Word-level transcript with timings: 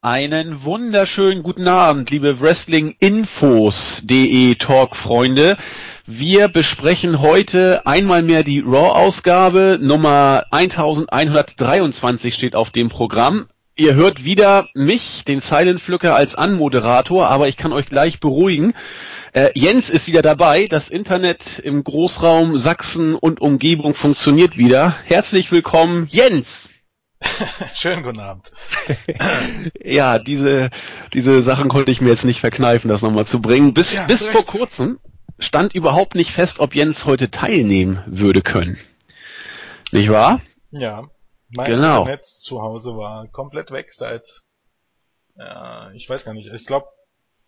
Einen 0.00 0.62
wunderschönen 0.62 1.42
guten 1.42 1.66
Abend, 1.66 2.10
liebe 2.10 2.40
Wrestling-Infos.de 2.40 4.54
Talk-Freunde. 4.54 5.56
Wir 6.06 6.46
besprechen 6.46 7.20
heute 7.20 7.84
einmal 7.84 8.22
mehr 8.22 8.44
die 8.44 8.60
Raw-Ausgabe. 8.60 9.76
Nummer 9.82 10.44
1123 10.52 12.32
steht 12.32 12.54
auf 12.54 12.70
dem 12.70 12.90
Programm. 12.90 13.48
Ihr 13.74 13.96
hört 13.96 14.22
wieder 14.22 14.68
mich, 14.72 15.24
den 15.24 15.40
Silent 15.40 15.80
Flücker, 15.80 16.14
als 16.14 16.36
Anmoderator, 16.36 17.28
aber 17.28 17.48
ich 17.48 17.56
kann 17.56 17.72
euch 17.72 17.88
gleich 17.88 18.20
beruhigen. 18.20 18.74
Äh, 19.32 19.50
Jens 19.56 19.90
ist 19.90 20.06
wieder 20.06 20.22
dabei. 20.22 20.68
Das 20.68 20.88
Internet 20.88 21.58
im 21.58 21.82
Großraum 21.82 22.56
Sachsen 22.56 23.16
und 23.16 23.40
Umgebung 23.40 23.94
funktioniert 23.94 24.56
wieder. 24.56 24.94
Herzlich 25.06 25.50
willkommen, 25.50 26.06
Jens. 26.08 26.68
Schönen 27.74 28.02
guten 28.02 28.20
Abend. 28.20 28.52
ja, 29.82 30.18
diese, 30.18 30.70
diese 31.12 31.42
Sachen 31.42 31.68
konnte 31.68 31.90
ich 31.90 32.00
mir 32.00 32.10
jetzt 32.10 32.24
nicht 32.24 32.40
verkneifen, 32.40 32.88
das 32.88 33.02
nochmal 33.02 33.26
zu 33.26 33.40
bringen. 33.40 33.74
Bis, 33.74 33.94
ja, 33.94 34.06
bis 34.06 34.26
vor 34.26 34.44
kurzem 34.44 35.00
stand 35.38 35.74
überhaupt 35.74 36.14
nicht 36.14 36.32
fest, 36.32 36.60
ob 36.60 36.74
Jens 36.74 37.06
heute 37.06 37.30
teilnehmen 37.30 38.02
würde 38.06 38.42
können. 38.42 38.78
Nicht 39.90 40.10
wahr? 40.10 40.40
Ja. 40.70 41.08
Mein 41.50 41.70
genau. 41.70 42.00
Internet 42.00 42.26
zu 42.26 42.60
Hause 42.60 42.96
war 42.96 43.26
komplett 43.28 43.70
weg 43.70 43.90
seit, 43.90 44.44
ja, 45.36 45.90
ich 45.92 46.08
weiß 46.08 46.24
gar 46.24 46.34
nicht, 46.34 46.52
ich 46.52 46.66
glaube, 46.66 46.88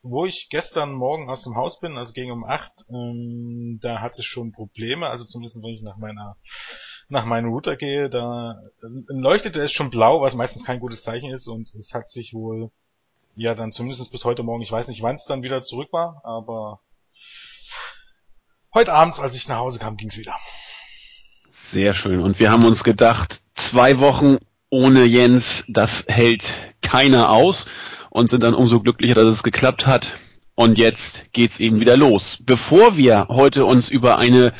wo 0.02 0.24
ich 0.24 0.48
gestern 0.48 0.92
Morgen 0.92 1.28
aus 1.28 1.44
dem 1.44 1.56
Haus 1.56 1.80
bin, 1.80 1.98
also 1.98 2.14
gegen 2.14 2.32
um 2.32 2.44
acht, 2.44 2.72
ähm, 2.88 3.78
da 3.82 4.00
hatte 4.00 4.20
ich 4.20 4.26
schon 4.26 4.52
Probleme, 4.52 5.08
also 5.08 5.26
zumindest 5.26 5.62
wenn 5.62 5.72
ich 5.72 5.82
nach 5.82 5.98
meiner 5.98 6.36
nach 7.10 7.24
meinem 7.24 7.50
Router 7.50 7.76
gehe, 7.76 8.08
da 8.08 8.62
leuchtete 8.80 9.60
es 9.60 9.72
schon 9.72 9.90
blau, 9.90 10.22
was 10.22 10.34
meistens 10.34 10.64
kein 10.64 10.80
gutes 10.80 11.02
Zeichen 11.02 11.30
ist 11.30 11.48
und 11.48 11.74
es 11.74 11.92
hat 11.92 12.08
sich 12.08 12.32
wohl 12.32 12.70
ja 13.34 13.54
dann 13.54 13.72
zumindest 13.72 14.10
bis 14.12 14.24
heute 14.24 14.42
Morgen, 14.42 14.62
ich 14.62 14.72
weiß 14.72 14.88
nicht, 14.88 15.02
wann 15.02 15.14
es 15.14 15.26
dann 15.26 15.42
wieder 15.42 15.62
zurück 15.62 15.92
war, 15.92 16.20
aber 16.24 16.80
heute 18.72 18.92
abends, 18.92 19.20
als 19.20 19.34
ich 19.34 19.48
nach 19.48 19.58
Hause 19.58 19.78
kam, 19.78 19.96
ging's 19.96 20.16
wieder. 20.16 20.34
Sehr 21.48 21.94
schön. 21.94 22.20
Und 22.20 22.38
wir 22.38 22.50
haben 22.50 22.64
uns 22.64 22.84
gedacht, 22.84 23.42
zwei 23.54 23.98
Wochen 23.98 24.38
ohne 24.70 25.04
Jens, 25.04 25.64
das 25.66 26.04
hält 26.08 26.54
keiner 26.80 27.30
aus 27.30 27.66
und 28.08 28.30
sind 28.30 28.42
dann 28.44 28.54
umso 28.54 28.80
glücklicher, 28.80 29.16
dass 29.16 29.26
es 29.26 29.42
geklappt 29.42 29.86
hat. 29.86 30.12
Und 30.54 30.78
jetzt 30.78 31.24
geht's 31.32 31.58
eben 31.58 31.80
wieder 31.80 31.96
los. 31.96 32.38
Bevor 32.42 32.96
wir 32.96 33.26
heute 33.28 33.64
uns 33.64 33.88
über 33.88 34.18
eine 34.18 34.52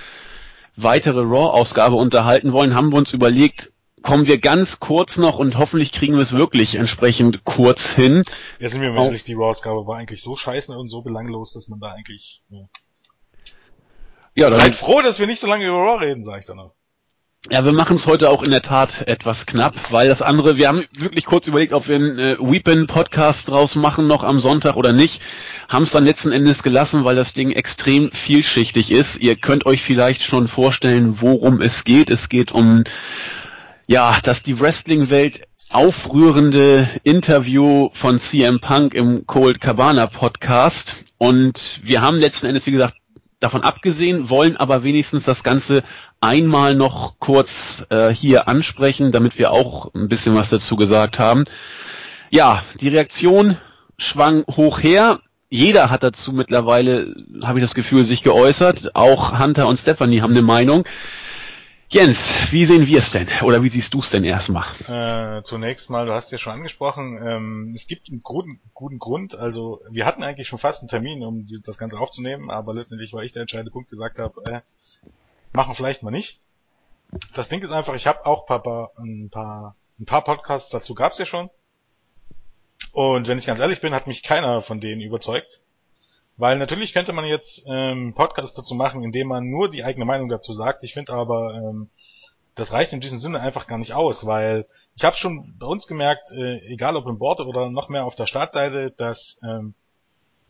weitere 0.77 1.21
Raw-Ausgabe 1.21 1.97
unterhalten 1.97 2.53
wollen, 2.53 2.75
haben 2.75 2.93
wir 2.93 2.99
uns 2.99 3.13
überlegt, 3.13 3.73
kommen 4.03 4.27
wir 4.27 4.39
ganz 4.39 4.81
kurz 4.81 5.17
noch 5.17 5.39
und 5.39 5.59
hoffentlich 5.59 5.93
kriegen 5.93 6.15
wir 6.15 6.23
es 6.23 6.33
wirklich 6.33 6.75
entsprechend 6.77 7.45
kurz 7.45 7.93
hin. 7.93 8.25
Ja, 8.59 8.69
sind 8.69 8.81
wir 8.81 8.93
mal 8.93 9.07
ehrlich, 9.07 9.25
die 9.25 9.35
Raw-Ausgabe 9.35 9.87
war 9.87 9.99
eigentlich 9.99 10.23
so 10.23 10.37
scheiße 10.37 10.77
und 10.77 10.89
so 10.89 11.03
belanglos, 11.03 11.53
dass 11.53 11.69
man 11.69 11.81
da 11.81 11.93
eigentlich... 11.93 12.43
Ja. 12.49 12.69
Ja, 14.37 14.53
Seid 14.53 14.77
froh, 14.77 15.03
dass 15.03 15.19
wir 15.19 15.27
nicht 15.27 15.41
so 15.41 15.49
lange 15.49 15.67
über 15.67 15.77
Raw 15.77 16.05
reden, 16.05 16.23
sage 16.23 16.41
ich 16.41 16.47
dann 16.47 16.57
noch. 16.57 16.75
Ja, 17.49 17.65
wir 17.65 17.73
machen 17.73 17.97
es 17.97 18.07
heute 18.07 18.29
auch 18.29 18.43
in 18.43 18.51
der 18.51 18.61
Tat 18.61 19.09
etwas 19.09 19.47
knapp, 19.47 19.75
weil 19.91 20.09
das 20.09 20.21
andere, 20.21 20.59
wir 20.59 20.69
haben 20.69 20.85
wirklich 20.93 21.25
kurz 21.25 21.47
überlegt, 21.47 21.73
ob 21.73 21.89
wir 21.89 21.97
einen 21.97 22.19
äh, 22.19 22.37
Weepin-Podcast 22.39 23.49
draus 23.49 23.77
machen 23.77 24.07
noch 24.07 24.25
am 24.25 24.39
Sonntag 24.39 24.77
oder 24.77 24.93
nicht. 24.93 25.23
Haben 25.67 25.85
es 25.85 25.91
dann 25.91 26.05
letzten 26.05 26.33
Endes 26.33 26.63
gelassen, 26.63 27.05
weil 27.05 27.17
das 27.17 27.33
Ding 27.33 27.51
extrem 27.51 28.13
vielschichtig 28.13 28.91
ist. 28.91 29.17
Ihr 29.17 29.37
könnt 29.37 29.65
euch 29.65 29.83
vielleicht 29.83 30.23
schon 30.23 30.49
vorstellen, 30.49 31.23
worum 31.23 31.63
es 31.63 31.85
geht. 31.85 32.11
Es 32.11 32.29
geht 32.29 32.53
um, 32.53 32.85
ja, 33.87 34.19
dass 34.23 34.43
die 34.43 34.61
Wrestling-Welt 34.61 35.41
aufrührende 35.71 36.91
Interview 37.05 37.89
von 37.95 38.19
CM 38.19 38.61
Punk 38.61 38.93
im 38.93 39.27
Cold 39.27 39.63
Cabana 39.63 40.09
Podcast. 40.09 41.05
Und 41.17 41.81
wir 41.83 42.03
haben 42.03 42.19
letzten 42.19 42.47
Endes, 42.47 42.67
wie 42.67 42.73
gesagt, 42.73 43.00
davon 43.41 43.63
abgesehen, 43.63 44.29
wollen 44.29 44.57
aber 44.57 44.85
wenigstens 44.85 45.25
das 45.25 45.43
Ganze 45.43 45.83
einmal 46.21 46.75
noch 46.75 47.15
kurz 47.19 47.85
äh, 47.89 48.11
hier 48.11 48.49
ansprechen, 48.49 49.13
damit 49.13 49.39
wir 49.39 49.51
auch 49.51 49.93
ein 49.95 50.09
bisschen 50.09 50.37
was 50.37 50.51
dazu 50.51 50.77
gesagt 50.77 51.19
haben. 51.19 51.45
Ja, 52.31 52.63
die 52.81 52.89
Reaktion 52.89 53.57
schwang 53.99 54.45
hoch 54.47 54.83
her. 54.83 55.21
Jeder 55.49 55.91
hat 55.91 56.05
dazu 56.05 56.33
mittlerweile, 56.33 57.17
habe 57.43 57.59
ich 57.59 57.65
das 57.65 57.75
Gefühl, 57.75 58.05
sich 58.05 58.23
geäußert. 58.23 58.95
Auch 58.95 59.39
Hunter 59.41 59.67
und 59.67 59.79
Stephanie 59.79 60.21
haben 60.21 60.33
eine 60.33 60.43
Meinung. 60.43 60.85
Jens, 61.91 62.33
wie 62.53 62.65
sehen 62.65 62.87
wir 62.87 63.01
es 63.01 63.11
denn? 63.11 63.29
Oder 63.43 63.63
wie 63.63 63.69
siehst 63.69 63.93
du 63.95 63.99
es 63.99 64.11
denn 64.11 64.23
erstmal? 64.25 64.65
Äh, 64.87 65.43
zunächst 65.43 65.91
mal, 65.91 66.07
du 66.07 66.13
hast 66.13 66.31
ja 66.31 66.39
schon 66.39 66.53
angesprochen, 66.53 67.19
ähm, 67.21 67.73
es 67.75 67.87
gibt 67.87 68.09
einen 68.09 68.21
guten, 68.21 68.61
guten 68.75 68.99
Grund. 68.99 69.35
Also 69.35 69.83
wir 69.91 70.07
hatten 70.07 70.23
eigentlich 70.23 70.47
schon 70.47 70.59
fast 70.59 70.83
einen 70.83 70.89
Termin, 70.89 71.25
um 71.25 71.47
die, 71.47 71.61
das 71.61 71.79
Ganze 71.79 71.99
aufzunehmen, 71.99 72.51
aber 72.51 72.75
letztendlich 72.75 73.13
war 73.13 73.25
ich 73.25 73.33
der 73.33 73.43
entscheidende 73.43 73.73
Punkt, 73.73 73.91
gesagt 73.91 74.21
habe, 74.21 74.41
äh, 74.45 74.61
machen 75.53 75.75
vielleicht 75.75 76.03
mal 76.03 76.13
nicht. 76.13 76.39
Das 77.35 77.49
Ding 77.49 77.61
ist 77.61 77.73
einfach, 77.73 77.95
ich 77.95 78.07
habe 78.07 78.25
auch 78.25 78.47
paar, 78.47 78.63
paar, 78.63 78.93
ein 78.99 79.29
paar 79.31 79.75
ein 80.01 80.07
paar 80.07 80.25
Podcasts 80.25 80.71
dazu 80.71 80.95
gab's 80.95 81.19
ja 81.19 81.27
schon. 81.27 81.51
Und 82.93 83.29
wenn 83.29 83.39
ich 83.39 83.47
ganz 83.47 83.61
ehrlich 83.61 83.81
bin, 83.81 83.95
hat 83.95 84.07
mich 84.07 84.23
keiner 84.23 84.63
von 84.63 84.81
denen 84.81 85.03
überzeugt. 85.03 85.61
Weil 86.41 86.57
natürlich 86.57 86.95
könnte 86.95 87.13
man 87.13 87.27
jetzt 87.27 87.67
ähm, 87.69 88.15
Podcast 88.15 88.57
dazu 88.57 88.75
machen, 88.75 89.05
indem 89.05 89.29
man 89.29 89.51
nur 89.51 89.69
die 89.69 89.85
eigene 89.85 90.07
Meinung 90.07 90.31
dazu 90.31 90.55
sagt. 90.55 90.83
Ich 90.85 90.95
finde 90.95 91.13
aber, 91.13 91.53
ähm, 91.55 91.91
das 92.55 92.73
reicht 92.73 92.95
in 92.95 93.01
diesem 93.01 93.19
Sinne 93.19 93.41
einfach 93.41 93.67
gar 93.67 93.77
nicht 93.77 93.93
aus, 93.93 94.25
weil 94.25 94.67
ich 94.97 95.05
habe 95.05 95.17
schon 95.17 95.55
bei 95.59 95.67
uns 95.67 95.87
gemerkt, 95.87 96.33
äh, 96.33 96.57
egal 96.73 96.97
ob 96.97 97.07
im 97.07 97.19
Board 97.19 97.41
oder 97.41 97.69
noch 97.69 97.91
mehr 97.91 98.07
auf 98.07 98.17
der 98.17 98.25
Startseite, 98.25 98.91
dass 98.97 99.39
ähm, 99.47 99.75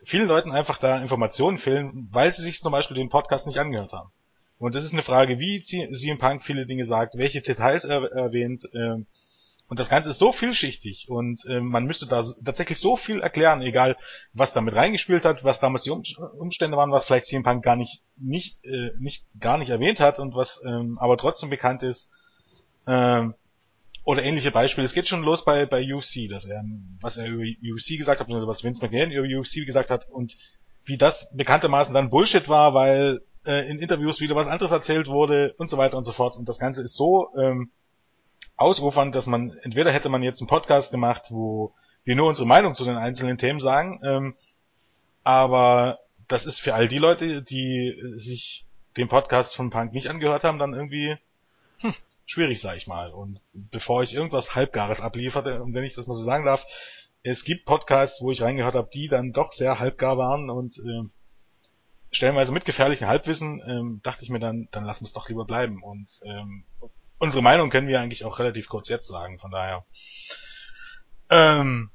vielen 0.05 0.29
Leuten 0.29 0.53
einfach 0.53 0.79
da 0.79 1.03
Informationen 1.03 1.59
fehlen, 1.59 2.09
weil 2.13 2.31
sie 2.31 2.43
sich 2.43 2.63
zum 2.63 2.71
Beispiel 2.71 2.97
den 2.97 3.09
Podcast 3.09 3.49
nicht 3.49 3.59
angehört 3.59 3.93
haben. 3.93 4.13
Und 4.61 4.77
das 4.77 4.85
ist 4.85 4.93
eine 4.93 5.03
Frage, 5.03 5.41
wie 5.41 5.61
CM 5.61 6.19
Punk 6.19 6.45
viele 6.45 6.67
Dinge 6.67 6.85
sagt, 6.85 7.19
welche 7.19 7.41
Details 7.41 7.85
er 7.85 8.13
erwähnt, 8.13 8.63
ähm, 8.75 9.07
und 9.71 9.79
das 9.79 9.89
Ganze 9.89 10.11
ist 10.11 10.19
so 10.19 10.33
vielschichtig 10.33 11.09
und 11.09 11.45
äh, 11.47 11.61
man 11.61 11.85
müsste 11.85 12.07
da 12.09 12.25
tatsächlich 12.45 12.79
so 12.79 12.97
viel 12.97 13.21
erklären, 13.21 13.63
egal 13.63 13.97
was 14.33 14.53
damit 14.53 14.75
reingespielt 14.75 15.25
hat, 15.25 15.45
was 15.45 15.61
damals 15.61 15.83
die 15.85 15.91
Umstände 15.91 16.77
waren, 16.77 16.91
was 16.91 17.05
vielleicht 17.05 17.27
CM 17.27 17.45
Punk 17.45 17.63
gar 17.63 17.77
nicht, 17.77 18.03
nicht, 18.17 18.59
äh, 18.65 18.91
nicht, 18.99 19.27
gar 19.39 19.59
nicht 19.59 19.71
erwähnt 19.71 20.01
hat 20.01 20.19
und 20.19 20.35
was 20.35 20.65
ähm, 20.67 20.99
aber 20.99 21.17
trotzdem 21.17 21.51
bekannt 21.51 21.85
ist. 21.85 22.13
Ähm, 22.89 23.35
oder 24.03 24.25
ähnliche 24.25 24.51
Beispiele. 24.51 24.87
Es 24.87 24.93
geht 24.93 25.07
schon 25.07 25.23
los 25.23 25.45
bei, 25.45 25.67
bei 25.67 25.85
UFC, 25.95 26.29
dass 26.29 26.47
er, 26.47 26.65
was 27.01 27.17
er 27.17 27.29
über 27.29 27.45
UFC 27.45 27.97
gesagt 27.97 28.19
hat, 28.19 28.29
oder 28.29 28.49
was 28.49 28.65
Vince 28.65 28.83
McMahon 28.83 29.13
über 29.13 29.39
UFC 29.39 29.65
gesagt 29.65 29.91
hat 29.91 30.09
und 30.11 30.37
wie 30.85 30.99
das 30.99 31.33
bekanntermaßen 31.37 31.95
dann 31.95 32.11
Bullshit 32.11 32.49
war, 32.49 32.75
weil 32.75 33.21
äh, 33.47 33.71
in 33.71 33.79
Interviews 33.79 34.21
wieder 34.21 34.35
was 34.35 34.49
anderes 34.49 34.73
erzählt 34.73 35.07
wurde 35.07 35.55
und 35.59 35.71
so 35.71 35.79
weiter 35.79 35.97
und 35.97 36.03
so 36.03 36.11
fort. 36.11 36.37
Und 36.37 36.49
das 36.49 36.59
Ganze 36.59 36.83
ist 36.83 36.97
so 36.97 37.29
ähm, 37.39 37.71
ausufern, 38.61 39.13
dass 39.13 39.27
man, 39.27 39.57
entweder 39.63 39.91
hätte 39.91 40.09
man 40.09 40.23
jetzt 40.23 40.41
einen 40.41 40.49
Podcast 40.49 40.91
gemacht, 40.91 41.27
wo 41.31 41.73
wir 42.05 42.17
nur 42.17 42.29
unsere 42.29 42.47
Meinung 42.47 42.75
zu 42.75 42.85
den 42.85 42.97
einzelnen 42.97 43.39
Themen 43.39 43.61
sagen, 43.61 44.01
ähm, 44.05 44.35
aber 45.23 45.99
das 46.29 46.47
ist 46.47 46.61
für 46.61 46.75
all 46.75 46.89
die 46.89 46.99
Leute, 46.99 47.43
die 47.43 47.95
sich 48.17 48.67
den 48.97 49.09
Podcast 49.09 49.55
von 49.55 49.71
Punk 49.71 49.93
nicht 49.93 50.09
angehört 50.09 50.45
haben, 50.45 50.59
dann 50.59 50.75
irgendwie 50.75 51.17
hm, 51.79 51.95
schwierig, 52.27 52.61
sag 52.61 52.77
ich 52.77 52.87
mal. 52.87 53.11
Und 53.11 53.41
bevor 53.53 54.03
ich 54.03 54.15
irgendwas 54.15 54.55
Halbgares 54.55 55.01
ablieferte, 55.01 55.63
und 55.63 55.75
wenn 55.75 55.85
ich 55.85 55.95
das 55.95 56.07
mal 56.07 56.15
so 56.15 56.25
sagen 56.25 56.45
darf, 56.45 56.65
es 57.23 57.45
gibt 57.45 57.67
Podcasts, 57.67 58.23
wo 58.23 58.31
ich 58.31 58.43
reingehört 58.43 58.75
habe, 58.75 58.91
die 58.93 59.09
dann 59.09 59.33
doch 59.33 59.53
sehr 59.53 59.79
halbgar 59.79 60.17
waren 60.17 60.51
und 60.51 60.79
äh, 60.79 61.09
stellenweise 62.11 62.53
mit 62.53 62.65
gefährlichen 62.65 63.07
Halbwissen, 63.07 63.63
ähm, 63.67 64.01
dachte 64.03 64.25
ich 64.25 64.31
mir 64.31 64.41
dann, 64.41 64.69
dann 64.71 64.85
lassen 64.85 65.03
wir 65.03 65.07
es 65.07 65.13
doch 65.13 65.29
lieber 65.29 65.45
bleiben. 65.45 65.83
Und 65.83 66.21
ähm, 66.25 66.65
unsere 67.21 67.43
Meinung 67.43 67.71
können 67.71 67.87
wir 67.87 68.01
eigentlich 68.01 68.25
auch 68.25 68.41
relativ 68.41 68.69
kurz 68.69 68.89
jetzt 68.89 69.07
sagen, 69.07 69.39
von 69.39 69.53
daher. 69.53 69.85
Ähm, 71.29 71.91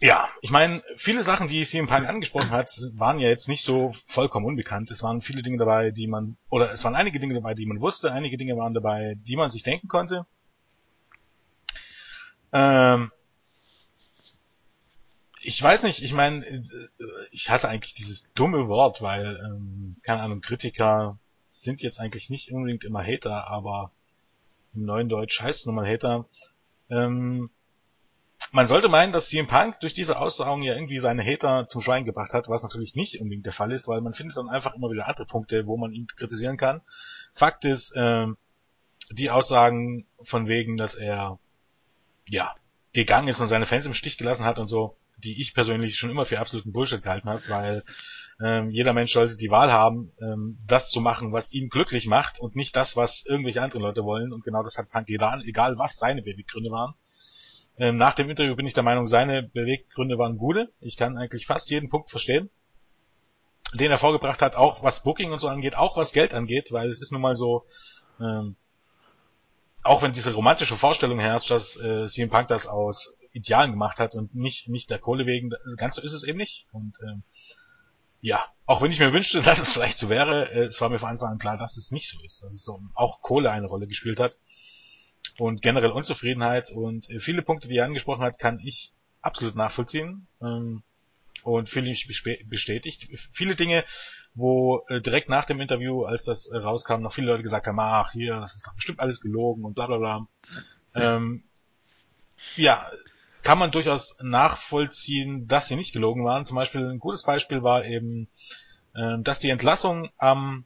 ja, 0.00 0.28
ich 0.40 0.50
meine, 0.50 0.82
viele 0.96 1.22
Sachen, 1.22 1.46
die 1.46 1.64
CM 1.64 1.86
Punk 1.86 2.08
angesprochen 2.08 2.50
hat, 2.50 2.70
waren 2.94 3.20
ja 3.20 3.28
jetzt 3.28 3.48
nicht 3.48 3.62
so 3.62 3.92
vollkommen 4.06 4.46
unbekannt. 4.46 4.90
Es 4.90 5.02
waren 5.02 5.20
viele 5.20 5.42
Dinge 5.42 5.58
dabei, 5.58 5.90
die 5.90 6.08
man, 6.08 6.36
oder 6.48 6.72
es 6.72 6.82
waren 6.82 6.96
einige 6.96 7.20
Dinge 7.20 7.34
dabei, 7.34 7.54
die 7.54 7.66
man 7.66 7.80
wusste, 7.80 8.10
einige 8.10 8.38
Dinge 8.38 8.56
waren 8.56 8.74
dabei, 8.74 9.16
die 9.18 9.36
man 9.36 9.50
sich 9.50 9.62
denken 9.62 9.88
konnte. 9.88 10.26
Ähm, 12.52 13.12
ich 15.42 15.62
weiß 15.62 15.82
nicht, 15.82 16.02
ich 16.02 16.14
meine, 16.14 16.44
ich 17.30 17.50
hasse 17.50 17.68
eigentlich 17.68 17.94
dieses 17.94 18.32
dumme 18.32 18.68
Wort, 18.68 19.02
weil, 19.02 19.38
ähm, 19.44 19.96
keine 20.02 20.22
Ahnung, 20.22 20.40
Kritiker 20.40 21.18
sind 21.50 21.82
jetzt 21.82 22.00
eigentlich 22.00 22.30
nicht 22.30 22.52
unbedingt 22.52 22.84
immer 22.84 23.04
Hater, 23.04 23.48
aber 23.48 23.90
im 24.74 24.84
neuen 24.84 25.08
Deutsch 25.08 25.40
heißt 25.40 25.60
es 25.60 25.66
nochmal 25.66 25.88
Hater. 25.88 26.26
Ähm, 26.90 27.50
man 28.52 28.66
sollte 28.66 28.88
meinen, 28.88 29.12
dass 29.12 29.28
CM 29.28 29.46
Punk 29.46 29.80
durch 29.80 29.94
diese 29.94 30.18
Aussagen 30.18 30.62
ja 30.62 30.74
irgendwie 30.74 30.98
seine 30.98 31.24
Hater 31.24 31.66
zum 31.66 31.82
Schwein 31.82 32.04
gebracht 32.04 32.32
hat, 32.32 32.48
was 32.48 32.62
natürlich 32.62 32.94
nicht 32.94 33.20
unbedingt 33.20 33.46
der 33.46 33.52
Fall 33.52 33.70
ist, 33.70 33.86
weil 33.86 34.00
man 34.00 34.14
findet 34.14 34.36
dann 34.36 34.48
einfach 34.48 34.74
immer 34.74 34.90
wieder 34.90 35.06
andere 35.06 35.26
Punkte, 35.26 35.66
wo 35.66 35.76
man 35.76 35.92
ihn 35.92 36.06
kritisieren 36.06 36.56
kann. 36.56 36.80
Fakt 37.32 37.64
ist, 37.64 37.94
ähm, 37.96 38.36
die 39.10 39.30
Aussagen 39.30 40.06
von 40.22 40.48
wegen, 40.48 40.76
dass 40.76 40.94
er, 40.94 41.38
ja, 42.28 42.54
gegangen 42.92 43.28
ist 43.28 43.40
und 43.40 43.48
seine 43.48 43.66
Fans 43.66 43.86
im 43.86 43.94
Stich 43.94 44.18
gelassen 44.18 44.44
hat 44.44 44.58
und 44.58 44.66
so, 44.66 44.96
die 45.20 45.40
ich 45.40 45.54
persönlich 45.54 45.96
schon 45.96 46.10
immer 46.10 46.26
für 46.26 46.40
absoluten 46.40 46.72
Bullshit 46.72 47.02
gehalten 47.02 47.28
habe, 47.28 47.42
weil 47.48 47.84
ähm, 48.42 48.70
jeder 48.70 48.92
Mensch 48.92 49.12
sollte 49.12 49.36
die 49.36 49.50
Wahl 49.50 49.70
haben, 49.70 50.12
ähm, 50.20 50.58
das 50.66 50.88
zu 50.88 51.00
machen, 51.00 51.32
was 51.32 51.52
ihn 51.52 51.68
glücklich 51.68 52.06
macht 52.06 52.40
und 52.40 52.56
nicht 52.56 52.74
das, 52.74 52.96
was 52.96 53.26
irgendwelche 53.26 53.62
anderen 53.62 53.82
Leute 53.82 54.02
wollen. 54.02 54.32
Und 54.32 54.44
genau 54.44 54.62
das 54.62 54.78
hat 54.78 54.90
Punk 54.90 55.06
getan, 55.06 55.42
egal 55.42 55.78
was 55.78 55.98
seine 55.98 56.22
Beweggründe 56.22 56.70
waren. 56.70 56.94
Ähm, 57.78 57.96
nach 57.96 58.14
dem 58.14 58.30
Interview 58.30 58.56
bin 58.56 58.66
ich 58.66 58.74
der 58.74 58.82
Meinung, 58.82 59.06
seine 59.06 59.42
Beweggründe 59.42 60.18
waren 60.18 60.38
gute. 60.38 60.72
Ich 60.80 60.96
kann 60.96 61.18
eigentlich 61.18 61.46
fast 61.46 61.70
jeden 61.70 61.88
Punkt 61.88 62.10
verstehen, 62.10 62.50
den 63.74 63.90
er 63.90 63.98
vorgebracht 63.98 64.42
hat, 64.42 64.56
auch 64.56 64.82
was 64.82 65.02
Booking 65.02 65.32
und 65.32 65.38
so 65.38 65.48
angeht, 65.48 65.76
auch 65.76 65.96
was 65.96 66.12
Geld 66.12 66.34
angeht, 66.34 66.72
weil 66.72 66.90
es 66.90 67.00
ist 67.00 67.12
nun 67.12 67.22
mal 67.22 67.34
so, 67.34 67.64
ähm, 68.20 68.56
auch 69.82 70.02
wenn 70.02 70.12
diese 70.12 70.34
romantische 70.34 70.76
Vorstellung 70.76 71.20
herrscht, 71.20 71.50
dass 71.50 71.76
äh, 71.76 72.06
CM 72.06 72.30
Punk 72.30 72.48
das 72.48 72.66
aus 72.66 73.19
Idealen 73.32 73.72
gemacht 73.72 73.98
hat 73.98 74.14
und 74.14 74.34
nicht 74.34 74.68
nicht 74.68 74.90
der 74.90 74.98
Kohle 74.98 75.26
wegen, 75.26 75.50
ganz 75.76 75.96
so 75.96 76.02
ist 76.02 76.12
es 76.12 76.24
eben 76.24 76.38
nicht. 76.38 76.66
Und 76.72 76.96
ähm, 77.02 77.22
ja, 78.20 78.44
auch 78.66 78.82
wenn 78.82 78.90
ich 78.90 79.00
mir 79.00 79.12
wünschte, 79.12 79.42
dass 79.42 79.58
es 79.58 79.72
vielleicht 79.72 79.98
so 79.98 80.08
wäre, 80.08 80.50
äh, 80.50 80.66
es 80.66 80.80
war 80.80 80.88
mir 80.88 80.98
von 80.98 81.10
Anfang 81.10 81.32
an 81.32 81.38
klar, 81.38 81.58
dass 81.58 81.76
es 81.76 81.90
nicht 81.90 82.08
so 82.08 82.22
ist, 82.24 82.42
dass 82.42 82.54
es 82.54 82.68
auch 82.94 83.22
Kohle 83.22 83.50
eine 83.50 83.66
Rolle 83.66 83.86
gespielt 83.86 84.20
hat 84.20 84.38
und 85.38 85.62
generell 85.62 85.90
Unzufriedenheit 85.90 86.70
und 86.70 87.08
äh, 87.10 87.20
viele 87.20 87.42
Punkte, 87.42 87.68
die 87.68 87.76
er 87.76 87.86
angesprochen 87.86 88.22
hat, 88.22 88.38
kann 88.38 88.60
ich 88.60 88.92
absolut 89.22 89.54
nachvollziehen 89.54 90.26
ähm, 90.42 90.82
und 91.42 91.68
fühle 91.68 91.88
mich 91.88 92.06
bestätigt. 92.06 93.08
Viele 93.32 93.54
Dinge, 93.54 93.84
wo 94.34 94.84
äh, 94.88 95.00
direkt 95.00 95.28
nach 95.28 95.44
dem 95.44 95.60
Interview, 95.60 96.04
als 96.04 96.24
das 96.24 96.48
äh, 96.48 96.58
rauskam, 96.58 97.00
noch 97.00 97.12
viele 97.12 97.28
Leute 97.28 97.42
gesagt 97.42 97.66
haben, 97.66 97.80
ach 97.80 98.12
hier, 98.12 98.36
das 98.36 98.54
ist 98.54 98.66
doch 98.66 98.74
bestimmt 98.74 99.00
alles 99.00 99.20
gelogen 99.20 99.64
und 99.64 99.74
bla 99.74 99.86
bla 99.86 99.98
bla. 99.98 100.26
Ähm, 100.94 101.44
ja, 102.56 102.86
kann 103.42 103.58
man 103.58 103.70
durchaus 103.70 104.18
nachvollziehen, 104.22 105.46
dass 105.48 105.68
sie 105.68 105.76
nicht 105.76 105.92
gelogen 105.92 106.24
waren. 106.24 106.46
Zum 106.46 106.56
Beispiel 106.56 106.88
ein 106.88 106.98
gutes 106.98 107.22
Beispiel 107.22 107.62
war 107.62 107.84
eben, 107.84 108.28
äh, 108.94 109.18
dass 109.20 109.38
die 109.38 109.50
Entlassung 109.50 110.10
am 110.18 110.64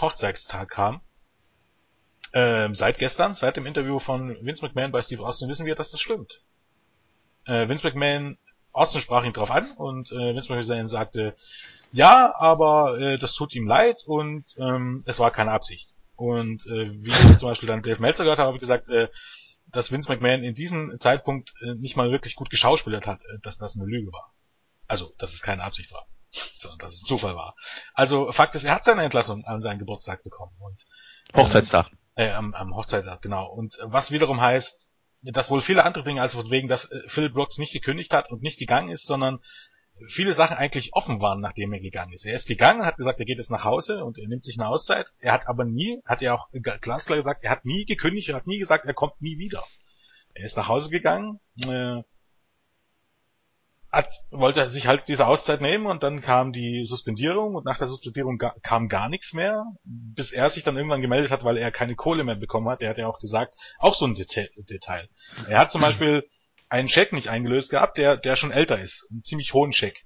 Hochzeitstag 0.00 0.70
kam. 0.70 1.00
Äh, 2.32 2.68
seit 2.72 2.98
gestern, 2.98 3.34
seit 3.34 3.56
dem 3.56 3.66
Interview 3.66 3.98
von 3.98 4.36
Vince 4.44 4.64
McMahon 4.64 4.92
bei 4.92 5.02
Steve 5.02 5.24
Austin 5.24 5.48
wissen 5.48 5.66
wir, 5.66 5.74
dass 5.74 5.92
das 5.92 6.00
stimmt. 6.00 6.42
Äh, 7.46 7.68
Vince 7.68 7.86
McMahon, 7.86 8.36
Austin 8.72 9.00
sprach 9.00 9.24
ihn 9.24 9.32
drauf 9.32 9.50
an 9.50 9.70
und 9.72 10.12
äh, 10.12 10.34
Vince 10.34 10.52
McMahon 10.52 10.88
sagte, 10.88 11.34
ja, 11.92 12.34
aber 12.36 12.98
äh, 13.00 13.18
das 13.18 13.34
tut 13.34 13.54
ihm 13.54 13.66
leid 13.66 14.04
und 14.06 14.44
ähm, 14.58 15.02
es 15.06 15.18
war 15.18 15.30
keine 15.30 15.52
Absicht. 15.52 15.94
Und 16.16 16.66
äh, 16.66 16.90
wie 17.02 17.36
zum 17.36 17.48
Beispiel 17.48 17.68
dann 17.68 17.82
Dave 17.82 18.02
Meltzer 18.02 18.24
gehört 18.24 18.38
habe, 18.38 18.48
habe 18.48 18.56
ich 18.56 18.60
gesagt, 18.60 18.88
äh, 18.90 19.08
dass 19.70 19.92
Vince 19.92 20.10
McMahon 20.10 20.42
in 20.42 20.54
diesem 20.54 20.98
Zeitpunkt 20.98 21.52
äh, 21.62 21.74
nicht 21.74 21.96
mal 21.96 22.10
wirklich 22.10 22.34
gut 22.34 22.50
geschauspielert 22.50 23.06
hat, 23.06 23.24
äh, 23.24 23.38
dass 23.42 23.58
das 23.58 23.76
eine 23.76 23.86
Lüge 23.86 24.12
war. 24.12 24.34
Also, 24.86 25.14
dass 25.18 25.34
es 25.34 25.42
keine 25.42 25.62
Absicht 25.64 25.92
war, 25.92 26.06
sondern 26.30 26.78
dass 26.78 26.94
es 26.94 27.02
Zufall 27.02 27.36
war. 27.36 27.54
Also, 27.94 28.32
Fakt 28.32 28.54
ist, 28.54 28.64
er 28.64 28.74
hat 28.74 28.84
seine 28.84 29.04
Entlassung 29.04 29.44
an 29.44 29.60
seinen 29.60 29.78
Geburtstag 29.78 30.22
bekommen. 30.22 30.56
Und, 30.58 30.84
ähm, 31.34 31.42
Hochzeitstag. 31.42 31.90
Äh, 32.14 32.30
am, 32.30 32.54
am 32.54 32.74
Hochzeitstag, 32.74 33.22
genau. 33.22 33.46
Und 33.46 33.78
was 33.82 34.10
wiederum 34.10 34.40
heißt, 34.40 34.90
dass 35.22 35.50
wohl 35.50 35.60
viele 35.60 35.84
andere 35.84 36.04
Dinge, 36.04 36.22
also 36.22 36.50
wegen, 36.50 36.68
dass 36.68 36.90
äh, 36.90 37.00
Phil 37.06 37.30
Brooks 37.30 37.58
nicht 37.58 37.72
gekündigt 37.72 38.12
hat 38.12 38.30
und 38.30 38.42
nicht 38.42 38.58
gegangen 38.58 38.90
ist, 38.90 39.04
sondern 39.04 39.40
viele 40.06 40.34
Sachen 40.34 40.56
eigentlich 40.56 40.94
offen 40.94 41.20
waren, 41.20 41.40
nachdem 41.40 41.72
er 41.72 41.80
gegangen 41.80 42.12
ist. 42.12 42.24
Er 42.24 42.34
ist 42.34 42.46
gegangen, 42.46 42.84
hat 42.84 42.96
gesagt, 42.96 43.18
er 43.18 43.26
geht 43.26 43.38
jetzt 43.38 43.50
nach 43.50 43.64
Hause 43.64 44.04
und 44.04 44.18
er 44.18 44.28
nimmt 44.28 44.44
sich 44.44 44.58
eine 44.58 44.68
Auszeit. 44.68 45.12
Er 45.20 45.32
hat 45.32 45.48
aber 45.48 45.64
nie, 45.64 46.00
hat 46.04 46.22
er 46.22 46.34
auch 46.34 46.48
glasklar 46.52 47.18
gesagt, 47.18 47.44
er 47.44 47.50
hat 47.50 47.64
nie 47.64 47.84
gekündigt, 47.84 48.28
er 48.28 48.36
hat 48.36 48.46
nie 48.46 48.58
gesagt, 48.58 48.86
er 48.86 48.94
kommt 48.94 49.20
nie 49.20 49.38
wieder. 49.38 49.64
Er 50.34 50.44
ist 50.44 50.56
nach 50.56 50.68
Hause 50.68 50.90
gegangen, 50.90 51.40
äh, 51.66 52.02
hat, 53.90 54.24
wollte 54.30 54.68
sich 54.68 54.86
halt 54.86 55.08
diese 55.08 55.26
Auszeit 55.26 55.60
nehmen 55.60 55.86
und 55.86 56.02
dann 56.02 56.20
kam 56.20 56.52
die 56.52 56.84
Suspendierung 56.84 57.54
und 57.54 57.64
nach 57.64 57.78
der 57.78 57.86
Suspendierung 57.86 58.36
ga, 58.36 58.54
kam 58.62 58.88
gar 58.88 59.08
nichts 59.08 59.32
mehr, 59.32 59.64
bis 59.84 60.30
er 60.30 60.50
sich 60.50 60.62
dann 60.62 60.76
irgendwann 60.76 61.00
gemeldet 61.00 61.30
hat, 61.30 61.42
weil 61.42 61.56
er 61.56 61.70
keine 61.70 61.94
Kohle 61.94 62.22
mehr 62.22 62.36
bekommen 62.36 62.68
hat. 62.68 62.82
Er 62.82 62.90
hat 62.90 62.98
ja 62.98 63.08
auch 63.08 63.18
gesagt, 63.18 63.56
auch 63.78 63.94
so 63.94 64.06
ein 64.06 64.14
Detail. 64.14 65.08
Er 65.48 65.58
hat 65.58 65.72
zum 65.72 65.80
Beispiel 65.82 66.28
einen 66.68 66.88
Scheck 66.88 67.12
nicht 67.12 67.28
eingelöst 67.28 67.70
gehabt, 67.70 67.98
der, 67.98 68.16
der 68.16 68.36
schon 68.36 68.50
älter 68.50 68.78
ist. 68.78 69.06
Einen 69.10 69.22
ziemlich 69.22 69.54
hohen 69.54 69.72
Scheck. 69.72 70.04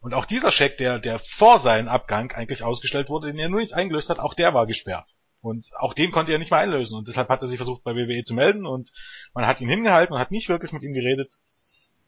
Und 0.00 0.14
auch 0.14 0.26
dieser 0.26 0.52
Scheck, 0.52 0.76
der, 0.78 0.98
der 0.98 1.18
vor 1.18 1.58
seinem 1.58 1.88
Abgang 1.88 2.32
eigentlich 2.32 2.62
ausgestellt 2.62 3.08
wurde, 3.08 3.28
den 3.28 3.38
er 3.38 3.48
nur 3.48 3.60
nicht 3.60 3.74
eingelöst 3.74 4.10
hat, 4.10 4.20
auch 4.20 4.34
der 4.34 4.54
war 4.54 4.66
gesperrt. 4.66 5.14
Und 5.40 5.70
auch 5.78 5.94
den 5.94 6.10
konnte 6.10 6.32
er 6.32 6.38
nicht 6.38 6.50
mehr 6.50 6.60
einlösen. 6.60 6.96
Und 6.98 7.08
deshalb 7.08 7.28
hat 7.28 7.42
er 7.42 7.48
sich 7.48 7.58
versucht, 7.58 7.82
bei 7.84 7.94
WWE 7.94 8.24
zu 8.24 8.34
melden 8.34 8.66
und 8.66 8.90
man 9.34 9.46
hat 9.46 9.60
ihn 9.60 9.68
hingehalten 9.68 10.14
und 10.14 10.20
hat 10.20 10.30
nicht 10.30 10.48
wirklich 10.48 10.72
mit 10.72 10.82
ihm 10.82 10.92
geredet. 10.92 11.38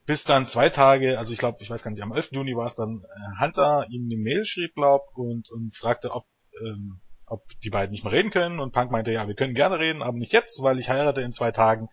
Bis 0.05 0.23
dann 0.23 0.45
zwei 0.45 0.69
Tage, 0.69 1.17
also 1.17 1.31
ich 1.31 1.39
glaube, 1.39 1.59
ich 1.61 1.69
weiß 1.69 1.83
gar 1.83 1.91
nicht, 1.91 2.01
am 2.01 2.11
11. 2.11 2.31
Juni 2.31 2.55
war 2.55 2.65
es 2.65 2.75
dann, 2.75 3.03
äh, 3.03 3.43
Hunter 3.43 3.85
ihm 3.89 4.05
eine 4.05 4.17
Mail 4.17 4.45
schrieb, 4.45 4.73
glaubt, 4.73 5.09
und, 5.15 5.51
und 5.51 5.75
fragte, 5.75 6.11
ob, 6.11 6.25
ähm, 6.65 7.01
ob 7.25 7.43
die 7.63 7.69
beiden 7.69 7.91
nicht 7.91 8.03
mehr 8.03 8.13
reden 8.13 8.31
können. 8.31 8.59
Und 8.59 8.73
Punk 8.73 8.91
meinte, 8.91 9.11
ja, 9.11 9.27
wir 9.27 9.35
können 9.35 9.53
gerne 9.53 9.79
reden, 9.79 10.01
aber 10.01 10.17
nicht 10.17 10.33
jetzt, 10.33 10.61
weil 10.63 10.79
ich 10.79 10.89
heirate 10.89 11.21
in 11.21 11.31
zwei 11.31 11.51
Tagen. 11.51 11.87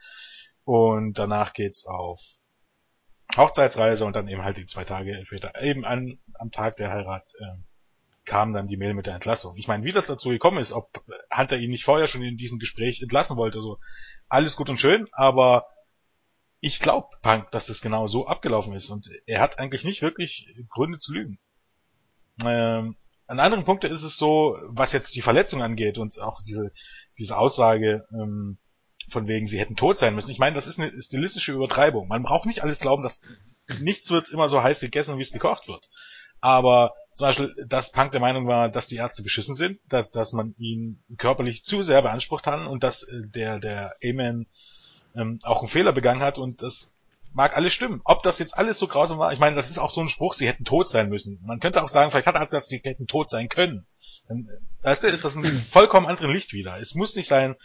Und 0.68 1.14
danach 1.18 1.54
geht's 1.54 1.86
auf 1.86 2.20
Hochzeitsreise 3.34 4.04
und 4.04 4.14
dann 4.14 4.28
eben 4.28 4.44
halt 4.44 4.58
die 4.58 4.66
zwei 4.66 4.84
Tage 4.84 5.24
später, 5.24 5.58
eben 5.62 5.86
an, 5.86 6.18
am 6.34 6.50
Tag 6.50 6.76
der 6.76 6.90
Heirat, 6.90 7.32
äh, 7.40 7.56
kam 8.26 8.52
dann 8.52 8.68
die 8.68 8.76
Mail 8.76 8.92
mit 8.92 9.06
der 9.06 9.14
Entlassung. 9.14 9.56
Ich 9.56 9.66
meine, 9.66 9.84
wie 9.84 9.92
das 9.92 10.08
dazu 10.08 10.28
gekommen 10.28 10.58
ist, 10.58 10.72
ob 10.72 11.02
Hunter 11.34 11.56
ihn 11.56 11.70
nicht 11.70 11.86
vorher 11.86 12.06
schon 12.06 12.20
in 12.20 12.36
diesem 12.36 12.58
Gespräch 12.58 13.00
entlassen 13.00 13.38
wollte, 13.38 13.62
so 13.62 13.78
alles 14.28 14.56
gut 14.56 14.68
und 14.68 14.78
schön, 14.78 15.08
aber 15.12 15.64
ich 16.60 16.80
glaube 16.80 17.16
Punk, 17.22 17.50
dass 17.50 17.64
das 17.64 17.80
genau 17.80 18.06
so 18.06 18.26
abgelaufen 18.26 18.74
ist 18.74 18.90
und 18.90 19.10
er 19.24 19.40
hat 19.40 19.58
eigentlich 19.58 19.84
nicht 19.84 20.02
wirklich 20.02 20.54
Gründe 20.68 20.98
zu 20.98 21.14
lügen. 21.14 21.38
Ähm, 22.44 22.94
an 23.26 23.40
anderen 23.40 23.64
Punkten 23.64 23.90
ist 23.90 24.02
es 24.02 24.18
so, 24.18 24.58
was 24.66 24.92
jetzt 24.92 25.16
die 25.16 25.22
Verletzung 25.22 25.62
angeht 25.62 25.96
und 25.96 26.20
auch 26.20 26.42
diese 26.42 26.72
diese 27.16 27.38
Aussage, 27.38 28.06
ähm, 28.12 28.58
von 29.08 29.26
wegen, 29.26 29.46
sie 29.46 29.58
hätten 29.58 29.76
tot 29.76 29.98
sein 29.98 30.14
müssen. 30.14 30.30
Ich 30.30 30.38
meine, 30.38 30.54
das 30.54 30.66
ist 30.66 30.80
eine 30.80 31.00
stilistische 31.00 31.52
Übertreibung. 31.52 32.08
Man 32.08 32.22
braucht 32.22 32.46
nicht 32.46 32.62
alles 32.62 32.80
glauben, 32.80 33.02
dass 33.02 33.22
nichts 33.80 34.10
wird 34.10 34.28
immer 34.28 34.48
so 34.48 34.62
heiß 34.62 34.80
gegessen, 34.80 35.18
wie 35.18 35.22
es 35.22 35.32
gekocht 35.32 35.68
wird. 35.68 35.88
Aber 36.40 36.94
zum 37.14 37.26
Beispiel, 37.26 37.66
dass 37.66 37.92
Punk 37.92 38.12
der 38.12 38.20
Meinung 38.20 38.46
war, 38.46 38.68
dass 38.68 38.86
die 38.86 38.96
Ärzte 38.96 39.22
beschissen 39.22 39.54
sind, 39.54 39.80
dass, 39.88 40.10
dass 40.10 40.32
man 40.32 40.54
ihn 40.58 41.02
körperlich 41.16 41.64
zu 41.64 41.82
sehr 41.82 42.02
beansprucht 42.02 42.46
hat 42.46 42.66
und 42.66 42.84
dass 42.84 43.02
äh, 43.02 43.22
der, 43.26 43.58
der 43.58 43.96
Amen 44.04 44.46
ähm, 45.16 45.38
auch 45.42 45.60
einen 45.60 45.68
Fehler 45.68 45.92
begangen 45.92 46.22
hat 46.22 46.38
und 46.38 46.62
das 46.62 46.94
mag 47.32 47.56
alles 47.56 47.72
stimmen. 47.72 48.00
Ob 48.04 48.22
das 48.22 48.38
jetzt 48.38 48.56
alles 48.56 48.78
so 48.78 48.86
grausam 48.86 49.18
war, 49.18 49.32
ich 49.32 49.38
meine, 49.38 49.56
das 49.56 49.70
ist 49.70 49.78
auch 49.78 49.90
so 49.90 50.00
ein 50.00 50.08
Spruch, 50.08 50.34
sie 50.34 50.46
hätten 50.46 50.64
tot 50.64 50.88
sein 50.88 51.08
müssen. 51.08 51.40
Man 51.44 51.60
könnte 51.60 51.82
auch 51.82 51.88
sagen, 51.88 52.10
vielleicht 52.10 52.26
hat 52.26 52.36
er 52.36 52.40
gesagt, 52.40 52.64
sie 52.64 52.80
hätten 52.84 53.06
tot 53.06 53.30
sein 53.30 53.48
können. 53.48 53.86
Dann, 54.28 54.48
äh, 54.48 54.84
weißt 54.84 55.02
du, 55.02 55.08
ist 55.08 55.24
das 55.24 55.36
ein 55.36 55.44
vollkommen 55.70 56.06
anderen 56.06 56.32
Licht 56.32 56.52
wieder. 56.52 56.78
Es 56.78 56.94
muss 56.94 57.16
nicht 57.16 57.28
sein, 57.28 57.56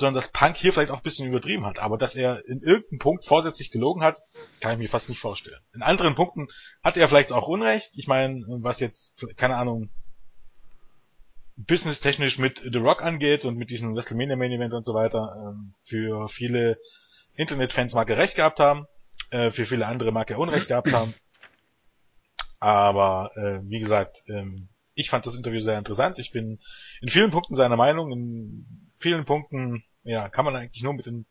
sondern 0.00 0.14
dass 0.14 0.32
Punk 0.32 0.56
hier 0.56 0.72
vielleicht 0.72 0.90
auch 0.90 0.98
ein 0.98 1.02
bisschen 1.02 1.28
übertrieben 1.28 1.64
hat. 1.64 1.78
Aber 1.78 1.96
dass 1.96 2.16
er 2.16 2.44
in 2.46 2.60
irgendeinem 2.60 2.98
Punkt 2.98 3.24
vorsätzlich 3.24 3.70
gelogen 3.70 4.02
hat, 4.02 4.18
kann 4.60 4.72
ich 4.72 4.78
mir 4.78 4.88
fast 4.88 5.08
nicht 5.08 5.20
vorstellen. 5.20 5.60
In 5.72 5.82
anderen 5.82 6.14
Punkten 6.14 6.48
hat 6.82 6.96
er 6.96 7.08
vielleicht 7.08 7.32
auch 7.32 7.46
Unrecht. 7.46 7.92
Ich 7.96 8.08
meine, 8.08 8.44
was 8.46 8.80
jetzt, 8.80 9.24
keine 9.36 9.56
Ahnung, 9.56 9.90
businesstechnisch 11.56 12.38
mit 12.38 12.62
The 12.70 12.78
Rock 12.78 13.02
angeht 13.02 13.44
und 13.44 13.56
mit 13.56 13.70
diesem 13.70 13.94
WrestleMania 13.94 14.36
Main 14.36 14.52
Event 14.52 14.72
und 14.72 14.84
so 14.84 14.94
weiter, 14.94 15.36
ähm, 15.36 15.74
für 15.82 16.28
viele 16.28 16.78
Internetfans 17.34 17.94
mag 17.94 18.08
er 18.10 18.18
recht 18.18 18.36
gehabt 18.36 18.60
haben, 18.60 18.86
äh, 19.30 19.50
für 19.50 19.66
viele 19.66 19.86
andere 19.86 20.12
mag 20.12 20.30
er 20.30 20.38
Unrecht 20.38 20.68
gehabt 20.68 20.92
haben. 20.92 21.14
Aber 22.58 23.30
äh, 23.36 23.60
wie 23.68 23.78
gesagt, 23.78 24.22
ähm, 24.28 24.68
ich 24.94 25.10
fand 25.10 25.26
das 25.26 25.36
Interview 25.36 25.60
sehr 25.60 25.78
interessant. 25.78 26.18
Ich 26.18 26.32
bin 26.32 26.58
in 27.00 27.08
vielen 27.08 27.30
Punkten 27.30 27.54
seiner 27.54 27.76
Meinung, 27.76 28.12
in 28.12 28.89
vielen 29.00 29.24
Punkten 29.24 29.82
ja, 30.02 30.28
kann 30.28 30.44
man 30.44 30.56
eigentlich 30.56 30.82
nur 30.82 30.94
mit 30.94 31.06
den 31.06 31.26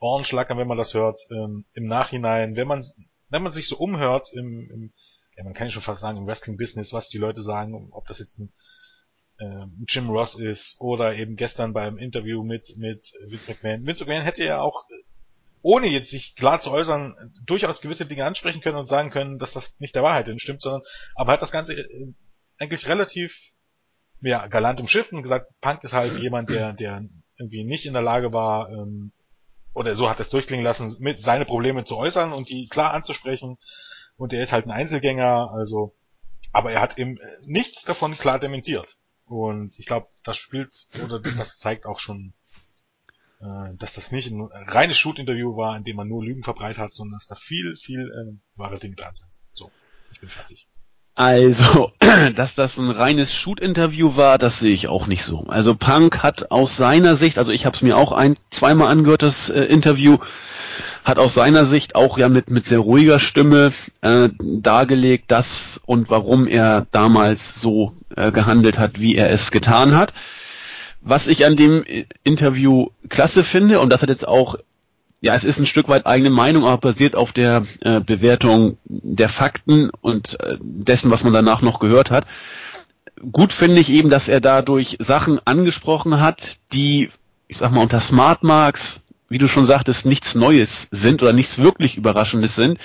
Ohren 0.00 0.24
schlackern, 0.24 0.58
wenn 0.58 0.68
man 0.68 0.78
das 0.78 0.94
hört. 0.94 1.18
Ähm, 1.30 1.64
Im 1.74 1.86
Nachhinein, 1.86 2.56
wenn 2.56 2.68
man, 2.68 2.82
wenn 3.28 3.42
man 3.42 3.52
sich 3.52 3.68
so 3.68 3.76
umhört 3.76 4.32
im, 4.32 4.70
im 4.70 4.92
ja, 5.36 5.44
man 5.44 5.54
kann 5.54 5.68
ja 5.68 5.70
schon 5.70 5.82
fast 5.82 6.00
sagen, 6.00 6.18
im 6.18 6.26
Wrestling-Business, 6.26 6.92
was 6.92 7.10
die 7.10 7.18
Leute 7.18 7.42
sagen, 7.42 7.90
ob 7.92 8.08
das 8.08 8.18
jetzt 8.18 8.40
ein 8.40 8.52
äh, 9.38 9.66
Jim 9.86 10.10
Ross 10.10 10.34
ist 10.34 10.80
oder 10.80 11.14
eben 11.14 11.36
gestern 11.36 11.72
beim 11.72 11.96
Interview 11.96 12.42
mit, 12.42 12.76
mit 12.76 13.12
Vince 13.26 13.52
McMahon. 13.52 13.86
Vince 13.86 14.04
McMahon 14.04 14.24
hätte 14.24 14.44
ja 14.44 14.60
auch, 14.60 14.84
ohne 15.62 15.86
jetzt 15.86 16.10
sich 16.10 16.34
klar 16.34 16.58
zu 16.58 16.72
äußern, 16.72 17.14
durchaus 17.46 17.80
gewisse 17.80 18.06
Dinge 18.06 18.24
ansprechen 18.24 18.60
können 18.60 18.78
und 18.78 18.86
sagen 18.86 19.10
können, 19.10 19.38
dass 19.38 19.52
das 19.52 19.78
nicht 19.78 19.94
der 19.94 20.02
Wahrheit 20.02 20.28
entstimmt, 20.28 20.60
sondern, 20.60 20.82
aber 21.14 21.32
hat 21.32 21.42
das 21.42 21.52
Ganze 21.52 21.74
äh, 21.74 22.12
eigentlich 22.58 22.88
relativ, 22.88 23.52
ja, 24.20 24.46
galant 24.46 24.80
umschifft 24.80 25.12
und 25.12 25.22
gesagt, 25.22 25.52
Punk 25.60 25.84
ist 25.84 25.92
halt 25.92 26.16
jemand, 26.18 26.50
der, 26.50 26.72
der 26.72 27.04
irgendwie 27.36 27.64
nicht 27.64 27.86
in 27.86 27.92
der 27.92 28.02
Lage 28.02 28.32
war, 28.32 28.70
ähm, 28.70 29.12
oder 29.74 29.94
so 29.94 30.10
hat 30.10 30.18
es 30.18 30.28
durchklingen 30.28 30.64
lassen, 30.64 30.96
mit 31.00 31.18
seine 31.18 31.44
Probleme 31.44 31.84
zu 31.84 31.96
äußern 31.96 32.32
und 32.32 32.48
die 32.48 32.68
klar 32.68 32.92
anzusprechen. 32.92 33.58
Und 34.16 34.32
er 34.32 34.42
ist 34.42 34.52
halt 34.52 34.66
ein 34.66 34.72
Einzelgänger, 34.72 35.50
also, 35.52 35.94
aber 36.52 36.72
er 36.72 36.80
hat 36.80 36.98
eben 36.98 37.16
äh, 37.18 37.38
nichts 37.46 37.84
davon 37.84 38.12
klar 38.12 38.38
dementiert. 38.40 38.96
Und 39.26 39.78
ich 39.78 39.86
glaube, 39.86 40.08
das 40.24 40.36
spielt, 40.36 40.88
oder 41.04 41.20
das 41.20 41.58
zeigt 41.58 41.86
auch 41.86 42.00
schon 42.00 42.32
äh, 43.40 43.74
dass 43.76 43.94
das 43.94 44.10
nicht 44.10 44.30
ein 44.30 44.40
reines 44.40 44.98
Shoot-Interview 44.98 45.56
war, 45.56 45.76
in 45.76 45.84
dem 45.84 45.96
man 45.96 46.08
nur 46.08 46.24
Lügen 46.24 46.42
verbreitet 46.42 46.78
hat, 46.78 46.92
sondern 46.92 47.18
dass 47.18 47.28
da 47.28 47.36
viel, 47.36 47.76
viel 47.76 48.00
äh, 48.00 48.58
wahre 48.58 48.78
Dinge 48.78 48.96
dran 48.96 49.14
sind. 49.14 49.30
So, 49.52 49.70
ich 50.10 50.20
bin 50.20 50.28
fertig. 50.28 50.66
Also, 51.18 51.90
dass 52.36 52.54
das 52.54 52.78
ein 52.78 52.92
reines 52.92 53.34
Shoot-Interview 53.34 54.14
war, 54.14 54.38
das 54.38 54.60
sehe 54.60 54.72
ich 54.72 54.86
auch 54.86 55.08
nicht 55.08 55.24
so. 55.24 55.46
Also 55.48 55.74
Punk 55.74 56.22
hat 56.22 56.52
aus 56.52 56.76
seiner 56.76 57.16
Sicht, 57.16 57.38
also 57.38 57.50
ich 57.50 57.66
habe 57.66 57.74
es 57.74 57.82
mir 57.82 57.96
auch 57.96 58.12
ein, 58.12 58.36
zweimal 58.50 58.86
angehört, 58.86 59.22
das 59.22 59.48
äh, 59.48 59.62
Interview, 59.62 60.18
hat 61.04 61.18
aus 61.18 61.34
seiner 61.34 61.64
Sicht 61.64 61.96
auch 61.96 62.18
ja 62.18 62.28
mit, 62.28 62.50
mit 62.50 62.64
sehr 62.64 62.78
ruhiger 62.78 63.18
Stimme 63.18 63.72
äh, 64.00 64.28
dargelegt, 64.38 65.32
dass 65.32 65.80
und 65.86 66.08
warum 66.08 66.46
er 66.46 66.86
damals 66.92 67.60
so 67.60 67.94
äh, 68.14 68.30
gehandelt 68.30 68.78
hat, 68.78 69.00
wie 69.00 69.16
er 69.16 69.30
es 69.30 69.50
getan 69.50 69.96
hat. 69.96 70.12
Was 71.00 71.26
ich 71.26 71.44
an 71.44 71.56
dem 71.56 71.84
Interview 72.22 72.90
klasse 73.08 73.42
finde, 73.42 73.80
und 73.80 73.92
das 73.92 74.02
hat 74.02 74.08
jetzt 74.08 74.28
auch 74.28 74.54
ja, 75.20 75.34
es 75.34 75.44
ist 75.44 75.58
ein 75.58 75.66
Stück 75.66 75.88
weit 75.88 76.06
eigene 76.06 76.30
Meinung, 76.30 76.64
aber 76.64 76.78
basiert 76.78 77.16
auf 77.16 77.32
der 77.32 77.64
äh, 77.80 78.00
Bewertung 78.00 78.78
der 78.84 79.28
Fakten 79.28 79.90
und 80.00 80.38
äh, 80.40 80.58
dessen, 80.60 81.10
was 81.10 81.24
man 81.24 81.32
danach 81.32 81.60
noch 81.60 81.80
gehört 81.80 82.10
hat. 82.10 82.26
Gut 83.32 83.52
finde 83.52 83.80
ich 83.80 83.90
eben, 83.90 84.10
dass 84.10 84.28
er 84.28 84.40
dadurch 84.40 84.96
Sachen 85.00 85.40
angesprochen 85.44 86.20
hat, 86.20 86.58
die, 86.72 87.10
ich 87.48 87.56
sag 87.56 87.72
mal, 87.72 87.82
unter 87.82 88.00
Smart 88.00 88.44
Marks, 88.44 89.00
wie 89.28 89.38
du 89.38 89.48
schon 89.48 89.66
sagtest, 89.66 90.06
nichts 90.06 90.36
Neues 90.36 90.86
sind 90.92 91.20
oder 91.20 91.32
nichts 91.32 91.58
wirklich 91.58 91.96
Überraschendes 91.96 92.54
sind, 92.54 92.78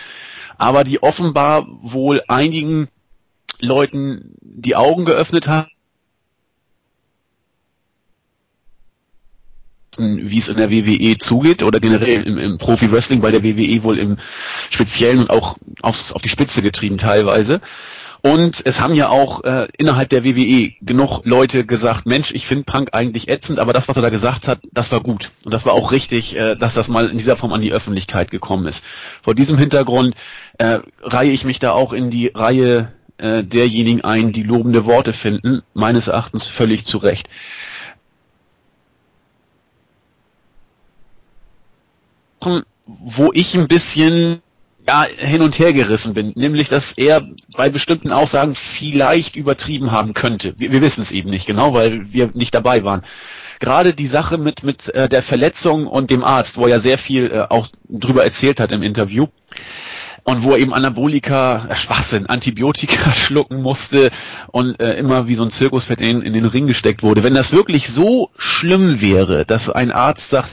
aber 0.58 0.84
die 0.84 1.04
offenbar 1.04 1.68
wohl 1.84 2.24
einigen 2.28 2.88
Leuten 3.60 4.36
die 4.42 4.76
Augen 4.76 5.06
geöffnet 5.06 5.48
haben 5.48 5.73
wie 9.98 10.38
es 10.38 10.50
in 10.50 10.58
der 10.58 10.72
WWE 10.72 11.18
zugeht 11.18 11.64
oder 11.64 11.80
generell 11.80 12.24
im, 12.24 12.38
im 12.38 12.58
Profi-Wrestling 12.58 13.22
bei 13.22 13.32
der 13.32 13.44
WWE 13.44 13.84
wohl 13.84 14.00
im 14.00 14.18
Speziellen 14.70 15.20
und 15.20 15.30
auch 15.30 15.58
aufs, 15.82 16.12
auf 16.12 16.22
die 16.22 16.30
Spitze 16.30 16.62
getrieben 16.62 16.98
teilweise. 16.98 17.62
Und 18.26 18.62
es 18.64 18.80
haben 18.80 18.96
ja 18.96 19.10
auch 19.10 19.44
äh, 19.44 19.68
innerhalb 19.78 20.08
der 20.08 20.24
WWE 20.24 20.72
genug 20.80 21.26
Leute 21.26 21.66
gesagt, 21.66 22.06
Mensch, 22.06 22.34
ich 22.34 22.48
finde 22.48 22.64
Punk 22.64 22.92
eigentlich 22.94 23.28
ätzend, 23.28 23.60
aber 23.60 23.74
das, 23.74 23.90
was 23.90 23.98
er 23.98 24.02
da 24.02 24.10
gesagt 24.10 24.48
hat, 24.48 24.60
das 24.72 24.94
war 24.94 25.02
gut. 25.02 25.32
Und 25.44 25.54
das 25.54 25.66
war 25.66 25.74
auch 25.74 25.92
richtig, 25.92 26.38
äh, 26.38 26.56
dass 26.56 26.74
das 26.74 26.88
mal 26.88 27.10
in 27.10 27.18
dieser 27.18 27.36
Form 27.36 27.52
an 27.52 27.60
die 27.60 27.74
Öffentlichkeit 27.74 28.32
gekommen 28.32 28.66
ist. 28.66 28.86
Vor 29.22 29.36
diesem 29.36 29.58
Hintergrund 29.58 30.16
äh, 30.58 30.80
reihe 31.02 31.32
ich 31.32 31.44
mich 31.44 31.60
da 31.60 31.72
auch 31.74 31.92
in 31.92 32.12
die 32.12 32.28
Reihe 32.28 32.94
äh, 33.18 33.44
derjenigen 33.44 34.06
ein, 34.06 34.32
die 34.32 34.44
lobende 34.44 34.86
Worte 34.86 35.12
finden, 35.12 35.62
meines 35.74 36.08
Erachtens 36.08 36.46
völlig 36.46 36.86
zu 36.86 37.00
Recht. 37.00 37.28
Wo 42.86 43.32
ich 43.34 43.56
ein 43.56 43.68
bisschen 43.68 44.42
ja, 44.88 45.06
hin 45.18 45.42
und 45.42 45.58
her 45.60 45.74
gerissen 45.74 46.14
bin, 46.14 46.34
nämlich 46.36 46.70
dass 46.70 46.92
er 46.94 47.26
bei 47.56 47.70
bestimmten 47.70 48.12
Aussagen 48.12 48.56
vielleicht 48.56 49.36
übertrieben 49.36 49.92
haben 49.92 50.14
könnte. 50.14 50.56
Wir, 50.58 50.72
wir 50.72 50.82
wissen 50.82 51.02
es 51.02 51.12
eben 51.12 51.30
nicht 51.30 51.46
genau, 51.46 51.74
weil 51.74 52.12
wir 52.12 52.32
nicht 52.34 52.54
dabei 52.54 52.84
waren. 52.84 53.04
Gerade 53.60 53.94
die 53.94 54.08
Sache 54.08 54.38
mit, 54.38 54.64
mit 54.64 54.90
äh, 54.90 55.08
der 55.08 55.24
Verletzung 55.24 55.88
und 55.88 56.10
dem 56.10 56.24
Arzt, 56.24 56.58
wo 56.58 56.64
er 56.64 56.72
ja 56.72 56.80
sehr 56.80 56.98
viel 56.98 57.32
äh, 57.32 57.46
auch 57.50 57.70
drüber 57.88 58.26
erzählt 58.26 58.60
hat 58.60 58.74
im 58.74 58.84
Interview, 58.84 59.28
und 60.24 60.44
wo 60.44 60.52
er 60.52 60.58
eben 60.58 60.74
Anabolika, 60.74 61.68
äh, 61.70 61.76
Schwachsinn, 61.76 62.26
Antibiotika 62.28 63.14
schlucken 63.14 63.62
musste 63.62 64.12
und 64.52 64.80
äh, 64.80 64.96
immer 64.96 65.28
wie 65.28 65.36
so 65.36 65.44
ein 65.44 65.52
Zirkusfett 65.52 66.00
in, 66.00 66.22
in 66.22 66.34
den 66.34 66.46
Ring 66.46 66.68
gesteckt 66.68 67.04
wurde. 67.04 67.24
Wenn 67.24 67.34
das 67.34 67.52
wirklich 67.52 67.90
so 67.90 68.32
schlimm 68.38 69.02
wäre, 69.02 69.46
dass 69.46 69.70
ein 69.70 69.92
Arzt 69.92 70.30
sagt, 70.30 70.50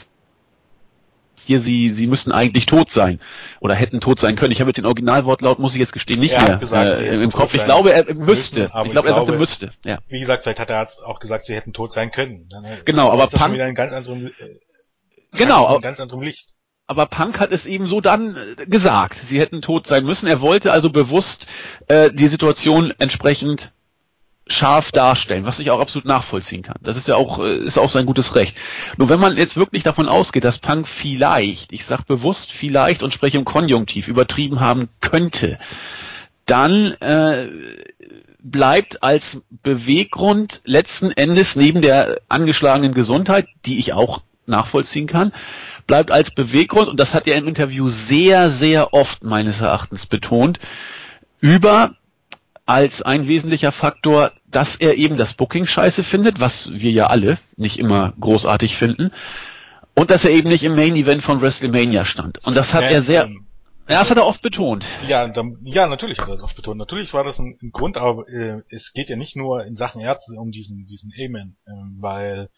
hier, 1.47 1.61
sie, 1.61 1.89
sie 1.89 2.07
müssten 2.07 2.33
eigentlich 2.33 2.67
tot 2.67 2.91
sein 2.91 3.21
oder 3.61 3.75
hätten 3.75 4.01
tot 4.01 4.19
sein 4.19 4.37
können. 4.37 4.53
Ich 4.53 4.61
habe 4.61 4.71
jetzt 4.71 4.77
den 4.77 4.87
Originalwortlaut, 4.87 5.59
muss 5.59 5.75
ich 5.75 5.81
jetzt 5.81 5.93
gestehen, 5.93 6.21
nicht 6.21 6.41
mehr 6.41 6.57
gesagt, 6.57 6.99
äh, 6.99 7.23
im 7.23 7.33
Kopf. 7.33 7.55
Ich 7.55 7.65
glaube, 7.65 7.93
er 7.93 8.15
müsste. 8.15 8.71
Müssen, 8.73 8.87
ich, 8.87 8.93
glaube, 8.93 9.09
er 9.09 9.15
sagte 9.15 9.33
müsste. 9.33 9.71
Ja. 9.85 9.99
Wie 10.09 10.21
gesagt, 10.21 10.43
vielleicht 10.43 10.61
hat 10.61 10.71
er 10.71 10.89
auch 11.05 11.21
gesagt, 11.21 11.45
sie 11.45 11.55
hätten 11.55 11.73
tot 11.73 11.93
sein 11.93 12.11
können. 12.11 12.49
Dann, 12.49 12.65
äh, 12.65 12.79
genau, 12.85 13.11
aber 13.11 13.27
Punk, 13.27 13.55
wieder 13.55 13.69
in 13.69 13.75
ganz 13.75 13.93
anderem, 13.93 14.27
äh, 14.27 14.33
genau, 15.37 15.77
in 15.77 15.83
ganz 15.83 16.01
anderem 16.01 16.23
Licht. 16.23 16.51
Aber 16.87 17.07
Punk 17.07 17.39
hat 17.39 17.53
es 17.53 17.67
eben 17.67 17.87
so 17.87 18.01
dann 18.01 18.37
äh, 18.37 18.67
gesagt. 18.67 19.17
Sie 19.17 19.41
hätten 19.41 19.63
tot 19.63 19.87
sein 19.87 20.05
müssen. 20.05 20.27
Er 20.27 20.41
wollte 20.41 20.73
also 20.73 20.91
bewusst 20.91 21.47
äh, 21.87 22.11
die 22.13 22.27
Situation 22.27 22.93
entsprechend 22.99 23.73
scharf 24.53 24.93
darstellen, 24.93 25.45
was 25.45 25.59
ich 25.59 25.71
auch 25.71 25.81
absolut 25.81 26.07
nachvollziehen 26.07 26.63
kann. 26.63 26.77
Das 26.83 26.97
ist 26.97 27.09
ja 27.09 27.17
auch, 27.17 27.39
äh, 27.39 27.59
ist 27.59 27.79
auch 27.79 27.91
sein 27.91 28.07
gutes 28.07 28.35
Recht. 28.35 28.57
Nur 28.97 29.09
wenn 29.09 29.21
man 29.21 29.37
jetzt 29.37 29.57
wirklich 29.57 29.83
davon 29.83 30.09
ausgeht, 30.09 30.45
dass 30.45 30.59
Punk 30.59 30.89
vielleicht, 30.89 31.73
ich 31.73 31.85
sag 31.85 32.05
bewusst 32.05 32.53
vielleicht 32.53 33.03
und 33.03 33.15
spreche 33.15 33.39
im 33.39 33.45
Konjunktiv, 33.45 34.09
übertrieben 34.09 34.61
haben 34.61 34.89
könnte, 35.01 35.59
dann 36.47 36.93
äh, 37.01 37.49
bleibt 38.43 39.03
als 39.03 39.43
Beweggrund 39.63 40.61
letzten 40.65 41.11
Endes 41.13 41.57
neben 41.57 41.83
der 41.83 42.21
angeschlagenen 42.29 42.95
Gesundheit, 42.95 43.47
die 43.67 43.79
ich 43.79 43.93
auch 43.93 44.23
nachvollziehen 44.47 45.07
kann, 45.07 45.33
bleibt 45.87 46.11
als 46.11 46.31
Beweggrund, 46.31 46.89
und 46.89 46.99
das 46.99 47.15
hat 47.15 47.27
er 47.27 47.37
im 47.37 47.47
Interview 47.47 47.89
sehr, 47.89 48.51
sehr 48.51 48.93
oft 48.93 49.23
meines 49.23 49.61
Erachtens 49.61 50.07
betont, 50.07 50.59
über 51.41 51.95
als 52.71 53.03
ein 53.03 53.27
wesentlicher 53.27 53.73
Faktor, 53.73 54.31
dass 54.47 54.77
er 54.77 54.97
eben 54.97 55.17
das 55.17 55.35
Booking 55.35 55.67
scheiße 55.67 56.05
findet, 56.05 56.39
was 56.39 56.71
wir 56.73 56.93
ja 56.93 57.09
alle 57.09 57.37
nicht 57.57 57.81
immer 57.81 58.13
großartig 58.21 58.77
finden, 58.77 59.11
und 59.97 60.13
dass 60.13 60.25
er 60.25 60.31
eben 60.31 60.49
nicht 60.49 60.63
im 60.63 60.77
Main 60.77 60.95
Event 60.95 61.25
von 61.25 61.41
WrestleMania 61.41 62.05
stand. 62.05 62.39
Und 62.47 62.57
das 62.57 62.73
hat 62.73 62.85
ja, 62.85 62.91
er 62.91 63.03
sehr, 63.03 63.25
ähm, 63.25 63.49
ja, 63.89 63.99
das 63.99 64.11
hat 64.11 64.19
er 64.19 64.27
oft 64.27 64.41
betont. 64.41 64.85
Ja, 65.09 65.27
dann, 65.27 65.59
ja, 65.65 65.89
natürlich 65.89 66.21
hat 66.21 66.29
er 66.29 66.35
das 66.35 66.45
oft 66.45 66.55
betont. 66.55 66.79
Natürlich 66.79 67.13
war 67.13 67.25
das 67.25 67.41
ein, 67.41 67.57
ein 67.61 67.73
Grund, 67.73 67.97
aber 67.97 68.23
äh, 68.29 68.63
es 68.69 68.93
geht 68.93 69.09
ja 69.09 69.17
nicht 69.17 69.35
nur 69.35 69.65
in 69.65 69.75
Sachen 69.75 70.01
Ärzte 70.01 70.37
um 70.39 70.53
diesen, 70.53 70.87
diesen 70.87 71.11
Amen, 71.19 71.57
äh, 71.67 71.73
weil 71.99 72.51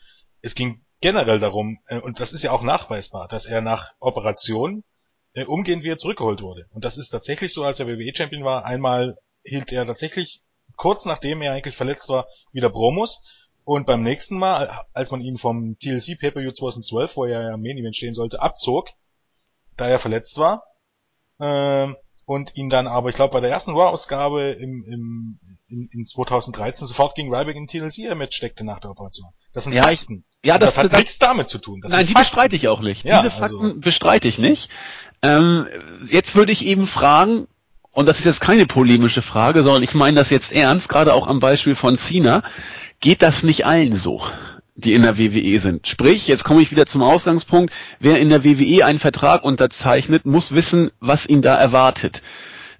es 0.42 0.54
ging 0.54 0.82
generell 1.00 1.40
darum, 1.40 1.78
äh, 1.86 1.98
und 1.98 2.20
das 2.20 2.34
ist 2.34 2.42
ja 2.42 2.50
auch 2.50 2.62
nachweisbar, 2.62 3.28
dass 3.28 3.46
er 3.46 3.62
nach 3.62 3.92
Operation 3.98 4.84
äh, 5.32 5.46
umgehend 5.46 5.84
wieder 5.84 5.96
zurückgeholt 5.96 6.42
wurde. 6.42 6.66
Und 6.68 6.84
das 6.84 6.98
ist 6.98 7.08
tatsächlich 7.08 7.54
so, 7.54 7.64
als 7.64 7.80
er 7.80 7.86
WWE-Champion 7.88 8.44
war, 8.44 8.66
einmal 8.66 9.16
hielt 9.44 9.72
er 9.72 9.86
tatsächlich 9.86 10.42
kurz 10.76 11.04
nachdem 11.04 11.42
er 11.42 11.52
eigentlich 11.52 11.76
verletzt 11.76 12.08
war 12.08 12.26
wieder 12.52 12.70
Promos 12.70 13.42
und 13.64 13.86
beim 13.86 14.02
nächsten 14.02 14.38
Mal, 14.38 14.84
als 14.92 15.10
man 15.10 15.20
ihn 15.20 15.36
vom 15.36 15.78
TLC 15.78 16.18
Pay-Per-View 16.18 16.50
2012, 16.50 17.16
wo 17.16 17.24
er 17.24 17.42
ja 17.42 17.54
im 17.54 17.62
Main 17.62 17.78
Event 17.78 17.96
stehen 17.96 18.14
sollte, 18.14 18.40
abzog, 18.40 18.90
da 19.76 19.88
er 19.88 19.98
verletzt 19.98 20.36
war, 20.38 20.64
ähm, 21.38 21.96
und 22.24 22.56
ihn 22.56 22.70
dann 22.70 22.86
aber, 22.86 23.08
ich 23.08 23.16
glaube, 23.16 23.32
bei 23.32 23.40
der 23.40 23.50
ersten 23.50 23.72
Raw-Ausgabe 23.72 24.52
im, 24.52 24.84
im, 24.84 25.40
in, 25.68 25.88
in 25.92 26.06
2013 26.06 26.86
sofort 26.86 27.14
gegen 27.14 27.34
Ryback 27.34 27.56
in 27.56 27.66
TLC 27.66 28.14
Match 28.16 28.36
steckte 28.36 28.64
nach 28.64 28.80
der 28.80 28.90
Operation. 28.90 29.30
Das 29.52 29.64
sind 29.64 29.72
ja, 29.72 29.82
Fakten. 29.82 30.24
Ich, 30.40 30.48
ja, 30.48 30.58
das, 30.58 30.74
das 30.74 30.84
hat 30.84 30.92
das, 30.92 31.00
nichts 31.00 31.18
damit 31.18 31.48
zu 31.48 31.58
tun. 31.58 31.80
Das 31.80 31.92
nein, 31.92 32.06
die 32.06 32.14
bestreite 32.14 32.56
ich 32.56 32.68
auch 32.68 32.80
nicht. 32.80 33.04
Ja, 33.04 33.22
Diese 33.22 33.30
Fakten 33.30 33.60
also, 33.60 33.80
bestreite 33.80 34.28
ich 34.28 34.38
nicht. 34.38 34.70
Ähm, 35.22 35.66
jetzt 36.08 36.34
würde 36.34 36.52
ich 36.52 36.64
eben 36.64 36.86
fragen, 36.86 37.48
und 37.92 38.06
das 38.06 38.18
ist 38.18 38.24
jetzt 38.24 38.40
keine 38.40 38.66
polemische 38.66 39.22
Frage, 39.22 39.62
sondern 39.62 39.82
ich 39.82 39.94
meine 39.94 40.16
das 40.16 40.30
jetzt 40.30 40.52
ernst, 40.52 40.88
gerade 40.88 41.12
auch 41.14 41.26
am 41.26 41.40
Beispiel 41.40 41.74
von 41.74 41.96
Cena, 41.96 42.42
geht 43.00 43.22
das 43.22 43.42
nicht 43.42 43.66
allen 43.66 43.94
so, 43.94 44.22
die 44.74 44.94
in 44.94 45.02
der 45.02 45.18
WWE 45.18 45.58
sind? 45.58 45.86
Sprich, 45.86 46.26
jetzt 46.26 46.44
komme 46.44 46.62
ich 46.62 46.70
wieder 46.70 46.86
zum 46.86 47.02
Ausgangspunkt, 47.02 47.72
wer 48.00 48.18
in 48.18 48.30
der 48.30 48.44
WWE 48.44 48.84
einen 48.84 48.98
Vertrag 48.98 49.44
unterzeichnet, 49.44 50.24
muss 50.24 50.52
wissen, 50.52 50.90
was 51.00 51.26
ihn 51.26 51.42
da 51.42 51.54
erwartet. 51.54 52.22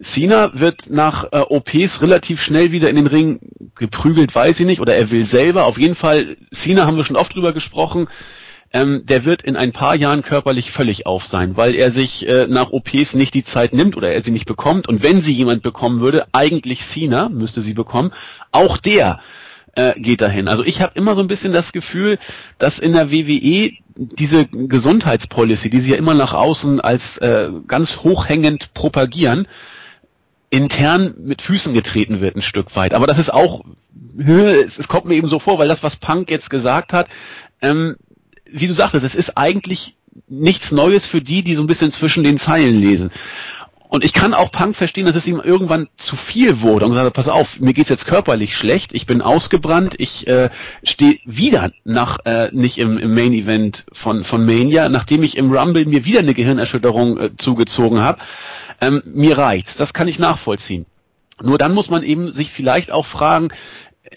Cena 0.01 0.51
wird 0.55 0.91
nach 0.91 1.25
äh, 1.33 1.39
OPs 1.39 2.03
relativ 2.03 2.43
schnell 2.43 2.73
wieder 2.73 2.91
in 2.91 2.97
den 2.97 3.07
Ring 3.07 3.39
geprügelt, 3.77 4.35
weiß 4.35 4.59
ich 4.61 4.67
nicht, 4.67 4.81
oder 4.81 4.97
er 4.97 5.11
will 5.11 5.25
selber. 5.25 5.65
Auf 5.65 5.79
jeden 5.79 5.95
Fall, 5.95 6.37
Cena 6.53 6.87
haben 6.87 6.97
wir 6.97 7.05
schon 7.05 7.17
oft 7.17 7.35
drüber 7.35 7.53
gesprochen, 7.53 8.09
ähm, 8.73 9.05
der 9.05 9.25
wird 9.25 9.43
in 9.43 9.57
ein 9.57 9.73
paar 9.73 9.95
Jahren 9.95 10.23
körperlich 10.23 10.73
völlig 10.73 11.07
auf 11.07 11.27
sein, 11.27 11.57
weil 11.57 11.75
er 11.75 11.91
sich 11.91 12.27
äh, 12.29 12.47
nach 12.47 12.71
OPs 12.71 13.15
nicht 13.15 13.35
die 13.35 13.45
Zeit 13.45 13.75
nimmt 13.75 13.97
oder 13.97 14.13
er 14.13 14.23
sie 14.23 14.31
nicht 14.31 14.47
bekommt. 14.47 14.89
Und 14.89 15.03
wenn 15.03 15.21
sie 15.21 15.33
jemand 15.33 15.63
bekommen 15.63 16.01
würde, 16.01 16.27
eigentlich 16.33 16.83
Cena 16.83 17.29
müsste 17.29 17.63
sie 17.63 17.75
bekommen, 17.75 18.13
auch 18.51 18.79
der 18.79 19.21
äh, 19.75 19.99
geht 19.99 20.21
dahin. 20.21 20.49
Also 20.49 20.65
ich 20.65 20.81
habe 20.81 20.93
immer 20.95 21.15
so 21.15 21.21
ein 21.21 21.29
bisschen 21.29 21.53
das 21.53 21.73
Gefühl, 21.73 22.19
dass 22.59 22.79
in 22.79 22.93
der 22.93 23.11
WWE 23.11 23.73
diese 23.97 24.47
Gesundheitspolicy, 24.47 25.69
die 25.69 25.81
sie 25.81 25.93
ja 25.93 25.99
immer 25.99 26.15
nach 26.15 26.33
außen 26.33 26.81
als 26.81 27.19
äh, 27.19 27.51
ganz 27.67 27.99
hochhängend 27.99 28.73
propagieren, 28.75 29.47
intern 30.51 31.15
mit 31.19 31.43
Füßen 31.43 31.73
getreten 31.75 32.21
wird 32.21 32.37
ein 32.37 32.43
Stück 32.43 32.77
weit. 32.77 32.95
Aber 32.95 33.07
das 33.07 33.19
ist 33.19 33.33
auch, 33.33 33.65
es, 34.19 34.89
kommt 34.89 35.07
mir 35.07 35.15
eben 35.15 35.29
so 35.29 35.39
vor, 35.39 35.59
weil 35.59 35.69
das, 35.69 35.83
was 35.83 35.97
Punk 35.97 36.31
jetzt 36.31 36.51
gesagt 36.51 36.93
hat, 36.93 37.09
ähm, 37.63 37.97
wie 38.53 38.69
du 38.69 38.75
sagtest, 38.75 39.05
es 39.05 39.15
ist 39.15 39.37
eigentlich 39.37 39.95
nichts 40.29 40.73
Neues 40.73 41.07
für 41.07 41.21
die, 41.21 41.43
die 41.43 41.55
so 41.55 41.63
ein 41.63 41.67
bisschen 41.67 41.91
zwischen 41.91 42.25
den 42.25 42.39
Zeilen 42.39 42.81
lesen. 42.81 43.11
Und 43.89 44.07
ich 44.07 44.15
kann 44.15 44.33
auch 44.33 44.51
Punk 44.51 44.75
verstehen, 44.75 45.05
dass 45.05 45.17
es 45.17 45.27
ihm 45.27 45.39
irgendwann 45.39 45.87
zu 45.99 46.17
viel 46.17 46.63
wurde 46.63 46.87
und 46.87 46.93
gesagt, 46.93 47.13
pass 47.13 47.29
auf, 47.29 47.61
mir 47.61 47.75
geht's 47.75 47.91
jetzt 47.91 48.07
körperlich 48.07 48.57
schlecht, 48.57 48.95
ich 48.95 49.05
bin 49.05 49.21
ausgebrannt, 49.21 49.97
ich 49.99 50.27
äh, 50.27 50.49
stehe 50.83 51.19
wieder 51.27 51.73
nach 51.85 52.19
äh, 52.25 52.49
nicht 52.53 52.79
im, 52.79 52.97
im 52.97 53.15
Main 53.15 53.35
Event 53.35 53.85
von 53.93 54.25
von 54.25 54.47
Mania, 54.47 54.89
nachdem 54.89 55.23
ich 55.23 55.37
im 55.37 55.53
Rumble 55.53 55.85
mir 55.85 56.07
wieder 56.07 56.21
eine 56.21 56.33
Gehirnerschütterung 56.33 57.21
äh, 57.21 57.31
zugezogen 57.37 58.01
habe. 58.01 58.23
Ähm, 58.81 59.03
mir 59.05 59.37
reicht's, 59.37 59.77
das 59.77 59.93
kann 59.93 60.09
ich 60.09 60.19
nachvollziehen. 60.19 60.87
Nur 61.43 61.59
dann 61.59 61.75
muss 61.75 61.91
man 61.91 62.03
eben 62.03 62.33
sich 62.33 62.51
vielleicht 62.51 62.93
auch 62.93 63.05
fragen, 63.05 63.49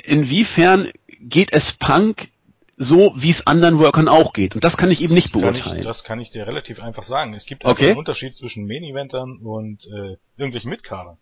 inwiefern 0.06 0.88
geht 1.20 1.52
es 1.52 1.74
Punk 1.74 2.30
so, 2.78 3.14
wie 3.16 3.30
es 3.30 3.48
anderen 3.48 3.80
Workern 3.80 4.08
auch 4.08 4.34
geht. 4.34 4.56
Und 4.56 4.64
das 4.64 4.78
kann 4.78 4.92
ich 4.92 5.02
eben 5.02 5.14
nicht 5.14 5.32
beurteilen. 5.32 5.80
Ich, 5.80 5.86
das 5.86 6.04
kann 6.04 6.20
ich 6.20 6.32
dir 6.32 6.46
relativ 6.46 6.82
einfach 6.82 7.04
sagen. 7.04 7.34
Es 7.34 7.46
gibt 7.46 7.66
okay. 7.66 7.90
einen 7.90 7.98
Unterschied 7.98 8.36
zwischen 8.36 8.68
Main-Eventern 8.68 9.38
und 9.38 9.86
äh, 9.86 10.18
irgendwelchen 10.38 10.70
Mitkadern. 10.70 11.18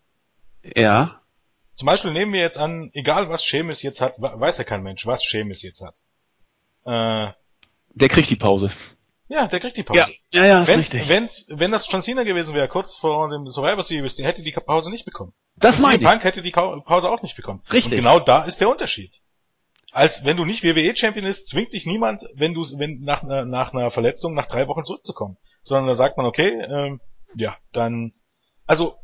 Ja. 0.75 1.21
Zum 1.75 1.85
Beispiel 1.85 2.11
nehmen 2.11 2.33
wir 2.33 2.39
jetzt 2.39 2.57
an, 2.57 2.89
egal 2.93 3.29
was 3.29 3.43
Sheamus 3.43 3.81
jetzt 3.83 4.01
hat, 4.01 4.15
weiß 4.17 4.57
ja 4.57 4.63
kein 4.63 4.83
Mensch, 4.83 5.05
was 5.05 5.23
Sheamus 5.23 5.61
jetzt 5.61 5.81
hat. 5.81 5.95
Äh, 6.85 7.33
der 7.95 8.09
kriegt 8.09 8.29
die 8.29 8.35
Pause. 8.35 8.71
Ja, 9.27 9.47
der 9.47 9.59
kriegt 9.59 9.77
die 9.77 9.83
Pause. 9.83 9.99
Ja, 10.31 10.41
ja, 10.41 10.45
ja 10.45 10.61
ist 10.61 10.67
wenn's, 10.67 10.93
richtig. 10.93 11.09
Wenn's, 11.09 11.47
wenn 11.49 11.71
das 11.71 11.91
John 11.91 12.03
Cena 12.03 12.23
gewesen 12.23 12.55
wäre, 12.55 12.67
kurz 12.67 12.95
vor 12.95 13.29
dem 13.29 13.49
Survivor 13.49 13.83
Series, 13.83 14.15
der 14.15 14.27
hätte 14.27 14.43
die 14.43 14.51
Pause 14.51 14.89
nicht 14.89 15.05
bekommen. 15.05 15.33
Das 15.55 15.79
meine 15.79 15.97
ich. 15.97 16.03
Punk 16.03 16.23
hätte 16.23 16.41
die 16.41 16.51
Pause 16.51 17.09
auch 17.09 17.21
nicht 17.21 17.35
bekommen. 17.35 17.61
Richtig. 17.71 17.93
Und 17.93 17.97
genau 17.97 18.19
da 18.19 18.43
ist 18.43 18.59
der 18.59 18.69
Unterschied 18.69 19.22
als 19.93 20.25
wenn 20.25 20.37
du 20.37 20.43
nicht 20.43 20.63
WWE 20.63 20.95
Champion 20.95 21.25
bist, 21.25 21.47
zwingt 21.47 21.71
dich 21.73 21.85
niemand, 21.85 22.23
wenn 22.33 22.53
du 22.53 22.61
wenn 22.79 23.01
nach 23.01 23.21
nach 23.23 23.73
einer 23.73 23.91
Verletzung 23.91 24.33
nach 24.33 24.47
drei 24.47 24.67
Wochen 24.67 24.83
zurückzukommen, 24.83 25.37
sondern 25.61 25.87
da 25.87 25.93
sagt 25.93 26.17
man 26.17 26.25
okay, 26.25 26.49
ähm, 26.49 26.99
ja, 27.35 27.55
dann 27.71 28.11
also 28.65 28.95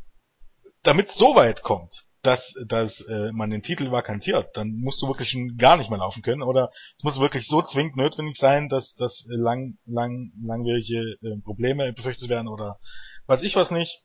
damit 0.82 1.06
es 1.06 1.14
so 1.14 1.36
weit 1.36 1.62
kommt, 1.62 2.06
dass 2.22 2.54
dass 2.66 3.02
äh, 3.02 3.30
man 3.32 3.50
den 3.50 3.62
Titel 3.62 3.92
vakantiert, 3.92 4.56
dann 4.56 4.72
musst 4.72 5.00
du 5.00 5.06
wirklich 5.06 5.36
gar 5.56 5.76
nicht 5.76 5.90
mehr 5.90 6.00
laufen 6.00 6.22
können 6.22 6.42
oder 6.42 6.72
es 6.96 7.04
muss 7.04 7.20
wirklich 7.20 7.46
so 7.46 7.62
zwingend 7.62 7.96
notwendig 7.96 8.36
sein, 8.36 8.68
dass 8.68 8.96
dass 8.96 9.28
lang 9.30 9.78
lang 9.86 10.32
langwierige 10.42 11.16
äh, 11.22 11.40
Probleme 11.44 11.92
befürchtet 11.92 12.28
werden 12.28 12.48
oder 12.48 12.80
weiß 13.26 13.42
ich 13.42 13.54
was 13.54 13.70
nicht. 13.70 14.02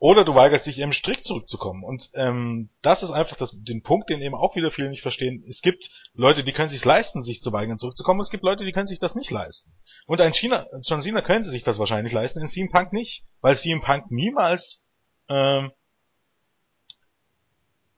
Oder 0.00 0.24
du 0.24 0.34
weigerst 0.34 0.64
dich 0.64 0.78
eben 0.78 0.92
strikt 0.92 1.24
zurückzukommen. 1.24 1.84
Und 1.84 2.10
ähm, 2.14 2.70
das 2.80 3.02
ist 3.02 3.10
einfach 3.10 3.36
das, 3.36 3.62
den 3.62 3.82
Punkt, 3.82 4.08
den 4.08 4.22
eben 4.22 4.34
auch 4.34 4.56
wieder 4.56 4.70
viele 4.70 4.88
nicht 4.88 5.02
verstehen. 5.02 5.44
Es 5.46 5.60
gibt 5.60 5.90
Leute, 6.14 6.42
die 6.42 6.52
können 6.52 6.70
sich 6.70 6.82
leisten, 6.82 7.20
sich 7.20 7.42
zu 7.42 7.52
weigern, 7.52 7.76
zurückzukommen. 7.76 8.20
Es 8.20 8.30
gibt 8.30 8.42
Leute, 8.42 8.64
die 8.64 8.72
können 8.72 8.86
sich 8.86 8.98
das 8.98 9.14
nicht 9.14 9.30
leisten. 9.30 9.74
Und 10.06 10.22
ein 10.22 10.32
China, 10.32 10.66
John 10.82 11.02
Cena 11.02 11.20
können 11.20 11.42
sie 11.42 11.50
sich 11.50 11.64
das 11.64 11.78
wahrscheinlich 11.78 12.14
leisten, 12.14 12.40
in 12.40 12.46
CM 12.46 12.70
Punk 12.70 12.94
nicht. 12.94 13.26
Weil 13.42 13.54
CM 13.54 13.82
Punk 13.82 14.10
niemals 14.10 14.88
ähm, 15.28 15.70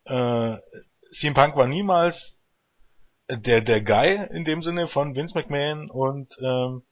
äh, 0.05 0.57
CM 1.13 1.35
Punk 1.35 1.55
war 1.55 1.69
niemals 1.69 2.45
der, 3.31 3.61
der 3.61 3.81
Guy 3.81 4.27
in 4.33 4.45
dem 4.45 4.61
Sinne 4.61 4.89
von 4.89 5.15
Vince 5.15 5.39
McMahon 5.39 5.89
und 5.89 6.37
ähm, 6.43 6.83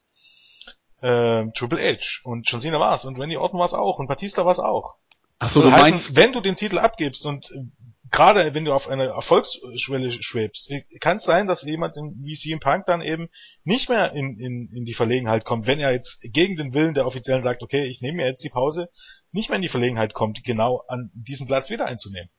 äh, 1.02 1.50
Triple 1.52 1.80
H. 1.80 2.20
Und 2.24 2.48
John 2.48 2.60
Cena 2.60 2.80
war's. 2.80 3.04
Und 3.04 3.18
Randy 3.18 3.36
Orton 3.36 3.58
war's 3.58 3.74
auch. 3.74 3.98
Und 3.98 4.06
Batista 4.06 4.44
war's 4.44 4.58
auch. 4.58 4.96
Ach 5.38 5.48
so, 5.48 5.62
du 5.62 5.72
heißen, 5.72 5.82
meinst, 5.82 6.16
wenn 6.16 6.32
du 6.32 6.40
den 6.40 6.54
Titel 6.54 6.78
abgibst 6.78 7.24
und 7.24 7.50
äh, 7.50 7.64
gerade 8.10 8.54
wenn 8.54 8.66
du 8.66 8.74
auf 8.74 8.88
eine 8.88 9.06
Erfolgsschwelle 9.06 10.10
schwebst, 10.10 10.70
äh, 10.70 10.84
kann 11.00 11.16
es 11.16 11.24
sein, 11.24 11.46
dass 11.46 11.62
jemand 11.62 11.96
in, 11.96 12.14
wie 12.22 12.34
CM 12.34 12.60
Punk 12.60 12.84
dann 12.86 13.00
eben 13.00 13.28
nicht 13.64 13.88
mehr 13.88 14.12
in, 14.12 14.38
in, 14.38 14.68
in 14.70 14.84
die 14.84 14.94
Verlegenheit 14.94 15.46
kommt, 15.46 15.66
wenn 15.66 15.80
er 15.80 15.92
jetzt 15.92 16.20
gegen 16.32 16.56
den 16.56 16.74
Willen 16.74 16.92
der 16.92 17.06
Offiziellen 17.06 17.40
sagt, 17.40 17.62
okay, 17.62 17.84
ich 17.84 18.02
nehme 18.02 18.18
mir 18.18 18.26
jetzt 18.26 18.44
die 18.44 18.50
Pause, 18.50 18.90
nicht 19.32 19.48
mehr 19.48 19.56
in 19.56 19.62
die 19.62 19.68
Verlegenheit 19.68 20.12
kommt, 20.12 20.44
genau 20.44 20.82
an 20.88 21.10
diesen 21.14 21.46
Platz 21.46 21.70
wieder 21.70 21.86
einzunehmen. 21.86 22.30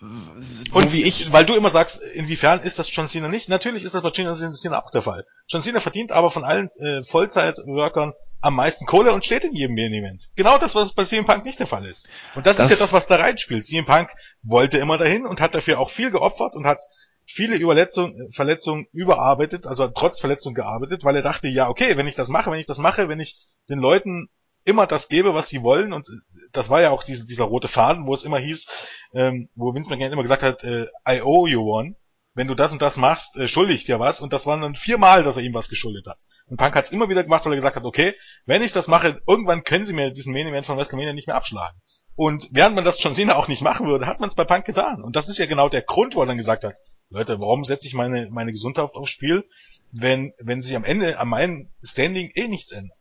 So 0.00 0.78
und 0.78 0.92
wie 0.92 1.04
ich, 1.04 1.32
weil 1.32 1.44
du 1.44 1.54
immer 1.54 1.70
sagst, 1.70 2.02
inwiefern 2.02 2.60
ist 2.60 2.78
das 2.78 2.94
John 2.94 3.08
Cena 3.08 3.28
nicht? 3.28 3.48
Natürlich 3.48 3.84
ist 3.84 3.94
das 3.94 4.02
bei 4.02 4.10
John 4.10 4.34
Cena 4.34 4.82
auch 4.82 4.90
der 4.90 5.02
Fall. 5.02 5.24
John 5.48 5.60
Cena 5.60 5.80
verdient 5.80 6.12
aber 6.12 6.30
von 6.30 6.44
allen 6.44 6.70
äh, 6.78 7.02
Vollzeit-Workern 7.02 8.12
am 8.40 8.54
meisten 8.54 8.86
Kohle 8.86 9.12
und 9.12 9.24
steht 9.24 9.44
in 9.44 9.54
jedem 9.54 9.74
Main 9.74 9.92
Event. 9.92 10.28
Genau 10.36 10.58
das, 10.58 10.74
was 10.74 10.92
bei 10.92 11.04
CM 11.04 11.24
Punk 11.24 11.44
nicht 11.44 11.58
der 11.58 11.66
Fall 11.66 11.84
ist. 11.84 12.08
Und 12.34 12.46
das, 12.46 12.56
das 12.56 12.66
ist 12.66 12.78
ja 12.78 12.84
das, 12.84 12.92
was 12.92 13.06
da 13.06 13.16
reinspielt. 13.16 13.66
CM 13.66 13.86
Punk 13.86 14.10
wollte 14.42 14.78
immer 14.78 14.98
dahin 14.98 15.26
und 15.26 15.40
hat 15.40 15.54
dafür 15.54 15.80
auch 15.80 15.90
viel 15.90 16.10
geopfert 16.10 16.54
und 16.54 16.66
hat 16.66 16.80
viele 17.26 17.56
Überletzungen, 17.56 18.30
Verletzungen 18.32 18.86
überarbeitet, 18.92 19.66
also 19.66 19.88
trotz 19.88 20.20
Verletzung 20.20 20.54
gearbeitet, 20.54 21.04
weil 21.04 21.16
er 21.16 21.22
dachte, 21.22 21.48
ja, 21.48 21.68
okay, 21.68 21.96
wenn 21.96 22.06
ich 22.06 22.14
das 22.14 22.28
mache, 22.28 22.50
wenn 22.50 22.60
ich 22.60 22.66
das 22.66 22.78
mache, 22.78 23.08
wenn 23.08 23.20
ich 23.20 23.36
den 23.68 23.78
Leuten 23.78 24.28
immer 24.66 24.86
das 24.86 25.08
gebe, 25.08 25.32
was 25.32 25.48
sie 25.48 25.62
wollen. 25.62 25.92
Und 25.92 26.08
das 26.52 26.68
war 26.68 26.82
ja 26.82 26.90
auch 26.90 27.02
diese, 27.02 27.24
dieser 27.24 27.44
rote 27.44 27.68
Faden, 27.68 28.06
wo 28.06 28.12
es 28.12 28.24
immer 28.24 28.38
hieß, 28.38 28.68
ähm, 29.14 29.48
wo 29.54 29.72
Vince 29.74 29.88
McMahon 29.88 30.12
immer 30.12 30.22
gesagt 30.22 30.42
hat, 30.42 30.64
äh, 30.64 30.86
I 31.08 31.22
owe 31.22 31.48
you 31.48 31.62
one. 31.62 31.94
Wenn 32.34 32.48
du 32.48 32.54
das 32.54 32.72
und 32.72 32.82
das 32.82 32.98
machst, 32.98 33.38
äh, 33.38 33.48
schulde 33.48 33.72
ich 33.72 33.84
dir 33.84 33.98
was. 33.98 34.20
Und 34.20 34.32
das 34.32 34.46
waren 34.46 34.60
dann 34.60 34.74
viermal, 34.74 35.22
dass 35.22 35.38
er 35.38 35.42
ihm 35.42 35.54
was 35.54 35.70
geschuldet 35.70 36.06
hat. 36.06 36.18
Und 36.48 36.58
Punk 36.58 36.74
hat 36.74 36.84
es 36.84 36.92
immer 36.92 37.08
wieder 37.08 37.22
gemacht, 37.22 37.46
weil 37.46 37.52
er 37.52 37.56
gesagt 37.56 37.76
hat, 37.76 37.84
okay, 37.84 38.14
wenn 38.44 38.62
ich 38.62 38.72
das 38.72 38.88
mache, 38.88 39.22
irgendwann 39.26 39.64
können 39.64 39.84
sie 39.84 39.94
mir 39.94 40.10
diesen 40.10 40.34
Main 40.34 40.48
Event 40.48 40.66
von 40.66 40.76
WrestleMania 40.76 41.14
nicht 41.14 41.28
mehr 41.28 41.36
abschlagen. 41.36 41.80
Und 42.14 42.48
während 42.50 42.74
man 42.74 42.84
das 42.84 43.02
John 43.02 43.14
Cena 43.14 43.36
auch 43.36 43.48
nicht 43.48 43.62
machen 43.62 43.86
würde, 43.86 44.06
hat 44.06 44.20
man 44.20 44.28
es 44.28 44.34
bei 44.34 44.44
Punk 44.44 44.64
getan. 44.64 45.02
Und 45.02 45.16
das 45.16 45.28
ist 45.28 45.38
ja 45.38 45.46
genau 45.46 45.68
der 45.68 45.82
Grund, 45.82 46.14
wo 46.14 46.20
er 46.20 46.26
dann 46.26 46.36
gesagt 46.36 46.64
hat, 46.64 46.74
Leute, 47.08 47.40
warum 47.40 47.62
setze 47.62 47.86
ich 47.86 47.94
meine, 47.94 48.28
meine 48.30 48.50
Gesundheit 48.50 48.90
aufs 48.94 49.10
Spiel, 49.10 49.44
wenn, 49.92 50.32
wenn 50.38 50.60
sich 50.60 50.74
am 50.74 50.84
Ende 50.84 51.18
an 51.18 51.28
meinem 51.28 51.70
Standing 51.82 52.30
eh 52.34 52.48
nichts 52.48 52.72
ändert? 52.72 52.95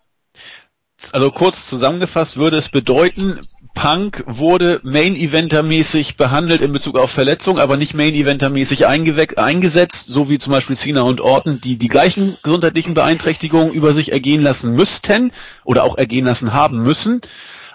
Also 1.13 1.32
kurz 1.32 1.68
zusammengefasst 1.68 2.38
würde 2.38 2.58
es 2.58 2.70
bedeuten, 2.70 3.39
Punk 3.74 4.24
wurde 4.26 4.80
Main-Eventer-mäßig 4.84 6.15
behandelt 6.15 6.62
in 6.62 6.72
Bezug 6.72 6.98
auf 6.98 7.12
Verletzung, 7.12 7.60
aber 7.60 7.76
nicht 7.78 7.94
Main-Eventer-mäßig 7.94 8.86
eingesetzt, 8.88 10.06
so 10.08 10.30
wie 10.30 10.39
zum 10.39 10.52
Beispiel 10.52 10.78
Cena 10.78 11.02
und 11.02 11.20
Orton, 11.22 11.60
die 11.62 11.76
die 11.76 11.89
gleichen 11.89 12.38
gesundheitlichen 12.41 12.94
Beeinträchtigungen 12.94 13.74
über 13.74 13.94
sich 13.94 14.12
ergehen 14.12 14.41
lassen 14.41 14.74
müssten 14.74 15.32
oder 15.65 15.84
auch 15.84 15.98
ergehen 15.98 16.26
lassen 16.26 16.54
haben 16.54 16.82
müssen, 16.84 17.20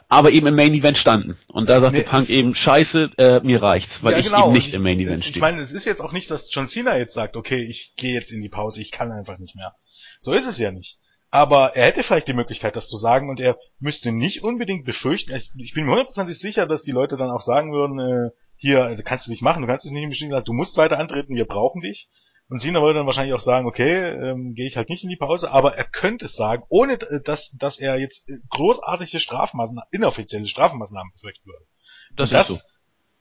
aber 0.08 0.32
eben 0.32 0.46
im 0.46 0.56
Main-Event 0.56 0.98
standen. 0.98 1.36
Und 1.46 1.68
da 1.68 1.80
sagte 1.80 1.98
nee, 1.98 2.04
Punk 2.04 2.30
eben, 2.30 2.54
scheiße, 2.54 3.10
äh, 3.18 3.40
mir 3.44 3.62
reicht's, 3.62 4.02
weil 4.02 4.14
ja, 4.14 4.22
genau. 4.22 4.38
ich 4.38 4.44
eben 4.44 4.52
nicht 4.52 4.68
ich, 4.68 4.74
im 4.74 4.82
Main-Event 4.82 5.22
stehe. 5.22 5.36
Ich 5.36 5.40
meine, 5.40 5.60
es 5.60 5.72
ist 5.72 5.84
jetzt 5.84 6.00
auch 6.00 6.12
nicht, 6.12 6.30
dass 6.30 6.52
John 6.52 6.66
Cena 6.66 6.96
jetzt 6.96 7.14
sagt, 7.14 7.36
okay, 7.36 7.62
ich 7.62 7.94
gehe 7.96 8.14
jetzt 8.14 8.32
in 8.32 8.40
die 8.40 8.48
Pause, 8.48 8.80
ich 8.80 8.90
kann 8.90 9.12
einfach 9.12 9.38
nicht 9.38 9.54
mehr. 9.54 9.74
So 10.18 10.32
ist 10.32 10.46
es 10.46 10.58
ja 10.58 10.72
nicht. 10.72 10.98
Aber 11.30 11.76
er 11.76 11.86
hätte 11.86 12.02
vielleicht 12.02 12.26
die 12.28 12.32
Möglichkeit, 12.32 12.74
das 12.74 12.88
zu 12.88 12.96
sagen 12.96 13.30
und 13.30 13.38
er 13.38 13.56
müsste 13.78 14.10
nicht 14.10 14.42
unbedingt 14.42 14.84
befürchten. 14.84 15.32
Ich 15.32 15.74
bin 15.74 15.84
mir 15.84 15.92
hundertprozentig 15.92 16.38
sicher, 16.38 16.66
dass 16.66 16.82
die 16.82 16.90
Leute 16.90 17.16
dann 17.16 17.30
auch 17.30 17.40
sagen 17.40 17.72
würden, 17.72 18.00
äh, 18.00 18.30
hier, 18.56 19.00
kannst 19.04 19.26
du 19.26 19.30
nicht 19.30 19.42
machen, 19.42 19.62
du 19.62 19.68
kannst 19.68 19.84
dich 19.84 19.92
nicht 19.92 20.02
im 20.02 20.10
Bestehen 20.10 20.42
du 20.44 20.52
musst 20.52 20.76
weiter 20.76 20.98
antreten, 20.98 21.36
wir 21.36 21.46
brauchen 21.46 21.80
dich. 21.80 22.08
Und 22.50 22.58
Sina 22.58 22.82
würde 22.82 22.98
dann 22.98 23.06
wahrscheinlich 23.06 23.32
auch 23.32 23.40
sagen, 23.40 23.68
okay, 23.68 24.08
ähm, 24.08 24.54
gehe 24.54 24.66
ich 24.66 24.76
halt 24.76 24.88
nicht 24.88 25.04
in 25.04 25.08
die 25.08 25.16
Pause, 25.16 25.52
aber 25.52 25.76
er 25.76 25.84
könnte 25.84 26.24
es 26.24 26.34
sagen, 26.34 26.64
ohne 26.68 26.94
äh, 26.94 27.22
dass, 27.22 27.52
dass 27.52 27.78
er 27.78 27.98
jetzt 28.00 28.28
äh, 28.28 28.38
großartige 28.50 29.20
Strafmaßnahmen, 29.20 29.84
inoffizielle 29.92 30.48
Strafmaßnahmen 30.48 31.12
befürchten 31.12 31.46
würde. 31.46 31.64
Das, 32.16 32.30
das 32.30 32.50
ist, 32.50 32.58
so. 32.58 32.64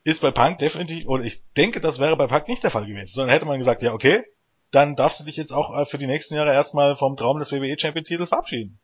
ist 0.03 0.21
bei 0.21 0.31
Punk 0.31 0.57
definitiv, 0.57 1.07
oder 1.07 1.23
ich 1.23 1.43
denke, 1.55 1.79
das 1.79 1.99
wäre 1.99 2.17
bei 2.17 2.25
Punk 2.25 2.47
nicht 2.47 2.63
der 2.63 2.71
Fall 2.71 2.87
gewesen, 2.87 3.13
sondern 3.13 3.31
hätte 3.31 3.45
man 3.45 3.59
gesagt, 3.59 3.83
ja, 3.83 3.93
okay, 3.93 4.23
dann 4.71 4.95
darfst 4.95 5.19
du 5.19 5.25
dich 5.25 5.37
jetzt 5.37 5.51
auch 5.51 5.75
äh, 5.75 5.85
für 5.85 5.97
die 5.97 6.07
nächsten 6.07 6.35
Jahre 6.35 6.53
erstmal 6.53 6.95
vom 6.95 7.17
Traum 7.17 7.39
des 7.39 7.51
WWE 7.51 7.77
Champion 7.77 8.03
Titels 8.03 8.29
verabschieden. 8.29 8.79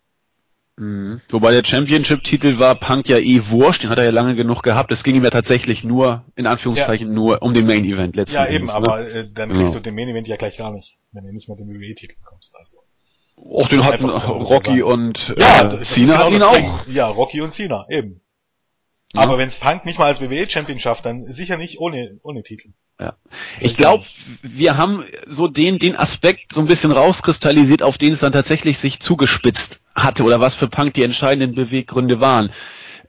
Mhm. 0.77 1.21
Wobei 1.29 1.51
der 1.51 1.63
Championship-Titel 1.63 2.59
war 2.59 2.75
Punk 2.75 3.07
ja 3.07 3.17
eh 3.17 3.41
wurscht, 3.45 3.83
den 3.83 3.89
hat 3.89 3.97
er 3.97 4.03
ja 4.03 4.11
lange 4.11 4.35
genug 4.35 4.61
gehabt. 4.61 4.91
Es 4.91 5.03
ging 5.03 5.15
ihm 5.15 5.23
ja 5.23 5.29
tatsächlich 5.29 5.85
nur, 5.85 6.25
in 6.35 6.47
Anführungszeichen, 6.47 7.07
ja. 7.07 7.13
nur 7.13 7.41
um 7.41 7.53
den 7.53 7.65
Main-Event 7.65 8.15
letzten 8.15 8.35
Ja, 8.35 8.47
eben, 8.47 8.67
Endes, 8.67 8.73
ne? 8.73 8.77
aber 8.77 9.09
äh, 9.09 9.29
dann 9.31 9.51
kriegst 9.51 9.73
ja. 9.73 9.79
du 9.79 9.83
den 9.83 9.95
Main-Event 9.95 10.27
ja 10.27 10.35
gleich 10.35 10.57
gar 10.57 10.73
nicht, 10.73 10.97
wenn 11.13 11.23
du 11.23 11.31
nicht 11.31 11.47
mehr 11.47 11.55
den 11.55 11.69
WWE-Titel 11.69 12.15
bekommst. 12.17 12.55
Also. 12.57 12.77
Auch 13.37 13.69
den 13.69 13.85
hatten 13.85 14.09
Rocky 14.09 14.81
und 14.81 15.33
äh, 15.37 15.41
ja, 15.41 15.83
Cena 15.83 16.17
hatten 16.17 16.33
genau 16.33 16.55
ihn 16.55 16.65
auch. 16.65 16.87
Ja, 16.87 17.07
Rocky 17.07 17.41
und 17.41 17.51
Cena, 17.51 17.85
eben. 17.89 18.21
Ja. 19.13 19.21
Aber 19.21 19.37
wenn 19.37 19.47
es 19.47 19.55
Punk 19.55 19.85
nicht 19.85 19.99
mal 19.99 20.07
als 20.07 20.21
WWE-Champion 20.21 20.79
schafft, 20.79 21.05
dann 21.05 21.23
sicher 21.25 21.57
nicht 21.57 21.79
ohne, 21.79 22.19
ohne 22.23 22.43
Titel. 22.43 22.69
Ja. 22.99 23.15
Ich 23.59 23.75
glaube, 23.75 24.05
wir 24.41 24.77
haben 24.77 25.03
so 25.25 25.47
den, 25.47 25.79
den 25.79 25.95
Aspekt 25.97 26.53
so 26.53 26.61
ein 26.61 26.67
bisschen 26.67 26.91
rauskristallisiert, 26.91 27.83
auf 27.83 27.97
den 27.97 28.13
es 28.13 28.21
dann 28.21 28.31
tatsächlich 28.31 28.77
sich 28.79 28.99
zugespitzt 28.99 29.81
hatte 29.93 30.23
oder 30.23 30.39
was 30.39 30.55
für 30.55 30.67
Punk 30.67 30.93
die 30.93 31.03
entscheidenden 31.03 31.55
Beweggründe 31.55 32.21
waren. 32.21 32.51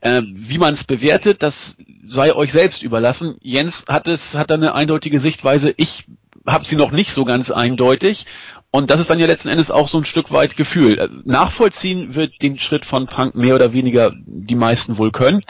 Äh, 0.01 0.23
wie 0.25 0.59
man 0.59 0.75
es 0.75 0.85
bewertet, 0.85 1.43
das 1.43 1.77
sei 2.07 2.35
euch 2.35 2.53
selbst 2.53 2.83
überlassen. 2.83 3.37
Jens 3.41 3.87
hat 3.89 4.07
es, 4.09 4.35
hat 4.35 4.51
da 4.51 4.55
eine 4.55 4.75
eindeutige 4.75 5.21
Sichtweise. 5.21 5.73
Ich 5.77 6.05
habe 6.47 6.65
sie 6.65 6.77
noch 6.77 6.91
nicht 6.91 7.13
so 7.13 7.25
ganz 7.25 7.51
eindeutig. 7.51 8.27
Und 8.71 8.91
das 8.91 9.01
ist 9.01 9.09
dann 9.09 9.21
ja 9.21 9.27
letzten 9.27 9.49
Endes 9.49 9.71
auch 9.71 9.89
so 9.89 9.99
ein 9.99 10.05
Stück 10.05 10.33
weit 10.33 10.57
Gefühl. 10.57 10.99
Äh, 10.99 11.09
nachvollziehen 11.25 12.15
wird 12.15 12.43
den 12.43 12.59
Schritt 12.59 12.85
von 12.85 13.07
Punk 13.07 13.35
mehr 13.35 13.55
oder 13.55 13.73
weniger 13.73 14.13
die 14.17 14.55
meisten 14.55 14.99
wohl 14.99 15.13
können. 15.13 15.43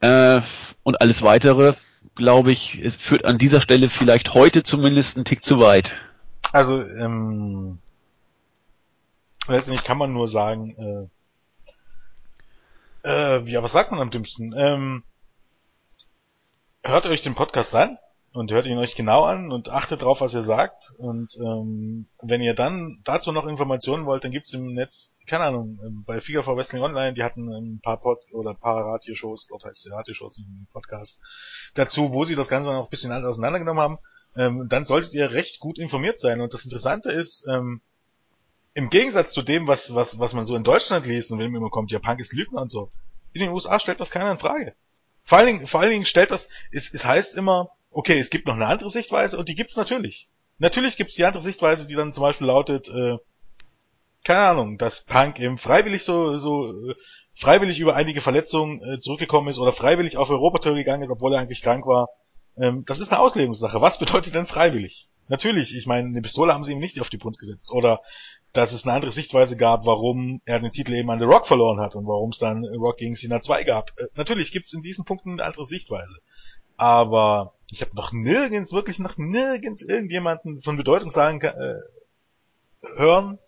Äh, 0.00 0.40
und 0.82 1.00
alles 1.00 1.22
weitere, 1.22 1.74
glaube 2.14 2.52
ich, 2.52 2.78
es 2.78 2.94
führt 2.94 3.24
an 3.24 3.38
dieser 3.38 3.60
Stelle 3.60 3.90
vielleicht 3.90 4.34
heute 4.34 4.62
zumindest 4.62 5.16
einen 5.16 5.24
Tick 5.24 5.44
zu 5.44 5.60
weit. 5.60 5.94
Also, 6.52 6.82
ähm, 6.82 7.78
letztendlich 9.46 9.84
kann 9.84 9.98
man 9.98 10.12
nur 10.12 10.28
sagen, 10.28 10.74
äh, 10.76 11.08
Äh, 13.04 13.42
ja, 13.44 13.62
was 13.62 13.72
sagt 13.72 13.90
man 13.90 14.00
am 14.00 14.10
dümmsten? 14.10 14.52
Ähm, 14.56 15.02
hört 16.82 17.06
euch 17.06 17.22
den 17.22 17.34
Podcast 17.34 17.74
an 17.74 17.96
und 18.38 18.52
hört 18.52 18.66
ihn 18.66 18.78
euch 18.78 18.94
genau 18.94 19.24
an 19.24 19.50
und 19.50 19.68
achtet 19.68 20.02
drauf, 20.02 20.20
was 20.20 20.32
ihr 20.32 20.42
sagt. 20.42 20.92
Und 20.96 21.36
ähm, 21.40 22.06
wenn 22.22 22.40
ihr 22.40 22.54
dann 22.54 23.00
dazu 23.04 23.32
noch 23.32 23.46
Informationen 23.46 24.06
wollt, 24.06 24.22
dann 24.22 24.30
gibt's 24.30 24.52
im 24.52 24.74
Netz, 24.74 25.16
keine 25.26 25.44
Ahnung, 25.44 25.80
ähm, 25.84 26.04
bei 26.06 26.20
Figure 26.20 26.44
for 26.44 26.56
Wrestling 26.56 26.82
Online, 26.82 27.14
die 27.14 27.24
hatten 27.24 27.52
ein 27.52 27.80
paar 27.82 28.00
Pod 28.00 28.18
oder 28.32 28.50
ein 28.50 28.60
paar 28.60 28.84
Radioshows, 28.84 29.48
dort 29.48 29.64
heißt 29.64 29.86
es 29.86 29.92
Radioshows 29.92 30.38
im 30.38 30.68
Podcast, 30.72 31.20
dazu, 31.74 32.12
wo 32.12 32.22
sie 32.22 32.36
das 32.36 32.48
Ganze 32.48 32.70
noch 32.70 32.84
ein 32.84 32.90
bisschen 32.90 33.12
auseinandergenommen 33.12 33.82
haben. 33.82 33.98
Ähm, 34.36 34.66
dann 34.68 34.84
solltet 34.84 35.14
ihr 35.14 35.32
recht 35.32 35.58
gut 35.58 35.78
informiert 35.78 36.20
sein. 36.20 36.40
Und 36.40 36.54
das 36.54 36.64
Interessante 36.64 37.10
ist, 37.10 37.46
ähm, 37.50 37.80
im 38.74 38.90
Gegensatz 38.90 39.32
zu 39.32 39.42
dem, 39.42 39.66
was, 39.66 39.96
was, 39.96 40.20
was 40.20 40.32
man 40.32 40.44
so 40.44 40.54
in 40.54 40.62
Deutschland 40.62 41.06
liest 41.06 41.32
und 41.32 41.40
wenn 41.40 41.52
immer 41.52 41.70
kommt, 41.70 41.90
ja, 41.90 41.98
Punk 41.98 42.20
ist 42.20 42.32
Lügner 42.32 42.62
und 42.62 42.70
so, 42.70 42.90
in 43.32 43.40
den 43.40 43.50
USA 43.50 43.80
stellt 43.80 43.98
das 43.98 44.12
keiner 44.12 44.30
in 44.30 44.38
Frage. 44.38 44.74
Vor 45.24 45.38
allen 45.38 45.46
Dingen, 45.48 45.66
vor 45.66 45.80
allen 45.80 45.90
Dingen 45.90 46.04
stellt 46.06 46.30
das, 46.30 46.48
es, 46.70 46.94
es 46.94 47.04
heißt 47.04 47.34
immer, 47.34 47.70
okay, 47.98 48.16
es 48.20 48.30
gibt 48.30 48.46
noch 48.46 48.54
eine 48.54 48.68
andere 48.68 48.90
Sichtweise 48.90 49.36
und 49.36 49.48
die 49.48 49.56
gibt's 49.56 49.76
natürlich. 49.76 50.28
Natürlich 50.58 50.96
gibt's 50.96 51.16
die 51.16 51.24
andere 51.24 51.42
Sichtweise, 51.42 51.84
die 51.88 51.96
dann 51.96 52.12
zum 52.12 52.22
Beispiel 52.22 52.46
lautet, 52.46 52.86
äh, 52.88 53.16
keine 54.24 54.40
Ahnung, 54.40 54.78
dass 54.78 55.04
Punk 55.04 55.40
eben 55.40 55.58
freiwillig 55.58 56.04
so, 56.04 56.38
so 56.38 56.90
äh, 56.90 56.94
freiwillig 57.34 57.80
über 57.80 57.96
einige 57.96 58.20
Verletzungen 58.20 58.80
äh, 58.82 59.00
zurückgekommen 59.00 59.48
ist 59.48 59.58
oder 59.58 59.72
freiwillig 59.72 60.16
auf 60.16 60.30
Europatour 60.30 60.74
gegangen 60.74 61.02
ist, 61.02 61.10
obwohl 61.10 61.34
er 61.34 61.40
eigentlich 61.40 61.60
krank 61.60 61.86
war. 61.86 62.08
Ähm, 62.56 62.84
das 62.86 63.00
ist 63.00 63.10
eine 63.10 63.20
Auslegungssache. 63.20 63.80
Was 63.80 63.98
bedeutet 63.98 64.32
denn 64.32 64.46
freiwillig? 64.46 65.08
Natürlich, 65.26 65.76
ich 65.76 65.86
meine, 65.86 66.06
eine 66.06 66.22
Pistole 66.22 66.54
haben 66.54 66.62
sie 66.62 66.74
ihm 66.74 66.78
nicht 66.78 67.00
auf 67.00 67.10
die 67.10 67.18
Brust 67.18 67.40
gesetzt. 67.40 67.72
Oder 67.72 68.00
dass 68.52 68.72
es 68.72 68.86
eine 68.86 68.94
andere 68.94 69.10
Sichtweise 69.10 69.56
gab, 69.56 69.86
warum 69.86 70.40
er 70.44 70.60
den 70.60 70.70
Titel 70.70 70.94
eben 70.94 71.10
an 71.10 71.18
The 71.18 71.24
Rock 71.24 71.48
verloren 71.48 71.80
hat 71.80 71.96
und 71.96 72.06
warum 72.06 72.30
es 72.30 72.38
dann 72.38 72.64
Rock 72.64 72.98
gegen 72.98 73.16
Cena 73.16 73.40
2 73.40 73.64
gab. 73.64 73.90
Äh, 73.98 74.04
natürlich 74.14 74.52
gibt's 74.52 74.72
in 74.72 74.82
diesen 74.82 75.04
Punkten 75.04 75.32
eine 75.32 75.44
andere 75.44 75.64
Sichtweise. 75.64 76.20
Aber 76.76 77.54
ich 77.70 77.82
habe 77.82 77.94
noch 77.94 78.12
nirgends, 78.12 78.72
wirklich 78.72 78.98
noch 78.98 79.18
nirgends 79.18 79.82
irgendjemanden 79.82 80.62
von 80.62 80.76
Bedeutung 80.76 81.10
sagen 81.10 81.40
kann, 81.40 81.54
äh, 81.58 81.80
hören, 82.96 83.38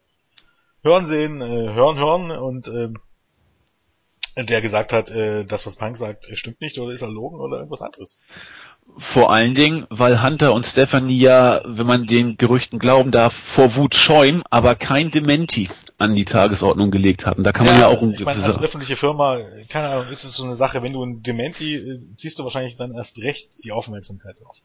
hören 0.82 1.06
sehen, 1.06 1.40
äh, 1.40 1.72
hören, 1.72 1.98
hören 1.98 2.30
und 2.30 2.68
äh, 2.68 2.90
der 4.36 4.60
gesagt 4.60 4.92
hat, 4.92 5.10
äh, 5.10 5.44
das, 5.44 5.66
was 5.66 5.76
Punk 5.76 5.96
sagt, 5.96 6.26
stimmt 6.34 6.60
nicht 6.60 6.78
oder 6.78 6.92
ist 6.92 7.02
erlogen 7.02 7.40
oder 7.40 7.58
irgendwas 7.58 7.82
anderes. 7.82 8.20
Vor 8.98 9.32
allen 9.32 9.54
Dingen, 9.54 9.86
weil 9.88 10.22
Hunter 10.22 10.52
und 10.52 10.66
Stephanie 10.66 11.18
ja, 11.18 11.62
wenn 11.64 11.86
man 11.86 12.06
den 12.06 12.36
Gerüchten 12.36 12.78
glauben 12.78 13.10
darf, 13.10 13.32
vor 13.32 13.74
Wut 13.76 13.94
scheuen, 13.94 14.42
aber 14.50 14.74
kein 14.74 15.10
Dementi 15.10 15.70
an 15.96 16.14
die 16.14 16.24
Tagesordnung 16.24 16.90
gelegt 16.90 17.24
hatten. 17.24 17.42
Da 17.42 17.52
kann 17.52 17.66
man 17.66 17.78
ja, 17.78 17.86
auch... 17.86 18.02
Ich 18.02 18.24
meine, 18.24 18.42
als 18.42 18.60
öffentliche 18.60 18.96
Firma, 18.96 19.38
keine 19.68 19.88
Ahnung, 19.88 20.08
ist 20.08 20.24
es 20.24 20.34
so 20.34 20.44
eine 20.44 20.56
Sache, 20.56 20.82
wenn 20.82 20.92
du 20.92 21.02
ein 21.02 21.22
Dementi, 21.22 21.76
äh, 21.76 22.00
ziehst 22.16 22.38
du 22.38 22.44
wahrscheinlich 22.44 22.76
dann 22.76 22.94
erst 22.94 23.18
recht 23.18 23.64
die 23.64 23.72
Aufmerksamkeit 23.72 24.40
drauf. 24.40 24.58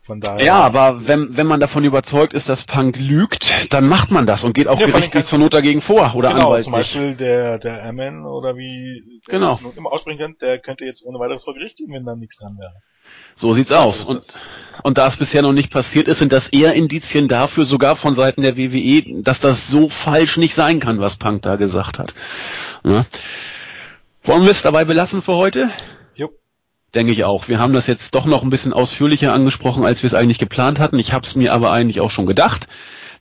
Von 0.00 0.20
daher. 0.20 0.44
Ja, 0.44 0.60
aber 0.60 1.06
wenn, 1.06 1.36
wenn 1.36 1.46
man 1.46 1.60
davon 1.60 1.84
überzeugt 1.84 2.32
ist, 2.32 2.48
dass 2.48 2.64
Punk 2.64 2.96
lügt, 2.98 3.72
dann 3.72 3.86
macht 3.86 4.10
man 4.10 4.26
das 4.26 4.44
und 4.44 4.54
geht 4.54 4.66
auch 4.66 4.80
ja, 4.80 4.86
gerichtlich 4.86 5.26
zur 5.26 5.38
Not 5.38 5.52
dagegen 5.52 5.82
vor 5.82 6.14
oder 6.14 6.30
genau, 6.30 6.46
anwaltlich. 6.46 6.64
zum 6.64 6.72
Beispiel 6.72 7.14
der, 7.16 7.58
der 7.58 7.84
Amen 7.84 8.24
oder 8.24 8.56
wie 8.56 9.20
der 9.28 9.38
genau. 9.38 9.60
immer 9.76 9.92
aussprechen 9.92 10.18
kann, 10.18 10.36
der 10.40 10.58
könnte 10.58 10.86
jetzt 10.86 11.04
ohne 11.04 11.18
weiteres 11.18 11.44
vor 11.44 11.54
Gericht 11.54 11.76
ziehen, 11.76 11.92
wenn 11.92 12.06
da 12.06 12.16
nichts 12.16 12.38
dran 12.38 12.56
wäre. 12.58 12.74
So 13.34 13.54
sieht's 13.54 13.72
aus. 13.72 14.04
Und, 14.04 14.22
und 14.82 14.98
da 14.98 15.06
es 15.06 15.16
bisher 15.16 15.42
noch 15.42 15.52
nicht 15.52 15.70
passiert 15.70 16.08
ist, 16.08 16.18
sind 16.18 16.32
das 16.32 16.48
eher 16.48 16.74
Indizien 16.74 17.28
dafür, 17.28 17.64
sogar 17.64 17.96
von 17.96 18.14
Seiten 18.14 18.42
der 18.42 18.56
WWE, 18.56 19.22
dass 19.22 19.40
das 19.40 19.68
so 19.68 19.88
falsch 19.88 20.36
nicht 20.36 20.54
sein 20.54 20.80
kann, 20.80 21.00
was 21.00 21.16
Punk 21.16 21.42
da 21.42 21.56
gesagt 21.56 21.98
hat. 21.98 22.14
Ja. 22.84 23.04
Wollen 24.22 24.42
wir 24.42 24.50
es 24.50 24.62
dabei 24.62 24.84
belassen 24.84 25.22
für 25.22 25.34
heute? 25.34 25.70
Jo. 26.14 26.30
Denke 26.94 27.12
ich 27.12 27.24
auch. 27.24 27.48
Wir 27.48 27.58
haben 27.58 27.72
das 27.72 27.86
jetzt 27.86 28.14
doch 28.14 28.26
noch 28.26 28.42
ein 28.42 28.50
bisschen 28.50 28.72
ausführlicher 28.72 29.32
angesprochen, 29.32 29.84
als 29.84 30.02
wir 30.02 30.08
es 30.08 30.14
eigentlich 30.14 30.38
geplant 30.38 30.78
hatten. 30.78 30.98
Ich 30.98 31.12
habe 31.12 31.26
es 31.26 31.34
mir 31.34 31.52
aber 31.52 31.72
eigentlich 31.72 32.00
auch 32.00 32.10
schon 32.10 32.26
gedacht. 32.26 32.68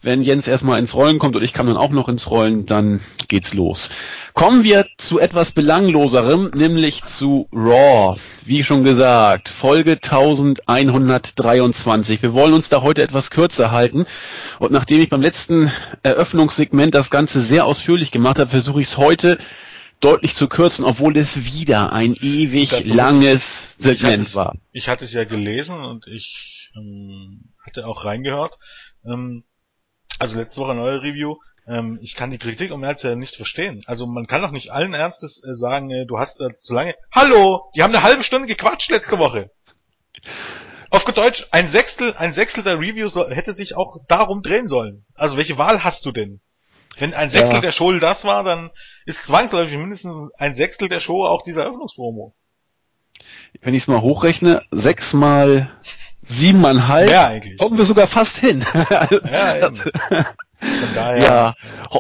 Wenn 0.02 0.22
Jens 0.22 0.48
erstmal 0.48 0.80
ins 0.80 0.94
Rollen 0.94 1.20
kommt 1.20 1.36
und 1.36 1.44
ich 1.44 1.52
kann 1.52 1.68
dann 1.68 1.76
auch 1.76 1.90
noch 1.90 2.08
ins 2.08 2.30
Rollen, 2.30 2.66
dann 2.66 3.02
geht's 3.28 3.54
los. 3.54 3.90
Kommen 4.34 4.64
wir 4.64 4.86
zu 4.98 5.20
etwas 5.20 5.52
belangloserem, 5.52 6.52
nämlich 6.56 7.04
zu 7.04 7.50
Raw. 7.52 8.18
Wie 8.46 8.64
schon 8.64 8.86
gesagt, 8.86 9.50
Folge 9.50 10.00
1123. 10.02 12.22
Wir 12.22 12.34
wollen 12.34 12.54
uns 12.54 12.70
da 12.70 12.82
heute 12.82 13.04
etwas 13.04 13.30
kürzer 13.30 13.72
halten. 13.72 14.06
Und 14.58 14.72
nachdem 14.72 15.02
ich 15.02 15.10
beim 15.10 15.22
letzten 15.22 15.70
Eröffnungssegment 16.02 16.96
das 16.96 17.10
Ganze 17.10 17.42
sehr 17.42 17.66
ausführlich 17.66 18.12
gemacht 18.12 18.40
habe, 18.40 18.52
versuche 18.52 18.80
ich 18.80 18.88
es 18.88 18.98
heute 18.98 19.38
deutlich 20.00 20.34
zu 20.34 20.48
kürzen, 20.48 20.86
obwohl 20.86 21.18
es 21.18 21.44
wieder 21.44 21.92
ein 21.92 22.14
ewig 22.14 22.70
Dazu 22.70 22.94
langes 22.94 23.76
Segment 23.78 24.28
ich 24.28 24.36
war. 24.36 24.56
Ich 24.72 24.88
hatte 24.88 25.04
es 25.04 25.12
ja 25.12 25.26
gelesen 25.26 25.84
und 25.84 26.08
ich 26.08 26.70
ähm, 26.78 27.50
hatte 27.66 27.86
auch 27.86 28.06
reingehört. 28.06 28.60
Ähm, 29.06 29.44
also 30.20 30.38
letzte 30.38 30.62
Woche 30.62 30.76
neue 30.76 31.02
Review, 31.02 31.38
ähm, 31.68 31.98
ich 32.02 32.16
kann 32.16 32.32
die 32.32 32.38
Kritik 32.38 32.72
um 32.72 32.84
Ernst 32.84 33.04
ja 33.04 33.16
nicht 33.16 33.36
verstehen. 33.36 33.82
Also 33.88 34.06
man 34.06 34.28
kann 34.28 34.42
doch 34.42 34.52
nicht 34.52 34.72
allen 34.72 34.94
Ernstes 34.94 35.44
äh, 35.44 35.56
sagen, 35.56 35.90
äh, 35.90 36.06
du 36.06 36.20
hast 36.20 36.42
da 36.42 36.56
zu 36.56 36.74
lange. 36.74 36.96
Hallo, 37.12 37.72
die 37.76 37.84
haben 37.84 37.96
eine 37.96 38.04
halbe 38.04 38.24
Stunde 38.24 38.48
gequatscht 38.48 38.92
letzte 38.92 39.18
Woche. 39.18 39.50
Auf 40.92 41.06
gut 41.06 41.18
Deutsch, 41.18 41.48
ein 41.52 41.68
Sechstel, 41.68 42.16
ein 42.16 42.32
Sechstel 42.32 42.64
der 42.64 42.80
Review 42.80 43.08
soll, 43.08 43.34
hätte 43.34 43.54
sich 43.54 43.76
auch 43.76 43.98
darum 44.08 44.42
drehen 44.42 44.68
sollen. 44.68 45.06
Also 45.16 45.38
welche 45.38 45.58
Wahl 45.58 45.84
hast 45.84 46.06
du 46.06 46.12
denn? 46.12 46.42
Wenn 46.98 47.14
ein 47.14 47.30
Sechstel 47.30 47.56
ja. 47.58 47.62
der 47.62 47.72
Show 47.72 47.94
das 47.94 48.26
war, 48.26 48.44
dann 48.44 48.72
ist 49.06 49.26
zwangsläufig 49.26 49.78
mindestens 49.78 50.32
ein 50.38 50.54
Sechstel 50.54 50.90
der 50.90 51.00
Show 51.00 51.24
auch 51.24 51.44
dieser 51.44 51.64
Eröffnungspromo. 51.64 52.36
Wenn 53.62 53.74
ich 53.74 53.84
es 53.84 53.88
mal 53.88 54.02
hochrechne, 54.02 54.64
sechs 54.72 55.14
mal 55.14 55.72
siebeneinhalb. 56.22 57.10
Ja, 57.10 57.28
eigentlich. 57.28 57.58
Kommen 57.58 57.78
wir 57.78 57.86
sogar 57.86 58.08
fast 58.08 58.38
hin. 58.38 58.64
ja. 58.74 59.72
Von 60.62 60.94
daher. 60.94 61.24
Ja, 61.24 61.54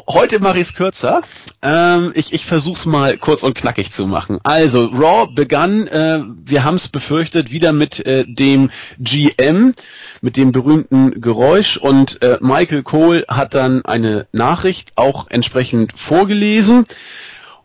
heute 0.09 0.39
mache 0.39 0.57
ich 0.57 0.67
es 0.67 0.73
kürzer. 0.73 1.21
Ähm, 1.61 2.11
ich 2.13 2.33
ich 2.33 2.45
versuche 2.45 2.77
es 2.77 2.85
mal 2.85 3.17
kurz 3.17 3.41
und 3.41 3.55
knackig 3.55 3.91
zu 3.91 4.05
machen. 4.05 4.39
Also, 4.43 4.87
Raw 4.87 5.27
begann, 5.33 5.87
äh, 5.87 6.21
wir 6.43 6.65
haben 6.65 6.75
es 6.75 6.89
befürchtet, 6.89 7.51
wieder 7.51 7.71
mit 7.71 8.05
äh, 8.05 8.25
dem 8.27 8.69
GM, 8.99 9.73
mit 10.21 10.35
dem 10.35 10.51
berühmten 10.51 11.21
Geräusch 11.21 11.77
und 11.77 12.21
äh, 12.21 12.37
Michael 12.41 12.83
Cole 12.83 13.23
hat 13.29 13.53
dann 13.53 13.85
eine 13.85 14.27
Nachricht 14.33 14.91
auch 14.97 15.27
entsprechend 15.29 15.97
vorgelesen 15.97 16.83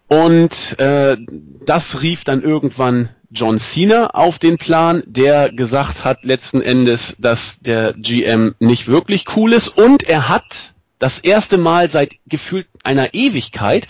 und 0.07 0.79
äh, 0.79 1.17
das 1.67 2.03
rief 2.03 2.23
dann 2.23 2.43
irgendwann 2.43 3.09
John 3.35 3.59
Cena 3.59 4.09
auf 4.09 4.39
den 4.39 4.59
Plan, 4.59 5.03
der 5.07 5.51
gesagt 5.51 6.05
hat 6.05 6.25
letzten 6.25 6.63
Endes, 6.63 7.17
dass 7.19 7.59
der 7.61 7.93
GM 7.95 8.55
nicht 8.61 8.87
wirklich 8.89 9.25
cool 9.37 9.53
ist. 9.53 9.69
Und 9.69 10.05
er 10.05 10.29
hat 10.29 10.73
das 10.99 11.19
erste 11.19 11.59
Mal 11.59 11.91
seit 11.91 12.13
gefühlt 12.27 12.67
einer 12.85 13.13
Ewigkeit 13.13 13.89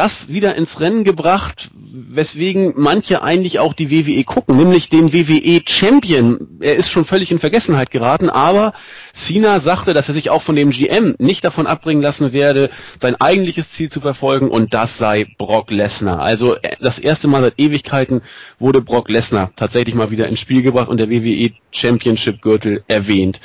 das 0.00 0.28
wieder 0.28 0.54
ins 0.54 0.80
Rennen 0.80 1.04
gebracht, 1.04 1.70
weswegen 1.74 2.72
manche 2.74 3.22
eigentlich 3.22 3.58
auch 3.58 3.74
die 3.74 3.90
WWE 3.90 4.24
gucken, 4.24 4.56
nämlich 4.56 4.88
den 4.88 5.12
WWE 5.12 5.60
Champion. 5.68 6.58
Er 6.60 6.76
ist 6.76 6.88
schon 6.90 7.04
völlig 7.04 7.30
in 7.30 7.38
Vergessenheit 7.38 7.90
geraten, 7.90 8.30
aber 8.30 8.72
Cena 9.12 9.60
sagte, 9.60 9.92
dass 9.92 10.08
er 10.08 10.14
sich 10.14 10.30
auch 10.30 10.40
von 10.40 10.56
dem 10.56 10.70
GM 10.70 11.16
nicht 11.18 11.44
davon 11.44 11.66
abbringen 11.66 12.02
lassen 12.02 12.32
werde, 12.32 12.70
sein 12.98 13.20
eigentliches 13.20 13.72
Ziel 13.72 13.90
zu 13.90 14.00
verfolgen 14.00 14.48
und 14.48 14.72
das 14.72 14.96
sei 14.96 15.26
Brock 15.36 15.70
Lesnar. 15.70 16.20
Also 16.20 16.54
äh, 16.54 16.76
das 16.80 16.98
erste 16.98 17.28
Mal 17.28 17.42
seit 17.42 17.58
Ewigkeiten 17.58 18.22
wurde 18.58 18.80
Brock 18.80 19.10
Lesnar 19.10 19.52
tatsächlich 19.54 19.94
mal 19.94 20.10
wieder 20.10 20.28
ins 20.28 20.40
Spiel 20.40 20.62
gebracht 20.62 20.88
und 20.88 20.96
der 20.96 21.10
WWE 21.10 21.50
Championship 21.72 22.40
Gürtel 22.40 22.84
erwähnt. 22.88 23.38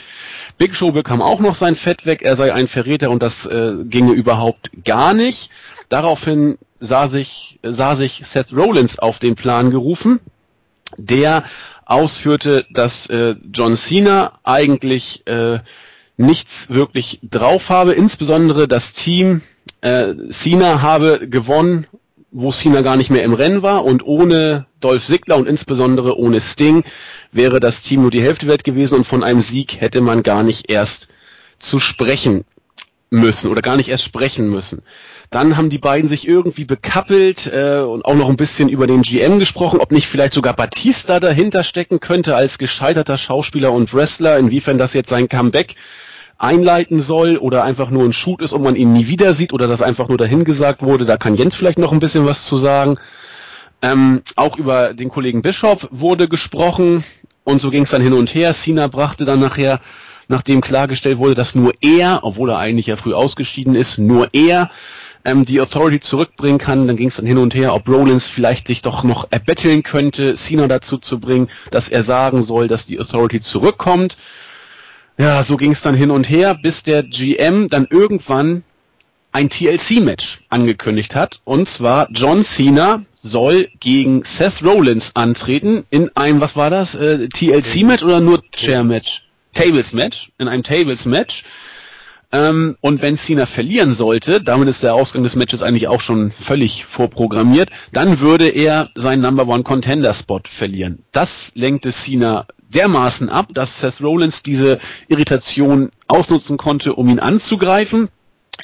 Big 0.57 0.73
Show 0.73 0.93
bekam 0.93 1.21
auch 1.21 1.41
noch 1.41 1.55
sein 1.55 1.75
Fett 1.75 2.05
weg, 2.05 2.21
er 2.21 2.37
sei 2.37 2.53
ein 2.53 2.69
Verräter 2.69 3.11
und 3.11 3.21
das 3.21 3.45
äh, 3.45 3.73
ginge 3.83 4.13
überhaupt 4.13 4.71
gar 4.85 5.13
nicht. 5.13 5.49
Daraufhin 5.89 6.57
sah 6.79 7.09
sich, 7.09 7.59
sah 7.63 7.95
sich 7.95 8.21
Seth 8.25 8.53
Rollins 8.53 8.99
auf 8.99 9.19
den 9.19 9.35
Plan 9.35 9.71
gerufen, 9.71 10.19
der 10.97 11.43
ausführte, 11.85 12.65
dass 12.71 13.07
äh, 13.07 13.35
John 13.53 13.75
Cena 13.75 14.33
eigentlich 14.43 15.25
äh, 15.27 15.59
nichts 16.17 16.69
wirklich 16.69 17.19
drauf 17.23 17.69
habe, 17.69 17.93
insbesondere 17.93 18.67
das 18.67 18.93
Team 18.93 19.41
äh, 19.81 20.13
Cena 20.29 20.81
habe 20.81 21.27
gewonnen, 21.27 21.87
wo 22.31 22.51
Cena 22.51 22.81
gar 22.81 22.97
nicht 22.97 23.11
mehr 23.11 23.23
im 23.23 23.33
Rennen 23.33 23.61
war 23.61 23.85
und 23.85 24.05
ohne 24.05 24.65
Dolph 24.79 25.05
Ziggler 25.05 25.37
und 25.37 25.47
insbesondere 25.47 26.17
ohne 26.17 26.41
Sting 26.41 26.83
wäre 27.31 27.59
das 27.59 27.81
Team 27.81 28.01
nur 28.01 28.11
die 28.11 28.21
Hälfte 28.21 28.47
wert 28.47 28.63
gewesen 28.63 28.95
und 28.95 29.07
von 29.07 29.23
einem 29.23 29.41
Sieg 29.41 29.79
hätte 29.79 30.01
man 30.01 30.23
gar 30.23 30.43
nicht 30.43 30.69
erst 30.69 31.07
zu 31.59 31.79
sprechen 31.79 32.43
müssen 33.09 33.49
oder 33.49 33.61
gar 33.61 33.77
nicht 33.77 33.89
erst 33.89 34.03
sprechen 34.03 34.49
müssen. 34.49 34.83
Dann 35.31 35.57
haben 35.57 35.69
die 35.69 35.77
beiden 35.77 36.07
sich 36.07 36.27
irgendwie 36.27 36.65
bekappelt 36.65 37.47
äh, 37.47 37.79
und 37.79 38.05
auch 38.05 38.15
noch 38.15 38.29
ein 38.29 38.37
bisschen 38.37 38.69
über 38.69 38.87
den 38.87 39.01
GM 39.01 39.39
gesprochen, 39.39 39.79
ob 39.79 39.91
nicht 39.91 40.07
vielleicht 40.07 40.33
sogar 40.33 40.53
Batista 40.53 41.19
dahinter 41.19 41.63
stecken 41.63 41.99
könnte 41.99 42.35
als 42.35 42.57
gescheiterter 42.57 43.17
Schauspieler 43.17 43.71
und 43.71 43.93
Wrestler, 43.93 44.37
inwiefern 44.37 44.77
das 44.77 44.93
jetzt 44.93 45.09
sein 45.09 45.27
Comeback 45.27 45.75
einleiten 46.37 46.99
soll 46.99 47.37
oder 47.37 47.63
einfach 47.63 47.89
nur 47.89 48.03
ein 48.03 48.13
Shoot 48.13 48.41
ist 48.41 48.51
und 48.51 48.61
man 48.61 48.75
ihn 48.75 48.93
nie 48.93 49.07
wieder 49.07 49.33
sieht 49.33 49.53
oder 49.53 49.67
das 49.67 49.81
einfach 49.81 50.09
nur 50.09 50.17
dahingesagt 50.17 50.81
wurde. 50.81 51.05
Da 51.05 51.17
kann 51.17 51.35
Jens 51.35 51.55
vielleicht 51.55 51.79
noch 51.79 51.91
ein 51.91 51.99
bisschen 51.99 52.25
was 52.25 52.45
zu 52.45 52.57
sagen. 52.57 52.97
Ähm, 53.81 54.21
auch 54.35 54.57
über 54.57 54.93
den 54.93 55.09
Kollegen 55.09 55.41
Bischof 55.41 55.87
wurde 55.91 56.27
gesprochen 56.27 57.03
und 57.43 57.61
so 57.61 57.69
ging 57.69 57.83
es 57.83 57.91
dann 57.91 58.01
hin 58.01 58.13
und 58.13 58.33
her. 58.33 58.53
Cena 58.53 58.87
brachte 58.87 59.25
dann 59.25 59.39
nachher, 59.39 59.79
nachdem 60.27 60.61
klargestellt 60.61 61.17
wurde, 61.17 61.35
dass 61.35 61.55
nur 61.55 61.71
er, 61.81 62.19
obwohl 62.23 62.49
er 62.49 62.57
eigentlich 62.57 62.87
ja 62.87 62.97
früh 62.97 63.13
ausgeschieden 63.13 63.75
ist, 63.75 63.97
nur 63.97 64.29
er 64.33 64.71
ähm, 65.25 65.43
die 65.43 65.59
Authority 65.59 65.99
zurückbringen 65.99 66.59
kann. 66.59 66.87
Dann 66.87 66.95
ging 66.95 67.09
es 67.09 67.17
dann 67.17 67.25
hin 67.25 67.37
und 67.37 67.53
her, 67.53 67.73
ob 67.73 67.89
Rollins 67.89 68.27
vielleicht 68.27 68.67
sich 68.67 68.81
doch 68.81 69.03
noch 69.03 69.27
erbetteln 69.31 69.83
könnte, 69.83 70.35
Cena 70.35 70.67
dazu 70.67 70.97
zu 70.97 71.19
bringen, 71.19 71.49
dass 71.71 71.89
er 71.89 72.03
sagen 72.03 72.43
soll, 72.43 72.67
dass 72.67 72.85
die 72.85 72.99
Authority 72.99 73.41
zurückkommt. 73.41 74.17
Ja, 75.17 75.43
so 75.43 75.57
ging 75.57 75.71
es 75.71 75.81
dann 75.81 75.95
hin 75.95 76.11
und 76.11 76.29
her, 76.29 76.55
bis 76.55 76.83
der 76.83 77.03
GM 77.03 77.67
dann 77.69 77.87
irgendwann 77.89 78.63
ein 79.31 79.49
TLC-Match 79.49 80.43
angekündigt 80.49 81.15
hat. 81.15 81.41
Und 81.43 81.67
zwar 81.67 82.07
John 82.11 82.43
Cena 82.43 83.03
soll 83.21 83.69
gegen 83.79 84.23
Seth 84.23 84.63
Rollins 84.63 85.11
antreten 85.15 85.83
in 85.89 86.09
einem, 86.15 86.39
was 86.39 86.55
war 86.55 86.69
das, 86.69 86.95
äh, 86.95 87.27
TLC-Match 87.27 88.03
oder 88.03 88.21
nur 88.21 88.41
Chair-Match? 88.51 89.23
Tables-Match, 89.53 90.31
in 90.37 90.47
einem 90.47 90.63
Tables-Match. 90.63 91.43
Ähm, 92.35 92.75
und 92.81 93.01
wenn 93.01 93.15
Cena 93.15 93.45
verlieren 93.45 93.93
sollte, 93.93 94.41
damit 94.41 94.67
ist 94.67 94.83
der 94.83 94.93
Ausgang 94.93 95.23
des 95.23 95.37
Matches 95.37 95.61
eigentlich 95.61 95.87
auch 95.87 96.01
schon 96.01 96.31
völlig 96.31 96.83
vorprogrammiert, 96.83 97.69
dann 97.93 98.19
würde 98.19 98.49
er 98.49 98.89
seinen 98.95 99.21
Number 99.21 99.47
One 99.47 99.63
Contender 99.63 100.13
Spot 100.13 100.41
verlieren. 100.43 101.03
Das 101.13 101.53
lenkte 101.55 101.93
Cena 101.93 102.45
dermaßen 102.67 103.29
ab, 103.29 103.53
dass 103.53 103.79
Seth 103.79 104.01
Rollins 104.01 104.43
diese 104.43 104.79
Irritation 105.07 105.91
ausnutzen 106.09 106.57
konnte, 106.57 106.93
um 106.95 107.07
ihn 107.07 107.19
anzugreifen. 107.19 108.09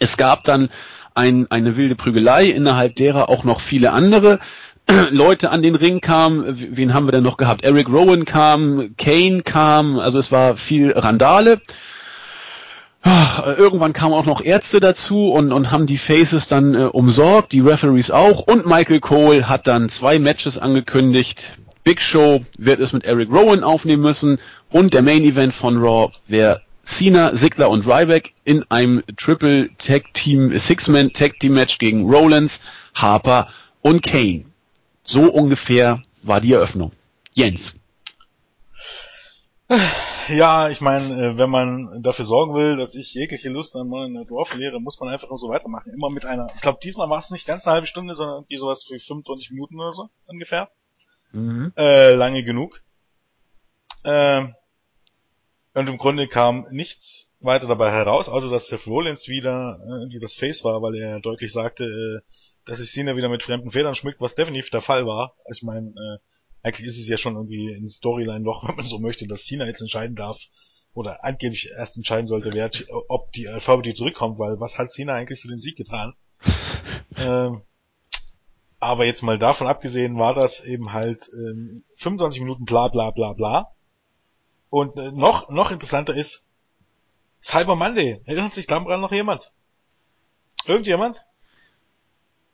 Es 0.02 0.18
gab 0.18 0.44
dann 0.44 0.68
ein, 1.16 1.50
eine 1.50 1.78
wilde 1.78 1.96
Prügelei, 1.96 2.48
innerhalb 2.48 2.98
derer 2.98 3.30
auch 3.30 3.46
noch 3.46 3.62
viele 3.62 3.94
andere 3.94 4.40
Leute 5.12 5.50
an 5.50 5.62
den 5.62 5.76
Ring 5.76 6.02
kamen. 6.02 6.76
Wen 6.76 6.94
haben 6.94 7.08
wir 7.08 7.14
denn 7.14 7.24
noch 7.24 7.38
gehabt? 7.38 7.64
Eric 7.64 7.88
Rowan 7.88 8.26
kam, 8.26 8.96
Kane 8.98 9.44
kam, 9.44 9.98
also 9.98 10.20
es 10.20 10.30
war 10.30 10.58
viel 10.58 10.92
Randale. 10.92 11.62
Ach, 13.04 13.46
irgendwann 13.58 13.94
kamen 13.94 14.14
auch 14.14 14.26
noch 14.26 14.44
Ärzte 14.44 14.80
dazu 14.80 15.32
und, 15.32 15.52
und 15.52 15.72
haben 15.72 15.88
die 15.88 15.98
Faces 15.98 16.48
dann 16.48 16.76
äh, 16.76 16.84
umsorgt, 16.84 17.52
die 17.52 17.60
Referees 17.60 18.12
auch 18.12 18.42
und 18.42 18.68
Michael 18.68 19.00
Cole 19.00 19.50
hat 19.50 19.66
dann 19.66 19.90
zwei 19.90 20.20
Matches 20.20 20.60
angekündigt. 20.60 21.58
Big 21.84 22.00
Show 22.00 22.42
wird 22.60 22.80
es 22.80 22.94
mit 22.94 23.06
Eric 23.06 23.32
Rowan 23.32 23.64
aufnehmen 23.64 24.04
müssen 24.04 24.40
und 24.70 24.94
der 24.94 25.02
Main 25.02 25.24
Event 25.24 25.54
von 25.54 25.78
Raw 25.78 26.12
wäre 26.28 26.62
Cena, 26.84 27.34
Sigler 27.34 27.72
und 27.72 27.88
Ryback 27.88 28.34
in 28.44 28.64
einem 28.70 29.02
Triple 29.18 29.70
Tag 29.80 30.14
Team, 30.14 30.58
Six-Man 30.58 31.14
Tag 31.14 31.40
Team 31.40 31.54
Match 31.54 31.80
gegen 31.80 32.08
Rollins, 32.08 32.62
Harper 32.94 33.48
und 33.82 34.04
Kane. 34.04 34.46
So 35.04 35.24
ungefähr 35.24 36.04
war 36.22 36.40
die 36.40 36.54
Eröffnung. 36.54 36.92
Jens. 37.34 37.74
Ja, 40.28 40.70
ich 40.70 40.82
meine, 40.82 41.06
äh, 41.14 41.38
wenn 41.38 41.50
man 41.50 42.04
dafür 42.04 42.26
sorgen 42.26 42.54
will, 42.54 42.78
dass 42.78 42.96
ich 42.96 43.14
jegliche 43.14 43.50
Lust 43.50 43.76
an 43.76 43.88
Money 43.88 44.14
Night 44.14 44.32
Raw 44.32 44.46
verliere, 44.46 44.80
muss 44.80 45.00
man 45.00 45.10
einfach 45.10 45.30
nur 45.30 45.38
so 45.38 45.50
weitermachen. 45.50 45.92
Immer 45.94 46.10
mit 46.10 46.26
einer, 46.26 46.48
ich 46.56 46.62
glaube, 46.62 46.80
diesmal 46.82 47.10
war 47.10 47.20
es 47.20 47.32
nicht 47.32 47.48
ganz 47.48 47.66
eine 47.66 47.76
halbe 47.76 47.88
Stunde, 47.88 48.16
sondern 48.16 48.38
irgendwie 48.38 48.58
sowas 48.58 48.84
für 48.84 49.00
25 49.00 49.52
Minuten 49.52 49.80
oder 49.80 49.92
so 49.92 50.10
ungefähr. 50.28 50.70
Mhm. 51.32 51.72
Äh, 51.78 52.14
lange 52.14 52.44
genug. 52.44 52.82
Äh, 54.04 54.46
und 55.74 55.88
im 55.88 55.98
Grunde 55.98 56.28
kam 56.28 56.68
nichts 56.72 57.38
weiter 57.40 57.68
dabei 57.68 57.92
heraus, 57.92 58.30
außer 58.30 58.50
dass 58.50 58.68
Seth 58.68 58.88
Rollins 58.88 59.28
wieder 59.28 59.80
äh, 59.82 60.02
irgendwie 60.02 60.20
das 60.20 60.36
Face 60.36 60.64
war, 60.64 60.82
weil 60.82 60.96
er 60.96 61.20
deutlich 61.20 61.52
sagte, 61.52 61.86
äh, 61.86 62.20
dass 62.66 62.78
sich 62.78 62.92
Cena 62.92 63.16
wieder 63.16 63.30
mit 63.30 63.44
fremden 63.44 63.72
Federn 63.72 63.96
schmückt, 63.96 64.22
was 64.22 64.36
definitiv 64.36 64.70
der 64.70 64.82
Fall 64.82 65.06
war. 65.06 65.36
Ich 65.50 65.64
meine, 65.64 65.90
äh, 65.90 66.18
eigentlich 66.64 66.88
ist 66.88 67.00
es 67.00 67.08
ja 67.08 67.18
schon 67.18 67.36
irgendwie 67.36 67.72
in 67.72 67.90
Storyline 67.90 68.44
doch, 68.44 68.64
wenn 68.68 68.76
man 68.76 68.86
so 68.86 69.00
möchte, 69.00 69.28
dass 69.28 69.46
Cena 69.46 69.66
jetzt 69.66 69.82
entscheiden 69.82 70.16
darf, 70.16 70.40
oder 70.94 71.24
angeblich 71.24 71.70
erst 71.78 71.98
entscheiden 71.98 72.28
sollte, 72.28 72.52
wer, 72.54 72.70
ob 73.08 73.32
die 73.32 73.48
Alphabeti 73.48 73.94
zurückkommt, 73.94 74.40
weil 74.40 74.60
was 74.60 74.78
hat 74.78 74.92
Cena 74.92 75.14
eigentlich 75.14 75.42
für 75.42 75.48
den 75.48 75.58
Sieg 75.58 75.78
getan? 75.78 76.16
ähm, 77.16 77.62
aber 78.80 79.06
jetzt 79.06 79.22
mal 79.22 79.38
davon 79.38 79.68
abgesehen, 79.68 80.18
war 80.18 80.34
das 80.34 80.60
eben 80.66 80.92
halt 80.92 81.30
ähm, 81.34 81.84
25 81.98 82.42
Minuten 82.42 82.66
bla 82.66 82.88
bla 82.90 83.12
bla 83.12 83.34
bla. 83.34 83.72
Und 84.70 84.98
äh, 84.98 85.12
noch, 85.12 85.50
noch 85.50 85.72
interessanter 85.72 86.16
ist, 86.16 86.50
Cyber 87.42 87.76
Monday. 87.76 88.22
Erinnert 88.26 88.54
sich 88.54 88.68
daran 88.68 89.02
noch 89.02 89.12
jemand? 89.12 89.52
Irgendjemand? 90.66 91.26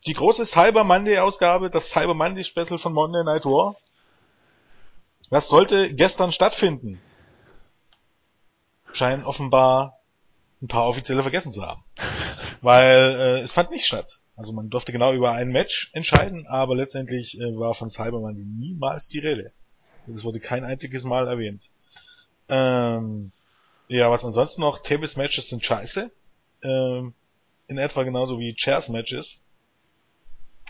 Die 0.05 0.13
große 0.13 0.45
Cyber 0.45 0.83
Monday 0.83 1.19
Ausgabe, 1.19 1.69
das 1.69 1.89
Cyber 1.89 2.13
Monday 2.13 2.43
Special 2.43 2.77
von 2.77 2.93
Monday 2.93 3.23
Night 3.23 3.45
War. 3.45 3.75
Das 5.29 5.49
sollte 5.49 5.93
gestern 5.93 6.31
stattfinden. 6.31 7.01
Scheinen 8.93 9.25
offenbar 9.25 9.99
ein 10.61 10.67
paar 10.67 10.87
Offizielle 10.87 11.21
vergessen 11.21 11.51
zu 11.51 11.65
haben. 11.65 11.83
Weil 12.61 13.15
äh, 13.19 13.39
es 13.41 13.53
fand 13.53 13.69
nicht 13.71 13.85
statt. 13.85 14.19
Also 14.35 14.53
man 14.53 14.69
durfte 14.69 14.91
genau 14.91 15.13
über 15.13 15.31
ein 15.31 15.49
Match 15.49 15.89
entscheiden, 15.93 16.47
aber 16.47 16.75
letztendlich 16.75 17.39
äh, 17.39 17.57
war 17.57 17.73
von 17.73 17.89
Cyber 17.89 18.19
Monday 18.19 18.45
niemals 18.45 19.07
die 19.09 19.19
Rede. 19.19 19.51
Es 20.13 20.23
wurde 20.23 20.39
kein 20.39 20.63
einziges 20.63 21.03
Mal 21.03 21.27
erwähnt. 21.27 21.69
Ähm, 22.49 23.31
ja, 23.87 24.09
was 24.09 24.23
ansonsten 24.23 24.61
noch, 24.61 24.79
Tables 24.79 25.17
Matches 25.17 25.49
sind 25.49 25.65
scheiße. 25.65 26.11
Ähm, 26.63 27.13
in 27.67 27.77
etwa 27.77 28.03
genauso 28.03 28.39
wie 28.39 28.55
Chairs 28.55 28.89
Matches. 28.89 29.43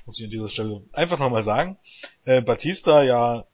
Muss 0.05 0.19
ich 0.19 0.25
an 0.25 0.31
dieser 0.31 0.49
Stelle 0.49 0.81
einfach 0.93 1.19
nochmal 1.19 1.43
sagen. 1.43 1.77
Äh, 2.25 2.41
Batista 2.41 3.03
ja, 3.03 3.45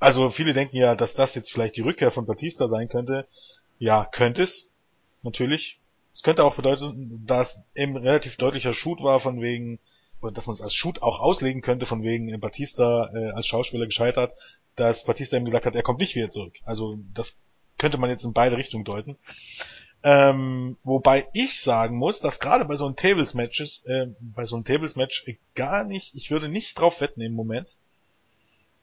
also 0.00 0.30
viele 0.30 0.54
denken 0.54 0.76
ja, 0.76 0.94
dass 0.94 1.14
das 1.14 1.34
jetzt 1.34 1.52
vielleicht 1.52 1.76
die 1.76 1.82
Rückkehr 1.82 2.10
von 2.10 2.26
Batista 2.26 2.68
sein 2.68 2.88
könnte. 2.88 3.26
Ja, 3.78 4.04
könnte 4.04 4.42
es. 4.42 4.70
Natürlich. 5.22 5.80
Es 6.12 6.22
könnte 6.22 6.44
auch 6.44 6.56
bedeuten, 6.56 7.24
dass 7.26 7.66
eben 7.74 7.96
relativ 7.96 8.36
deutlicher 8.36 8.74
Shoot 8.74 9.02
war 9.02 9.20
von 9.20 9.40
wegen, 9.40 9.78
dass 10.20 10.46
man 10.46 10.54
es 10.54 10.62
als 10.62 10.74
Shoot 10.74 11.02
auch 11.02 11.20
auslegen 11.20 11.62
könnte, 11.62 11.86
von 11.86 12.02
wegen 12.02 12.28
äh, 12.28 12.38
Batista 12.38 13.10
äh, 13.14 13.30
als 13.30 13.46
Schauspieler 13.46 13.86
gescheitert, 13.86 14.34
dass 14.74 15.04
Batista 15.04 15.36
ihm 15.36 15.44
gesagt 15.44 15.66
hat, 15.66 15.74
er 15.74 15.82
kommt 15.82 16.00
nicht 16.00 16.14
wieder 16.14 16.30
zurück. 16.30 16.54
Also 16.64 16.98
das 17.14 17.42
könnte 17.78 17.98
man 17.98 18.10
jetzt 18.10 18.24
in 18.24 18.32
beide 18.32 18.56
Richtungen 18.56 18.84
deuten. 18.84 19.16
Ähm, 20.02 20.76
wobei 20.84 21.26
ich 21.32 21.60
sagen 21.60 21.96
muss, 21.96 22.20
dass 22.20 22.38
gerade 22.38 22.64
bei 22.64 22.76
so 22.76 22.86
einem 22.86 22.96
Tables 22.96 23.34
Matches, 23.34 23.84
äh, 23.86 24.06
bei 24.20 24.44
so 24.44 24.56
einem 24.56 24.64
Tables 24.64 24.94
Match 24.96 25.26
gar 25.54 25.84
nicht, 25.84 26.14
ich 26.14 26.30
würde 26.30 26.48
nicht 26.48 26.78
drauf 26.78 27.00
wetten 27.00 27.20
im 27.20 27.32
Moment, 27.32 27.76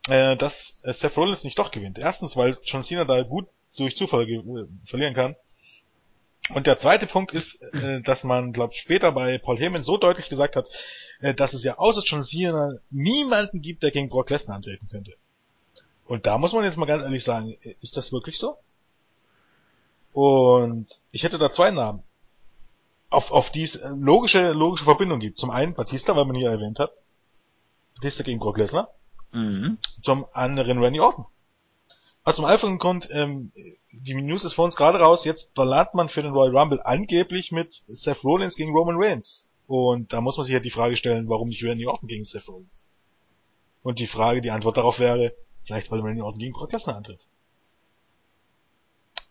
äh, 0.08 0.36
dass 0.38 0.82
äh, 0.84 0.94
Seth 0.94 1.18
Rollins 1.18 1.44
nicht 1.44 1.60
doch 1.60 1.72
gewinnt. 1.72 1.98
Erstens, 1.98 2.38
weil 2.38 2.58
John 2.64 2.84
Cena 2.84 3.06
da 3.06 3.22
gut 3.24 3.48
durch 3.78 3.96
Zufall 3.96 4.30
äh, 4.30 4.44
verlieren 4.86 5.14
kann. 5.14 5.36
Und 6.50 6.68
der 6.68 6.78
zweite 6.78 7.08
Punkt 7.08 7.34
ist, 7.34 7.62
äh, 7.74 8.02
dass 8.02 8.24
man, 8.24 8.54
glaube 8.54 8.74
später 8.74 9.12
bei 9.12 9.38
Paul 9.38 9.58
Heyman 9.58 9.84
so 9.84 9.98
deutlich 9.98 10.30
gesagt 10.30 10.56
hat, 10.56 10.70
äh, 11.20 11.34
dass 11.34 11.54
es 11.54 11.64
ja 11.64 11.78
außer 11.78 12.04
John 12.06 12.24
Cena 12.24 12.76
niemanden 12.92 13.62
gibt, 13.62 13.84
der 13.84 13.92
gegen 13.92 14.10
Brock 14.10 14.30
Lesnar 14.30 14.58
antreten 14.58 14.88
könnte. 14.88 15.14
Und 16.06 16.28
da 16.28 16.38
muss 16.38 16.54
man 16.54 16.64
jetzt 16.64 16.78
mal 16.78 16.86
ganz 16.86 17.02
ehrlich 17.02 17.24
sagen, 17.24 17.58
ist 17.82 17.98
das 17.98 18.12
wirklich 18.12 18.38
so? 18.38 18.58
Und 20.14 20.88
ich 21.12 21.24
hätte 21.24 21.40
da 21.40 21.52
zwei 21.52 21.72
Namen, 21.72 22.04
auf, 23.10 23.32
auf 23.32 23.50
die 23.50 23.64
es 23.64 23.82
logische, 23.84 24.52
logische 24.52 24.86
Verbindung 24.86 25.20
gibt. 25.20 25.40
Zum 25.40 25.50
einen 25.50 25.74
Batista, 25.74 26.16
weil 26.16 26.26
man 26.26 26.36
hier 26.36 26.52
erwähnt 26.52 26.80
hat. 26.80 26.94
Batista 27.96 28.24
gegen 28.24 28.40
Brock 28.40 28.58
Lesnar. 28.58 28.90
Mhm. 29.36 29.78
Zum 30.02 30.26
anderen 30.34 30.82
Randy 30.84 31.00
Orton. 31.00 31.26
Aus 32.24 32.38
dem 32.38 32.46
einfachen 32.46 32.80
Grund, 32.80 33.08
ähm, 33.12 33.52
die 33.92 34.16
News 34.16 34.46
ist 34.46 34.54
vor 34.54 34.66
uns 34.66 34.76
gerade 34.76 35.00
raus, 35.00 35.26
jetzt 35.26 35.54
verlangt 35.54 35.94
man 35.94 36.10
für 36.10 36.24
den 36.24 36.34
Royal 36.34 36.58
Rumble 36.58 36.82
angeblich 36.82 37.52
mit 37.52 37.72
Seth 37.72 38.24
Rollins 38.24 38.56
gegen 38.56 38.72
Roman 38.72 38.96
Reigns. 38.98 39.52
Und 39.68 40.12
da 40.12 40.22
muss 40.22 40.38
man 40.38 40.46
sich 40.46 40.54
halt 40.56 40.66
die 40.66 40.72
Frage 40.72 40.98
stellen, 40.98 41.30
warum 41.30 41.50
nicht 41.50 41.64
Randy 41.64 41.86
Orton 41.86 42.08
gegen 42.08 42.26
Seth 42.26 42.48
Rollins? 42.48 42.92
Und 43.84 44.00
die 44.00 44.08
Frage, 44.08 44.42
die 44.42 44.50
Antwort 44.50 44.78
darauf 44.78 45.00
wäre, 45.00 45.34
Vielleicht 45.66 45.90
weil 45.92 46.02
Randy 46.02 46.22
Orton 46.22 46.40
gegen 46.40 46.54
Brock 46.54 46.72
Lesnar 46.72 46.96
antritt. 46.96 47.26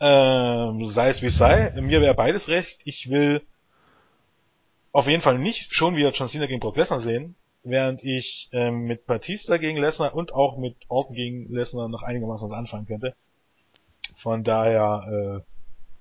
Ähm, 0.01 0.85
sei 0.85 1.09
es 1.09 1.23
wie 1.23 1.27
es 1.27 1.38
sei, 1.38 1.71
mir 1.81 2.01
wäre 2.01 2.14
beides 2.14 2.49
recht. 2.49 2.81
Ich 2.85 3.09
will 3.09 3.43
auf 4.93 5.07
jeden 5.07 5.23
Fall 5.23 5.38
nicht 5.38 5.73
schon 5.73 5.97
wieder 5.97 6.11
John 6.11 6.29
Cena 6.29 6.47
gegen 6.47 6.61
Brock 6.61 6.77
Lesnar 6.77 7.01
sehen, 7.01 7.37
während 7.64 8.05
ich 8.05 8.48
ähm, 8.53 8.85
mit 8.85 9.07
Batista 9.07 9.57
gegen 9.57 9.79
Lesnar 9.79 10.14
und 10.14 10.33
auch 10.33 10.59
mit 10.59 10.77
Orton 10.88 11.16
gegen 11.16 11.53
Lesnar 11.53 11.88
noch 11.88 12.03
einigermaßen 12.03 12.48
was 12.48 12.57
anfangen 12.57 12.87
könnte. 12.87 13.14
Von 14.16 14.44
daher 14.44 15.42
äh, 15.42 15.55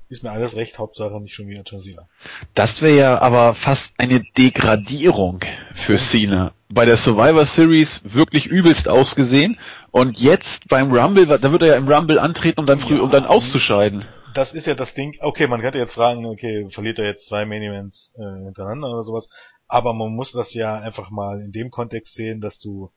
ist 0.09 0.23
mir 0.23 0.31
alles 0.31 0.55
recht, 0.55 0.77
Hauptsache 0.77 1.19
nicht 1.19 1.33
schon 1.33 1.47
wieder 1.47 1.63
John 1.65 1.79
Cena. 1.79 2.07
Das 2.53 2.81
wäre 2.81 2.95
ja 2.95 3.21
aber 3.21 3.55
fast 3.55 3.93
eine 3.97 4.21
Degradierung 4.37 5.39
für 5.73 5.97
Cena. 5.97 6.53
Bei 6.69 6.85
der 6.85 6.97
Survivor 6.97 7.45
Series 7.45 8.01
wirklich 8.03 8.45
übelst 8.45 8.87
ausgesehen 8.87 9.59
und 9.91 10.19
jetzt 10.19 10.67
beim 10.67 10.91
Rumble, 10.91 11.25
da 11.25 11.51
wird 11.51 11.63
er 11.63 11.69
ja 11.69 11.75
im 11.75 11.87
Rumble 11.87 12.19
antreten, 12.19 12.59
um 12.59 12.65
dann 12.65 12.79
früh, 12.79 12.97
ja, 12.97 13.01
um 13.01 13.11
dann 13.11 13.25
auszuscheiden. 13.25 14.05
Das 14.33 14.53
ist 14.53 14.65
ja 14.65 14.73
das 14.73 14.93
Ding. 14.93 15.15
Okay, 15.19 15.47
man 15.47 15.61
könnte 15.61 15.77
jetzt 15.77 15.93
fragen, 15.93 16.25
okay, 16.25 16.67
verliert 16.71 16.99
er 16.99 17.05
jetzt 17.05 17.27
zwei 17.27 17.45
Main 17.45 17.61
Events 17.61 18.15
äh, 18.17 18.45
hintereinander 18.45 18.89
oder 18.89 19.03
sowas. 19.03 19.29
Aber 19.73 19.95
man 19.95 20.13
muss 20.13 20.31
das 20.33 20.53
ja 20.53 20.77
einfach 20.77 21.09
mal 21.09 21.41
in 21.41 21.51
dem 21.51 21.71
Kontext 21.71 22.13
sehen, 22.13 22.41
dass 22.41 22.59
du, 22.59 22.91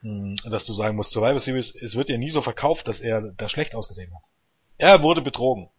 mh, 0.00 0.36
hm, 0.42 0.50
dass 0.50 0.64
du 0.64 0.72
sagen 0.72 0.96
musst, 0.96 1.12
Survivor 1.12 1.38
Series, 1.38 1.76
es 1.76 1.94
wird 1.94 2.08
ja 2.08 2.18
nie 2.18 2.30
so 2.30 2.42
verkauft, 2.42 2.88
dass 2.88 2.98
er 2.98 3.30
da 3.36 3.48
schlecht 3.48 3.76
ausgesehen 3.76 4.12
hat. 4.12 4.24
Er 4.78 5.04
wurde 5.04 5.22
betrogen. 5.22 5.70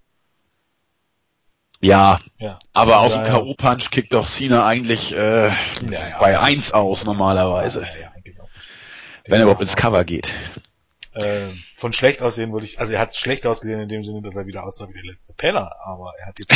Ja, 1.82 2.20
ja. 2.38 2.58
aber 2.72 3.00
aus 3.00 3.12
dem 3.12 3.26
K.O.-Punch 3.26 3.90
kickt 3.92 4.14
doch 4.14 4.26
Cena 4.26 4.66
eigentlich 4.66 5.12
äh, 5.12 5.50
ja, 5.50 5.56
ja, 5.92 6.18
bei 6.20 6.40
1 6.40 6.72
aus 6.72 7.04
normalerweise. 7.04 7.82
Ja, 7.82 8.00
ja. 8.00 8.14
Wenn 9.26 9.40
er 9.40 9.44
überhaupt 9.44 9.62
ins 9.62 9.76
Cover 9.76 10.06
geht. 10.06 10.30
Äh, 11.16 11.50
von 11.76 11.94
schlecht 11.94 12.24
aussehen 12.24 12.52
würde 12.54 12.66
ich, 12.66 12.80
also 12.80 12.92
er 12.92 13.00
hat 13.00 13.16
schlecht 13.16 13.46
ausgesehen 13.46 13.80
in 13.82 13.90
dem 13.90 14.02
Sinne, 14.02 14.24
dass 14.24 14.36
er 14.36 14.48
wieder 14.48 14.64
aussah 14.64 14.88
wie 14.90 14.94
der 14.94 15.12
letzte 15.12 15.34
Penner, 15.36 15.72
aber 15.86 16.12
er 16.20 16.26
hat 16.26 16.40
jetzt 16.40 16.52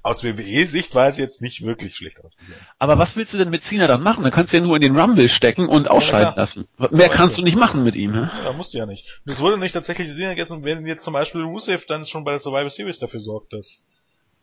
aus 0.02 0.22
WWE-Sichtweise 0.22 1.20
jetzt 1.20 1.42
nicht 1.42 1.64
wirklich 1.64 1.96
schlecht 1.96 2.24
ausgesehen. 2.24 2.58
Aber 2.78 2.98
was 2.98 3.16
willst 3.16 3.34
du 3.34 3.38
denn 3.38 3.50
mit 3.50 3.64
Cena 3.64 3.88
dann 3.88 4.02
machen? 4.02 4.22
Dann 4.22 4.32
kannst 4.32 4.52
du 4.52 4.58
ja 4.58 4.62
nur 4.62 4.76
in 4.76 4.82
den 4.82 4.96
Rumble 4.96 5.28
stecken 5.28 5.68
und 5.68 5.90
ausschalten 5.90 6.34
ja, 6.36 6.40
lassen. 6.40 6.68
Mehr 6.92 7.08
kannst 7.08 7.38
du 7.38 7.42
nicht 7.42 7.56
machen 7.56 7.82
mit 7.82 7.96
ihm, 7.96 8.12
ne? 8.12 8.30
Ja, 8.44 8.52
musst 8.52 8.72
du 8.72 8.78
ja 8.78 8.86
nicht. 8.86 9.20
Und 9.26 9.32
es 9.32 9.40
wurde 9.40 9.58
nicht 9.58 9.72
tatsächlich 9.72 10.08
sehen, 10.08 10.36
jetzt, 10.36 10.50
wenn 10.50 10.86
jetzt 10.86 11.02
zum 11.02 11.14
Beispiel 11.14 11.42
Rusev 11.42 11.86
dann 11.86 12.06
schon 12.06 12.22
bei 12.22 12.30
der 12.30 12.40
Survivor 12.40 12.70
Series 12.70 13.00
dafür 13.00 13.20
sorgt, 13.20 13.52
dass, 13.52 13.84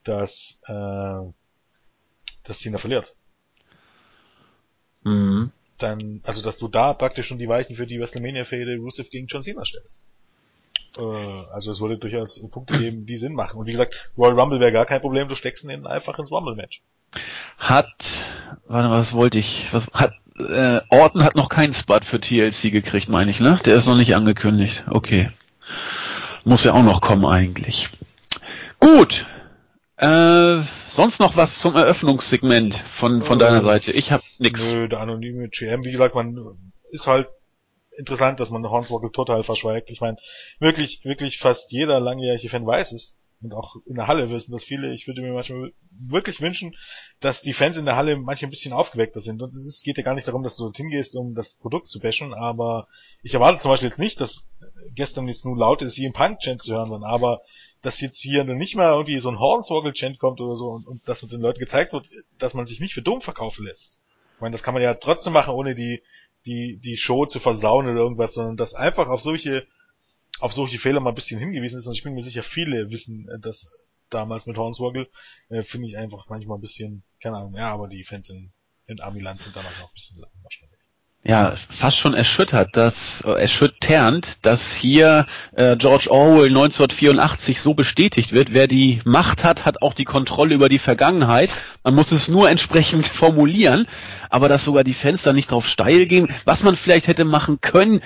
dass, 0.03 0.63
äh, 0.67 1.31
dass 2.43 2.59
Cena 2.59 2.77
verliert. 2.77 3.13
Mhm 5.03 5.53
dann, 5.79 6.21
also 6.23 6.41
dass 6.41 6.57
du 6.57 6.67
da 6.67 6.93
praktisch 6.93 7.27
schon 7.27 7.39
die 7.39 7.49
Weichen 7.49 7.75
für 7.75 7.87
die 7.87 7.99
WrestleMania-Fehde 7.99 8.77
Rusev 8.77 9.09
gegen 9.09 9.27
John 9.27 9.41
Cena 9.41 9.65
stellst. 9.65 10.05
Äh, 10.97 11.01
also 11.01 11.71
es 11.71 11.81
würde 11.81 11.97
durchaus 11.97 12.39
Punkte 12.49 12.77
geben, 12.77 13.05
die 13.05 13.17
Sinn 13.17 13.33
machen. 13.33 13.59
Und 13.59 13.65
wie 13.65 13.71
gesagt, 13.71 14.11
Royal 14.17 14.39
Rumble 14.39 14.59
wäre 14.59 14.71
gar 14.71 14.85
kein 14.85 15.01
Problem, 15.01 15.27
du 15.27 15.35
steckst 15.35 15.63
ihn 15.63 15.85
einfach 15.85 16.17
ins 16.19 16.31
Rumble-Match. 16.31 16.81
Hat, 17.57 17.87
warte, 18.67 18.89
was 18.89 19.13
wollte 19.13 19.39
ich, 19.39 19.67
was, 19.71 19.87
hat, 19.93 20.13
äh, 20.37 20.81
Orton 20.89 21.23
hat 21.23 21.35
noch 21.35 21.49
keinen 21.49 21.73
Spot 21.73 21.99
für 22.01 22.19
TLC 22.19 22.71
gekriegt, 22.71 23.09
meine 23.09 23.31
ich, 23.31 23.39
ne? 23.39 23.59
Der 23.65 23.75
ist 23.75 23.87
noch 23.87 23.95
nicht 23.95 24.15
angekündigt. 24.15 24.83
Okay. 24.89 25.31
Muss 26.45 26.63
ja 26.63 26.73
auch 26.73 26.83
noch 26.83 27.01
kommen 27.01 27.25
eigentlich. 27.25 27.89
Gut, 28.79 29.25
äh, 29.99 30.63
sonst 30.87 31.19
noch 31.19 31.35
was 31.35 31.59
zum 31.59 31.75
Eröffnungssegment 31.75 32.75
von, 32.75 33.21
von 33.21 33.37
äh, 33.37 33.41
deiner 33.41 33.61
Seite? 33.61 33.91
Ich 33.91 34.11
habe 34.11 34.23
nix. 34.37 34.71
Nö, 34.71 34.87
der 34.87 35.01
anonyme 35.01 35.49
GM, 35.49 35.83
wie 35.83 35.91
gesagt, 35.91 36.15
man 36.15 36.57
ist 36.91 37.07
halt 37.07 37.27
interessant, 37.97 38.39
dass 38.39 38.49
man 38.49 38.63
Hornswoggle 38.63 39.11
total 39.11 39.43
verschweigt. 39.43 39.89
Ich 39.89 39.99
meine, 39.99 40.17
wirklich, 40.59 41.03
wirklich 41.03 41.39
fast 41.39 41.71
jeder 41.71 41.99
langjährige 41.99 42.49
Fan 42.49 42.65
weiß 42.65 42.93
es. 42.93 43.19
Und 43.41 43.53
auch 43.53 43.75
in 43.85 43.95
der 43.95 44.07
Halle 44.07 44.29
wissen 44.31 44.51
das 44.51 44.65
viele. 44.65 44.93
Ich 44.93 45.07
würde 45.07 45.21
mir 45.21 45.33
manchmal 45.33 45.71
wirklich 45.91 46.41
wünschen, 46.41 46.75
dass 47.21 47.41
die 47.41 47.53
Fans 47.53 47.77
in 47.77 47.85
der 47.85 47.95
Halle 47.95 48.17
manchmal 48.17 48.47
ein 48.47 48.51
bisschen 48.51 48.73
aufgeweckter 48.73 49.21
sind. 49.21 49.41
Und 49.41 49.53
es 49.53 49.81
geht 49.83 49.97
ja 49.97 50.03
gar 50.03 50.13
nicht 50.13 50.27
darum, 50.27 50.43
dass 50.43 50.57
du 50.57 50.63
dorthin 50.63 50.89
gehst, 50.89 51.15
um 51.15 51.35
das 51.35 51.55
Produkt 51.55 51.87
zu 51.87 51.99
bashen, 51.99 52.33
aber 52.33 52.87
ich 53.21 53.33
erwarte 53.33 53.59
zum 53.59 53.71
Beispiel 53.71 53.89
jetzt 53.89 53.99
nicht, 53.99 54.19
dass 54.19 54.55
gestern 54.93 55.27
jetzt 55.27 55.45
nur 55.45 55.57
laute 55.57 55.87
CM 55.87 56.11
Punk 56.11 56.39
Chants 56.39 56.65
zu 56.65 56.73
hören 56.73 56.89
waren, 56.89 57.03
aber 57.05 57.41
dass 57.81 58.01
jetzt 58.01 58.19
hier 58.19 58.43
nicht 58.43 58.75
mal 58.75 58.91
irgendwie 58.91 59.19
so 59.19 59.29
ein 59.29 59.39
Hornswoggle-Chant 59.39 60.19
kommt 60.19 60.41
oder 60.41 60.55
so 60.55 60.69
und, 60.69 60.87
und 60.87 61.07
dass 61.07 61.21
mit 61.21 61.31
den 61.31 61.41
Leuten 61.41 61.59
gezeigt 61.59 61.93
wird, 61.93 62.09
dass 62.37 62.53
man 62.53 62.65
sich 62.65 62.79
nicht 62.79 62.93
für 62.93 63.01
dumm 63.01 63.21
verkaufen 63.21 63.65
lässt. 63.65 64.03
Ich 64.35 64.41
meine, 64.41 64.53
das 64.53 64.63
kann 64.63 64.73
man 64.73 64.83
ja 64.83 64.93
trotzdem 64.93 65.33
machen, 65.33 65.53
ohne 65.53 65.75
die, 65.75 66.01
die, 66.45 66.77
die 66.77 66.97
Show 66.97 67.25
zu 67.25 67.39
versauen 67.39 67.87
oder 67.87 67.99
irgendwas, 67.99 68.33
sondern 68.33 68.57
dass 68.57 68.73
einfach 68.73 69.07
auf 69.07 69.21
solche, 69.21 69.65
auf 70.39 70.53
solche 70.53 70.79
Fehler 70.79 70.99
mal 70.99 71.11
ein 71.11 71.15
bisschen 71.15 71.39
hingewiesen 71.39 71.79
ist. 71.79 71.87
Und 71.87 71.93
ich 71.93 72.03
bin 72.03 72.13
mir 72.13 72.21
sicher, 72.21 72.43
viele 72.43 72.91
wissen 72.91 73.29
äh, 73.29 73.39
das 73.39 73.71
damals 74.09 74.45
mit 74.45 74.57
Hornswoggle, 74.57 75.09
äh, 75.49 75.63
finde 75.63 75.87
ich 75.87 75.97
einfach 75.97 76.27
manchmal 76.29 76.57
ein 76.57 76.61
bisschen, 76.61 77.03
keine 77.21 77.37
Ahnung, 77.37 77.55
ja, 77.55 77.71
aber 77.71 77.87
die 77.87 78.03
Fans 78.03 78.29
in, 78.29 78.51
in 78.87 79.01
Amiland 79.01 79.39
sind 79.39 79.55
damals 79.55 79.77
auch 79.77 79.89
ein 79.89 79.93
bisschen 79.93 80.25
wahrscheinlich 80.41 80.78
ja, 81.23 81.53
fast 81.69 81.97
schon 81.97 82.13
erschüttert, 82.13 82.77
dass 82.77 83.21
äh, 83.25 83.31
erschütternd, 83.31 84.37
dass 84.41 84.73
hier 84.73 85.27
äh, 85.53 85.75
George 85.75 86.09
Orwell 86.09 86.47
1984 86.47 87.61
so 87.61 87.73
bestätigt 87.73 88.31
wird, 88.31 88.53
wer 88.53 88.67
die 88.67 89.01
Macht 89.03 89.43
hat, 89.43 89.65
hat 89.65 89.81
auch 89.81 89.93
die 89.93 90.05
Kontrolle 90.05 90.55
über 90.55 90.69
die 90.69 90.79
Vergangenheit. 90.79 91.53
Man 91.83 91.95
muss 91.95 92.13
es 92.13 92.29
nur 92.29 92.49
entsprechend 92.49 93.05
formulieren, 93.07 93.85
aber 94.29 94.47
dass 94.47 94.63
sogar 94.63 94.85
die 94.85 94.93
Fenster 94.93 95.33
nicht 95.33 95.51
drauf 95.51 95.67
steil 95.67 96.05
gehen, 96.05 96.29
was 96.45 96.63
man 96.63 96.77
vielleicht 96.77 97.07
hätte 97.07 97.25
machen 97.25 97.59
können, 97.59 98.01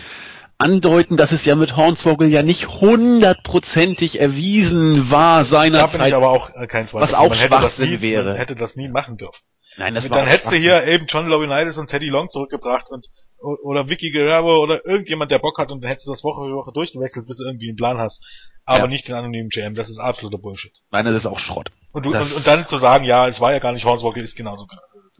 andeuten, 0.57 1.15
dass 1.15 1.31
es 1.31 1.45
ja 1.45 1.55
mit 1.55 1.75
Hornswoggle 1.75 2.27
ja 2.27 2.41
nicht 2.41 2.67
hundertprozentig 2.67 4.19
erwiesen 4.21 5.11
war 5.11 5.45
seinerzeit. 5.45 5.93
Da 5.93 5.97
bin 5.97 6.07
ich 6.07 6.15
aber 6.15 6.29
auch 6.29 6.49
äh, 6.55 6.65
kein 6.65 6.87
Zweifel. 6.87 7.03
Was 7.03 7.13
auch 7.13 7.35
Schwachsinn 7.35 8.01
wäre. 8.01 8.29
Man 8.29 8.35
hätte 8.37 8.55
das 8.55 8.75
nie 8.75 8.87
machen 8.87 9.17
dürfen. 9.17 9.41
Nein, 9.77 9.95
das 9.95 10.09
war 10.09 10.17
Dann 10.17 10.27
hättest 10.27 10.51
du 10.51 10.55
hier 10.55 10.85
eben 10.85 11.05
John 11.07 11.27
Laurinaitis 11.27 11.77
und 11.77 11.87
Teddy 11.87 12.09
Long 12.09 12.29
zurückgebracht 12.29 12.89
und 12.89 13.09
oder 13.43 13.89
Vicky 13.89 14.11
Guerrero 14.11 14.61
oder 14.61 14.85
irgendjemand, 14.85 15.31
der 15.31 15.39
Bock 15.39 15.57
hat 15.57 15.71
und 15.71 15.83
dann 15.83 15.89
hättest 15.89 16.07
du 16.07 16.11
das 16.11 16.23
Woche 16.23 16.47
für 16.47 16.55
Woche 16.55 16.71
durchgewechselt, 16.71 17.27
bis 17.27 17.37
du 17.37 17.45
irgendwie 17.45 17.67
einen 17.67 17.75
Plan 17.75 17.97
hast. 17.97 18.25
Aber 18.65 18.79
ja. 18.79 18.87
nicht 18.87 19.07
den 19.07 19.15
anonymen 19.15 19.49
GM, 19.49 19.75
das 19.75 19.89
ist 19.89 19.99
absoluter 19.99 20.37
Bullshit. 20.37 20.71
Nein, 20.91 21.05
das 21.05 21.15
ist 21.15 21.25
auch 21.25 21.39
Schrott. 21.39 21.69
Und, 21.91 22.05
du, 22.05 22.11
und, 22.11 22.21
und, 22.21 22.47
dann 22.47 22.65
zu 22.65 22.77
sagen, 22.77 23.03
ja, 23.03 23.27
es 23.27 23.41
war 23.41 23.51
ja 23.51 23.59
gar 23.59 23.73
nicht 23.73 23.83
Hornswoggle, 23.85 24.23
ist 24.23 24.35
genauso 24.35 24.65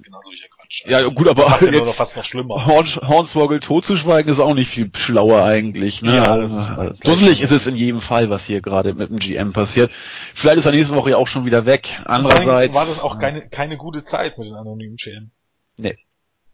genauso 0.01 0.31
sicher 0.31 0.47
Quatsch. 0.49 0.85
Also, 0.85 0.97
ja, 0.97 1.07
gut, 1.07 1.27
aber 1.27 1.57
das 1.59 1.61
jetzt 1.61 1.85
noch 1.85 1.93
fast 1.93 2.15
noch 2.15 2.25
schlimmer. 2.25 2.65
Horns, 2.65 2.97
Hornswoggle 2.97 3.59
totzuschweigen 3.59 4.31
ist 4.31 4.39
auch 4.39 4.53
nicht 4.53 4.69
viel 4.69 4.89
schlauer 4.95 5.43
eigentlich. 5.43 6.01
Ne? 6.01 6.15
Ja, 6.15 6.37
das 6.37 6.51
ist, 6.51 6.69
das 6.75 6.99
Dusselig 6.99 7.41
ist 7.41 7.51
es 7.51 7.67
in 7.67 7.75
jedem 7.75 8.01
Fall, 8.01 8.29
was 8.29 8.45
hier 8.45 8.61
gerade 8.61 8.93
mit 8.93 9.09
dem 9.09 9.19
GM 9.19 9.53
passiert. 9.53 9.91
Vielleicht 10.33 10.57
ist 10.57 10.65
er 10.65 10.71
nächste 10.71 10.95
Woche 10.95 11.11
ja 11.11 11.17
auch 11.17 11.27
schon 11.27 11.45
wieder 11.45 11.65
weg. 11.65 11.99
Andererseits 12.05 12.73
war 12.73 12.85
das 12.85 12.99
auch 12.99 13.19
keine 13.19 13.47
keine 13.49 13.77
gute 13.77 14.03
Zeit 14.03 14.37
mit 14.37 14.47
den 14.47 14.55
anonymen 14.55 14.95
GM. 14.97 15.31
Nee. 15.77 15.97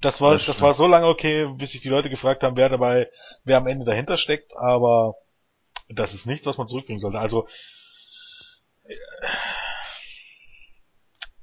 Das 0.02 0.22
war 0.22 0.34
das, 0.34 0.46
das 0.46 0.62
war 0.62 0.74
so 0.74 0.88
lange 0.88 1.08
okay, 1.08 1.48
bis 1.58 1.72
sich 1.72 1.82
die 1.82 1.90
Leute 1.90 2.10
gefragt 2.10 2.44
haben, 2.44 2.56
wer 2.56 2.70
dabei, 2.70 3.10
wer 3.44 3.58
am 3.58 3.68
Ende 3.68 3.86
dahinter 3.86 4.18
steckt, 4.18 4.56
aber 4.56 5.16
das 5.90 6.14
ist 6.14 6.26
nichts, 6.26 6.46
was 6.46 6.58
man 6.58 6.68
zurückbringen 6.68 7.00
sollte. 7.00 7.20
Also 7.20 7.48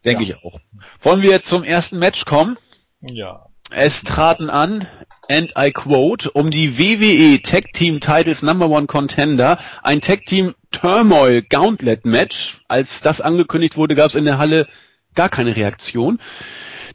Denke 0.07 0.25
ja. 0.25 0.37
ich 0.37 0.45
auch. 0.45 0.61
Wollen 1.03 1.23
wir 1.23 1.42
zum 1.42 1.64
ersten 1.64 1.99
Match 1.99 2.25
kommen? 2.25 2.57
Ja. 3.01 3.47
Es 3.71 4.05
traten 4.05 4.49
an, 4.49 4.87
and 5.29 5.55
I 5.59 5.73
quote, 5.73 6.31
um 6.31 6.51
die 6.51 6.79
WWE 6.79 7.42
Tag 7.42 7.73
Team 7.73 7.99
Titles 8.01 8.42
Number 8.42 8.71
One 8.71 8.87
Contender, 8.87 9.59
ein 9.83 10.01
Tag 10.01 10.25
Team 10.27 10.55
Turmoil 10.71 11.42
Gauntlet 11.42 12.07
Match. 12.07 12.61
Als 12.69 13.01
das 13.01 13.21
angekündigt 13.21 13.77
wurde, 13.77 13.97
gab 13.97 14.11
es 14.11 14.14
in 14.14 14.25
der 14.25 14.38
Halle 14.38 14.69
gar 15.14 15.29
keine 15.29 15.57
Reaktion. 15.57 16.21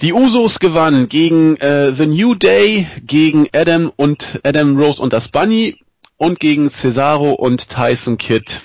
Die 0.01 0.13
Usos 0.13 0.59
gewannen 0.59 1.09
gegen 1.09 1.57
äh, 1.57 1.93
The 1.93 2.07
New 2.07 2.35
Day, 2.35 2.87
gegen 3.03 3.49
Adam 3.53 3.91
und 3.95 4.39
Adam 4.43 4.79
Rose 4.79 5.01
und 5.01 5.11
das 5.11 5.27
Bunny 5.27 5.75
und 6.15 6.39
gegen 6.39 6.69
Cesaro 6.69 7.33
und 7.33 7.69
Tyson 7.69 8.17
Kidd 8.17 8.61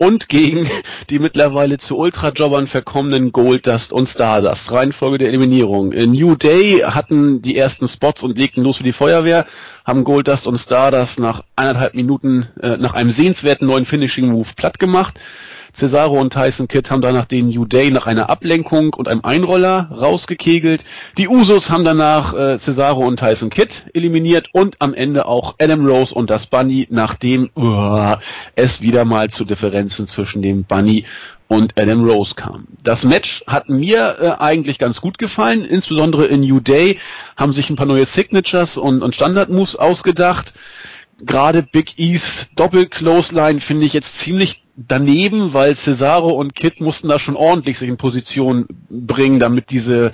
und 0.00 0.30
gegen 0.30 0.66
die 1.10 1.18
mittlerweile 1.18 1.76
zu 1.76 1.98
Ultra-Jobbern 1.98 2.66
verkommenen 2.66 3.32
Goldust 3.32 3.92
und 3.92 4.06
Stardust. 4.06 4.72
Reihenfolge 4.72 5.18
der 5.18 5.28
Eliminierung. 5.28 5.92
In 5.92 6.12
New 6.12 6.36
Day 6.36 6.78
hatten 6.78 7.42
die 7.42 7.58
ersten 7.58 7.86
Spots 7.86 8.22
und 8.22 8.38
legten 8.38 8.64
los 8.64 8.78
für 8.78 8.82
die 8.82 8.94
Feuerwehr, 8.94 9.44
haben 9.84 10.04
Goldust 10.04 10.46
und 10.46 10.56
Stardust 10.56 11.18
nach 11.18 11.44
eineinhalb 11.54 11.92
Minuten 11.92 12.48
äh, 12.62 12.78
nach 12.78 12.94
einem 12.94 13.10
sehenswerten 13.10 13.66
neuen 13.66 13.84
Finishing-Move 13.84 14.48
platt 14.56 14.78
gemacht. 14.78 15.20
Cesaro 15.72 16.20
und 16.20 16.32
Tyson 16.32 16.68
Kidd 16.68 16.90
haben 16.90 17.02
danach 17.02 17.26
den 17.26 17.48
New 17.48 17.64
Day 17.64 17.90
nach 17.90 18.06
einer 18.06 18.30
Ablenkung 18.30 18.94
und 18.94 19.08
einem 19.08 19.24
Einroller 19.24 19.90
rausgekegelt. 19.90 20.84
Die 21.18 21.28
Usos 21.28 21.70
haben 21.70 21.84
danach 21.84 22.34
äh, 22.34 22.58
Cesaro 22.58 23.06
und 23.06 23.18
Tyson 23.18 23.50
Kidd 23.50 23.84
eliminiert 23.94 24.48
und 24.52 24.76
am 24.80 24.94
Ende 24.94 25.26
auch 25.26 25.54
Adam 25.60 25.86
Rose 25.86 26.14
und 26.14 26.30
das 26.30 26.46
Bunny, 26.46 26.86
nachdem 26.90 27.50
uh, 27.56 28.16
es 28.54 28.80
wieder 28.80 29.04
mal 29.04 29.30
zu 29.30 29.44
Differenzen 29.44 30.06
zwischen 30.06 30.42
dem 30.42 30.64
Bunny 30.64 31.04
und 31.50 31.72
Adam 31.76 32.04
Rose 32.08 32.36
kam. 32.36 32.68
Das 32.84 33.04
Match 33.04 33.42
hat 33.48 33.68
mir 33.68 34.16
äh, 34.20 34.42
eigentlich 34.42 34.78
ganz 34.78 35.00
gut 35.00 35.18
gefallen, 35.18 35.64
insbesondere 35.64 36.26
in 36.26 36.42
New 36.42 36.60
Day 36.60 36.98
haben 37.36 37.52
sich 37.52 37.68
ein 37.70 37.76
paar 37.76 37.86
neue 37.86 38.06
Signatures 38.06 38.76
und, 38.76 39.02
und 39.02 39.16
Standard-Moves 39.16 39.74
ausgedacht 39.74 40.54
gerade 41.20 41.62
Big 41.62 41.98
E's 41.98 42.48
Doppel-Clothesline 42.56 43.60
finde 43.60 43.86
ich 43.86 43.92
jetzt 43.92 44.18
ziemlich 44.18 44.62
daneben, 44.76 45.52
weil 45.52 45.76
Cesaro 45.76 46.30
und 46.30 46.54
Kid 46.54 46.80
mussten 46.80 47.08
da 47.08 47.18
schon 47.18 47.36
ordentlich 47.36 47.78
sich 47.78 47.88
in 47.88 47.96
Position 47.96 48.66
bringen, 48.88 49.38
damit 49.38 49.70
diese, 49.70 50.12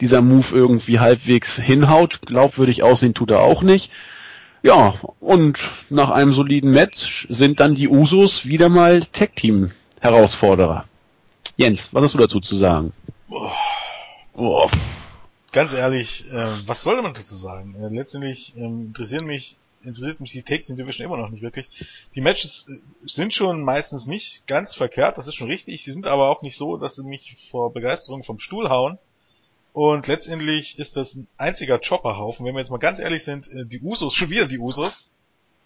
dieser 0.00 0.22
Move 0.22 0.46
irgendwie 0.52 1.00
halbwegs 1.00 1.56
hinhaut. 1.56 2.20
Glaubwürdig 2.24 2.82
aussehen 2.82 3.14
tut 3.14 3.30
er 3.30 3.40
auch 3.40 3.62
nicht. 3.62 3.90
Ja, 4.62 4.94
und 5.20 5.60
nach 5.90 6.10
einem 6.10 6.34
soliden 6.34 6.72
Match 6.72 7.26
sind 7.28 7.60
dann 7.60 7.74
die 7.74 7.88
Usos 7.88 8.46
wieder 8.46 8.68
mal 8.68 9.04
Tag-Team-Herausforderer. 9.12 10.84
Jens, 11.56 11.90
was 11.92 12.02
hast 12.04 12.14
du 12.14 12.18
dazu 12.18 12.40
zu 12.40 12.56
sagen? 12.56 12.92
Oh. 13.28 13.50
Oh. 14.34 14.68
Ganz 15.52 15.72
ehrlich, 15.72 16.30
äh, 16.30 16.48
was 16.66 16.82
soll 16.82 17.00
man 17.00 17.14
dazu 17.14 17.34
sagen? 17.34 17.74
Äh, 17.80 17.94
letztendlich 17.94 18.54
äh, 18.56 18.64
interessieren 18.64 19.26
mich 19.26 19.56
interessiert 19.86 20.20
mich 20.20 20.32
die 20.32 20.42
Takes 20.42 20.68
in 20.68 20.76
Division 20.76 21.06
immer 21.06 21.16
noch 21.16 21.30
nicht 21.30 21.42
wirklich. 21.42 21.68
Die 22.14 22.20
Matches 22.20 22.68
äh, 22.68 22.80
sind 23.06 23.34
schon 23.34 23.62
meistens 23.62 24.06
nicht 24.06 24.46
ganz 24.46 24.74
verkehrt, 24.74 25.18
das 25.18 25.28
ist 25.28 25.34
schon 25.34 25.48
richtig. 25.48 25.84
Sie 25.84 25.92
sind 25.92 26.06
aber 26.06 26.28
auch 26.28 26.42
nicht 26.42 26.56
so, 26.56 26.76
dass 26.76 26.96
sie 26.96 27.04
mich 27.04 27.36
vor 27.50 27.72
Begeisterung 27.72 28.22
vom 28.22 28.38
Stuhl 28.38 28.68
hauen. 28.68 28.98
Und 29.72 30.06
letztendlich 30.06 30.78
ist 30.78 30.96
das 30.96 31.14
ein 31.14 31.28
einziger 31.36 31.78
Chopperhaufen. 31.78 32.46
Wenn 32.46 32.54
wir 32.54 32.60
jetzt 32.60 32.70
mal 32.70 32.78
ganz 32.78 32.98
ehrlich 32.98 33.24
sind, 33.24 33.50
äh, 33.52 33.64
die 33.64 33.80
Usos, 33.80 34.14
schon 34.14 34.30
wieder 34.30 34.46
die 34.46 34.58
Usos, 34.58 35.12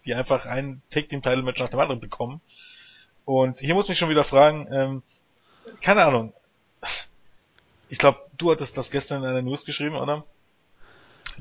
die 0.05 0.15
einfach 0.15 0.47
ein 0.47 0.83
Take-Team-Title-Match 0.91 1.61
nach 1.61 1.69
dem 1.69 1.81
anderen 1.81 2.01
bekommen. 2.01 2.41
Und 3.25 3.59
hier 3.59 3.75
muss 3.75 3.89
mich 3.89 3.99
schon 3.99 4.09
wieder 4.09 4.25
fragen, 4.25 4.67
ähm, 4.73 5.03
keine 5.83 6.05
Ahnung. 6.05 6.33
Ich 7.89 7.99
glaube, 7.99 8.21
du 8.37 8.51
hattest 8.51 8.77
das 8.77 8.91
gestern 8.91 9.23
in 9.23 9.29
einer 9.29 9.43
News 9.43 9.65
geschrieben, 9.65 9.97
oder? 9.97 10.25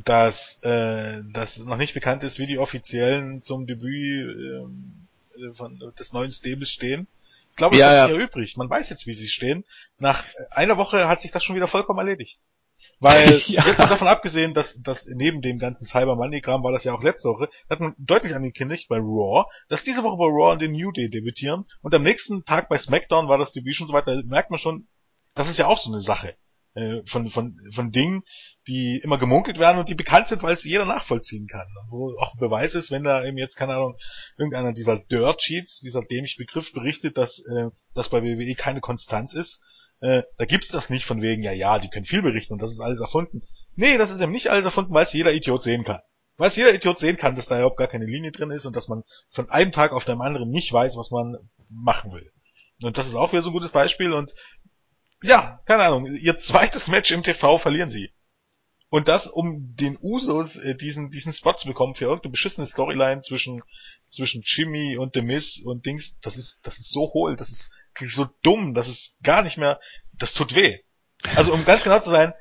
Dass 0.05 0.61
äh, 0.63 1.21
das 1.33 1.59
noch 1.59 1.77
nicht 1.77 1.93
bekannt 1.93 2.23
ist, 2.23 2.39
wie 2.39 2.47
die 2.47 2.59
Offiziellen 2.59 3.41
zum 3.41 3.67
Debüt 3.67 4.37
äh, 4.37 5.53
von, 5.53 5.79
des 5.97 6.13
neuen 6.13 6.31
Stables 6.31 6.69
stehen. 6.69 7.07
Ich 7.51 7.55
glaube, 7.57 7.75
es 7.75 7.81
ja, 7.81 7.89
hat 7.89 8.09
sich 8.09 8.17
ja 8.17 8.23
übrig. 8.23 8.57
Man 8.57 8.69
weiß 8.69 8.89
jetzt, 8.89 9.07
wie 9.07 9.13
sie 9.13 9.27
stehen. 9.27 9.65
Nach 9.97 10.23
einer 10.51 10.77
Woche 10.77 11.07
hat 11.07 11.21
sich 11.21 11.31
das 11.31 11.43
schon 11.43 11.55
wieder 11.55 11.67
vollkommen 11.67 11.99
erledigt. 11.99 12.45
Weil, 12.99 13.37
ja. 13.47 13.65
jetzt 13.65 13.79
mal 13.79 13.87
davon 13.87 14.07
abgesehen, 14.07 14.53
dass, 14.53 14.81
dass 14.81 15.07
neben 15.07 15.41
dem 15.41 15.59
ganzen 15.59 15.85
Cyber 15.85 16.15
Money 16.15 16.41
Kram 16.41 16.63
war 16.63 16.71
das 16.71 16.83
ja 16.83 16.93
auch 16.93 17.03
letzte 17.03 17.29
Woche, 17.29 17.49
hat 17.69 17.79
man 17.79 17.95
deutlich 17.97 18.35
angekündigt 18.35 18.87
bei 18.87 18.97
Raw, 18.97 19.45
dass 19.67 19.83
diese 19.83 20.03
Woche 20.03 20.17
bei 20.17 20.25
Raw 20.25 20.53
und 20.53 20.61
den 20.61 20.71
New 20.71 20.91
Day 20.91 21.09
debütieren 21.09 21.65
und 21.81 21.93
am 21.93 22.03
nächsten 22.03 22.45
Tag 22.45 22.69
bei 22.69 22.77
SmackDown 22.77 23.27
war 23.27 23.37
das 23.37 23.51
Debüt 23.51 23.75
schon 23.75 23.87
so 23.87 23.93
weiter, 23.93 24.21
merkt 24.23 24.49
man 24.49 24.59
schon, 24.59 24.87
das 25.33 25.49
ist 25.49 25.57
ja 25.57 25.67
auch 25.67 25.77
so 25.77 25.91
eine 25.91 26.01
Sache 26.01 26.35
äh, 26.75 27.01
von, 27.05 27.27
von, 27.29 27.55
von 27.73 27.91
Dingen, 27.91 28.23
die 28.67 28.99
immer 29.03 29.17
gemunkelt 29.17 29.59
werden 29.59 29.79
und 29.79 29.89
die 29.89 29.95
bekannt 29.95 30.27
sind, 30.27 30.43
weil 30.43 30.53
es 30.53 30.63
jeder 30.63 30.85
nachvollziehen 30.85 31.47
kann. 31.47 31.67
Wo 31.89 32.15
auch 32.19 32.35
Beweis 32.37 32.75
ist, 32.75 32.91
wenn 32.91 33.03
da 33.03 33.23
eben 33.25 33.37
jetzt, 33.37 33.55
keine 33.55 33.73
Ahnung, 33.73 33.97
irgendeiner 34.37 34.73
dieser 34.73 34.99
Dirt 34.99 35.41
Sheets, 35.41 35.79
dieser 35.81 36.01
dämliche 36.01 36.37
Begriff 36.37 36.73
berichtet, 36.73 37.17
dass, 37.17 37.39
äh, 37.47 37.69
dass 37.93 38.09
bei 38.09 38.23
WWE 38.23 38.55
keine 38.55 38.81
Konstanz 38.81 39.33
ist, 39.33 39.63
äh, 40.01 40.23
da 40.37 40.45
gibt's 40.45 40.69
das 40.69 40.89
nicht 40.89 41.05
von 41.05 41.21
wegen, 41.21 41.43
ja, 41.43 41.51
ja, 41.51 41.79
die 41.79 41.89
können 41.89 42.05
viel 42.05 42.21
berichten 42.21 42.53
und 42.53 42.61
das 42.61 42.71
ist 42.71 42.79
alles 42.79 43.01
erfunden. 43.01 43.41
Nee, 43.75 43.97
das 43.97 44.11
ist 44.11 44.21
eben 44.21 44.31
nicht 44.31 44.49
alles 44.49 44.65
erfunden, 44.65 44.93
weil 44.93 45.03
es 45.03 45.13
jeder 45.13 45.33
Idiot 45.33 45.61
sehen 45.61 45.83
kann. 45.83 45.99
Weil 46.37 46.49
es 46.49 46.55
jeder 46.55 46.73
Idiot 46.73 46.99
sehen 46.99 47.17
kann, 47.17 47.35
dass 47.35 47.47
da 47.47 47.57
überhaupt 47.57 47.77
gar 47.77 47.87
keine 47.87 48.05
Linie 48.05 48.31
drin 48.31 48.51
ist 48.51 48.65
und 48.65 48.75
dass 48.75 48.87
man 48.87 49.03
von 49.29 49.49
einem 49.49 49.73
Tag 49.73 49.91
auf 49.91 50.05
den 50.05 50.21
anderen 50.21 50.49
nicht 50.49 50.71
weiß, 50.71 50.95
was 50.95 51.11
man 51.11 51.35
machen 51.69 52.13
will. 52.13 52.31
Und 52.81 52.97
das 52.97 53.07
ist 53.07 53.15
auch 53.15 53.33
wieder 53.33 53.41
so 53.41 53.49
ein 53.49 53.53
gutes 53.53 53.71
Beispiel 53.71 54.13
und 54.13 54.33
ja, 55.21 55.61
keine 55.65 55.83
Ahnung, 55.83 56.05
ihr 56.05 56.37
zweites 56.37 56.87
Match 56.87 57.11
im 57.11 57.23
TV 57.23 57.57
verlieren 57.57 57.89
sie. 57.89 58.11
Und 58.89 59.07
das, 59.07 59.27
um 59.27 59.75
den 59.75 59.97
Usos 60.01 60.55
äh, 60.55 60.75
diesen, 60.75 61.11
diesen 61.11 61.31
Spot 61.31 61.53
zu 61.53 61.67
bekommen 61.67 61.93
für 61.93 62.05
irgendeine 62.05 62.31
beschissene 62.31 62.65
Storyline 62.65 63.21
zwischen, 63.21 63.61
zwischen 64.07 64.41
Jimmy 64.43 64.97
und 64.97 65.13
The 65.13 65.21
Miz 65.21 65.61
und 65.63 65.85
Dings, 65.85 66.19
das 66.21 66.37
ist, 66.37 66.65
das 66.65 66.79
ist 66.79 66.91
so 66.91 67.13
hohl, 67.13 67.35
das 67.35 67.51
ist 67.51 67.71
so 68.07 68.27
dumm, 68.41 68.73
das 68.73 68.87
ist 68.87 69.21
gar 69.21 69.43
nicht 69.43 69.57
mehr, 69.57 69.79
das 70.13 70.33
tut 70.33 70.55
weh. 70.55 70.79
Also 71.35 71.53
um 71.53 71.65
ganz 71.65 71.83
genau 71.83 71.99
zu 71.99 72.09
sein, 72.09 72.33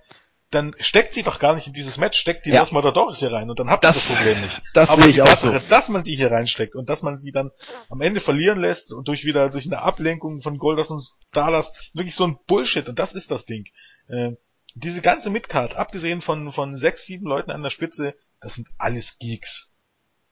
dann 0.50 0.74
steckt 0.78 1.12
sie 1.12 1.22
doch 1.22 1.38
gar 1.38 1.54
nicht 1.54 1.66
in 1.66 1.72
dieses 1.74 1.98
Match, 1.98 2.18
steckt 2.18 2.46
die 2.46 2.50
ja. 2.50 2.60
Los 2.60 2.72
Matadores 2.72 3.18
hier 3.18 3.32
rein 3.32 3.50
und 3.50 3.58
dann 3.58 3.68
habt 3.68 3.84
ihr 3.84 3.88
das, 3.88 3.96
das, 3.96 4.16
Problem 4.16 4.40
nicht. 4.40 4.62
Das 4.74 4.88
Aber 4.88 5.02
sehe 5.02 5.10
ich 5.10 5.22
auch 5.22 5.26
Tatsache, 5.26 5.60
so. 5.60 5.68
dass 5.68 5.88
man 5.88 6.04
die 6.04 6.16
hier 6.16 6.30
reinsteckt 6.30 6.74
und 6.74 6.88
dass 6.88 7.02
man 7.02 7.18
sie 7.18 7.32
dann 7.32 7.50
am 7.90 8.00
Ende 8.00 8.20
verlieren 8.20 8.58
lässt 8.58 8.92
und 8.92 9.08
durch 9.08 9.24
wieder 9.24 9.50
durch 9.50 9.66
eine 9.66 9.82
Ablenkung 9.82 10.40
von 10.40 10.56
Goldust 10.56 10.90
und 10.90 11.02
Stardust 11.30 11.90
wirklich 11.94 12.14
so 12.14 12.26
ein 12.26 12.38
Bullshit 12.46 12.88
und 12.88 12.98
das 12.98 13.12
ist 13.12 13.30
das 13.30 13.44
Ding. 13.44 13.66
Äh, 14.08 14.32
diese 14.74 15.02
ganze 15.02 15.30
Midcard, 15.30 15.76
abgesehen 15.76 16.20
von, 16.20 16.52
von 16.52 16.76
sechs, 16.76 17.04
sieben 17.04 17.26
Leuten 17.26 17.50
an 17.50 17.62
der 17.62 17.70
Spitze, 17.70 18.14
das 18.40 18.54
sind 18.54 18.68
alles 18.78 19.18
Geeks. 19.18 19.78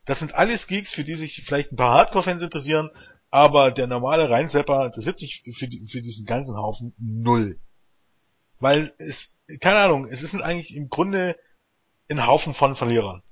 Das 0.04 0.20
sind 0.20 0.34
alles 0.34 0.66
Geeks, 0.66 0.92
für 0.92 1.04
die 1.04 1.16
sich 1.16 1.42
vielleicht 1.44 1.72
ein 1.72 1.76
paar 1.76 1.92
Hardcore-Fans 1.92 2.42
interessieren, 2.42 2.90
aber 3.30 3.72
der 3.72 3.86
normale 3.86 4.30
Reinsepper 4.30 4.86
interessiert 4.86 5.18
sich 5.18 5.42
für, 5.52 5.66
die, 5.66 5.84
für 5.86 6.00
diesen 6.00 6.26
ganzen 6.26 6.56
Haufen 6.56 6.94
null. 6.98 7.58
Weil 8.58 8.92
es, 8.98 9.44
keine 9.60 9.78
Ahnung, 9.78 10.06
es 10.06 10.22
ist 10.22 10.34
eigentlich 10.40 10.74
im 10.74 10.88
Grunde 10.88 11.36
ein 12.10 12.26
Haufen 12.26 12.54
von 12.54 12.74
Verlierern, 12.74 13.22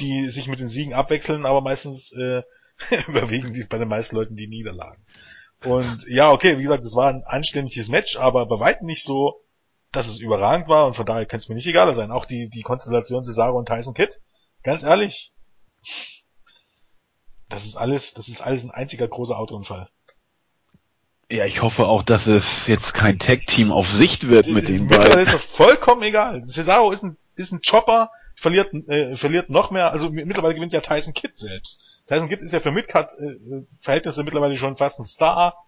die 0.00 0.28
sich 0.30 0.48
mit 0.48 0.60
den 0.60 0.68
Siegen 0.68 0.94
abwechseln, 0.94 1.46
aber 1.46 1.60
meistens 1.60 2.12
äh, 2.12 2.42
überwiegen 3.08 3.52
die 3.52 3.64
bei 3.64 3.78
den 3.78 3.88
meisten 3.88 4.16
Leuten 4.16 4.36
die 4.36 4.48
Niederlagen. 4.48 5.04
Und 5.64 6.06
ja, 6.08 6.30
okay, 6.30 6.58
wie 6.58 6.62
gesagt, 6.62 6.84
es 6.84 6.94
war 6.94 7.08
ein 7.08 7.24
anständiges 7.24 7.88
Match, 7.88 8.16
aber 8.16 8.46
bei 8.46 8.60
weitem 8.60 8.86
nicht 8.86 9.02
so 9.02 9.42
dass 9.96 10.08
es 10.08 10.20
überragend 10.20 10.68
war 10.68 10.86
und 10.86 10.94
von 10.94 11.06
daher 11.06 11.26
kann 11.26 11.38
es 11.38 11.48
mir 11.48 11.54
nicht 11.54 11.66
egaler 11.66 11.94
sein. 11.94 12.10
Auch 12.10 12.26
die, 12.26 12.48
die 12.48 12.62
Konstellation 12.62 13.24
Cesaro 13.24 13.58
und 13.58 13.66
Tyson 13.66 13.94
Kidd, 13.94 14.20
ganz 14.62 14.82
ehrlich, 14.82 15.32
das 17.48 17.64
ist 17.64 17.76
alles, 17.76 18.12
das 18.12 18.28
ist 18.28 18.42
alles 18.42 18.64
ein 18.64 18.70
einziger 18.70 19.08
großer 19.08 19.38
Autounfall. 19.38 19.88
Ja, 21.30 21.44
ich 21.44 21.62
hoffe 21.62 21.86
auch, 21.86 22.04
dass 22.04 22.28
es 22.28 22.68
jetzt 22.68 22.94
kein 22.94 23.18
Tag-Team 23.18 23.72
auf 23.72 23.90
Sicht 23.90 24.28
wird 24.28 24.46
mit 24.46 24.68
den 24.68 24.86
beiden. 24.86 24.98
Mittlerweile 24.98 25.22
ist 25.22 25.34
das 25.34 25.44
vollkommen 25.44 26.02
egal. 26.02 26.44
Cesaro 26.46 26.92
ist 26.92 27.02
ein, 27.02 27.16
ist 27.34 27.52
ein 27.52 27.62
Chopper, 27.68 28.10
verliert, 28.36 28.72
äh, 28.88 29.16
verliert 29.16 29.50
noch 29.50 29.72
mehr, 29.72 29.90
also 29.90 30.10
mittlerweile 30.10 30.54
gewinnt 30.54 30.72
ja 30.72 30.80
Tyson 30.80 31.14
Kidd 31.14 31.36
selbst. 31.36 31.84
Tyson 32.06 32.28
Kidd 32.28 32.42
ist 32.42 32.52
ja 32.52 32.60
für 32.60 32.70
Midcard-Verhältnisse 32.70 34.20
äh, 34.20 34.24
mittlerweile 34.24 34.56
schon 34.56 34.76
fast 34.76 35.00
ein 35.00 35.04
Star, 35.04 35.64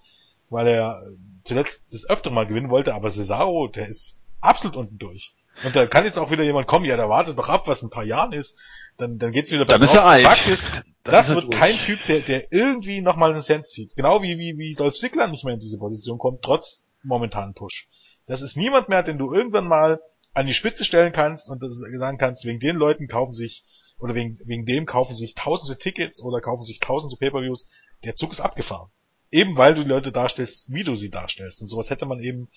weil 0.49 0.69
er 0.69 1.03
zuletzt 1.43 1.93
das 1.93 2.09
öfter 2.09 2.31
mal 2.31 2.47
gewinnen 2.47 2.71
wollte, 2.71 2.95
aber 2.95 3.11
Cesaro, 3.11 3.67
der 3.67 3.89
ist 3.89 4.27
absolut 4.41 4.77
unten 4.77 4.99
durch. 4.99 5.35
Und 5.65 5.75
da 5.75 5.87
kann 5.87 6.05
jetzt 6.05 6.19
auch 6.19 6.31
wieder 6.31 6.45
jemand 6.45 6.67
kommen, 6.67 6.85
ja, 6.85 6.97
da 6.97 7.09
wartet 7.09 7.39
doch 7.39 7.49
ab, 7.49 7.67
was 7.67 7.83
in 7.83 7.89
ein 7.89 7.91
paar 7.91 8.05
Jahren 8.05 8.33
ist. 8.33 8.61
Dann, 8.97 9.19
dann 9.19 9.33
geht's 9.33 9.53
wieder 9.53 9.65
Dann 9.65 9.83
ist 9.83 9.95
er 9.95 10.05
alt. 10.05 10.27
Fakt 10.27 10.49
ist, 10.49 10.69
das, 11.05 11.29
das 11.29 11.35
wird 11.35 11.47
durch. 11.47 11.57
kein 11.57 11.79
Typ, 11.79 12.05
der, 12.07 12.21
der 12.21 12.53
irgendwie 12.53 13.01
nochmal 13.01 13.33
einen 13.33 13.41
Cent 13.41 13.67
zieht. 13.67 13.95
Genau 13.97 14.23
wie, 14.23 14.39
wie, 14.39 14.59
wie 14.59 14.75
Dolph 14.75 14.95
Ziggler 14.95 15.29
nicht 15.29 15.45
mehr 15.45 15.55
in 15.55 15.61
diese 15.61 15.79
Position 15.79 16.19
kommt, 16.19 16.43
trotz 16.43 16.87
momentanen 17.03 17.55
Push. 17.55 17.89
Das 18.27 18.43
ist 18.43 18.57
niemand 18.57 18.89
mehr, 18.89 19.03
den 19.03 19.19
du 19.19 19.33
irgendwann 19.33 19.69
mal 19.69 20.01
an 20.35 20.47
die 20.47 20.55
Spitze 20.55 20.85
stellen 20.85 21.13
kannst 21.13 21.49
und 21.49 21.61
sagen 21.61 22.19
kannst, 22.19 22.45
wegen 22.45 22.61
den 22.61 22.77
Leuten 22.77 23.07
kaufen 23.07 23.33
sich, 23.33 23.65
oder 23.99 24.15
wegen, 24.15 24.39
wegen 24.45 24.67
dem 24.67 24.87
kaufen 24.87 25.15
sich 25.15 25.35
tausende 25.35 25.79
Tickets 25.79 26.23
oder 26.23 26.41
kaufen 26.41 26.63
sich 26.63 26.79
tausende 26.79 27.17
Pay-Per-Views. 27.17 27.71
Der 28.05 28.15
Zug 28.15 28.33
ist 28.33 28.41
abgefahren. 28.41 28.91
Eben 29.31 29.57
weil 29.57 29.75
du 29.75 29.83
die 29.83 29.89
Leute 29.89 30.13
darstellst, 30.13 30.73
wie 30.73 30.85
du 30.85 30.95
sie 30.95 31.11
darstellst. 31.11 31.61
Und 31.61 31.67
sowas 31.67 31.91
hätte 31.91 32.07
man 32.07 32.21
eben 32.21 32.49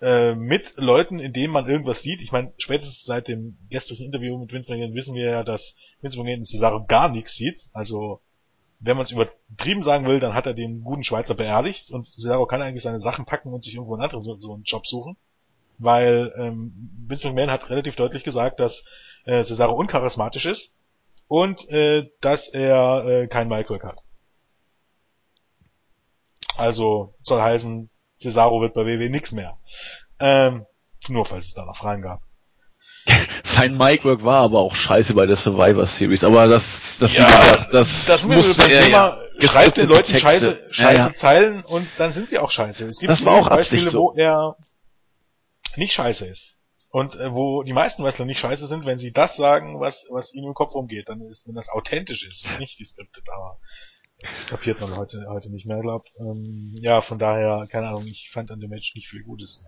äh, 0.00 0.34
mit 0.34 0.74
Leuten, 0.76 1.18
in 1.18 1.32
denen 1.32 1.52
man 1.52 1.68
irgendwas 1.68 2.02
sieht. 2.02 2.20
Ich 2.20 2.32
meine, 2.32 2.52
spätestens 2.58 3.04
seit 3.04 3.28
dem 3.28 3.56
gestrigen 3.70 4.04
Interview 4.04 4.38
mit 4.38 4.52
Vince 4.52 4.70
McMahon 4.70 4.94
wissen 4.94 5.14
wir 5.14 5.30
ja, 5.30 5.42
dass 5.42 5.78
Vince 6.00 6.16
McMahon 6.16 6.38
in 6.38 6.44
Cesaro 6.44 6.84
gar 6.84 7.08
nichts 7.08 7.34
sieht. 7.34 7.66
Also, 7.72 8.20
wenn 8.80 8.96
man 8.96 9.04
es 9.04 9.12
übertrieben 9.12 9.82
sagen 9.82 10.06
will, 10.06 10.20
dann 10.20 10.34
hat 10.34 10.46
er 10.46 10.54
den 10.54 10.82
guten 10.82 11.04
Schweizer 11.04 11.34
beerdigt 11.34 11.90
und 11.90 12.06
Cesaro 12.06 12.46
kann 12.46 12.62
eigentlich 12.62 12.82
seine 12.82 13.00
Sachen 13.00 13.24
packen 13.24 13.52
und 13.52 13.64
sich 13.64 13.74
irgendwo 13.74 13.94
einen 13.94 14.02
anderen 14.02 14.24
so, 14.24 14.38
so 14.38 14.54
einen 14.54 14.64
Job 14.64 14.86
suchen. 14.86 15.16
Weil 15.78 16.32
ähm, 16.36 16.72
Vince 17.08 17.26
McMahon 17.26 17.50
hat 17.50 17.70
relativ 17.70 17.96
deutlich 17.96 18.24
gesagt, 18.24 18.60
dass 18.60 18.86
äh, 19.24 19.42
Cesaro 19.42 19.74
uncharismatisch 19.74 20.46
ist 20.46 20.76
und 21.28 21.68
äh, 21.70 22.10
dass 22.20 22.48
er 22.48 23.04
äh, 23.06 23.26
kein 23.26 23.48
Micwork 23.48 23.84
hat. 23.84 24.02
Also 26.56 27.14
soll 27.22 27.40
heißen, 27.40 27.90
Cesaro 28.16 28.60
wird 28.60 28.74
bei 28.74 28.86
WWE 28.86 29.10
nix 29.10 29.32
mehr. 29.32 29.58
Ähm, 30.20 30.66
nur 31.08 31.24
falls 31.24 31.46
es 31.46 31.54
da 31.54 31.64
noch 31.64 31.76
Fragen 31.76 32.02
gab. 32.02 32.20
Sein 33.44 33.76
Micwork 33.76 34.24
war 34.24 34.42
aber 34.42 34.60
auch 34.60 34.74
scheiße 34.74 35.14
bei 35.14 35.26
der 35.26 35.36
Survivor 35.36 35.86
Series, 35.86 36.24
aber 36.24 36.48
das, 36.48 36.98
das, 36.98 37.12
ja, 37.12 37.26
gesagt, 37.26 37.74
das, 37.74 38.06
das 38.06 38.24
muss 38.26 38.58
er 38.58 38.82
Thema, 38.82 39.18
ja, 39.38 39.48
schreibt 39.48 39.76
den 39.76 39.88
Leuten 39.88 40.04
Texte. 40.04 40.20
scheiße, 40.20 40.66
scheiße 40.70 40.98
ja, 40.98 41.06
ja. 41.08 41.12
Zeilen 41.12 41.62
und 41.64 41.86
dann 41.98 42.12
sind 42.12 42.28
sie 42.28 42.38
auch 42.38 42.50
scheiße. 42.50 42.88
Es 42.88 42.98
gibt 42.98 43.10
das 43.10 43.24
war 43.24 43.34
auch 43.34 43.48
Beispiele, 43.48 43.88
so. 43.88 44.00
wo 44.00 44.12
er 44.14 44.56
nicht 45.76 45.92
scheiße 45.92 46.26
ist. 46.26 46.58
Und 46.90 47.16
äh, 47.16 47.34
wo 47.34 47.64
die 47.64 47.72
meisten 47.72 48.04
Wrestler 48.04 48.24
nicht 48.24 48.38
scheiße 48.38 48.68
sind, 48.68 48.86
wenn 48.86 48.98
sie 48.98 49.12
das 49.12 49.36
sagen, 49.36 49.80
was, 49.80 50.06
was 50.10 50.32
ihnen 50.32 50.46
im 50.46 50.54
Kopf 50.54 50.74
umgeht, 50.74 51.08
dann 51.08 51.20
ist, 51.22 51.46
wenn 51.46 51.56
das 51.56 51.68
authentisch 51.68 52.24
ist 52.24 52.46
und 52.46 52.60
nicht 52.60 52.78
geskriptet, 52.78 53.26
aber 53.34 53.58
das 54.20 54.46
kapiert 54.46 54.80
man 54.80 54.96
heute, 54.96 55.26
heute 55.28 55.50
nicht 55.50 55.66
mehr, 55.66 55.80
glaub. 55.80 56.06
Ähm, 56.18 56.74
ja, 56.80 57.00
von 57.00 57.18
daher, 57.18 57.66
keine 57.70 57.88
Ahnung, 57.88 58.06
ich 58.06 58.30
fand 58.32 58.50
an 58.50 58.60
dem 58.60 58.70
Match 58.70 58.94
nicht 58.94 59.08
viel 59.08 59.22
Gutes. 59.22 59.62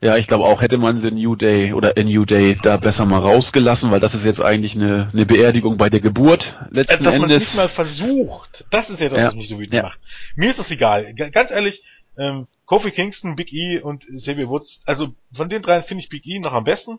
Ja, 0.00 0.16
ich 0.16 0.26
glaube 0.26 0.44
auch, 0.44 0.60
hätte 0.60 0.78
man 0.78 1.00
den 1.00 1.14
New 1.14 1.36
Day 1.36 1.72
oder 1.72 1.94
a 1.96 2.02
New 2.02 2.24
Day 2.24 2.58
da 2.60 2.76
besser 2.76 3.06
mal 3.06 3.20
rausgelassen, 3.20 3.92
weil 3.92 4.00
das 4.00 4.14
ist 4.14 4.24
jetzt 4.24 4.40
eigentlich 4.40 4.74
eine, 4.74 5.08
eine 5.12 5.24
Beerdigung 5.24 5.76
bei 5.76 5.90
der 5.90 6.00
Geburt 6.00 6.56
letzten 6.70 7.02
äh, 7.02 7.04
dass 7.04 7.14
Endes. 7.14 7.20
Dass 7.20 7.20
man 7.20 7.28
nicht 7.28 7.56
mal 7.56 7.68
versucht, 7.68 8.64
das 8.70 8.90
ist 8.90 9.00
ja 9.00 9.08
das, 9.08 9.18
ja. 9.18 9.26
was 9.28 9.34
mich 9.36 9.48
so 9.48 9.60
wütend 9.60 9.74
ja. 9.74 9.82
macht. 9.84 10.00
Mir 10.34 10.50
ist 10.50 10.58
das 10.58 10.72
egal. 10.72 11.14
Ganz 11.14 11.52
ehrlich, 11.52 11.84
ähm, 12.18 12.48
Kofi 12.66 12.90
Kingston, 12.90 13.36
Big 13.36 13.52
E 13.52 13.78
und 13.78 14.04
Xavier 14.06 14.48
Woods, 14.48 14.82
also 14.86 15.14
von 15.32 15.48
den 15.48 15.62
dreien 15.62 15.84
finde 15.84 16.02
ich 16.02 16.08
Big 16.08 16.26
E 16.26 16.40
noch 16.40 16.52
am 16.52 16.64
besten, 16.64 16.98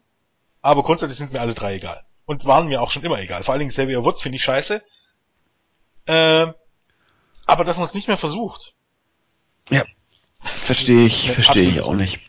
aber 0.61 0.81
grundsätzlich 0.83 1.17
sind 1.17 1.33
mir 1.33 1.41
alle 1.41 1.53
drei 1.53 1.75
egal. 1.75 2.03
Und 2.25 2.45
waren 2.45 2.69
mir 2.69 2.81
auch 2.81 2.89
schon 2.89 3.03
immer 3.03 3.19
egal. 3.19 3.43
Vor 3.43 3.51
allen 3.51 3.59
Dingen 3.59 3.69
Xavier 3.69 4.05
Woods 4.05 4.21
finde 4.21 4.37
ich 4.37 4.43
scheiße. 4.43 4.81
Äh, 6.05 6.47
aber 7.45 7.63
dass 7.65 7.77
man 7.77 7.85
es 7.85 7.93
nicht 7.93 8.07
mehr 8.07 8.17
versucht. 8.17 8.73
Ja, 9.69 9.83
verstehe 10.41 11.05
ich, 11.05 11.31
verstehe 11.31 11.69
ich 11.69 11.81
auch 11.81 11.93
nicht. 11.93 12.19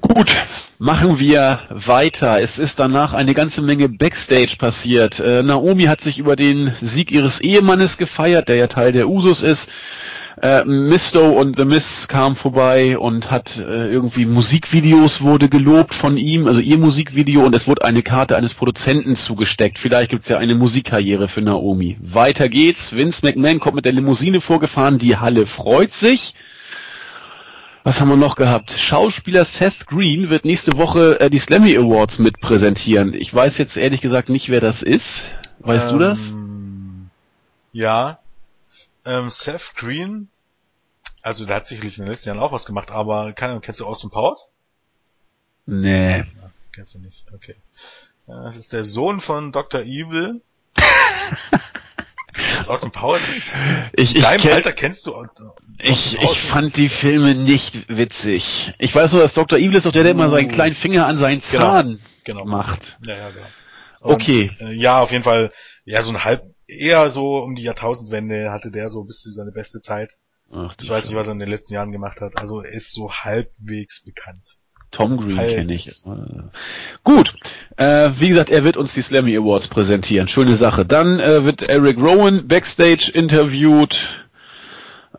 Gut, 0.00 0.34
machen 0.78 1.18
wir 1.18 1.62
weiter. 1.68 2.40
Es 2.40 2.58
ist 2.58 2.78
danach 2.78 3.12
eine 3.12 3.34
ganze 3.34 3.60
Menge 3.62 3.88
Backstage 3.88 4.56
passiert. 4.56 5.20
Äh, 5.20 5.42
Naomi 5.42 5.84
hat 5.84 6.00
sich 6.00 6.18
über 6.18 6.36
den 6.36 6.74
Sieg 6.80 7.10
ihres 7.10 7.40
Ehemannes 7.40 7.98
gefeiert, 7.98 8.48
der 8.48 8.56
ja 8.56 8.66
Teil 8.66 8.92
der 8.92 9.08
Usus 9.08 9.42
ist. 9.42 9.68
Äh, 10.42 10.64
Misto 10.64 11.28
und 11.28 11.58
The 11.58 11.66
Miss 11.66 12.08
kam 12.08 12.34
vorbei 12.34 12.96
und 12.96 13.30
hat 13.30 13.58
äh, 13.58 13.92
irgendwie 13.92 14.24
Musikvideos 14.24 15.20
wurde 15.20 15.50
gelobt 15.50 15.94
von 15.94 16.16
ihm, 16.16 16.46
also 16.46 16.60
ihr 16.60 16.78
Musikvideo 16.78 17.44
und 17.44 17.54
es 17.54 17.66
wurde 17.66 17.84
eine 17.84 18.02
Karte 18.02 18.36
eines 18.36 18.54
Produzenten 18.54 19.16
zugesteckt. 19.16 19.78
Vielleicht 19.78 20.10
gibt's 20.10 20.28
ja 20.28 20.38
eine 20.38 20.54
Musikkarriere 20.54 21.28
für 21.28 21.42
Naomi. 21.42 21.98
Weiter 22.00 22.48
geht's. 22.48 22.96
Vince 22.96 23.20
McMahon 23.22 23.60
kommt 23.60 23.76
mit 23.76 23.84
der 23.84 23.92
Limousine 23.92 24.40
vorgefahren, 24.40 24.98
die 24.98 25.18
Halle 25.18 25.46
freut 25.46 25.92
sich. 25.92 26.34
Was 27.84 28.00
haben 28.00 28.08
wir 28.08 28.16
noch 28.16 28.36
gehabt? 28.36 28.72
Schauspieler 28.72 29.44
Seth 29.44 29.86
Green 29.86 30.30
wird 30.30 30.46
nächste 30.46 30.78
Woche 30.78 31.20
äh, 31.20 31.28
die 31.28 31.38
Slammy 31.38 31.76
Awards 31.76 32.18
mit 32.18 32.40
präsentieren. 32.40 33.12
Ich 33.12 33.34
weiß 33.34 33.58
jetzt 33.58 33.76
ehrlich 33.76 34.00
gesagt 34.00 34.30
nicht, 34.30 34.48
wer 34.48 34.62
das 34.62 34.82
ist. 34.82 35.24
Weißt 35.58 35.90
ähm, 35.90 35.98
du 35.98 36.04
das? 36.04 36.30
Ähm, 36.30 37.10
ja. 37.72 38.20
Ähm, 39.06 39.30
Seth 39.30 39.74
Green, 39.76 40.28
also 41.22 41.46
der 41.46 41.56
hat 41.56 41.66
sicherlich 41.66 41.98
in 41.98 42.04
den 42.04 42.12
letzten 42.12 42.30
Jahren 42.30 42.40
auch 42.40 42.52
was 42.52 42.66
gemacht, 42.66 42.90
aber 42.90 43.32
keine, 43.32 43.60
kennst 43.60 43.80
du 43.80 43.86
Austin 43.86 44.10
Powers? 44.10 44.52
Nee. 45.66 46.18
Ja, 46.18 46.24
kennst 46.74 46.94
du 46.94 46.98
nicht, 46.98 47.32
okay. 47.32 47.56
Das 48.26 48.56
ist 48.56 48.72
der 48.72 48.84
Sohn 48.84 49.20
von 49.20 49.52
Dr. 49.52 49.82
Evil. 49.82 50.40
Das 50.74 52.60
ist 52.60 52.68
aus 52.68 52.80
dem 52.80 52.92
Powers. 52.92 53.26
Ich, 53.92 54.14
In 54.14 54.22
deinem 54.22 54.40
kenn, 54.40 54.52
Alter 54.52 54.72
kennst 54.72 55.06
du. 55.06 55.26
Ich, 55.78 56.16
ich 56.16 56.38
fand 56.38 56.76
die 56.76 56.88
Filme 56.88 57.34
nicht 57.34 57.88
witzig. 57.88 58.74
Ich 58.78 58.94
weiß 58.94 59.12
nur, 59.12 59.22
dass 59.22 59.34
Dr. 59.34 59.58
Evil 59.58 59.74
ist 59.74 59.86
doch 59.86 59.92
der, 59.92 60.04
der 60.04 60.12
immer 60.12 60.30
seinen 60.30 60.50
uh. 60.50 60.52
kleinen 60.52 60.74
Finger 60.74 61.06
an 61.06 61.18
seinen 61.18 61.40
genau. 61.40 61.60
Zahn 61.60 62.00
genau, 62.24 62.44
genau. 62.44 62.56
macht. 62.56 62.98
Ja, 63.04 63.16
ja, 63.16 63.30
genau. 63.30 63.46
Und, 64.00 64.14
okay. 64.14 64.50
Äh, 64.60 64.72
ja, 64.74 65.00
auf 65.00 65.10
jeden 65.12 65.24
Fall, 65.24 65.52
ja, 65.84 66.02
so 66.02 66.10
ein 66.10 66.24
halb, 66.24 66.44
eher 66.70 67.10
so 67.10 67.38
um 67.38 67.54
die 67.54 67.62
Jahrtausendwende 67.62 68.50
hatte 68.50 68.70
der 68.70 68.88
so 68.88 69.04
bis 69.04 69.20
zu 69.20 69.30
seine 69.30 69.52
beste 69.52 69.80
Zeit. 69.80 70.16
Ach, 70.52 70.74
ich 70.80 70.90
weiß 70.90 71.06
nicht, 71.06 71.16
was 71.16 71.26
er 71.26 71.32
in 71.32 71.38
den 71.38 71.48
letzten 71.48 71.74
Jahren 71.74 71.92
gemacht 71.92 72.20
hat. 72.20 72.38
Also 72.38 72.62
er 72.62 72.72
ist 72.72 72.92
so 72.92 73.12
halbwegs 73.12 74.04
bekannt. 74.04 74.56
Tom 74.90 75.18
Green 75.18 75.36
kenne 75.36 75.74
ich. 75.74 76.02
Gut, 77.04 77.36
äh, 77.76 78.10
wie 78.18 78.28
gesagt, 78.28 78.50
er 78.50 78.64
wird 78.64 78.76
uns 78.76 78.92
die 78.92 79.02
Slammy 79.02 79.36
Awards 79.36 79.68
präsentieren. 79.68 80.26
Schöne 80.26 80.56
Sache. 80.56 80.84
Dann 80.84 81.20
äh, 81.20 81.44
wird 81.44 81.62
Eric 81.62 81.98
Rowan 81.98 82.48
backstage 82.48 83.10
interviewt. 83.14 84.19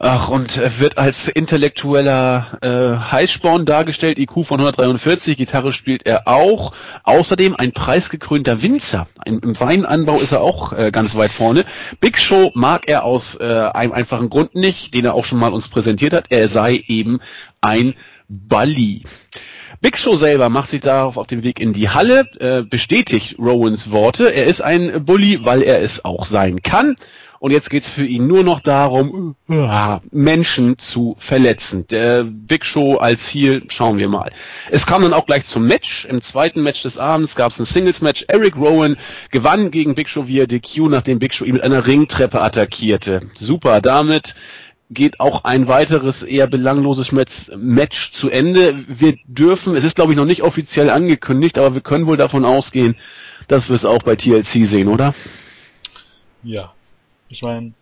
Ach, 0.03 0.29
und 0.29 0.57
er 0.57 0.79
wird 0.79 0.97
als 0.97 1.27
intellektueller 1.27 2.57
äh, 2.61 3.11
Heißsporn 3.11 3.67
dargestellt, 3.67 4.17
IQ 4.17 4.47
von 4.47 4.59
143, 4.59 5.37
Gitarre 5.37 5.73
spielt 5.73 6.07
er 6.07 6.27
auch. 6.27 6.73
Außerdem 7.03 7.55
ein 7.55 7.71
preisgekrönter 7.71 8.63
Winzer. 8.63 9.05
Ein, 9.23 9.37
Im 9.37 9.59
Weinanbau 9.59 10.17
ist 10.17 10.31
er 10.31 10.41
auch 10.41 10.73
äh, 10.73 10.89
ganz 10.89 11.13
weit 11.15 11.31
vorne. 11.31 11.65
Big 11.99 12.17
Show 12.17 12.51
mag 12.55 12.87
er 12.87 13.03
aus 13.03 13.35
äh, 13.35 13.43
einem 13.43 13.91
einfachen 13.91 14.31
Grund 14.31 14.55
nicht, 14.55 14.91
den 14.95 15.05
er 15.05 15.13
auch 15.13 15.23
schon 15.23 15.37
mal 15.37 15.53
uns 15.53 15.67
präsentiert 15.67 16.13
hat. 16.13 16.25
Er 16.29 16.47
sei 16.47 16.83
eben 16.87 17.19
ein 17.61 17.93
Bali. 18.27 19.03
Big 19.81 19.99
Show 19.99 20.15
selber 20.15 20.49
macht 20.49 20.69
sich 20.69 20.81
darauf 20.81 21.17
auf 21.17 21.27
den 21.27 21.43
Weg 21.43 21.59
in 21.59 21.73
die 21.73 21.89
Halle, 21.89 22.25
äh, 22.39 22.63
bestätigt 22.63 23.37
Rowans 23.37 23.91
Worte. 23.91 24.33
Er 24.33 24.47
ist 24.47 24.61
ein 24.61 25.05
Bully, 25.05 25.45
weil 25.45 25.61
er 25.61 25.83
es 25.83 26.03
auch 26.03 26.25
sein 26.25 26.63
kann. 26.63 26.95
Und 27.41 27.49
jetzt 27.49 27.71
geht's 27.71 27.89
für 27.89 28.05
ihn 28.05 28.27
nur 28.27 28.43
noch 28.43 28.59
darum, 28.59 29.35
uh, 29.49 29.97
Menschen 30.11 30.77
zu 30.77 31.15
verletzen. 31.17 31.87
Der 31.87 32.23
Big 32.23 32.63
Show 32.63 32.97
als 32.97 33.25
Heel, 33.25 33.63
schauen 33.69 33.97
wir 33.97 34.09
mal. 34.09 34.29
Es 34.69 34.85
kam 34.85 35.01
dann 35.01 35.11
auch 35.11 35.25
gleich 35.25 35.45
zum 35.45 35.65
Match. 35.65 36.05
Im 36.05 36.21
zweiten 36.21 36.61
Match 36.61 36.83
des 36.83 36.99
Abends 36.99 37.35
gab 37.35 37.51
es 37.51 37.57
ein 37.57 37.65
Singles-Match. 37.65 38.25
Eric 38.27 38.57
Rowan 38.57 38.95
gewann 39.31 39.71
gegen 39.71 39.95
Big 39.95 40.07
Show 40.07 40.27
via 40.27 40.45
DQ, 40.45 40.89
nachdem 40.89 41.17
Big 41.17 41.33
Show 41.33 41.45
ihn 41.45 41.55
mit 41.55 41.63
einer 41.63 41.87
Ringtreppe 41.87 42.39
attackierte. 42.39 43.23
Super, 43.33 43.81
damit 43.81 44.35
geht 44.91 45.19
auch 45.19 45.43
ein 45.43 45.67
weiteres 45.67 46.21
eher 46.21 46.45
belangloses 46.45 47.11
Match 47.11 48.11
zu 48.11 48.29
Ende. 48.29 48.85
Wir 48.87 49.15
dürfen, 49.25 49.75
es 49.75 49.83
ist 49.83 49.95
glaube 49.95 50.11
ich 50.11 50.17
noch 50.17 50.25
nicht 50.25 50.43
offiziell 50.43 50.91
angekündigt, 50.91 51.57
aber 51.57 51.73
wir 51.73 51.81
können 51.81 52.05
wohl 52.05 52.17
davon 52.17 52.45
ausgehen, 52.45 52.95
dass 53.47 53.67
wir 53.67 53.75
es 53.75 53.83
auch 53.83 54.03
bei 54.03 54.15
TLC 54.15 54.67
sehen, 54.67 54.89
oder? 54.89 55.15
Ja, 56.43 56.73
ich 57.31 57.41
meine, 57.41 57.73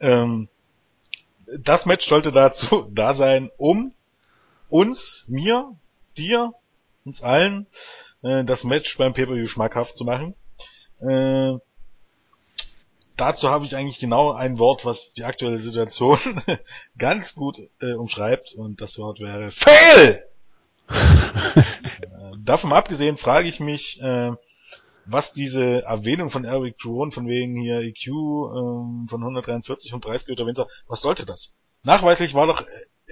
ähm, 0.00 0.48
das 1.60 1.86
Match 1.86 2.08
sollte 2.08 2.32
dazu 2.32 2.88
da 2.92 3.14
sein, 3.14 3.50
um 3.56 3.94
uns, 4.68 5.24
mir, 5.28 5.76
dir, 6.16 6.52
uns 7.04 7.22
allen 7.22 7.66
äh, 8.22 8.44
das 8.44 8.64
Match 8.64 8.98
beim 8.98 9.14
Pay-Per-View 9.14 9.46
schmackhaft 9.46 9.96
zu 9.96 10.04
machen. 10.04 10.34
Äh, 11.00 11.58
dazu 13.16 13.50
habe 13.50 13.64
ich 13.64 13.76
eigentlich 13.76 13.98
genau 13.98 14.32
ein 14.32 14.58
Wort, 14.58 14.84
was 14.84 15.12
die 15.12 15.24
aktuelle 15.24 15.58
Situation 15.58 16.18
ganz 16.98 17.34
gut 17.34 17.58
äh, 17.80 17.92
umschreibt 17.92 18.54
und 18.54 18.80
das 18.80 18.98
Wort 18.98 19.20
wäre 19.20 19.50
Fail! 19.50 20.26
äh, 20.88 21.62
davon 22.38 22.72
abgesehen 22.72 23.16
frage 23.16 23.48
ich 23.48 23.60
mich, 23.60 24.00
äh, 24.02 24.32
was 25.04 25.32
diese 25.32 25.82
Erwähnung 25.82 26.30
von 26.30 26.44
Eric 26.44 26.76
Rowan 26.84 27.12
von 27.12 27.26
wegen 27.26 27.60
hier 27.60 27.80
EQ 27.80 28.06
ähm, 28.08 29.06
von 29.08 29.20
143 29.20 29.92
und 29.94 30.00
preisgebeter 30.00 30.46
Winzer, 30.46 30.68
was 30.86 31.00
sollte 31.00 31.26
das? 31.26 31.60
Nachweislich 31.82 32.34
war 32.34 32.46
doch 32.46 32.64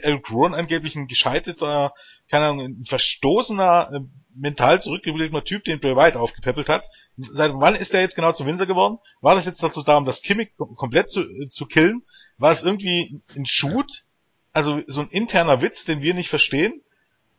Eric 0.03 0.30
Rowan 0.30 0.55
angeblich 0.55 0.97
ein 0.97 1.09
gescheiterter, 1.09 1.93
keine 2.30 2.47
Ahnung, 2.47 2.64
ein 2.64 2.84
verstoßener, 2.84 3.91
äh, 3.93 4.01
mental 4.34 4.80
zurückgebliebener 4.80 5.45
Typ, 5.45 5.64
den 5.64 5.80
Bray 5.80 5.97
Wyatt 5.97 6.16
aufgepäppelt 6.16 6.68
hat. 6.68 6.86
Seit 7.16 7.53
wann 7.55 7.74
ist 7.74 7.93
er 7.95 8.01
jetzt 8.01 8.14
genau 8.14 8.32
zum 8.32 8.47
Winzer 8.47 8.66
geworden? 8.66 8.99
War 9.20 9.34
das 9.34 9.47
jetzt 9.47 9.62
dazu 9.62 9.82
da, 9.82 9.97
um 9.97 10.05
das 10.05 10.22
Kimmich 10.22 10.51
komplett 10.57 11.11
zu, 11.11 11.22
äh, 11.22 11.49
zu 11.49 11.66
killen? 11.66 12.03
War 12.38 12.53
es 12.53 12.62
irgendwie 12.62 13.22
ein 13.36 13.47
Shoot? 13.47 14.05
Also 14.53 14.82
so 14.86 15.03
ein 15.03 15.09
interner 15.09 15.62
Witz, 15.62 15.84
den 15.84 16.03
wir 16.03 16.14
nicht 16.14 16.28
verstehen? 16.28 16.82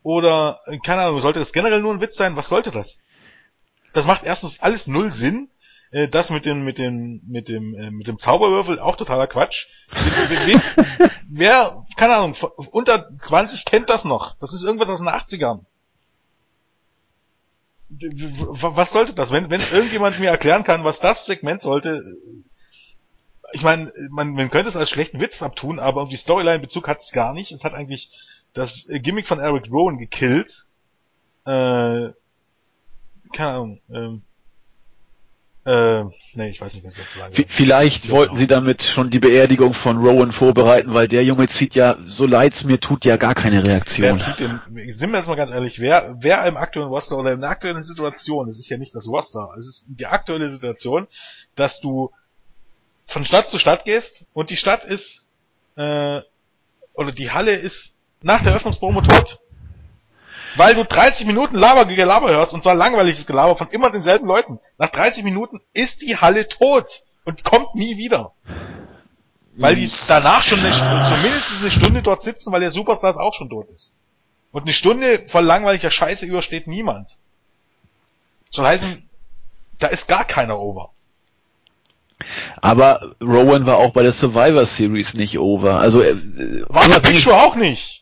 Oder, 0.04 0.60
äh, 0.66 0.78
keine 0.80 1.04
Ahnung, 1.04 1.22
sollte 1.22 1.40
das 1.40 1.54
generell 1.54 1.82
nur 1.82 1.94
ein 1.94 2.02
Witz 2.02 2.18
sein? 2.18 2.36
Was 2.36 2.50
sollte 2.50 2.72
das? 2.72 3.02
Das 3.94 4.06
macht 4.06 4.24
erstens 4.24 4.62
alles 4.62 4.88
null 4.88 5.12
Sinn. 5.12 5.50
Äh, 5.92 6.08
das 6.08 6.30
mit 6.30 6.46
dem, 6.46 6.64
mit 6.64 6.78
dem, 6.78 7.22
mit 7.28 7.48
dem, 7.50 7.76
äh, 7.76 7.92
mit 7.92 8.08
dem 8.08 8.18
Zauberwürfel 8.18 8.80
auch 8.80 8.96
totaler 8.96 9.28
Quatsch. 9.28 9.68
Wer, 10.30 10.62
wer, 11.30 11.86
keine 11.98 12.16
Ahnung, 12.16 12.36
unter 12.72 13.10
20 13.20 13.66
kennt 13.66 13.90
das 13.90 14.06
noch. 14.06 14.36
Das 14.40 14.54
ist 14.54 14.64
irgendwas 14.64 14.90
aus 14.90 15.00
den 15.00 15.10
80ern. 15.10 15.66
Was 17.90 18.92
sollte 18.92 19.14
das? 19.14 19.32
Wenn, 19.32 19.50
wenn 19.50 19.60
irgendjemand 19.60 20.18
mir 20.18 20.30
erklären 20.30 20.64
kann, 20.64 20.86
was 20.86 21.02
das 21.02 21.26
Segment 21.26 21.62
sollte, 21.62 22.02
ich 23.52 23.64
meine, 23.64 23.92
man, 24.12 24.30
man 24.32 24.50
könnte 24.50 24.70
es 24.70 24.78
als 24.78 24.90
schlechten 24.90 25.20
Witz 25.20 25.44
abtun, 25.44 25.78
aber 25.78 26.04
um 26.04 26.10
die 26.10 26.16
Storyline-Bezug 26.16 26.88
hat 26.88 27.02
es 27.02 27.12
gar 27.12 27.34
nicht. 27.34 27.52
Es 27.52 27.66
hat 27.66 27.74
eigentlich 27.74 28.18
das 28.54 28.88
Gimmick 28.90 29.28
von 29.28 29.40
Eric 29.40 29.70
Rowan 29.70 29.98
gekillt. 29.98 30.68
Äh, 31.46 32.12
keine 33.32 33.50
Ahnung. 33.52 33.82
Ähm, 33.94 34.22
äh, 35.64 36.06
nee, 36.34 36.50
ich 36.50 36.60
weiß 36.60 36.74
nicht, 36.74 36.84
was 36.86 36.98
ich 36.98 37.04
dazu 37.04 37.20
sagen 37.20 37.46
Vielleicht 37.48 38.10
wollten 38.10 38.36
sie 38.36 38.48
damit 38.48 38.82
schon 38.82 39.12
die 39.12 39.20
Beerdigung 39.20 39.76
von 39.76 40.00
Rowan 40.00 40.32
vorbereiten, 40.32 40.96
weil 40.96 41.08
der 41.08 41.24
Junge 41.24 41.48
zieht 41.50 41.76
ja, 41.76 41.98
so 42.08 42.26
leid's 42.26 42.64
mir 42.64 42.80
tut, 42.80 43.06
ja 43.06 43.18
gar 43.18 43.36
keine 43.36 43.66
Reaktion. 43.66 44.08
Wer 44.08 44.18
zieht 44.18 44.40
den, 44.40 44.60
sind 44.92 45.12
wir 45.12 45.20
jetzt 45.20 45.28
mal 45.28 45.36
ganz 45.36 45.52
ehrlich, 45.52 45.80
wer, 45.80 46.16
wer 46.20 46.44
im 46.46 46.58
aktuellen 46.58 46.90
Roster 46.90 47.16
oder 47.16 47.34
in 47.34 47.42
der 47.42 47.52
aktuellen 47.52 47.84
Situation, 47.84 48.50
es 48.50 48.58
ist 48.58 48.70
ja 48.70 48.78
nicht 48.78 48.96
das 48.96 49.08
Roster, 49.08 49.50
es 49.60 49.68
ist 49.68 50.00
die 50.00 50.08
aktuelle 50.08 50.50
Situation, 50.50 51.08
dass 51.54 51.80
du 51.80 52.12
von 53.06 53.24
Stadt 53.24 53.48
zu 53.48 53.60
Stadt 53.60 53.86
gehst 53.86 54.26
und 54.34 54.50
die 54.50 54.58
Stadt 54.58 54.84
ist, 54.84 55.30
äh, 55.76 56.22
oder 56.94 57.12
die 57.12 57.30
Halle 57.30 57.54
ist 57.54 58.04
nach 58.24 58.42
der 58.42 58.56
Öffnungspromo 58.56 59.02
tot. 59.02 59.41
Weil 60.56 60.76
du 60.76 60.84
30 60.84 61.28
Minuten 61.28 61.56
Laber 61.56 61.86
Gelaber 61.86 62.30
hörst, 62.30 62.54
und 62.54 62.64
zwar 62.64 62.76
langweiliges 62.76 63.26
Gelaber 63.26 63.56
von 63.56 63.70
immer 63.70 63.90
denselben 63.90 64.28
Leuten. 64.28 64.60
Nach 64.78 64.90
30 64.90 65.24
Minuten 65.24 65.62
ist 65.74 66.02
die 66.02 66.18
Halle 66.18 66.48
tot 66.48 67.04
und 67.24 67.44
kommt 67.44 67.76
nie 67.76 67.98
wieder. 67.98 68.34
Weil 69.56 69.76
die 69.76 69.90
danach 70.08 70.44
schon 70.44 70.60
eine, 70.60 70.72
zumindest 70.72 71.62
eine 71.62 71.72
Stunde 71.72 72.02
dort 72.02 72.22
sitzen, 72.22 72.52
weil 72.52 72.62
der 72.62 72.72
Superstars 72.72 73.18
auch 73.18 73.34
schon 73.34 73.50
tot 73.50 73.70
ist. 73.70 73.98
Und 74.52 74.64
eine 74.64 74.74
Stunde 74.74 75.26
voll 75.28 75.44
langweiliger 75.44 75.92
Scheiße 75.92 76.26
übersteht 76.26 76.68
niemand. 76.68 77.18
Soll 78.50 78.66
heißen, 78.66 79.10
da 79.80 79.88
ist 79.88 80.08
gar 80.08 80.26
keiner 80.26 80.60
over. 80.60 80.92
Aber 82.62 83.16
Rowan 83.22 83.66
war 83.66 83.78
auch 83.78 83.92
bei 83.92 84.04
der 84.04 84.12
Survivor 84.12 84.66
Series 84.66 85.14
nicht 85.16 85.40
over. 85.40 85.80
Also 85.80 86.02
äh, 86.02 86.16
war 86.70 86.88
der 86.88 87.00
Big 87.00 87.20
Show 87.20 87.32
auch 87.32 87.56
nicht. 87.56 88.01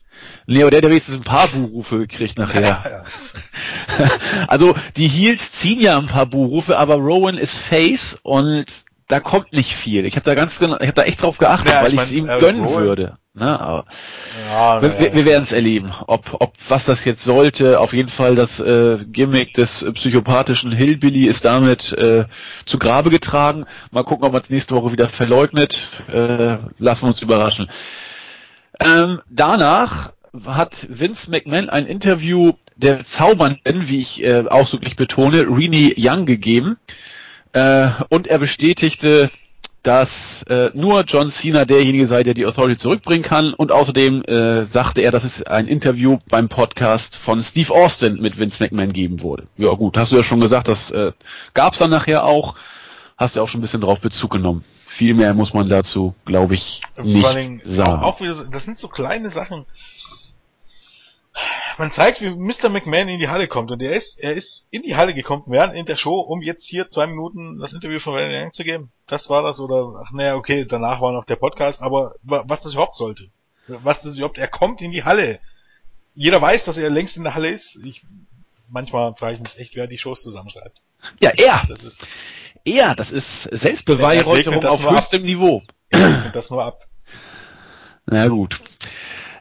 Nee, 0.50 0.62
aber 0.62 0.70
der 0.72 0.78
hat 0.78 0.84
ja 0.84 0.90
wenigstens 0.90 1.14
ein 1.14 1.22
paar 1.22 1.46
Buhrufe 1.46 1.98
gekriegt 1.98 2.36
nachher. 2.36 2.60
Ja, 2.60 2.84
ja. 2.84 4.08
also 4.48 4.74
die 4.96 5.06
Heels 5.06 5.52
ziehen 5.52 5.78
ja 5.78 5.96
ein 5.96 6.08
paar 6.08 6.26
Buhrufe, 6.26 6.76
aber 6.76 6.96
Rowan 6.96 7.38
ist 7.38 7.56
Face 7.56 8.18
und 8.24 8.64
da 9.06 9.20
kommt 9.20 9.52
nicht 9.52 9.76
viel. 9.76 10.04
Ich 10.06 10.16
habe 10.16 10.24
da 10.24 10.34
ganz 10.34 10.58
genau, 10.58 10.74
ich 10.80 10.88
habe 10.88 10.94
da 10.94 11.02
echt 11.02 11.22
drauf 11.22 11.38
geachtet, 11.38 11.72
ja, 11.72 11.82
weil 11.84 11.94
ich 11.94 12.00
es 12.00 12.10
ihm 12.10 12.26
gönnen 12.26 12.64
Rowan. 12.64 12.82
würde. 12.82 13.18
Ne? 13.32 13.60
Aber 13.60 13.84
ja, 14.50 14.82
wir, 14.82 14.98
wir, 14.98 15.14
wir 15.14 15.24
werden 15.24 15.44
es 15.44 15.52
erleben, 15.52 15.92
ob, 16.08 16.34
ob 16.40 16.54
was 16.68 16.84
das 16.84 17.04
jetzt 17.04 17.22
sollte. 17.22 17.78
Auf 17.78 17.92
jeden 17.92 18.08
Fall 18.08 18.34
das 18.34 18.58
äh, 18.58 18.98
Gimmick 19.06 19.54
des 19.54 19.84
äh, 19.84 19.92
psychopathischen 19.92 20.72
Hillbilly 20.72 21.26
ist 21.26 21.44
damit 21.44 21.92
äh, 21.92 22.24
zu 22.66 22.78
Grabe 22.80 23.10
getragen. 23.10 23.66
Mal 23.92 24.02
gucken, 24.02 24.26
ob 24.26 24.32
man 24.32 24.42
es 24.42 24.50
nächste 24.50 24.74
Woche 24.74 24.90
wieder 24.90 25.08
verleugnet. 25.08 25.90
Äh, 26.12 26.56
lassen 26.78 27.02
wir 27.04 27.08
uns 27.08 27.22
überraschen. 27.22 27.70
Ähm, 28.80 29.20
danach 29.28 30.12
hat 30.44 30.86
Vince 30.88 31.30
McMahon 31.30 31.68
ein 31.68 31.86
Interview 31.86 32.52
der 32.76 33.04
Zaubernden, 33.04 33.88
wie 33.88 34.00
ich 34.00 34.22
äh, 34.22 34.44
ausdrücklich 34.48 34.96
betone, 34.96 35.46
Renee 35.48 35.94
Young 35.98 36.24
gegeben. 36.24 36.78
Äh, 37.52 37.88
und 38.08 38.26
er 38.28 38.38
bestätigte, 38.38 39.30
dass 39.82 40.42
äh, 40.44 40.70
nur 40.74 41.02
John 41.02 41.30
Cena 41.30 41.64
derjenige 41.64 42.06
sei, 42.06 42.22
der 42.22 42.34
die 42.34 42.46
Authority 42.46 42.76
zurückbringen 42.76 43.22
kann. 43.22 43.54
Und 43.54 43.72
außerdem 43.72 44.22
äh, 44.24 44.64
sagte 44.64 45.00
er, 45.00 45.10
dass 45.10 45.24
es 45.24 45.42
ein 45.42 45.66
Interview 45.66 46.18
beim 46.28 46.48
Podcast 46.48 47.16
von 47.16 47.42
Steve 47.42 47.72
Austin 47.72 48.20
mit 48.20 48.38
Vince 48.38 48.62
McMahon 48.62 48.92
geben 48.92 49.22
wurde. 49.22 49.46
Ja 49.56 49.72
gut, 49.72 49.96
hast 49.96 50.12
du 50.12 50.16
ja 50.16 50.24
schon 50.24 50.40
gesagt, 50.40 50.68
das 50.68 50.90
äh, 50.90 51.12
gab 51.54 51.72
es 51.72 51.78
dann 51.78 51.90
nachher 51.90 52.24
auch. 52.24 52.54
Hast 53.16 53.36
du 53.36 53.42
auch 53.42 53.48
schon 53.48 53.60
ein 53.60 53.62
bisschen 53.62 53.82
drauf 53.82 54.00
Bezug 54.00 54.30
genommen. 54.30 54.64
Viel 54.86 55.12
mehr 55.12 55.34
muss 55.34 55.52
man 55.52 55.68
dazu, 55.68 56.14
glaube 56.24 56.54
ich, 56.54 56.80
nicht 57.02 57.60
sagen. 57.66 58.02
Auch, 58.02 58.14
auch 58.14 58.20
wieder 58.22 58.32
so, 58.32 58.44
das 58.44 58.64
sind 58.64 58.78
so 58.78 58.88
kleine 58.88 59.28
Sachen 59.28 59.66
man 61.78 61.90
zeigt, 61.90 62.20
wie 62.20 62.30
Mr. 62.30 62.68
McMahon 62.68 63.08
in 63.08 63.18
die 63.18 63.28
Halle 63.28 63.48
kommt 63.48 63.70
und 63.70 63.82
er 63.82 63.92
ist, 63.92 64.20
er 64.20 64.34
ist 64.34 64.68
in 64.70 64.82
die 64.82 64.96
Halle 64.96 65.14
gekommen 65.14 65.44
während 65.46 65.74
in 65.74 65.86
der 65.86 65.96
Show, 65.96 66.20
um 66.20 66.42
jetzt 66.42 66.66
hier 66.66 66.90
zwei 66.90 67.06
Minuten 67.06 67.58
das 67.58 67.72
Interview 67.72 68.00
von 68.00 68.14
Randy 68.14 68.36
Young 68.36 68.52
zu 68.52 68.64
geben. 68.64 68.92
Das 69.06 69.30
war 69.30 69.42
das 69.42 69.60
oder, 69.60 70.02
ach 70.04 70.12
naja, 70.12 70.36
okay, 70.36 70.64
danach 70.64 71.00
war 71.00 71.12
noch 71.12 71.24
der 71.24 71.36
Podcast, 71.36 71.82
aber 71.82 72.14
was 72.22 72.62
das 72.62 72.74
überhaupt 72.74 72.96
sollte. 72.96 73.30
Was 73.66 74.02
das 74.02 74.16
überhaupt, 74.16 74.38
er 74.38 74.48
kommt 74.48 74.82
in 74.82 74.90
die 74.90 75.04
Halle. 75.04 75.40
Jeder 76.14 76.42
weiß, 76.42 76.64
dass 76.64 76.76
er 76.76 76.90
längst 76.90 77.16
in 77.16 77.24
der 77.24 77.34
Halle 77.34 77.50
ist. 77.50 77.76
Ich, 77.84 78.02
manchmal 78.68 79.14
frage 79.14 79.34
ich 79.34 79.40
mich 79.40 79.58
echt, 79.58 79.76
wer 79.76 79.86
die 79.86 79.98
Shows 79.98 80.22
zusammenschreibt. 80.22 80.82
Ja, 81.20 81.30
er. 81.30 81.62
Das 81.68 81.82
ist, 81.82 82.06
er, 82.64 82.94
das 82.94 83.12
ist 83.12 83.44
Selbstbeweihräucherung 83.44 84.64
auf 84.64 84.90
höchstem 84.90 85.22
ab. 85.22 85.26
Niveau. 85.26 85.62
das 86.32 86.50
nur 86.50 86.64
ab. 86.64 86.86
Na 88.06 88.28
gut. 88.28 88.60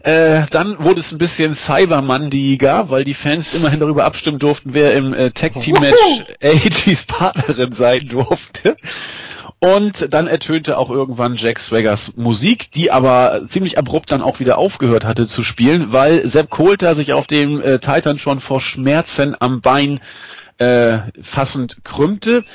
Äh, 0.03 0.43
dann 0.49 0.81
wurde 0.81 1.01
es 1.01 1.11
ein 1.11 1.17
bisschen 1.17 1.55
Cybermandiger, 1.55 2.89
weil 2.89 3.03
die 3.03 3.13
Fans 3.13 3.53
immerhin 3.53 3.79
darüber 3.79 4.05
abstimmen 4.05 4.39
durften, 4.39 4.73
wer 4.73 4.93
im 4.93 5.13
äh, 5.13 5.31
Tag-Team-Match 5.31 6.25
AEGs 6.41 7.03
Partnerin 7.03 7.73
sein 7.73 8.07
durfte. 8.07 8.77
Und 9.59 10.13
dann 10.13 10.27
ertönte 10.27 10.77
auch 10.77 10.89
irgendwann 10.89 11.35
Jack 11.35 11.59
Swaggers 11.59 12.13
Musik, 12.15 12.71
die 12.71 12.91
aber 12.91 13.41
ziemlich 13.47 13.77
abrupt 13.77 14.09
dann 14.09 14.21
auch 14.21 14.39
wieder 14.39 14.57
aufgehört 14.57 15.03
hatte 15.03 15.27
zu 15.27 15.43
spielen, 15.43 15.91
weil 15.91 16.25
Sepp 16.25 16.49
Coulter 16.49 16.95
sich 16.95 17.11
auf 17.11 17.27
dem 17.27 17.61
äh, 17.61 17.79
Titan 17.79 18.19
schon 18.19 18.39
vor 18.39 18.61
Schmerzen 18.61 19.35
am 19.37 19.59
Bein 19.59 19.99
äh, 20.59 20.99
fassend 21.21 21.83
krümmte. 21.83 22.45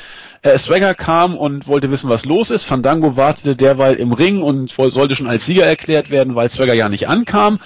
Äh, 0.45 0.59
Swagger 0.59 0.95
kam 0.95 1.38
und 1.38 1.66
wollte 1.68 1.90
wissen, 1.90 2.11
was 2.11 2.26
los 2.26 2.51
ist. 2.51 2.64
Fandango 2.64 3.16
wartete 3.16 3.57
derweil 3.57 3.95
im 3.95 4.12
Ring 4.12 4.42
und 4.42 4.70
sollte 4.70 5.16
schon 5.16 5.26
als 5.26 5.47
Sieger 5.47 5.64
erklärt 5.64 6.11
werden, 6.11 6.34
weil 6.34 6.51
Swagger 6.51 6.74
ja 6.74 6.90
nicht 6.90 7.09
ankam. 7.09 7.61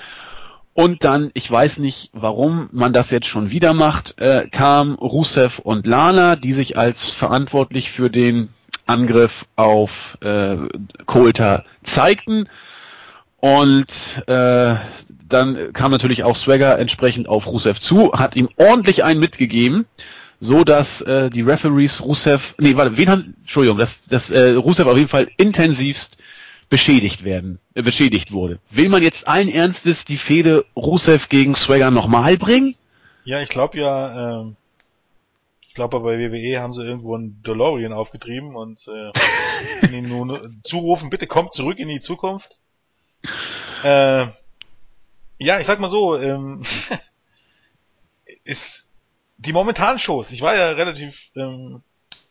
Und 0.74 1.02
dann, 1.02 1.32
ich 1.34 1.50
weiß 1.50 1.78
nicht, 1.78 2.10
warum 2.12 2.68
man 2.70 2.92
das 2.92 3.10
jetzt 3.10 3.26
schon 3.26 3.50
wieder 3.50 3.74
macht, 3.74 4.20
äh, 4.20 4.46
kam 4.48 4.94
Rusev 4.94 5.58
und 5.58 5.88
Lana, 5.88 6.36
die 6.36 6.52
sich 6.52 6.78
als 6.78 7.10
verantwortlich 7.10 7.90
für 7.90 8.10
den 8.10 8.50
Angriff 8.86 9.46
auf 9.56 10.16
äh, 10.20 10.56
Coulter 11.04 11.64
zeigten. 11.82 12.48
Und 13.40 13.88
äh, 14.28 14.76
dann 15.28 15.72
kam 15.72 15.90
natürlich 15.90 16.22
auch 16.22 16.36
Swagger 16.36 16.78
entsprechend 16.78 17.28
auf 17.28 17.48
Rusev 17.48 17.80
zu, 17.80 18.12
hat 18.12 18.36
ihm 18.36 18.48
ordentlich 18.56 19.02
einen 19.02 19.18
mitgegeben 19.18 19.84
so 20.40 20.64
dass 20.64 21.00
äh, 21.00 21.30
die 21.30 21.42
Referees 21.42 22.02
Rusev, 22.02 22.54
nee, 22.58 22.76
warte, 22.76 22.96
wen 22.96 23.08
haben, 23.08 23.34
Entschuldigung, 23.40 23.78
dass, 23.78 24.02
dass 24.04 24.30
äh, 24.30 24.50
Rusev 24.50 24.88
auf 24.88 24.96
jeden 24.96 25.08
Fall 25.08 25.28
intensivst 25.36 26.16
beschädigt 26.68 27.24
werden, 27.24 27.58
äh, 27.74 27.82
beschädigt 27.82 28.32
wurde. 28.32 28.58
Will 28.70 28.88
man 28.88 29.02
jetzt 29.02 29.26
allen 29.26 29.48
Ernstes 29.48 30.04
die 30.04 30.16
Fehde 30.16 30.64
Rusev 30.76 31.28
gegen 31.28 31.54
Swagger 31.54 31.90
nochmal 31.90 32.36
bringen? 32.36 32.74
Ja, 33.24 33.42
ich 33.42 33.48
glaube 33.48 33.78
ja, 33.78 34.40
ähm, 34.40 34.56
ich 35.66 35.74
glaube 35.74 36.00
bei 36.00 36.18
WWE 36.18 36.60
haben 36.60 36.72
sie 36.72 36.84
irgendwo 36.84 37.14
einen 37.14 37.42
DeLorean 37.42 37.92
aufgetrieben 37.92 38.54
und 38.54 38.88
äh, 38.88 39.92
ihn 39.96 40.08
nun 40.08 40.60
zurufen, 40.62 41.10
bitte 41.10 41.26
kommt 41.26 41.52
zurück 41.52 41.78
in 41.78 41.88
die 41.88 42.00
Zukunft. 42.00 42.58
Äh, 43.82 44.26
ja, 45.38 45.60
ich 45.60 45.66
sag 45.66 45.78
mal 45.80 45.88
so, 45.88 46.16
ähm, 46.16 46.62
ist 48.44 48.87
die 49.38 49.52
momentanen 49.52 49.98
Shows, 49.98 50.32
ich 50.32 50.42
war 50.42 50.56
ja 50.56 50.70
relativ 50.72 51.30
ähm, 51.36 51.82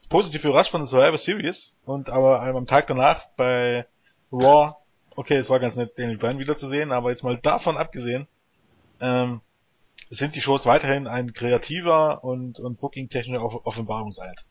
positiv 0.09 0.43
überrascht 0.43 0.71
von 0.71 0.85
Survivor 0.85 1.17
Series 1.17 1.79
und 1.85 2.09
aber 2.09 2.41
am 2.41 2.67
Tag 2.67 2.87
danach 2.87 3.27
bei 3.37 3.85
Raw, 4.31 4.73
okay, 5.15 5.35
es 5.35 5.49
war 5.49 5.59
ganz 5.59 5.77
nett, 5.77 5.97
Daniel 5.97 6.17
Bryan 6.17 6.39
wiederzusehen, 6.39 6.91
aber 6.91 7.09
jetzt 7.09 7.23
mal 7.23 7.37
davon 7.37 7.77
abgesehen, 7.77 8.27
ähm, 8.99 9.41
sind 10.09 10.35
die 10.35 10.41
Shows 10.41 10.65
weiterhin 10.65 11.07
ein 11.07 11.33
kreativer 11.33 12.23
und, 12.23 12.59
und 12.59 12.79
booking-technischer 12.79 13.43
Offenbarungseid. 13.65 14.45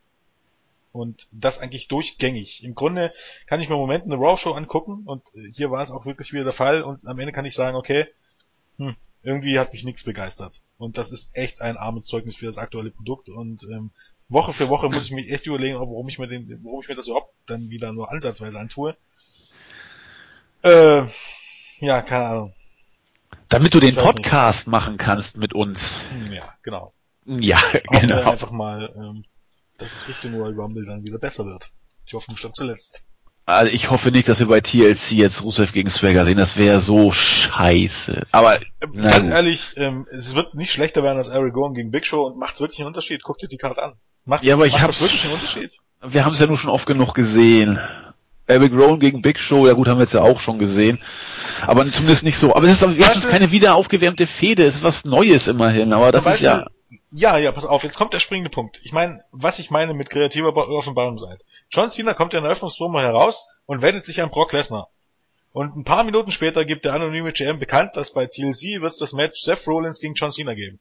Und 0.93 1.29
das 1.31 1.59
eigentlich 1.59 1.89
durchgängig. 1.89 2.65
Im 2.65 2.75
Grunde 2.75 3.13
kann 3.47 3.61
ich 3.61 3.69
mir 3.69 3.75
im 3.75 3.81
Moment 3.81 4.05
eine 4.05 4.17
Raw-Show 4.17 4.53
angucken 4.53 5.03
und 5.05 5.23
hier 5.55 5.71
war 5.71 5.83
es 5.83 5.91
auch 5.91 6.07
wirklich 6.07 6.33
wieder 6.33 6.45
der 6.45 6.53
Fall 6.55 6.83
und 6.83 7.07
am 7.07 7.19
Ende 7.19 7.33
kann 7.33 7.45
ich 7.45 7.55
sagen, 7.55 7.77
okay, 7.77 8.07
hm, 8.79 8.97
irgendwie 9.27 9.59
hat 9.59 9.72
mich 9.72 9.83
nichts 9.83 10.05
begeistert. 10.05 10.62
Und 10.79 10.99
das 10.99 11.11
ist 11.11 11.37
echt 11.37 11.61
ein 11.61 11.77
armes 11.77 12.05
Zeugnis 12.05 12.37
für 12.37 12.47
das 12.47 12.59
aktuelle 12.59 12.93
Produkt. 12.93 13.29
Und 13.29 13.64
ähm, 13.64 13.91
Woche 14.29 14.53
für 14.53 14.68
Woche 14.68 14.89
muss 14.89 15.07
ich 15.07 15.11
mich 15.11 15.33
echt 15.33 15.47
überlegen, 15.47 15.81
warum 15.81 16.09
ich 16.09 16.20
mir 16.20 16.29
den, 16.29 16.61
warum 16.62 16.81
ich 16.81 16.89
mir 16.89 16.95
das 16.95 17.09
überhaupt 17.09 17.35
dann 17.47 17.68
wieder 17.68 17.93
nur 17.93 18.12
ansatzweise 18.12 18.57
antue. 18.57 18.97
Äh, 20.62 21.03
ja, 21.81 22.03
keine 22.03 22.27
Ahnung. 22.27 22.55
Damit 23.49 23.74
du 23.74 23.81
den 23.81 23.97
Podcast 23.97 24.68
nicht. 24.68 24.72
machen 24.72 24.97
kannst 24.97 25.37
mit 25.37 25.55
uns. 25.55 26.01
Ja, 26.31 26.55
genau. 26.62 26.93
Ja, 27.24 27.59
Auch 27.89 28.01
genau. 28.01 28.31
Einfach 28.31 28.53
mal, 28.53 28.95
ähm, 28.97 29.24
dass 29.79 29.93
es 29.93 30.09
Richtung 30.09 30.35
Royal 30.35 30.55
Rumble 30.55 30.87
dann 30.87 31.05
wieder 31.05 31.18
besser 31.18 31.45
wird. 31.45 31.72
Ich 32.07 32.14
hoffe, 32.14 32.31
stand 32.37 32.55
zuletzt. 32.55 33.05
Also 33.49 33.72
ich 33.72 33.90
hoffe 33.92 34.11
nicht, 34.11 34.28
dass 34.28 34.40
wir 34.40 34.49
bei 34.49 34.61
TLC 34.61 35.12
jetzt 35.12 35.44
Rusev 35.44 35.72
gegen 35.72 35.88
Swagger 35.88 36.24
sehen. 36.24 36.36
Das 36.36 36.57
wäre 36.57 36.80
so 36.80 37.12
scheiße. 37.12 38.26
Aber 38.32 38.59
ganz 38.92 39.28
ehrlich, 39.28 39.74
ähm, 39.76 40.05
es 40.11 40.34
wird 40.34 40.55
nicht 40.55 40.72
schlechter 40.72 41.05
werden 41.05 41.16
als 41.16 41.28
Eric 41.28 41.55
Rowan 41.55 41.74
gegen 41.74 41.92
Big 41.92 42.07
Show 42.07 42.26
und 42.26 42.36
macht's 42.36 42.61
wirklich 42.61 42.80
einen 42.80 42.88
Unterschied. 42.88 43.22
Guck 43.22 43.38
dir 43.38 43.47
die 43.47 43.57
Karte 43.57 43.84
an. 43.84 43.92
Macht's, 44.24 44.44
ja, 44.44 44.55
aber 44.55 44.66
ich 44.66 44.80
hab's 44.80 45.01
wirklich 45.01 45.24
einen 45.24 45.34
Unterschied. 45.34 45.70
Wir 46.03 46.24
haben 46.24 46.32
es 46.32 46.40
ja 46.40 46.49
nur 46.49 46.59
schon 46.59 46.70
oft 46.70 46.86
genug 46.86 47.14
gesehen. 47.14 47.78
Eric 48.49 48.72
Rowan 48.72 48.99
gegen 48.99 49.22
Big 49.22 49.38
Show, 49.38 49.66
ja 49.68 49.74
gut, 49.74 49.86
haben 49.86 49.99
wir 49.99 50.05
jetzt 50.05 50.14
ja 50.14 50.22
auch 50.22 50.40
schon 50.40 50.59
gesehen. 50.59 50.99
Aber 51.66 51.84
zumindest 51.86 52.24
nicht 52.24 52.38
so. 52.38 52.55
Aber 52.55 52.66
es 52.66 52.82
ist 52.82 52.99
jetzt 52.99 53.28
keine 53.28 53.53
wieder 53.53 53.76
aufgewärmte 53.76 54.26
Fehde. 54.26 54.64
Es 54.64 54.76
ist 54.76 54.84
was 54.84 55.05
Neues 55.05 55.47
immerhin. 55.47 55.92
Aber 55.92 56.11
das 56.11 56.24
Beispiel, 56.24 56.49
ist 56.49 56.53
ja 56.53 56.66
ja, 57.11 57.39
ja, 57.39 57.53
pass 57.53 57.67
auf, 57.67 57.85
jetzt 57.85 57.99
kommt 57.99 58.13
der 58.13 58.21
springende 58.21 58.51
Punkt. 58.51 58.81
Ich 58.83 58.93
meine, 58.93 59.23
was 59.31 59.59
ich 59.59 59.71
meine 59.71 59.95
mit 59.95 60.11
kreativer 60.11 60.55
Offenbarung 60.57 61.19
seid. 61.19 61.45
John 61.71 61.91
Cena 61.91 62.15
kommt 62.15 62.35
in 62.35 62.43
der 62.43 62.51
Eröffnungspromo 62.51 63.01
heraus 63.01 63.49
und 63.65 63.83
wendet 63.83 64.05
sich 64.05 64.23
an 64.23 64.31
Brock 64.31 64.53
Lesnar. 64.53 64.91
Und 65.53 65.77
ein 65.77 65.85
paar 65.85 66.05
Minuten 66.05 66.33
später 66.33 66.65
gibt 66.65 66.85
der 66.85 66.93
anonyme 66.93 67.33
GM 67.33 67.59
bekannt, 67.59 67.97
dass 67.97 68.13
bei 68.13 68.27
TLC 68.27 68.83
wird 68.83 68.93
es 68.93 68.99
das 68.99 69.15
Match 69.15 69.41
Seth 69.41 69.67
Rollins 69.67 70.01
gegen 70.01 70.15
John 70.15 70.31
Cena 70.31 70.55
geben. 70.55 70.81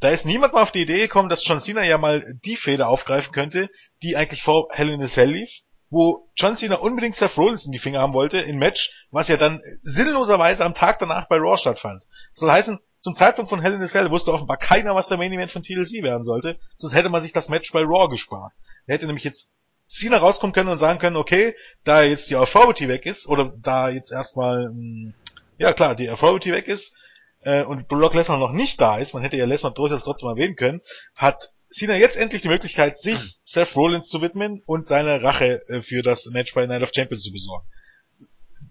Da 0.00 0.10
ist 0.10 0.24
niemand 0.24 0.52
mal 0.52 0.62
auf 0.62 0.72
die 0.72 0.82
Idee 0.82 1.00
gekommen, 1.00 1.28
dass 1.28 1.46
John 1.46 1.60
Cena 1.60 1.82
ja 1.82 1.98
mal 1.98 2.24
die 2.44 2.56
Feder 2.56 2.88
aufgreifen 2.88 3.32
könnte, 3.32 3.68
die 4.02 4.16
eigentlich 4.16 4.42
vor 4.42 4.68
Hell 4.70 4.90
in 4.90 5.02
a 5.02 5.06
Cell 5.06 5.30
lief, 5.30 5.62
wo 5.90 6.30
John 6.36 6.56
Cena 6.56 6.76
unbedingt 6.76 7.16
Seth 7.16 7.36
Rollins 7.36 7.66
in 7.66 7.72
die 7.72 7.78
Finger 7.78 8.00
haben 8.00 8.14
wollte, 8.14 8.38
in 8.38 8.58
Match, 8.58 9.06
was 9.10 9.28
ja 9.28 9.36
dann 9.36 9.60
sinnloserweise 9.82 10.64
am 10.64 10.74
Tag 10.74 10.98
danach 10.98 11.28
bei 11.28 11.36
Raw 11.36 11.56
stattfand. 11.56 12.04
Das 12.04 12.40
soll 12.40 12.50
heißen, 12.50 12.80
zum 13.06 13.14
Zeitpunkt 13.14 13.50
von 13.50 13.60
Hell 13.60 13.74
in 13.74 13.82
a 13.82 13.86
Cell 13.86 14.10
wusste 14.10 14.32
offenbar 14.32 14.56
keiner, 14.56 14.96
was 14.96 15.06
der 15.06 15.16
Main 15.16 15.32
Event 15.32 15.52
von 15.52 15.62
TLC 15.62 16.02
werden 16.02 16.24
sollte, 16.24 16.58
sonst 16.74 16.92
hätte 16.92 17.08
man 17.08 17.22
sich 17.22 17.32
das 17.32 17.48
Match 17.48 17.70
bei 17.70 17.82
Raw 17.82 18.08
gespart. 18.08 18.52
Er 18.86 18.94
hätte 18.94 19.06
nämlich 19.06 19.22
jetzt 19.22 19.54
Cena 19.86 20.16
rauskommen 20.16 20.52
können 20.52 20.70
und 20.70 20.76
sagen 20.76 20.98
können, 20.98 21.14
okay, 21.14 21.54
da 21.84 22.02
jetzt 22.02 22.28
die 22.30 22.34
Authority 22.34 22.88
weg 22.88 23.06
ist, 23.06 23.28
oder 23.28 23.52
da 23.58 23.90
jetzt 23.90 24.10
erstmal, 24.10 24.64
hm, 24.64 25.14
ja 25.56 25.72
klar, 25.72 25.94
die 25.94 26.10
Authority 26.10 26.50
weg 26.50 26.66
ist, 26.66 26.96
äh, 27.42 27.62
und 27.62 27.86
Brock 27.86 28.14
Lesnar 28.14 28.38
noch 28.38 28.50
nicht 28.50 28.80
da 28.80 28.98
ist, 28.98 29.14
man 29.14 29.22
hätte 29.22 29.36
ja 29.36 29.44
Lesnar 29.44 29.72
durchaus 29.72 30.02
trotzdem 30.02 30.28
erwähnen 30.28 30.56
können, 30.56 30.80
hat 31.14 31.50
Cena 31.70 31.94
jetzt 31.94 32.16
endlich 32.16 32.42
die 32.42 32.48
Möglichkeit, 32.48 32.98
sich 32.98 33.20
mhm. 33.20 33.30
Seth 33.44 33.76
Rollins 33.76 34.08
zu 34.08 34.20
widmen 34.20 34.64
und 34.66 34.84
seine 34.84 35.22
Rache 35.22 35.60
äh, 35.68 35.80
für 35.80 36.02
das 36.02 36.26
Match 36.32 36.54
bei 36.54 36.66
Night 36.66 36.82
of 36.82 36.90
Champions 36.92 37.22
zu 37.22 37.30
besorgen. 37.30 37.68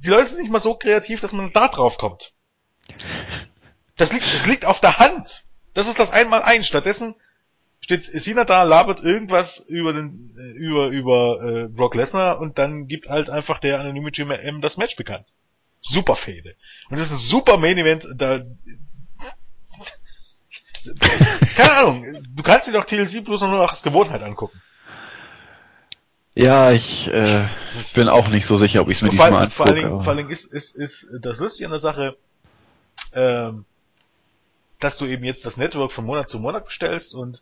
Die 0.03 0.09
Leute 0.09 0.27
sind 0.27 0.41
nicht 0.41 0.51
mal 0.51 0.59
so 0.59 0.75
kreativ, 0.75 1.21
dass 1.21 1.31
man 1.31 1.53
da 1.53 1.69
drauf 1.69 1.97
kommt. 1.97 2.33
Das 3.98 4.12
liegt, 4.12 4.26
das 4.26 4.46
liegt 4.46 4.66
auf 4.66 4.80
der 4.80 5.00
Hand. 5.00 5.46
Das 5.74 5.88
ist 5.88 6.00
das 6.00 6.12
einmal 6.12 6.43
ein. 6.43 6.64
Stattdessen 6.64 7.16
steht 7.80 8.04
Cena 8.04 8.46
da, 8.46 8.64
labert 8.64 9.04
irgendwas 9.04 9.60
über 9.60 9.93
den, 9.93 10.36
äh, 10.38 10.58
über, 10.58 10.88
über 10.88 11.41
äh, 11.43 11.68
Brock 11.68 11.96
Lesnar 11.96 12.39
und 12.39 12.58
dann 12.58 12.88
gibt 12.88 13.10
halt 13.10 13.30
einfach 13.30 13.60
der 13.60 13.80
anonyme 13.80 14.10
Jim 14.12 14.32
M 14.32 14.62
das 14.62 14.78
Match 14.78 14.96
bekannt. 14.96 15.34
Super 15.82 16.16
Fehde. 16.16 16.56
Und 16.89 17.00
das 17.00 17.08
ist 17.08 17.14
ein 17.14 17.20
super 17.20 17.58
Main 17.58 17.78
Event, 17.78 18.08
da, 18.16 18.41
keine 21.56 21.72
Ahnung, 21.74 22.06
du 22.36 22.43
kannst 22.43 22.68
dir 22.68 22.74
doch 22.74 22.86
TLC 22.86 23.24
bloß 23.24 23.41
noch 23.41 23.70
als 23.70 23.84
Gewohnheit 23.84 24.22
angucken. 24.22 24.62
Ja, 26.34 26.72
ich 26.72 27.08
äh, 27.08 27.46
bin 27.93 28.10
auch 28.10 28.28
nicht 28.28 28.46
so 28.46 28.58
sicher, 28.58 28.82
ob 28.82 28.89
ich 28.89 28.98
es 28.98 29.02
mir 29.02 29.10
diesmal 29.10 29.34
allem, 29.34 29.50
vor 29.50 29.68
allen 29.68 29.78
angucke. 29.78 29.89
Dingen, 29.89 30.02
vor 30.02 30.10
allen 30.10 30.18
Dingen 30.18 30.32
ist, 30.32 30.52
ist, 30.52 30.76
ist 30.76 31.08
das 31.22 31.39
Lustige 31.39 31.68
an 31.68 31.72
der 31.72 31.80
Sache, 31.80 32.18
ähm, 33.14 33.66
dass 34.80 34.97
du 34.97 35.05
eben 35.05 35.23
jetzt 35.23 35.45
das 35.45 35.57
Network 35.57 35.91
von 35.91 36.05
Monat 36.05 36.30
zu 36.30 36.39
Monat 36.39 36.65
bestellst 36.65 37.13
und 37.15 37.41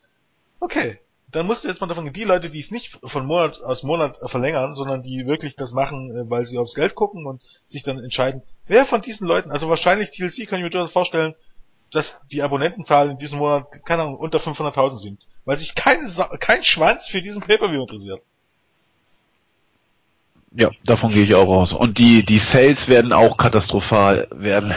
okay, 0.59 0.99
dann 1.31 1.47
musst 1.47 1.63
du 1.63 1.67
jetzt 1.67 1.81
mal 1.81 1.87
davon 1.87 2.03
gehen, 2.05 2.13
die 2.13 2.23
Leute, 2.25 2.49
die 2.51 2.59
es 2.59 2.69
nicht 2.69 2.99
von 3.03 3.25
Monat 3.25 3.61
aus 3.63 3.81
Monat 3.83 4.17
verlängern, 4.29 4.75
sondern 4.75 5.01
die 5.01 5.25
wirklich 5.25 5.55
das 5.55 5.73
machen, 5.73 6.15
äh, 6.15 6.29
weil 6.29 6.45
sie 6.45 6.59
aufs 6.59 6.75
Geld 6.75 6.93
gucken 6.95 7.25
und 7.25 7.41
sich 7.65 7.81
dann 7.83 7.97
entscheiden, 7.99 8.43
wer 8.67 8.85
von 8.85 9.01
diesen 9.01 9.27
Leuten, 9.27 9.51
also 9.51 9.67
wahrscheinlich 9.69 10.11
TLC 10.11 10.47
kann 10.47 10.59
ich 10.59 10.63
mir 10.63 10.69
durchaus 10.69 10.91
vorstellen, 10.91 11.33
dass 11.91 12.25
die 12.27 12.41
Abonnentenzahl 12.43 13.09
in 13.11 13.17
diesem 13.17 13.39
Monat, 13.39 13.83
keine 13.85 14.03
Ahnung, 14.03 14.15
unter 14.17 14.39
500.000 14.39 14.95
sind, 14.97 15.27
weil 15.45 15.57
sich 15.57 15.75
keine, 15.75 16.05
Sa- 16.07 16.35
kein 16.37 16.63
Schwanz 16.63 17.07
für 17.07 17.21
diesen 17.21 17.41
Pay-Per-View 17.41 17.81
interessiert. 17.81 18.21
Ja, 20.55 20.69
davon 20.85 21.11
gehe 21.11 21.23
ich 21.23 21.33
auch 21.35 21.47
aus. 21.49 21.73
Und 21.73 21.97
die, 21.97 22.23
die 22.23 22.37
Sales 22.39 22.87
werden 22.87 23.11
auch 23.11 23.37
katastrophal 23.37 24.27
werden. 24.31 24.73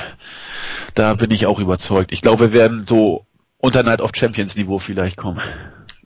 Da 0.96 1.12
bin 1.12 1.30
ich 1.30 1.44
auch 1.44 1.58
überzeugt. 1.58 2.10
Ich 2.10 2.22
glaube, 2.22 2.52
wir 2.52 2.58
werden 2.58 2.86
so 2.86 3.26
unter 3.58 3.82
Night 3.82 4.00
of 4.00 4.12
Champions 4.14 4.56
Niveau 4.56 4.78
vielleicht 4.78 5.18
kommen. 5.18 5.42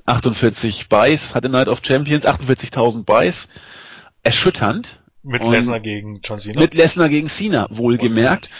48 0.04 0.88
Buys 0.88 1.32
hatte 1.32 1.48
Night 1.48 1.68
of 1.68 1.80
Champions, 1.80 2.26
48.000 2.26 3.04
Buys. 3.04 3.48
Erschütternd. 4.24 4.98
Mit 5.22 5.46
Lesnar 5.46 5.78
gegen 5.78 6.20
John 6.24 6.40
Cena. 6.40 6.58
Mit 6.58 6.74
Lesnar 6.74 7.08
gegen 7.08 7.28
Cena, 7.28 7.68
wohlgemerkt. 7.70 8.50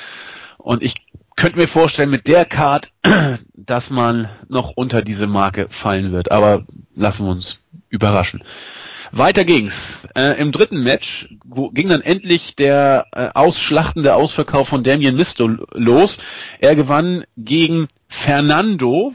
Und 0.57 0.85
ich 0.85 0.95
könnte 1.35 1.59
mir 1.59 1.67
vorstellen, 1.67 2.11
mit 2.11 2.29
der 2.29 2.45
Card, 2.45 2.93
dass 3.55 3.91
man 3.91 4.29
noch 4.49 4.71
unter 4.77 5.03
diese 5.03 5.27
Marke 5.27 5.67
fallen 5.69 6.13
wird. 6.13 6.31
Aber 6.31 6.65
lassen 6.95 7.27
wir 7.27 7.33
uns 7.33 7.59
überraschen. 7.89 8.45
Weiter 9.13 9.45
ging's. 9.45 10.07
Äh, 10.15 10.41
Im 10.41 10.53
dritten 10.53 10.83
Match 10.83 11.29
ging 11.73 11.89
dann 11.89 12.01
endlich 12.01 12.55
der 12.55 13.07
äh, 13.13 13.29
ausschlachtende 13.35 14.15
Ausverkauf 14.15 14.69
von 14.69 14.85
Damien 14.85 15.17
Misto 15.17 15.49
los. 15.73 16.19
Er 16.61 16.77
gewann 16.77 17.25
gegen 17.37 17.89
Fernando 18.09 19.15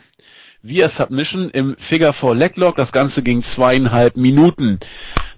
via 0.61 0.89
Submission 0.89 1.49
im 1.49 1.75
Figure 1.77 2.13
4 2.13 2.35
Leglock. 2.35 2.75
Das 2.75 2.91
Ganze 2.91 3.23
ging 3.23 3.41
zweieinhalb 3.41 4.17
Minuten. 4.17 4.79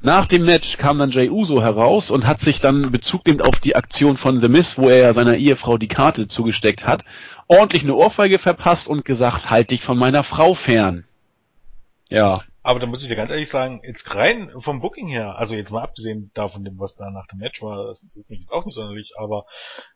Nach 0.01 0.25
dem 0.25 0.45
Match 0.45 0.77
kam 0.77 0.99
dann 0.99 1.11
Jay 1.11 1.29
Uso 1.29 1.61
heraus 1.61 2.11
und 2.11 2.25
hat 2.25 2.39
sich 2.39 2.59
dann 2.59 2.91
Bezug 2.91 3.25
nehmend 3.25 3.45
auf 3.45 3.59
die 3.59 3.75
Aktion 3.75 4.15
von 4.15 4.41
The 4.41 4.47
Miz, 4.47 4.77
wo 4.77 4.89
er 4.89 4.97
ja 4.97 5.13
seiner 5.13 5.37
Ehefrau 5.37 5.77
die 5.77 5.87
Karte 5.87 6.27
zugesteckt 6.27 6.85
hat, 6.85 7.03
ordentlich 7.47 7.83
eine 7.83 7.95
Ohrfeige 7.95 8.39
verpasst 8.39 8.87
und 8.87 9.05
gesagt, 9.05 9.49
halt 9.49 9.71
dich 9.71 9.81
von 9.81 9.97
meiner 9.97 10.23
Frau 10.23 10.53
fern. 10.53 11.03
Ja, 12.09 12.41
Aber 12.67 12.81
da 12.81 12.85
muss 12.85 13.01
ich 13.01 13.07
dir 13.07 13.15
ganz 13.15 13.31
ehrlich 13.31 13.47
sagen, 13.47 13.79
jetzt 13.85 14.13
rein 14.13 14.51
vom 14.59 14.81
Booking 14.81 15.07
her, 15.07 15.37
also 15.37 15.55
jetzt 15.55 15.71
mal 15.71 15.83
abgesehen 15.83 16.31
davon, 16.33 16.67
was 16.77 16.97
da 16.97 17.09
nach 17.11 17.25
dem 17.27 17.39
Match 17.39 17.61
war, 17.61 17.87
das 17.87 18.03
interessiert 18.03 18.29
mich 18.29 18.39
jetzt 18.41 18.51
auch 18.51 18.65
nicht 18.65 18.75
sonderlich, 18.75 19.13
aber 19.15 19.45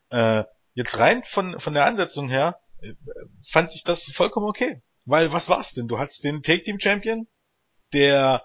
äh, 0.08 0.44
jetzt 0.72 0.98
rein 0.98 1.22
von, 1.22 1.60
von 1.60 1.74
der 1.74 1.84
Ansetzung 1.84 2.30
her, 2.30 2.60
äh, 2.80 2.94
fand 3.46 3.74
ich 3.74 3.84
das 3.84 4.04
vollkommen 4.04 4.46
okay. 4.46 4.82
Weil 5.04 5.34
was 5.34 5.50
war's 5.50 5.74
denn? 5.74 5.86
Du 5.86 5.98
hattest 5.98 6.24
den 6.24 6.40
Take 6.40 6.62
Team 6.62 6.80
Champion, 6.80 7.26
der 7.92 8.42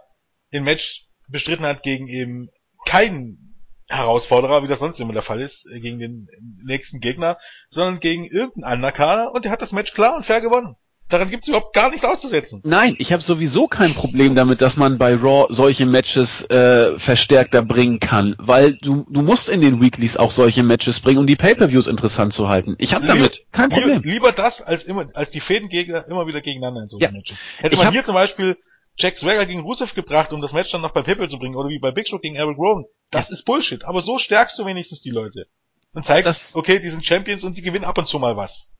den 0.51 0.65
Match 0.65 1.07
bestritten 1.29 1.65
hat 1.65 1.81
gegen 1.81 2.09
eben 2.09 2.49
keinen 2.85 3.63
Herausforderer, 3.87 4.61
wie 4.61 4.67
das 4.67 4.79
sonst 4.79 4.99
immer 4.99 5.13
der 5.13 5.21
Fall 5.21 5.39
ist, 5.39 5.71
äh, 5.71 5.79
gegen 5.79 5.99
den 5.99 6.27
nächsten 6.65 6.99
Gegner, 6.99 7.39
sondern 7.69 8.01
gegen 8.01 8.25
irgendeinen 8.25 8.79
Underkader 8.79 9.31
und 9.33 9.45
der 9.45 9.53
hat 9.53 9.61
das 9.61 9.71
Match 9.71 9.93
klar 9.93 10.17
und 10.17 10.25
fair 10.25 10.41
gewonnen. 10.41 10.75
Daran 11.09 11.29
gibt's 11.29 11.47
überhaupt 11.47 11.73
gar 11.73 11.89
nichts 11.89 12.03
auszusetzen. 12.05 12.61
Nein, 12.65 12.95
ich 12.99 13.13
habe 13.13 13.23
sowieso 13.23 13.67
kein 13.67 13.93
Problem 13.93 14.35
damit, 14.35 14.59
dass 14.59 14.75
man 14.75 14.97
bei 14.97 15.15
Raw 15.15 15.45
solche 15.49 15.85
Matches 15.85 16.41
äh, 16.49 16.99
verstärkter 16.99 17.61
bringen 17.61 17.99
kann, 17.99 18.35
weil 18.39 18.73
du 18.73 19.05
du 19.09 19.21
musst 19.21 19.47
in 19.47 19.61
den 19.61 19.81
Weeklies 19.81 20.17
auch 20.17 20.31
solche 20.31 20.63
Matches 20.63 20.99
bringen, 20.99 21.19
um 21.19 21.27
die 21.27 21.37
Pay-per-Views 21.37 21.87
interessant 21.87 22.33
zu 22.33 22.49
halten. 22.49 22.75
Ich 22.77 22.93
habe 22.93 23.07
damit 23.07 23.45
kein 23.53 23.69
Problem. 23.69 24.01
lieber 24.03 24.33
das 24.33 24.61
als 24.61 24.83
immer 24.83 25.07
als 25.13 25.31
die 25.31 25.39
Fädengegner 25.39 26.05
immer 26.09 26.27
wieder 26.27 26.41
gegeneinander 26.41 26.81
in 26.81 26.87
solchen 26.89 27.03
Ja. 27.05 27.11
Matches. 27.11 27.39
Hätte 27.59 27.75
Ich 27.75 27.81
man 27.83 27.91
hier 27.93 28.03
zum 28.03 28.13
Beispiel 28.15 28.57
Jack 28.97 29.15
Swagger 29.17 29.45
gegen 29.45 29.61
Rusev 29.61 29.93
gebracht, 29.93 30.33
um 30.33 30.41
das 30.41 30.53
Match 30.53 30.71
dann 30.71 30.81
noch 30.81 30.91
bei 30.91 31.03
Paypal 31.03 31.29
zu 31.29 31.37
bringen, 31.39 31.55
oder 31.55 31.69
wie 31.69 31.79
bei 31.79 31.91
Big 31.91 32.07
Show 32.09 32.19
gegen 32.19 32.35
Eric 32.35 32.57
Rowan, 32.57 32.83
das 33.11 33.29
ist 33.29 33.45
Bullshit. 33.45 33.85
Aber 33.85 34.01
so 34.01 34.17
stärkst 34.17 34.57
du 34.59 34.65
wenigstens 34.65 35.01
die 35.01 35.11
Leute. 35.11 35.45
Und 35.93 36.03
zeigst, 36.05 36.25
Das- 36.27 36.55
okay, 36.55 36.79
die 36.79 36.89
sind 36.89 37.05
Champions 37.05 37.43
und 37.43 37.53
sie 37.53 37.61
gewinnen 37.61 37.85
ab 37.85 37.97
und 37.97 38.07
zu 38.07 38.19
mal 38.19 38.35
was. 38.35 38.73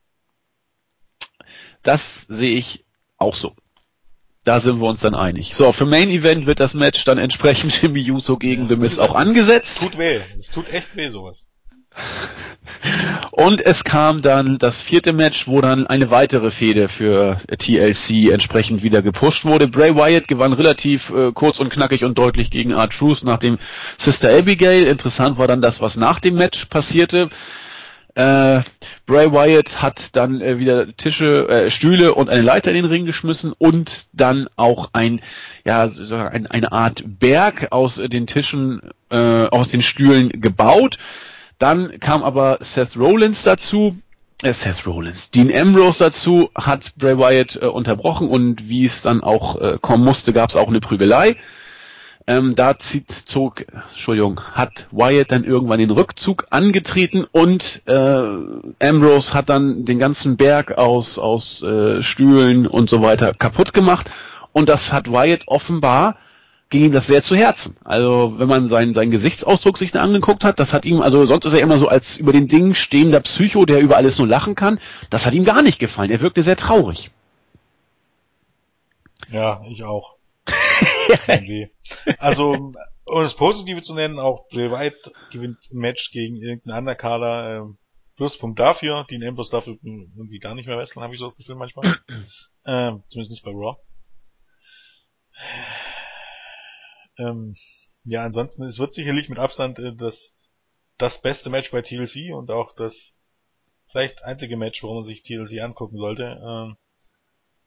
Das 1.87 2.25
sehe 2.27 2.57
ich 2.57 2.83
auch 3.17 3.33
so. 3.33 3.55
Da 4.43 4.59
sind 4.59 4.81
wir 4.81 4.89
uns 4.89 4.99
dann 4.99 5.15
einig. 5.15 5.53
So, 5.55 5.71
für 5.71 5.85
Main 5.85 6.09
Event 6.09 6.45
wird 6.45 6.59
das 6.59 6.73
Match 6.73 7.05
dann 7.05 7.17
entsprechend 7.17 7.81
Jimmy 7.81 8.11
Uso 8.11 8.35
gegen 8.35 8.67
The 8.67 8.75
Miz 8.75 8.99
auch 8.99 9.15
angesetzt. 9.15 9.79
Tut 9.79 9.97
weh. 9.97 10.19
Es 10.37 10.51
tut 10.51 10.67
echt 10.67 10.97
weh, 10.97 11.07
sowas. 11.07 11.49
Und 13.31 13.65
es 13.65 13.85
kam 13.85 14.21
dann 14.21 14.57
das 14.57 14.81
vierte 14.81 15.13
Match, 15.13 15.47
wo 15.47 15.61
dann 15.61 15.87
eine 15.87 16.11
weitere 16.11 16.51
Fehde 16.51 16.89
für 16.89 17.39
TLC 17.57 18.33
entsprechend 18.33 18.83
wieder 18.83 19.01
gepusht 19.01 19.45
wurde. 19.45 19.69
Bray 19.69 19.95
Wyatt 19.95 20.27
gewann 20.27 20.51
relativ 20.51 21.09
äh, 21.11 21.31
kurz 21.31 21.61
und 21.61 21.69
knackig 21.69 22.03
und 22.03 22.17
deutlich 22.17 22.51
gegen 22.51 22.71
R-Truth 22.71 23.23
nach 23.23 23.37
dem 23.37 23.59
Sister 23.97 24.29
Abigail. 24.37 24.83
Interessant 24.87 25.37
war 25.37 25.47
dann 25.47 25.61
das, 25.61 25.79
was 25.79 25.95
nach 25.95 26.19
dem 26.19 26.35
Match 26.35 26.65
passierte. 26.65 27.29
Äh, 28.17 28.63
Bray 29.05 29.31
Wyatt 29.31 29.79
hat 29.83 30.15
dann 30.15 30.41
äh, 30.41 30.57
wieder 30.57 30.91
Tische, 30.97 31.47
äh, 31.49 31.69
Stühle 31.69 32.15
und 32.15 32.29
eine 32.29 32.41
Leiter 32.41 32.71
in 32.71 32.77
den 32.77 32.85
Ring 32.85 33.05
geschmissen 33.05 33.53
und 33.55 34.07
dann 34.11 34.49
auch 34.55 34.89
ein, 34.93 35.21
ja, 35.65 35.83
ein, 35.83 36.47
eine 36.47 36.71
Art 36.71 37.03
Berg 37.05 37.67
aus 37.69 37.97
den 37.97 38.25
Tischen, 38.25 38.81
äh, 39.11 39.45
aus 39.45 39.69
den 39.69 39.83
Stühlen 39.83 40.29
gebaut. 40.41 40.97
Dann 41.59 41.99
kam 41.99 42.23
aber 42.23 42.57
Seth 42.61 42.97
Rollins 42.97 43.43
dazu, 43.43 43.95
äh, 44.41 44.51
Seth 44.51 44.87
Rollins, 44.87 45.29
Dean 45.29 45.55
Ambrose 45.55 45.99
dazu, 45.99 46.49
hat 46.55 46.93
Bray 46.97 47.19
Wyatt 47.19 47.59
äh, 47.61 47.67
unterbrochen 47.67 48.29
und 48.29 48.67
wie 48.67 48.85
es 48.85 49.03
dann 49.03 49.21
auch 49.21 49.61
äh, 49.61 49.77
kommen 49.79 50.03
musste, 50.03 50.33
gab 50.33 50.49
es 50.49 50.55
auch 50.55 50.69
eine 50.69 50.79
Prügelei. 50.79 51.35
Ähm, 52.29 52.55
da 52.55 52.77
zieht, 52.77 53.09
zog, 53.09 53.65
Entschuldigung, 53.91 54.41
hat 54.53 54.87
Wyatt 54.91 55.31
dann 55.31 55.45
irgendwann 55.45 55.79
den 55.79 55.91
Rückzug 55.91 56.47
angetreten 56.49 57.25
und 57.31 57.81
äh, 57.85 58.83
Ambrose 58.85 59.33
hat 59.33 59.47
dann 59.47 59.85
den 59.85 59.97
ganzen 59.97 60.35
Berg 60.35 60.77
aus, 60.77 61.17
aus 61.17 61.63
äh, 61.63 62.03
Stühlen 62.03 62.67
und 62.67 62.89
so 62.89 63.01
weiter 63.01 63.33
kaputt 63.33 63.73
gemacht 63.73 64.11
und 64.51 64.67
das 64.67 64.91
hat 64.91 65.09
Wyatt 65.09 65.43
offenbar 65.47 66.17
ging 66.69 66.83
ihm 66.83 66.91
das 66.91 67.07
sehr 67.07 67.23
zu 67.23 67.35
Herzen. 67.35 67.77
Also 67.83 68.33
wenn 68.37 68.49
man 68.49 68.67
seinen, 68.67 68.93
seinen 68.93 69.11
Gesichtsausdruck 69.11 69.77
sich 69.77 69.91
da 69.91 70.01
angeguckt 70.01 70.43
hat, 70.43 70.59
das 70.59 70.73
hat 70.73 70.85
ihm, 70.85 71.01
also 71.01 71.25
sonst 71.25 71.45
ist 71.45 71.53
er 71.53 71.61
immer 71.61 71.77
so 71.77 71.87
als 71.87 72.17
über 72.17 72.33
den 72.33 72.49
Dingen 72.49 72.75
stehender 72.75 73.21
Psycho, 73.21 73.65
der 73.65 73.79
über 73.79 73.95
alles 73.95 74.17
nur 74.17 74.27
lachen 74.27 74.55
kann, 74.55 74.79
das 75.09 75.25
hat 75.25 75.33
ihm 75.33 75.45
gar 75.45 75.61
nicht 75.61 75.79
gefallen. 75.79 76.11
Er 76.11 76.19
wirkte 76.19 76.43
sehr 76.43 76.57
traurig. 76.57 77.11
Ja, 79.31 79.61
ich 79.69 79.83
auch. 79.83 80.16
Irgendwie. 81.27 81.69
Also, 82.19 82.51
um 82.51 82.75
das 83.05 83.35
Positive 83.35 83.81
zu 83.81 83.93
nennen, 83.93 84.19
auch 84.19 84.47
Bray 84.49 84.69
Wyatt 84.69 85.11
gewinnt 85.31 85.57
ein 85.71 85.77
Match 85.77 86.11
gegen 86.11 86.35
irgendeinen 86.35 86.79
Underkader. 86.79 87.57
Ähm, 87.57 87.77
Pluspunkt 88.17 88.59
dafür. 88.59 89.05
Dean 89.09 89.23
Ambrose 89.23 89.51
darf 89.51 89.67
irgendwie 89.67 90.39
gar 90.39 90.55
nicht 90.55 90.65
mehr 90.65 90.77
wresteln, 90.77 91.03
habe 91.03 91.13
ich 91.13 91.19
so 91.19 91.27
das 91.27 91.37
Gefühl 91.37 91.55
manchmal. 91.55 91.85
ähm, 92.65 93.03
zumindest 93.07 93.31
nicht 93.31 93.43
bei 93.43 93.51
Raw. 93.51 93.77
Ähm, 97.19 97.55
ja, 98.03 98.23
ansonsten, 98.23 98.63
es 98.63 98.79
wird 98.79 98.93
sicherlich 98.93 99.29
mit 99.29 99.39
Abstand 99.39 99.79
äh, 99.79 99.95
das, 99.95 100.35
das 100.97 101.21
beste 101.21 101.49
Match 101.49 101.71
bei 101.71 101.81
TLC 101.81 102.33
und 102.33 102.49
auch 102.51 102.73
das 102.73 103.19
vielleicht 103.91 104.23
einzige 104.23 104.57
Match, 104.57 104.83
wo 104.83 104.93
man 104.93 105.03
sich 105.03 105.21
TLC 105.21 105.61
angucken 105.61 105.97
sollte. 105.97 106.41
Ähm, 106.43 106.77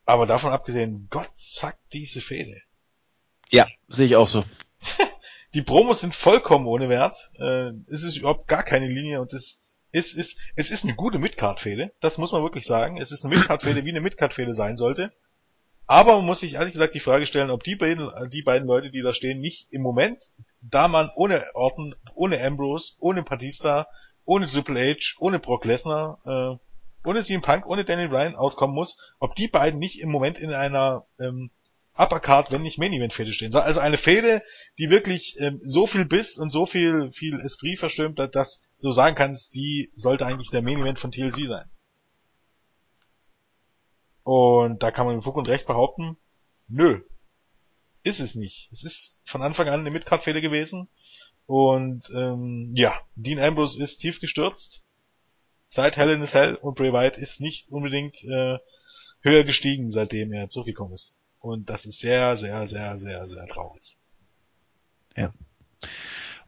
aber 0.04 0.26
davon 0.26 0.52
abgesehen, 0.52 1.06
Gott 1.10 1.30
zack, 1.34 1.78
diese 1.92 2.20
Fehde. 2.20 2.60
Ja, 3.50 3.66
sehe 3.88 4.06
ich 4.06 4.16
auch 4.16 4.28
so. 4.28 4.44
Die 5.54 5.62
Promos 5.62 6.00
sind 6.00 6.14
vollkommen 6.14 6.66
ohne 6.66 6.88
Wert. 6.88 7.30
Äh, 7.34 7.72
es 7.90 8.04
ist 8.04 8.16
überhaupt 8.16 8.46
gar 8.46 8.62
keine 8.62 8.86
Linie 8.86 9.20
und 9.20 9.32
es 9.32 9.66
ist, 9.92 10.16
ist, 10.16 10.38
es 10.54 10.70
ist 10.70 10.84
eine 10.84 10.94
gute 10.94 11.18
Midcard-Fehde. 11.18 11.92
Das 12.00 12.18
muss 12.18 12.32
man 12.32 12.42
wirklich 12.42 12.64
sagen. 12.64 12.98
Es 12.98 13.10
ist 13.10 13.24
eine 13.24 13.34
Midcard-Fehde, 13.34 13.84
wie 13.84 13.90
eine 13.90 14.00
Midcard-Fehde 14.00 14.54
sein 14.54 14.76
sollte. 14.76 15.12
Aber 15.86 16.14
man 16.14 16.26
muss 16.26 16.38
sich 16.40 16.54
ehrlich 16.54 16.72
gesagt 16.72 16.94
die 16.94 17.00
Frage 17.00 17.26
stellen, 17.26 17.50
ob 17.50 17.64
die 17.64 17.74
beiden, 17.74 18.08
die 18.30 18.42
beiden 18.42 18.68
Leute, 18.68 18.92
die 18.92 19.02
da 19.02 19.12
stehen, 19.12 19.40
nicht 19.40 19.72
im 19.72 19.82
Moment, 19.82 20.22
da 20.60 20.86
man 20.86 21.10
ohne 21.16 21.42
Orton, 21.54 21.96
ohne 22.14 22.40
Ambrose, 22.40 22.94
ohne 23.00 23.24
Batista, 23.24 23.88
ohne 24.24 24.46
Triple 24.46 24.80
H, 24.80 25.16
ohne 25.18 25.40
Brock 25.40 25.64
Lesnar, 25.64 26.20
äh, 26.24 27.08
ohne 27.08 27.22
CM 27.22 27.42
Punk, 27.42 27.66
ohne 27.66 27.84
Daniel 27.84 28.08
Bryan 28.08 28.36
auskommen 28.36 28.76
muss, 28.76 29.14
ob 29.18 29.34
die 29.34 29.48
beiden 29.48 29.80
nicht 29.80 30.00
im 30.00 30.10
Moment 30.10 30.38
in 30.38 30.52
einer 30.52 31.06
ähm, 31.18 31.50
Uppercard, 32.00 32.50
wenn 32.50 32.62
nicht 32.62 32.78
Main 32.78 32.92
Event 32.92 33.12
Fehde 33.12 33.32
stehen. 33.32 33.54
Also 33.54 33.80
eine 33.80 33.96
Fehde, 33.96 34.42
die 34.78 34.90
wirklich 34.90 35.36
ähm, 35.38 35.58
so 35.60 35.86
viel 35.86 36.04
Biss 36.06 36.38
und 36.38 36.50
so 36.50 36.64
viel 36.66 37.12
viel 37.12 37.38
Esprit 37.40 37.78
verstürmt, 37.78 38.18
dass, 38.18 38.30
dass 38.30 38.62
du 38.80 38.90
sagen 38.90 39.16
kannst, 39.16 39.54
die 39.54 39.90
sollte 39.94 40.24
eigentlich 40.24 40.50
der 40.50 40.62
Main 40.62 40.80
Event 40.80 40.98
von 40.98 41.12
TLC 41.12 41.46
sein. 41.46 41.68
Und 44.22 44.82
da 44.82 44.90
kann 44.90 45.06
man 45.06 45.16
mit 45.16 45.24
Fug 45.24 45.36
und 45.36 45.48
Recht 45.48 45.66
behaupten, 45.66 46.16
nö, 46.68 47.00
ist 48.02 48.20
es 48.20 48.34
nicht. 48.34 48.70
Es 48.72 48.84
ist 48.84 49.20
von 49.24 49.42
Anfang 49.42 49.68
an 49.68 49.80
eine 49.80 49.90
Midcard-Fehde 49.90 50.40
gewesen. 50.40 50.88
Und 51.46 52.08
ähm, 52.14 52.70
ja, 52.74 52.98
Dean 53.16 53.40
Ambrose 53.40 53.82
ist 53.82 53.98
tief 53.98 54.20
gestürzt. 54.20 54.84
Seit 55.68 55.96
Hell 55.96 56.10
in 56.10 56.22
a 56.22 56.26
Cell 56.26 56.54
und 56.54 56.76
Bray 56.76 56.92
Wyatt 56.92 57.18
ist 57.18 57.40
nicht 57.40 57.68
unbedingt 57.70 58.22
äh, 58.24 58.58
höher 59.20 59.44
gestiegen, 59.44 59.90
seitdem 59.90 60.32
er 60.32 60.48
zurückgekommen 60.48 60.94
ist. 60.94 61.16
Und 61.40 61.70
das 61.70 61.86
ist 61.86 62.00
sehr, 62.00 62.36
sehr, 62.36 62.66
sehr, 62.66 62.98
sehr, 62.98 63.26
sehr 63.26 63.46
traurig. 63.46 63.96
Ja. 65.16 65.32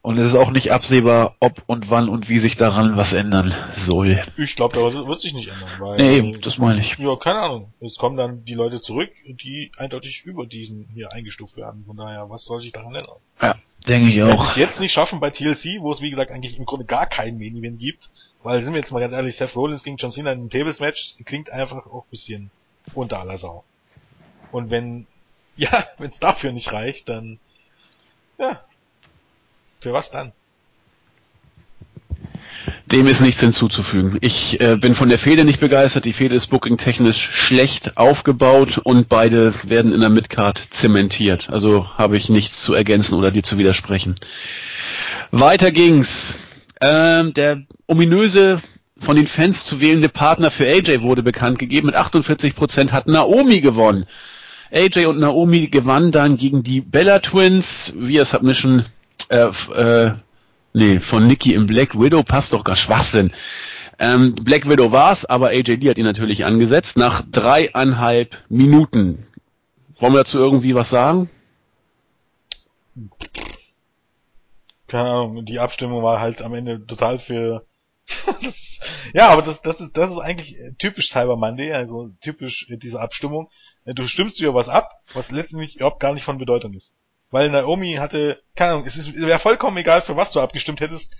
Und 0.03 0.17
es 0.17 0.25
ist 0.25 0.35
auch 0.35 0.51
nicht 0.51 0.73
absehbar, 0.73 1.37
ob 1.39 1.63
und 1.65 1.89
wann 1.89 2.09
und 2.09 2.27
wie 2.27 2.37
sich 2.37 2.57
daran 2.57 2.97
was 2.97 3.13
ändern 3.13 3.55
soll. 3.73 4.21
Ich 4.37 4.57
glaube, 4.57 4.75
da 4.75 5.07
wird 5.07 5.21
sich 5.21 5.33
nicht 5.33 5.47
ändern. 5.47 5.69
Weil, 5.79 5.95
nee, 5.95 6.17
eben, 6.17 6.41
das 6.41 6.57
meine 6.57 6.81
ich. 6.81 6.97
Ja, 6.97 7.15
keine 7.15 7.39
Ahnung. 7.39 7.73
Es 7.79 7.97
kommen 7.97 8.17
dann 8.17 8.43
die 8.43 8.53
Leute 8.53 8.81
zurück, 8.81 9.11
die 9.25 9.71
eindeutig 9.77 10.25
über 10.25 10.45
diesen 10.45 10.89
hier 10.93 11.13
eingestuft 11.13 11.55
werden. 11.55 11.85
Von 11.85 11.95
daher, 11.95 12.29
was 12.29 12.43
soll 12.43 12.59
sich 12.59 12.73
daran 12.73 12.95
ändern? 12.95 13.15
Ja, 13.41 13.55
denke 13.87 14.09
ich 14.09 14.21
auch. 14.21 14.27
Wenn 14.27 14.37
sie 14.39 14.43
es 14.43 14.55
jetzt 14.57 14.81
nicht 14.81 14.91
schaffen 14.91 15.21
bei 15.21 15.29
TLC, 15.29 15.79
wo 15.79 15.89
es 15.89 16.01
wie 16.01 16.09
gesagt 16.09 16.31
eigentlich 16.31 16.57
im 16.57 16.65
Grunde 16.65 16.85
gar 16.85 17.05
keinen 17.05 17.39
Main 17.39 17.55
Event 17.55 17.79
gibt, 17.79 18.09
weil 18.43 18.61
sind 18.61 18.73
wir 18.73 18.79
jetzt 18.79 18.91
mal 18.91 18.99
ganz 18.99 19.13
ehrlich, 19.13 19.37
Seth 19.37 19.55
Rollins 19.55 19.85
gegen 19.85 19.95
John 19.95 20.11
Cena 20.11 20.33
in 20.33 20.39
einem 20.39 20.49
Tables 20.49 20.81
Match 20.81 21.15
klingt 21.23 21.49
einfach 21.49 21.87
auch 21.87 22.03
ein 22.03 22.09
bisschen 22.09 22.51
unter 22.93 23.21
aller 23.21 23.37
Sau. 23.37 23.63
Und 24.53 24.69
wenn, 24.69 25.07
ja, 25.57 25.85
wenn 25.97 26.11
es 26.11 26.19
dafür 26.19 26.53
nicht 26.53 26.71
reicht, 26.71 27.09
dann, 27.09 27.39
ja, 28.37 28.61
für 29.81 29.91
was 29.91 30.11
dann? 30.11 30.31
Dem 32.85 33.07
ist 33.07 33.21
nichts 33.21 33.41
hinzuzufügen. 33.41 34.17
Ich 34.21 34.61
äh, 34.61 34.77
bin 34.77 34.93
von 34.93 35.09
der 35.09 35.17
Fehde 35.17 35.45
nicht 35.45 35.59
begeistert. 35.59 36.05
Die 36.05 36.13
Fehde 36.13 36.35
ist 36.35 36.47
booking-technisch 36.47 37.31
schlecht 37.31 37.97
aufgebaut 37.97 38.77
und 38.77 39.09
beide 39.09 39.53
werden 39.63 39.91
in 39.91 40.01
der 40.01 40.09
Midcard 40.09 40.61
zementiert. 40.69 41.49
Also 41.49 41.89
habe 41.97 42.17
ich 42.17 42.29
nichts 42.29 42.61
zu 42.61 42.73
ergänzen 42.73 43.15
oder 43.15 43.31
dir 43.31 43.43
zu 43.43 43.57
widersprechen. 43.57 44.15
Weiter 45.31 45.71
ging's. 45.71 46.37
Ähm, 46.81 47.33
der 47.33 47.63
ominöse 47.87 48.61
von 48.99 49.15
den 49.15 49.27
Fans 49.27 49.65
zu 49.65 49.79
wählende 49.81 50.09
Partner 50.09 50.51
für 50.51 50.67
AJ 50.67 51.01
wurde 51.01 51.23
bekannt 51.23 51.59
gegeben. 51.59 51.87
Mit 51.87 51.95
48 51.95 52.55
Prozent 52.55 52.91
hat 52.91 53.07
Naomi 53.07 53.61
gewonnen. 53.61 54.05
AJ 54.73 55.05
und 55.05 55.19
Naomi 55.19 55.67
gewannen 55.67 56.11
dann 56.11 56.37
gegen 56.37 56.63
die 56.63 56.81
Bella 56.81 57.19
Twins 57.19 57.93
via 57.95 58.25
Submission, 58.25 58.85
äh, 59.29 59.49
äh, 59.75 60.13
nee, 60.73 60.99
von 60.99 61.27
Nikki 61.27 61.53
im 61.53 61.67
Black 61.67 61.99
Widow, 61.99 62.23
passt 62.23 62.53
doch 62.53 62.63
gar 62.63 62.75
Schwachsinn. 62.75 63.31
Ähm, 63.99 64.33
Black 64.33 64.67
Widow 64.67 64.91
war's, 64.91 65.25
aber 65.25 65.49
AJ 65.49 65.75
Lee 65.75 65.89
hat 65.89 65.97
ihn 65.97 66.05
natürlich 66.05 66.45
angesetzt 66.45 66.97
nach 66.97 67.21
dreieinhalb 67.31 68.35
Minuten. 68.49 69.27
Wollen 69.95 70.13
wir 70.13 70.19
dazu 70.19 70.39
irgendwie 70.39 70.73
was 70.73 70.89
sagen? 70.89 71.29
Keine 74.87 75.09
Ahnung, 75.09 75.45
die 75.45 75.59
Abstimmung 75.59 76.01
war 76.01 76.19
halt 76.19 76.41
am 76.41 76.55
Ende 76.55 76.85
total 76.85 77.19
für 77.19 77.65
ja, 79.13 79.29
aber 79.29 79.41
das, 79.41 79.61
das 79.61 79.79
ist, 79.79 79.95
das 79.95 80.11
ist 80.11 80.19
eigentlich 80.19 80.57
typisch 80.77 81.09
Cyber 81.09 81.37
Monday, 81.37 81.71
also 81.71 82.09
typisch 82.19 82.67
diese 82.69 82.99
Abstimmung. 82.99 83.49
Du 83.85 84.07
stimmst 84.07 84.39
dir 84.39 84.53
was 84.53 84.69
ab, 84.69 85.01
was 85.13 85.31
letztendlich 85.31 85.75
überhaupt 85.75 85.99
gar 85.99 86.13
nicht 86.13 86.23
von 86.23 86.37
Bedeutung 86.37 86.73
ist. 86.73 86.97
Weil 87.31 87.49
Naomi 87.49 87.95
hatte, 87.95 88.41
keine 88.55 88.73
Ahnung, 88.73 88.85
es 88.85 88.95
ist, 88.95 89.15
wäre 89.15 89.39
vollkommen 89.39 89.77
egal, 89.77 90.01
für 90.01 90.15
was 90.15 90.31
du 90.31 90.39
abgestimmt 90.39 90.79
hättest. 90.79 91.17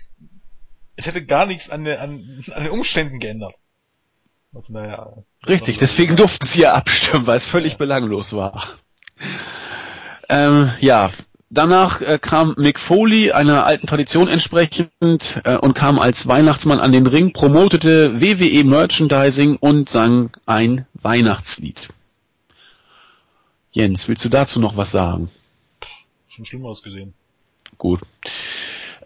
Es 0.95 1.07
hätte 1.07 1.25
gar 1.25 1.45
nichts 1.45 1.69
an, 1.69 1.85
an, 1.87 2.43
an 2.51 2.63
den 2.63 2.71
Umständen 2.71 3.19
geändert. 3.19 3.55
Und 4.51 4.69
naja, 4.69 5.23
Richtig, 5.47 5.79
deswegen 5.79 6.15
durften 6.15 6.45
sie 6.45 6.61
ja 6.61 6.73
abstimmen, 6.73 7.25
weil 7.25 7.37
es 7.37 7.45
völlig 7.45 7.73
ja. 7.73 7.77
belanglos 7.79 8.33
war. 8.33 8.67
Ähm, 10.29 10.71
ja, 10.79 11.11
Danach 11.53 12.01
äh, 12.01 12.17
kam 12.19 12.55
Mick 12.57 12.79
Foley, 12.79 13.31
einer 13.31 13.63
alten 13.67 13.85
Tradition 13.85 14.27
entsprechend, 14.27 14.89
äh, 15.43 15.55
und 15.55 15.75
kam 15.75 15.99
als 15.99 16.25
Weihnachtsmann 16.25 16.79
an 16.79 16.91
den 16.91 17.05
Ring, 17.05 17.31
promotete 17.31 18.19
WWE 18.19 18.63
Merchandising 18.63 19.57
und 19.57 19.87
sang 19.87 20.31
ein 20.47 20.87
Weihnachtslied. 20.95 21.89
Jens, 23.73 24.07
willst 24.07 24.23
du 24.23 24.29
dazu 24.29 24.59
noch 24.59 24.77
was 24.77 24.91
sagen? 24.91 25.29
Schon 26.27 26.45
schlimm 26.45 26.65
ausgesehen. 26.65 27.13
Gut. 27.77 28.01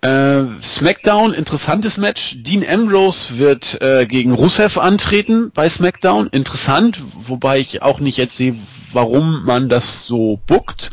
Äh, 0.02 0.62
SmackDown, 0.62 1.34
interessantes 1.34 1.98
Match. 1.98 2.36
Dean 2.44 2.68
Ambrose 2.68 3.38
wird 3.38 3.82
äh, 3.82 4.06
gegen 4.06 4.34
Rusev 4.34 4.78
antreten 4.78 5.52
bei 5.52 5.70
SmackDown. 5.70 6.28
Interessant, 6.28 7.02
wobei 7.14 7.60
ich 7.60 7.82
auch 7.82 8.00
nicht 8.00 8.18
jetzt 8.18 8.38
sehe, 8.38 8.56
warum 8.92 9.46
man 9.46 9.70
das 9.70 10.06
so 10.06 10.40
bookt. 10.46 10.92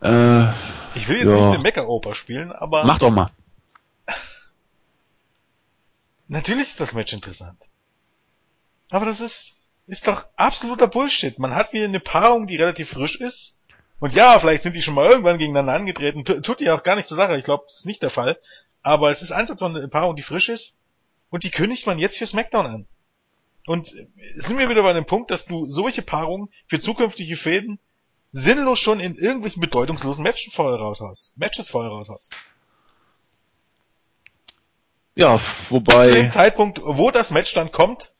Äh, 0.00 0.44
ich 0.94 1.08
will 1.08 1.18
jetzt 1.18 1.26
ja. 1.26 1.36
nicht 1.36 1.46
eine 1.46 1.58
Mecha-Oper 1.58 2.14
spielen, 2.14 2.52
aber... 2.52 2.84
Mach 2.84 2.98
doch 2.98 3.10
mal. 3.10 3.30
Natürlich 6.28 6.68
ist 6.68 6.80
das 6.80 6.94
Match 6.94 7.12
interessant. 7.12 7.58
Aber 8.90 9.04
das 9.04 9.20
ist, 9.20 9.57
ist 9.88 10.06
doch 10.06 10.26
absoluter 10.36 10.86
Bullshit. 10.86 11.38
Man 11.38 11.54
hat 11.54 11.72
wieder 11.72 11.86
eine 11.86 11.98
Paarung, 11.98 12.46
die 12.46 12.56
relativ 12.56 12.90
frisch 12.90 13.20
ist. 13.20 13.62
Und 14.00 14.14
ja, 14.14 14.38
vielleicht 14.38 14.62
sind 14.62 14.76
die 14.76 14.82
schon 14.82 14.94
mal 14.94 15.10
irgendwann 15.10 15.38
gegeneinander 15.38 15.72
angetreten. 15.72 16.24
Tut 16.24 16.60
die 16.60 16.70
auch 16.70 16.82
gar 16.82 16.94
nicht 16.94 17.08
zur 17.08 17.16
Sache. 17.16 17.36
Ich 17.36 17.44
glaube, 17.44 17.64
das 17.66 17.78
ist 17.78 17.86
nicht 17.86 18.02
der 18.02 18.10
Fall. 18.10 18.38
Aber 18.82 19.10
es 19.10 19.22
ist 19.22 19.32
einsatz 19.32 19.62
eine 19.62 19.88
Paarung, 19.88 20.14
die 20.14 20.22
frisch 20.22 20.50
ist. 20.50 20.78
Und 21.30 21.42
die 21.42 21.50
kündigt 21.50 21.86
man 21.86 21.98
jetzt 21.98 22.18
für 22.18 22.26
SmackDown 22.26 22.66
an. 22.66 22.86
Und 23.66 23.88
sind 24.36 24.58
wir 24.58 24.68
wieder 24.68 24.82
bei 24.82 24.92
dem 24.92 25.06
Punkt, 25.06 25.30
dass 25.30 25.46
du 25.46 25.66
solche 25.66 26.02
Paarungen 26.02 26.48
für 26.66 26.78
zukünftige 26.78 27.36
Fäden 27.36 27.78
sinnlos 28.30 28.78
schon 28.78 29.00
in 29.00 29.16
irgendwelchen 29.16 29.60
bedeutungslosen 29.60 30.22
Matches 30.22 30.54
vorher 30.54 30.78
raushaust. 30.78 31.36
Matches 31.36 31.70
vorher 31.70 31.90
raushaust. 31.90 32.36
Ja, 35.14 35.40
wobei. 35.70 36.10
Zu 36.10 36.16
dem 36.18 36.30
Zeitpunkt, 36.30 36.80
wo 36.84 37.10
das 37.10 37.30
Match 37.30 37.52
dann 37.54 37.72
kommt, 37.72 38.12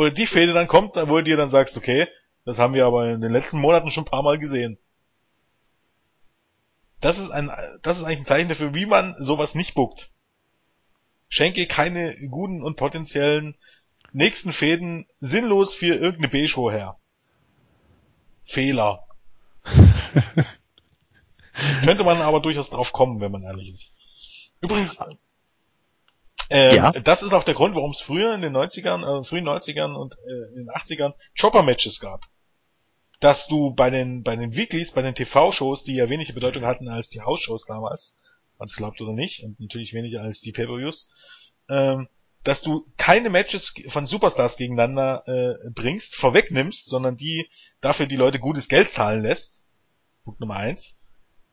oder 0.00 0.10
die 0.10 0.26
Fehde 0.26 0.54
dann 0.54 0.66
kommt, 0.66 0.96
wo 0.96 1.18
du 1.18 1.24
dir 1.24 1.36
dann 1.36 1.50
sagst, 1.50 1.76
okay, 1.76 2.08
das 2.46 2.58
haben 2.58 2.72
wir 2.72 2.86
aber 2.86 3.10
in 3.10 3.20
den 3.20 3.32
letzten 3.32 3.60
Monaten 3.60 3.90
schon 3.90 4.04
ein 4.04 4.10
paar 4.10 4.22
Mal 4.22 4.38
gesehen. 4.38 4.78
Das 7.00 7.18
ist 7.18 7.28
ein, 7.28 7.50
das 7.82 7.98
ist 7.98 8.04
eigentlich 8.04 8.20
ein 8.20 8.24
Zeichen 8.24 8.48
dafür, 8.48 8.72
wie 8.72 8.86
man 8.86 9.14
sowas 9.18 9.54
nicht 9.54 9.74
buckt. 9.74 10.10
Schenke 11.28 11.66
keine 11.66 12.16
guten 12.28 12.62
und 12.62 12.78
potenziellen 12.78 13.58
nächsten 14.12 14.52
Fäden 14.52 15.06
sinnlos 15.18 15.74
für 15.74 15.96
irgendeine 15.96 16.28
B-Show 16.28 16.70
her. 16.70 16.98
Fehler. 18.44 19.06
Könnte 21.84 22.04
man 22.04 22.22
aber 22.22 22.40
durchaus 22.40 22.70
drauf 22.70 22.94
kommen, 22.94 23.20
wenn 23.20 23.32
man 23.32 23.42
ehrlich 23.42 23.68
ist. 23.68 23.94
Übrigens, 24.62 24.98
äh, 26.50 26.76
ja. 26.76 26.90
das 26.92 27.22
ist 27.22 27.32
auch 27.32 27.44
der 27.44 27.54
Grund, 27.54 27.74
warum 27.74 27.92
es 27.92 28.00
früher 28.00 28.34
in 28.34 28.42
den 28.42 28.56
90ern, 28.56 29.20
äh, 29.20 29.24
frühen 29.24 29.48
90ern 29.48 29.94
und 29.94 30.16
äh, 30.26 30.50
in 30.50 30.66
den 30.66 30.70
80ern 30.70 31.14
Chopper-Matches 31.38 32.00
gab. 32.00 32.26
Dass 33.20 33.46
du 33.46 33.74
bei 33.74 33.90
den, 33.90 34.22
bei 34.22 34.34
den 34.34 34.56
Weeklies, 34.56 34.92
bei 34.92 35.02
den 35.02 35.14
TV-Shows, 35.14 35.84
die 35.84 35.94
ja 35.94 36.08
weniger 36.08 36.32
Bedeutung 36.32 36.64
hatten 36.64 36.88
als 36.88 37.10
die 37.10 37.20
House-Shows 37.20 37.66
damals, 37.66 38.18
als 38.58 38.76
glaubt 38.76 39.00
oder 39.00 39.12
nicht, 39.12 39.44
und 39.44 39.60
natürlich 39.60 39.94
weniger 39.94 40.22
als 40.22 40.40
die 40.40 40.52
Pay-Per-Views, 40.52 41.12
ähm, 41.68 42.08
dass 42.42 42.62
du 42.62 42.86
keine 42.96 43.30
Matches 43.30 43.74
von 43.88 44.06
Superstars 44.06 44.56
gegeneinander 44.56 45.22
äh, 45.26 45.70
bringst, 45.70 46.16
vorwegnimmst, 46.16 46.88
sondern 46.88 47.16
die 47.16 47.48
dafür 47.80 48.06
die 48.06 48.16
Leute 48.16 48.38
gutes 48.38 48.68
Geld 48.68 48.90
zahlen 48.90 49.22
lässt. 49.22 49.62
Punkt 50.24 50.40
Nummer 50.40 50.56
eins. 50.56 50.99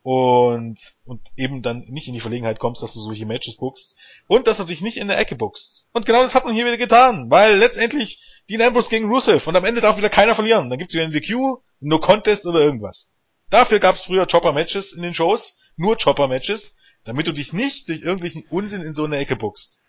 Und, 0.04 0.80
und 1.04 1.22
eben 1.36 1.62
dann 1.62 1.80
nicht 1.90 2.08
in 2.08 2.14
die 2.14 2.22
Verlegenheit 2.22 2.60
kommst, 2.60 2.82
dass 2.82 2.94
du 2.94 3.00
solche 3.02 3.26
Matches 3.26 3.58
bookst. 3.58 3.98
Und 4.28 4.48
dass 4.48 4.58
du 4.58 4.64
dich 4.64 4.82
nicht 4.82 4.98
in 4.98 5.10
der 5.10 5.20
Ecke 5.20 5.36
bookst. 5.36 5.86
Und 5.92 6.06
genau 6.06 6.24
das 6.24 6.34
hat 6.34 6.46
man 6.46 6.54
hier 6.54 6.66
wieder 6.66 6.78
getan, 6.78 7.30
weil 7.30 7.58
letztendlich 7.58 8.24
Dean 8.50 8.62
Ambrose 8.62 8.90
gegen 8.90 9.10
Rusev 9.10 9.48
und 9.48 9.56
am 9.56 9.66
Ende 9.66 9.82
darf 9.82 9.98
wieder 9.98 10.10
keiner 10.10 10.36
verlieren. 10.36 10.70
Dann 10.70 10.80
gibt's 10.80 10.94
wieder 10.94 11.04
ein 11.04 11.12
VQ, 11.12 11.62
No 11.82 12.00
Contest 12.00 12.46
oder 12.46 12.62
irgendwas. 12.62 13.14
Dafür 13.50 13.80
gab's 13.80 14.06
früher 14.06 14.26
Chopper-Matches 14.26 14.94
in 14.94 15.04
den 15.04 15.14
Shows, 15.14 15.60
nur 15.76 15.98
Chopper-Matches, 15.98 16.78
damit 17.04 17.28
du 17.28 17.34
dich 17.34 17.54
nicht 17.54 17.90
durch 17.90 18.02
irgendwelchen 18.02 18.46
Unsinn 18.50 18.82
in 18.82 18.94
so 18.94 19.06
eine 19.06 19.18
Ecke 19.18 19.36
bookst. 19.36 19.80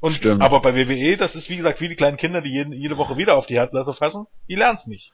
Und, 0.00 0.14
Stimmt. 0.14 0.42
aber 0.42 0.60
bei 0.60 0.74
WWE, 0.74 1.16
das 1.16 1.36
ist 1.36 1.50
wie 1.50 1.56
gesagt 1.56 1.80
wie 1.80 1.88
die 1.88 1.96
kleinen 1.96 2.16
Kinder, 2.16 2.40
die 2.40 2.50
jeden, 2.50 2.72
jede 2.72 2.96
Woche 2.96 3.16
wieder 3.16 3.36
auf 3.36 3.46
die 3.46 3.54
Herdlasse 3.54 3.92
fassen, 3.92 4.26
die 4.48 4.54
lernen 4.54 4.78
es 4.78 4.86
nicht. 4.86 5.12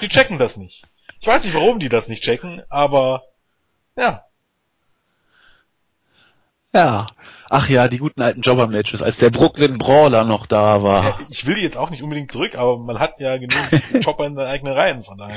Die 0.00 0.08
checken 0.08 0.38
das 0.38 0.56
nicht. 0.56 0.84
Ich 1.20 1.26
weiß 1.26 1.44
nicht, 1.44 1.54
warum 1.54 1.78
die 1.78 1.88
das 1.88 2.08
nicht 2.08 2.22
checken, 2.22 2.62
aber 2.68 3.24
ja. 3.96 4.24
Ja. 6.72 7.06
Ach 7.50 7.68
ja, 7.68 7.88
die 7.88 7.98
guten 7.98 8.20
alten 8.20 8.42
Jobber-Matches, 8.42 9.00
als 9.00 9.16
der 9.16 9.30
Brooklyn 9.30 9.78
Brawler 9.78 10.24
noch 10.24 10.44
da 10.44 10.82
war. 10.82 11.04
Ja, 11.04 11.18
ich 11.30 11.46
will 11.46 11.56
jetzt 11.56 11.78
auch 11.78 11.88
nicht 11.88 12.02
unbedingt 12.02 12.30
zurück, 12.30 12.56
aber 12.56 12.76
man 12.76 12.98
hat 12.98 13.18
ja 13.20 13.38
genug 13.38 13.56
Jobber 14.00 14.26
in 14.26 14.36
den 14.36 14.46
eigenen 14.46 14.74
Reihen, 14.74 15.02
von 15.02 15.16
daher. 15.16 15.34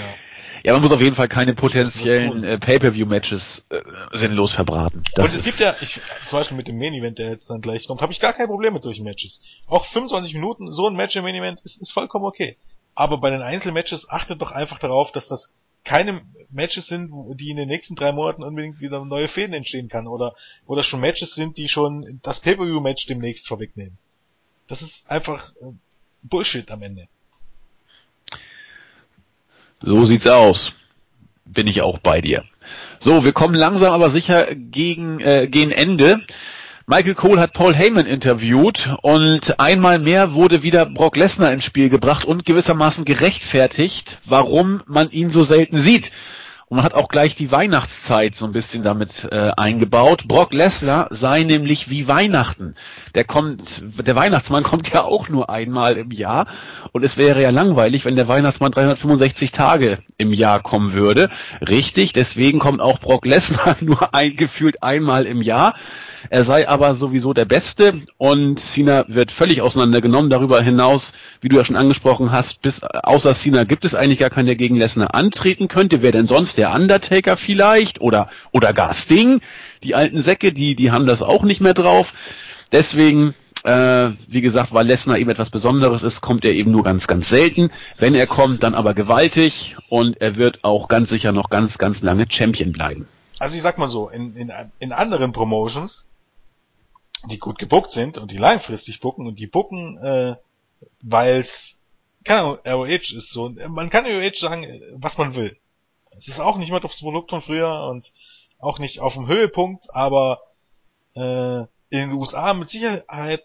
Ja, 0.64 0.74
man 0.74 0.82
muss 0.82 0.92
auf 0.92 1.02
jeden 1.02 1.16
Fall 1.16 1.30
keine 1.30 1.56
potenziellen 1.56 2.44
äh, 2.44 2.60
Pay-Per-View-Matches 2.60 3.66
äh, 3.70 3.80
sinnlos 4.12 4.52
verbraten. 4.52 5.04
Das 5.16 5.32
Und 5.32 5.40
es 5.40 5.46
gibt 5.46 5.60
ja, 5.60 5.74
ich, 5.80 6.02
zum 6.28 6.40
Beispiel 6.40 6.58
mit 6.58 6.68
dem 6.68 6.78
Main-Event, 6.78 7.18
der 7.18 7.30
jetzt 7.30 7.50
dann 7.50 7.62
gleich 7.62 7.88
kommt, 7.88 8.02
habe 8.02 8.12
ich 8.12 8.20
gar 8.20 8.34
kein 8.34 8.48
Problem 8.48 8.74
mit 8.74 8.84
solchen 8.84 9.06
Matches. 9.06 9.42
Auch 9.68 9.86
25 9.86 10.34
Minuten, 10.34 10.74
so 10.74 10.88
ein 10.88 10.96
Match 10.96 11.16
im 11.16 11.24
Main-Event 11.24 11.62
ist, 11.62 11.82
ist 11.82 11.94
vollkommen 11.94 12.26
okay. 12.26 12.58
Aber 12.94 13.18
bei 13.20 13.30
den 13.30 13.42
Einzelmatches 13.42 14.10
achtet 14.10 14.42
doch 14.42 14.52
einfach 14.52 14.80
darauf, 14.80 15.14
dass 15.14 15.30
das 15.30 15.54
keine 15.84 16.22
Matches 16.52 16.88
sind, 16.88 17.12
die 17.40 17.50
in 17.50 17.58
den 17.58 17.68
nächsten 17.68 17.96
drei 17.96 18.12
Monaten 18.12 18.44
unbedingt 18.44 18.82
wieder 18.82 19.04
neue 19.06 19.28
Fäden 19.28 19.54
entstehen 19.54 19.88
kann 19.88 20.08
oder 20.08 20.36
oder 20.66 20.84
schon 20.84 21.00
Matches 21.00 21.34
sind, 21.34 21.58
die 21.58 21.70
schon 21.70 22.20
das 22.24 22.40
Pay-per-view-Match 22.40 23.08
demnächst 23.08 23.48
vorwegnehmen. 23.48 23.98
Das 24.68 24.82
ist 24.82 25.10
einfach 25.10 25.54
äh, 25.56 25.72
Bullshit 26.24 26.70
am 26.72 26.82
Ende. 26.82 27.08
So 29.82 30.06
sieht's 30.06 30.28
aus. 30.28 30.74
Bin 31.46 31.68
ich 31.68 31.82
auch 31.82 31.98
bei 31.98 32.22
dir. 32.22 32.46
So, 33.00 33.24
wir 33.24 33.34
kommen 33.34 33.56
langsam 33.56 33.94
aber 33.94 34.10
sicher 34.10 34.54
gegen 34.56 35.20
äh, 35.20 35.48
gegen 35.48 35.72
Ende. 35.72 36.22
Michael 36.92 37.16
Cole 37.16 37.40
hat 37.40 37.54
Paul 37.54 37.74
Heyman 37.74 38.06
interviewt 38.06 38.90
und 39.02 39.62
einmal 39.62 39.98
mehr 39.98 40.34
wurde 40.34 40.62
wieder 40.62 40.86
Brock 40.86 41.16
Lesnar 41.16 41.54
ins 41.54 41.64
Spiel 41.64 41.88
gebracht 41.88 42.26
und 42.26 42.46
gewissermaßen 42.46 43.06
gerechtfertigt, 43.06 44.20
warum 44.26 44.84
man 44.88 45.10
ihn 45.10 45.30
so 45.30 45.42
selten 45.42 45.80
sieht. 45.80 46.12
Und 46.72 46.78
man 46.78 46.86
hat 46.86 46.94
auch 46.94 47.10
gleich 47.10 47.36
die 47.36 47.52
Weihnachtszeit 47.52 48.34
so 48.34 48.46
ein 48.46 48.54
bisschen 48.54 48.82
damit 48.82 49.28
äh, 49.30 49.52
eingebaut. 49.58 50.26
Brock 50.26 50.54
Lesnar 50.54 51.08
sei 51.10 51.44
nämlich 51.44 51.90
wie 51.90 52.08
Weihnachten. 52.08 52.76
Der 53.14 53.26
kommt, 53.26 53.84
der 53.98 54.16
Weihnachtsmann 54.16 54.64
kommt 54.72 54.90
ja 54.90 55.04
auch 55.04 55.28
nur 55.28 55.50
einmal 55.50 55.98
im 55.98 56.12
Jahr. 56.12 56.48
Und 56.94 57.04
es 57.04 57.18
wäre 57.18 57.42
ja 57.42 57.50
langweilig, 57.50 58.06
wenn 58.06 58.16
der 58.16 58.30
Weihnachtsmann 58.30 58.72
365 58.72 59.52
Tage 59.52 59.98
im 60.18 60.32
Jahr 60.32 60.62
kommen 60.62 60.94
würde. 60.94 61.30
Richtig, 61.60 62.14
deswegen 62.14 62.60
kommt 62.60 62.80
auch 62.80 63.00
Brock 63.00 63.26
Lesnar 63.26 63.76
nur 63.82 64.14
eingefühlt 64.16 64.82
einmal 64.82 65.26
im 65.26 65.42
Jahr. 65.42 65.76
Er 66.30 66.44
sei 66.44 66.70
aber 66.70 66.96
sowieso 66.96 67.34
der 67.34 67.46
Beste 67.46 68.02
und 68.18 68.60
Cena 68.60 69.06
wird 69.08 69.32
völlig 69.32 69.62
auseinandergenommen. 69.62 70.30
Darüber 70.30 70.62
hinaus, 70.62 71.14
wie 71.42 71.50
du 71.50 71.58
ja 71.58 71.66
schon 71.66 71.76
angesprochen 71.76 72.32
hast, 72.32 72.62
bis 72.62 72.84
außer 72.84 73.34
Cena 73.34 73.64
gibt 73.64 73.86
es 73.86 73.96
eigentlich 73.96 74.20
gar 74.20 74.30
keinen, 74.30 74.46
der 74.46 74.56
gegen 74.56 74.76
Lesnar 74.76 75.16
antreten 75.16 75.68
könnte. 75.68 76.02
Wer 76.02 76.12
denn 76.12 76.28
sonst? 76.28 76.58
Der 76.62 76.74
Undertaker 76.74 77.38
vielleicht 77.38 78.00
oder 78.02 78.30
oder 78.52 78.72
gar 78.74 78.94
Sting. 78.94 79.42
Die 79.84 79.96
alten 79.96 80.22
Säcke, 80.22 80.54
die 80.54 80.76
die 80.76 80.92
haben 80.92 81.08
das 81.08 81.22
auch 81.22 81.44
nicht 81.44 81.60
mehr 81.60 81.74
drauf. 81.74 82.14
Deswegen 82.72 83.34
äh, 83.64 84.12
wie 84.28 84.42
gesagt, 84.42 84.74
weil 84.74 84.88
Lesnar 84.88 85.18
eben 85.18 85.30
etwas 85.30 85.50
Besonderes 85.50 86.04
ist, 86.04 86.22
kommt 86.22 86.46
er 86.46 86.54
eben 86.54 86.72
nur 86.72 86.84
ganz, 86.84 87.08
ganz 87.08 87.30
selten. 87.30 87.70
Wenn 87.98 88.16
er 88.16 88.26
kommt, 88.26 88.64
dann 88.64 88.74
aber 88.74 88.94
gewaltig 88.94 89.76
und 89.90 90.20
er 90.22 90.36
wird 90.36 90.64
auch 90.64 90.88
ganz 90.88 91.10
sicher 91.10 91.32
noch 91.32 91.50
ganz, 91.50 91.78
ganz 91.78 92.02
lange 92.02 92.26
Champion 92.30 92.72
bleiben. 92.72 93.08
Also 93.38 93.56
ich 93.56 93.62
sag 93.62 93.78
mal 93.78 93.88
so, 93.88 94.10
in, 94.10 94.36
in, 94.36 94.52
in 94.80 94.92
anderen 94.92 95.32
Promotions 95.32 96.08
die 97.30 97.38
gut 97.38 97.60
gebuckt 97.60 97.92
sind 97.92 98.18
und 98.18 98.32
die 98.32 98.38
langfristig 98.38 99.00
bucken 99.00 99.28
und 99.28 99.38
die 99.38 99.48
bucken, 99.48 99.98
äh, 99.98 100.36
weil 101.04 101.38
es, 101.38 101.84
keine 102.24 102.42
Ahnung, 102.42 102.58
ROH 102.66 103.16
ist 103.16 103.32
so, 103.32 103.54
man 103.70 103.90
kann 103.90 104.06
ROH 104.06 104.36
sagen, 104.36 104.66
was 104.96 105.18
man 105.18 105.36
will. 105.36 105.58
Es 106.16 106.28
ist 106.28 106.40
auch 106.40 106.58
nicht 106.58 106.72
mehr 106.72 106.80
das 106.80 107.02
Produkt 107.02 107.32
von 107.32 107.42
früher 107.42 107.88
und 107.90 108.12
auch 108.60 108.80
nicht 108.80 109.00
auf 109.00 109.14
dem 109.14 109.28
Höhepunkt, 109.28 109.94
aber 109.94 110.42
äh, 111.16 111.62
in 111.90 112.10
den 112.10 112.14
USA 112.14 112.54
mit 112.54 112.70
Sicherheit 112.70 113.44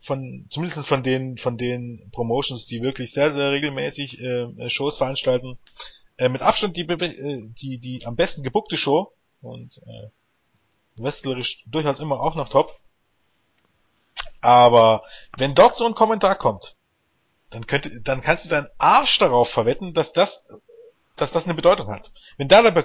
von 0.00 0.46
zumindest 0.48 0.86
von 0.86 1.02
den 1.02 1.38
von 1.38 1.58
den 1.58 2.10
Promotions, 2.12 2.66
die 2.66 2.82
wirklich 2.82 3.12
sehr 3.12 3.32
sehr 3.32 3.50
regelmäßig 3.52 4.20
äh, 4.20 4.70
Shows 4.70 4.98
veranstalten, 4.98 5.58
äh, 6.16 6.28
mit 6.28 6.42
Abstand 6.42 6.76
die 6.76 6.88
äh, 6.88 7.48
die 7.60 7.78
die 7.78 8.06
am 8.06 8.16
besten 8.16 8.42
gebuckte 8.42 8.76
Show 8.76 9.12
und 9.42 9.78
äh, 9.78 10.10
wrestlerisch 10.96 11.64
durchaus 11.66 12.00
immer 12.00 12.20
auch 12.20 12.34
noch 12.34 12.48
top. 12.48 12.78
Aber 14.40 15.02
wenn 15.36 15.54
dort 15.54 15.76
so 15.76 15.84
ein 15.86 15.94
Kommentar 15.94 16.36
kommt, 16.36 16.76
dann 17.50 17.66
könnte, 17.66 18.00
dann 18.00 18.22
kannst 18.22 18.46
du 18.46 18.48
deinen 18.48 18.68
Arsch 18.78 19.18
darauf 19.18 19.50
verwetten, 19.50 19.92
dass 19.92 20.12
das, 20.12 20.52
dass 21.20 21.32
das 21.32 21.44
eine 21.44 21.54
Bedeutung 21.54 21.88
hat. 21.88 22.12
Wenn 22.36 22.48
da 22.48 22.62
der, 22.62 22.84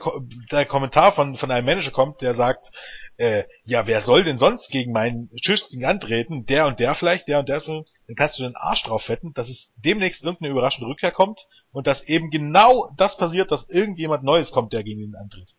der 0.52 0.66
Kommentar 0.66 1.12
von, 1.12 1.36
von 1.36 1.52
einem 1.52 1.66
Manager 1.66 1.92
kommt, 1.92 2.22
der 2.22 2.34
sagt, 2.34 2.72
äh, 3.18 3.44
ja, 3.64 3.88
wer 3.88 4.02
soll 4.02 4.24
denn 4.24 4.38
sonst 4.38 4.72
gegen 4.72 4.92
meinen 4.92 5.30
Schützling 5.42 5.86
antreten? 5.86 6.46
Der 6.46 6.66
und 6.66 6.80
der 6.80 6.96
vielleicht, 6.96 7.28
der 7.28 7.40
und 7.40 7.50
der, 7.50 7.62
dann 7.62 8.16
kannst 8.16 8.38
du 8.38 8.44
den 8.44 8.56
Arsch 8.56 8.84
drauf 8.84 9.10
wetten, 9.10 9.34
dass 9.34 9.50
es 9.50 9.76
demnächst 9.78 10.24
irgendeine 10.24 10.52
überraschende 10.52 10.88
Rückkehr 10.90 11.12
kommt 11.12 11.48
und 11.72 11.88
dass 11.88 12.04
eben 12.04 12.30
genau 12.30 12.92
das 12.98 13.18
passiert, 13.18 13.52
dass 13.52 13.70
irgendjemand 13.70 14.24
Neues 14.24 14.52
kommt, 14.52 14.74
der 14.74 14.84
gegen 14.84 15.02
ihn 15.02 15.16
antritt. 15.16 15.56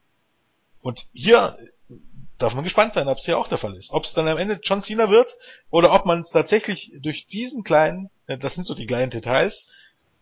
Und 0.80 1.06
hier 1.12 1.56
darf 2.38 2.54
man 2.54 2.64
gespannt 2.64 2.92
sein, 2.92 3.08
ob 3.08 3.18
es 3.18 3.24
hier 3.24 3.38
auch 3.38 3.48
der 3.48 3.58
Fall 3.58 3.76
ist. 3.76 3.90
Ob 3.92 4.04
es 4.04 4.12
dann 4.12 4.28
am 4.28 4.38
Ende 4.38 4.60
John 4.62 4.82
Cena 4.82 5.10
wird 5.10 5.36
oder 5.70 5.92
ob 5.92 6.04
man 6.04 6.20
es 6.20 6.30
tatsächlich 6.30 6.92
durch 7.00 7.26
diesen 7.26 7.64
kleinen, 7.64 8.10
äh, 8.26 8.38
das 8.38 8.54
sind 8.54 8.64
so 8.64 8.74
die 8.74 8.86
kleinen 8.86 9.10
Details, 9.10 9.72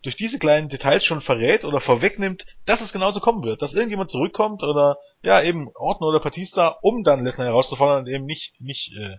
durch 0.05 0.17
diese 0.17 0.39
kleinen 0.39 0.69
Details 0.69 1.03
schon 1.05 1.23
verrät 1.23 1.65
oder 1.65 1.81
vorwegnimmt, 1.81 2.45
dass 2.67 2.83
es 2.83 2.93
genauso 2.93 3.21
kommen 3.21 3.43
wird, 3.43 3.63
dass 3.63 3.73
irgendjemand 3.73 4.11
zurückkommt 4.11 4.63
oder 4.63 4.99
ja 5.23 5.43
eben 5.43 5.71
Orton 5.75 6.07
oder 6.07 6.21
Batista, 6.21 6.77
um 6.83 7.05
dann 7.05 7.25
Lesnar 7.25 7.47
herauszufordern 7.47 8.05
und 8.05 8.09
eben 8.09 8.27
nicht 8.27 8.61
nicht 8.61 8.93
äh, 8.95 9.17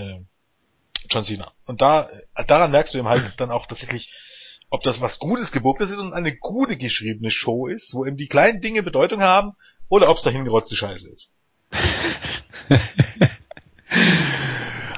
äh, 0.00 0.20
John 1.10 1.24
Cena. 1.24 1.50
Und 1.66 1.80
da 1.80 2.08
äh, 2.36 2.44
daran 2.46 2.70
merkst 2.70 2.94
du 2.94 2.98
eben 2.98 3.08
halt 3.08 3.34
dann 3.38 3.50
auch 3.50 3.66
tatsächlich, 3.66 4.14
ob 4.70 4.84
das 4.84 5.00
was 5.00 5.18
Gutes 5.18 5.50
gebucktes 5.50 5.90
ist 5.90 5.98
und 5.98 6.12
eine 6.12 6.36
gute 6.36 6.76
geschriebene 6.76 7.32
Show 7.32 7.66
ist, 7.66 7.92
wo 7.92 8.06
eben 8.06 8.16
die 8.16 8.28
kleinen 8.28 8.60
Dinge 8.60 8.84
Bedeutung 8.84 9.22
haben, 9.22 9.54
oder 9.88 10.08
ob 10.08 10.18
es 10.18 10.22
dahin 10.22 10.44
gerotzte 10.44 10.76
Scheiße 10.76 11.12
ist. 11.12 11.36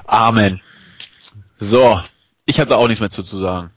Amen. 0.07 0.61
So, 1.57 2.03
ich 2.45 2.61
habe 2.61 2.69
da 2.71 2.77
auch 2.77 2.89
nichts 2.89 3.01
mehr 3.01 3.11
zu, 3.11 3.23
zu 3.23 3.39
sagen. 3.39 3.73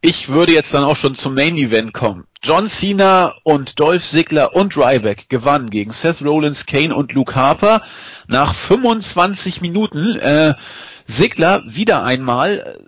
Ich 0.00 0.28
würde 0.28 0.52
jetzt 0.52 0.72
dann 0.74 0.84
auch 0.84 0.94
schon 0.94 1.16
zum 1.16 1.34
Main 1.34 1.56
Event 1.56 1.92
kommen. 1.92 2.24
John 2.40 2.68
Cena 2.68 3.34
und 3.42 3.80
Dolph 3.80 4.08
Ziggler 4.08 4.54
und 4.54 4.76
Ryback 4.76 5.28
gewannen 5.28 5.70
gegen 5.70 5.92
Seth 5.92 6.22
Rollins, 6.22 6.66
Kane 6.66 6.94
und 6.94 7.12
Luke 7.14 7.34
Harper 7.34 7.82
nach 8.28 8.54
25 8.54 9.60
Minuten. 9.60 10.16
Äh, 10.20 10.54
Ziggler 11.04 11.64
wieder 11.66 12.04
einmal. 12.04 12.78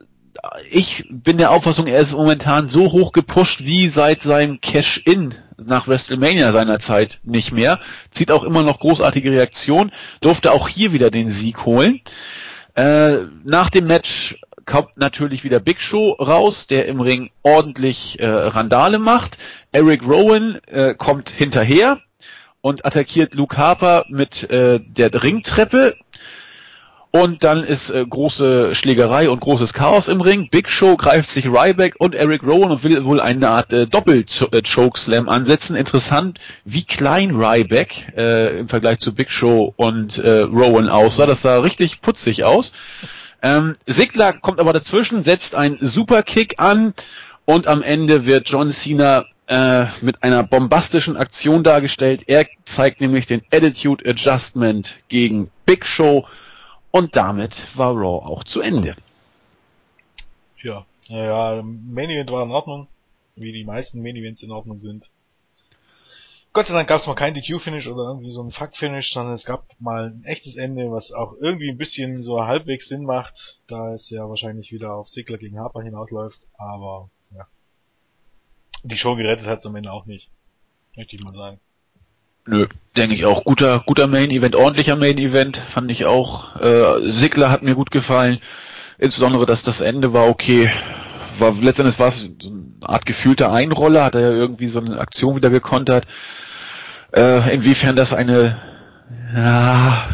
Ich 0.70 1.04
bin 1.11 1.38
der 1.38 1.50
Auffassung, 1.50 1.88
er 1.88 1.98
ist 1.98 2.12
momentan 2.12 2.68
so 2.68 2.92
hoch 2.92 3.11
gepusht 3.11 3.64
wie 3.64 3.88
seit 3.88 4.22
seinem 4.22 4.61
Cash-In 4.61 5.34
nach 5.58 5.88
WrestleMania 5.88 6.52
seinerzeit 6.52 7.18
nicht 7.24 7.50
mehr. 7.50 7.80
Zieht 8.12 8.30
auch 8.30 8.44
immer 8.44 8.62
noch 8.62 8.78
großartige 8.78 9.32
Reaktionen. 9.32 9.90
Durfte 10.20 10.52
auch 10.52 10.68
hier 10.68 10.92
wieder 10.92 11.11
den 11.11 11.28
Sieg 11.28 11.64
holen. 11.66 12.02
Äh, 12.76 13.24
nach 13.42 13.68
dem 13.68 13.88
Match 13.88 14.38
kommt 14.64 14.96
natürlich 14.96 15.44
wieder 15.44 15.61
Big 15.61 15.80
Show 15.80 16.12
raus, 16.12 16.66
der 16.66 16.86
im 16.86 17.00
Ring 17.00 17.30
ordentlich 17.42 18.18
äh, 18.20 18.26
Randale 18.26 18.98
macht. 18.98 19.38
Eric 19.72 20.06
Rowan 20.06 20.58
äh, 20.66 20.94
kommt 20.94 21.30
hinterher 21.30 22.00
und 22.61 22.84
attackiert 22.84 23.34
Luke 23.34 23.56
Harper 23.56 24.04
mit 24.08 24.50
äh, 24.50 24.80
der 24.80 25.22
Ringtreppe. 25.22 25.96
Und 27.12 27.42
dann 27.42 27.64
ist 27.64 27.90
äh, 27.90 28.06
große 28.08 28.76
Schlägerei 28.76 29.28
und 29.30 29.40
großes 29.40 29.72
Chaos 29.72 30.06
im 30.06 30.20
Ring. 30.20 30.48
Big 30.48 30.68
Show 30.68 30.96
greift 30.96 31.28
sich 31.28 31.46
Ryback 31.46 31.96
und 31.98 32.14
Eric 32.14 32.44
Rowan 32.44 32.70
und 32.70 32.84
will 32.84 33.04
wohl 33.04 33.20
eine 33.20 33.48
Art 33.48 33.72
äh, 33.72 33.88
Doppel-Chokeslam 33.88 35.28
ansetzen. 35.28 35.74
Interessant, 35.74 36.38
wie 36.64 36.84
klein 36.84 37.34
Ryback 37.34 38.12
äh, 38.16 38.61
im 38.61 38.68
Vergleich 38.68 39.00
zu 39.00 39.12
Big 39.12 39.32
Show 39.32 39.74
und 39.76 40.18
äh, 40.18 40.42
Rowan 40.42 40.88
aussah. 40.88 41.26
Das 41.26 41.42
sah 41.42 41.58
richtig 41.58 42.00
putzig 42.00 42.44
aus. 42.44 42.72
Ähm, 43.43 43.76
Sigler 43.86 44.32
kommt 44.32 44.61
aber 44.61 44.72
dazwischen, 44.72 45.22
setzt 45.22 45.55
einen 45.55 45.78
Superkick 45.80 46.59
an 46.59 46.95
und 47.45 47.66
am 47.66 47.82
Ende 47.82 48.26
wird 48.26 48.49
John 48.49 48.70
Cena 48.70 49.24
äh, 49.47 49.86
mit 50.01 50.22
einer 50.22 50.43
bombastischen 50.43 51.16
Aktion 51.16 51.64
dargestellt. 51.64 52.24
Er 52.26 52.47
zeigt 52.64 53.01
nämlich 53.01 53.26
den 53.26 53.43
Attitude 53.53 54.09
Adjustment 54.09 54.99
gegen 55.09 55.51
Big 55.66 55.86
Show 55.86 56.26
und 56.91 57.16
damit 57.16 57.66
war 57.74 57.93
Raw 57.93 58.26
auch 58.26 58.45
zu 58.45 58.61
Ende. 58.61 58.95
Ja, 60.62 60.84
ja, 61.09 61.62
Main 61.62 62.11
Event 62.11 62.30
war 62.30 62.45
in 62.45 62.51
Ordnung, 62.51 62.86
wie 63.36 63.53
die 63.53 63.64
meisten 63.64 64.03
Main 64.03 64.16
Events 64.16 64.43
in 64.43 64.53
Ordnung 64.53 64.78
sind. 64.78 65.11
Gott 66.53 66.66
sei 66.66 66.74
Dank 66.74 66.88
gab 66.88 66.98
es 66.98 67.07
mal 67.07 67.14
kein 67.14 67.34
DQ-Finish 67.34 67.86
oder 67.86 68.09
irgendwie 68.09 68.32
so 68.32 68.42
ein 68.42 68.51
Fuck-Finish, 68.51 69.12
sondern 69.12 69.34
es 69.34 69.46
gab 69.46 69.66
mal 69.78 70.07
ein 70.07 70.24
echtes 70.24 70.57
Ende, 70.57 70.90
was 70.90 71.12
auch 71.12 71.34
irgendwie 71.40 71.70
ein 71.70 71.78
bisschen 71.78 72.22
so 72.22 72.44
halbwegs 72.44 72.88
Sinn 72.88 73.05
macht, 73.05 73.61
da 73.68 73.94
es 73.94 74.11
ja 74.11 74.28
wahrscheinlich 74.28 74.72
wieder 74.72 74.92
auf 74.94 75.09
Sigler 75.09 75.38
gegen 75.38 75.61
Harper 75.61 75.82
hinausläuft, 75.82 76.40
aber 76.59 77.09
ja. 77.36 77.46
Die 78.82 78.96
Show 78.96 79.14
gerettet 79.14 79.46
hat 79.46 79.64
am 79.64 79.76
Ende 79.76 79.92
auch 79.92 80.07
nicht, 80.07 80.28
möchte 80.96 81.14
ich 81.14 81.22
mal 81.22 81.34
sagen. 81.34 81.61
Nö, 82.46 82.66
denke 82.96 83.14
ich 83.14 83.26
auch. 83.26 83.44
Guter, 83.44 83.84
guter 83.86 84.09
Main 84.09 84.30
Event, 84.30 84.57
ordentlicher 84.57 84.96
Main 84.96 85.18
Event, 85.18 85.57
fand 85.57 85.90
ich 85.90 86.05
auch. 86.07 86.57
Äh, 86.57 87.09
Sigler 87.11 87.51
hat 87.51 87.62
mir 87.62 87.76
gut 87.76 87.92
gefallen. 87.92 88.40
Insbesondere, 88.98 89.46
dass 89.46 89.62
das 89.62 89.80
Ende 89.80 90.12
war 90.12 90.28
okay. 90.28 90.68
War, 91.38 91.53
letztendlich 91.53 91.98
war 92.01 92.09
es 92.09 92.28
Art 92.83 93.07
gefühlter 93.07 93.53
Einroller, 93.53 94.05
hat 94.05 94.14
er 94.14 94.20
ja 94.20 94.31
irgendwie 94.31 94.68
so 94.68 94.81
eine 94.81 94.99
Aktion 94.99 95.37
wieder 95.37 95.51
gekontert. 95.51 96.07
Äh, 97.14 97.55
inwiefern 97.55 97.97
das 97.97 98.12
eine, 98.12 98.57
ja, 99.35 100.09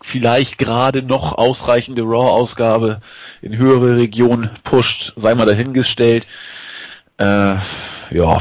vielleicht 0.00 0.58
gerade 0.58 1.02
noch 1.02 1.36
ausreichende 1.36 2.02
Raw-Ausgabe 2.02 3.00
in 3.42 3.56
höhere 3.56 3.96
Regionen 3.96 4.50
pusht, 4.64 5.12
sei 5.16 5.34
mal 5.34 5.46
dahingestellt. 5.46 6.26
Äh, 7.18 7.56
ja, 8.10 8.40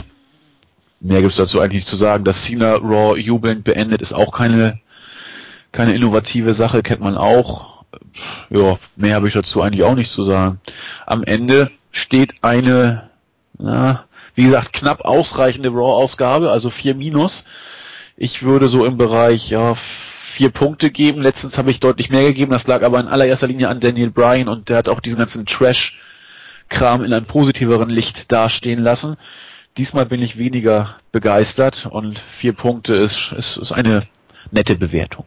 mehr 0.99 1.21
gibt's 1.21 1.35
dazu 1.35 1.59
eigentlich 1.59 1.83
nicht 1.83 1.87
zu 1.87 1.95
sagen. 1.95 2.23
Dass 2.23 2.43
Cena 2.43 2.75
Raw 2.75 3.19
jubelnd 3.19 3.63
beendet, 3.63 4.01
ist 4.01 4.13
auch 4.13 4.31
keine, 4.31 4.79
keine 5.71 5.93
innovative 5.93 6.53
Sache, 6.53 6.83
kennt 6.83 7.01
man 7.01 7.17
auch. 7.17 7.83
Ja, 8.49 8.77
mehr 8.95 9.15
habe 9.15 9.27
ich 9.27 9.33
dazu 9.33 9.61
eigentlich 9.61 9.83
auch 9.83 9.95
nicht 9.95 10.11
zu 10.11 10.23
sagen. 10.23 10.59
Am 11.05 11.23
Ende 11.23 11.71
steht 11.91 12.35
eine, 12.41 13.09
na, 13.59 14.05
wie 14.35 14.43
gesagt, 14.43 14.73
knapp 14.73 15.01
ausreichende 15.01 15.69
Raw-Ausgabe, 15.69 16.51
also 16.51 16.69
vier 16.69 16.95
Minus. 16.95 17.43
Ich 18.15 18.43
würde 18.43 18.67
so 18.67 18.85
im 18.85 18.97
Bereich, 18.97 19.49
ja, 19.49 19.75
vier 19.75 20.49
Punkte 20.51 20.91
geben. 20.91 21.21
Letztens 21.21 21.57
habe 21.57 21.71
ich 21.71 21.79
deutlich 21.79 22.09
mehr 22.09 22.23
gegeben. 22.23 22.51
Das 22.51 22.67
lag 22.67 22.83
aber 22.83 22.99
in 22.99 23.07
allererster 23.07 23.47
Linie 23.47 23.69
an 23.69 23.79
Daniel 23.79 24.11
Bryan 24.11 24.47
und 24.47 24.69
der 24.69 24.77
hat 24.77 24.89
auch 24.89 24.99
diesen 24.99 25.17
ganzen 25.17 25.47
Trash-Kram 25.47 27.03
in 27.03 27.13
einem 27.13 27.25
positiveren 27.25 27.89
Licht 27.89 28.31
dastehen 28.31 28.79
lassen. 28.79 29.17
Diesmal 29.77 30.05
bin 30.05 30.21
ich 30.21 30.37
weniger 30.37 30.99
begeistert 31.11 31.87
und 31.87 32.19
vier 32.19 32.53
Punkte 32.53 32.93
ist, 32.93 33.31
ist, 33.31 33.57
ist 33.57 33.71
eine 33.71 34.07
nette 34.51 34.75
Bewertung. 34.75 35.25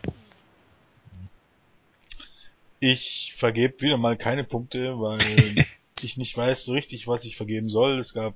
Ich 2.79 3.35
vergebe 3.37 3.81
wieder 3.81 3.97
mal 3.97 4.17
keine 4.17 4.45
Punkte, 4.45 4.99
weil 5.01 5.19
ich 6.05 6.17
nicht 6.17 6.37
weiß 6.37 6.65
so 6.65 6.73
richtig, 6.73 7.07
was 7.09 7.25
ich 7.25 7.37
vergeben 7.37 7.69
soll. 7.69 7.99
Es 7.99 8.15
gab 8.15 8.35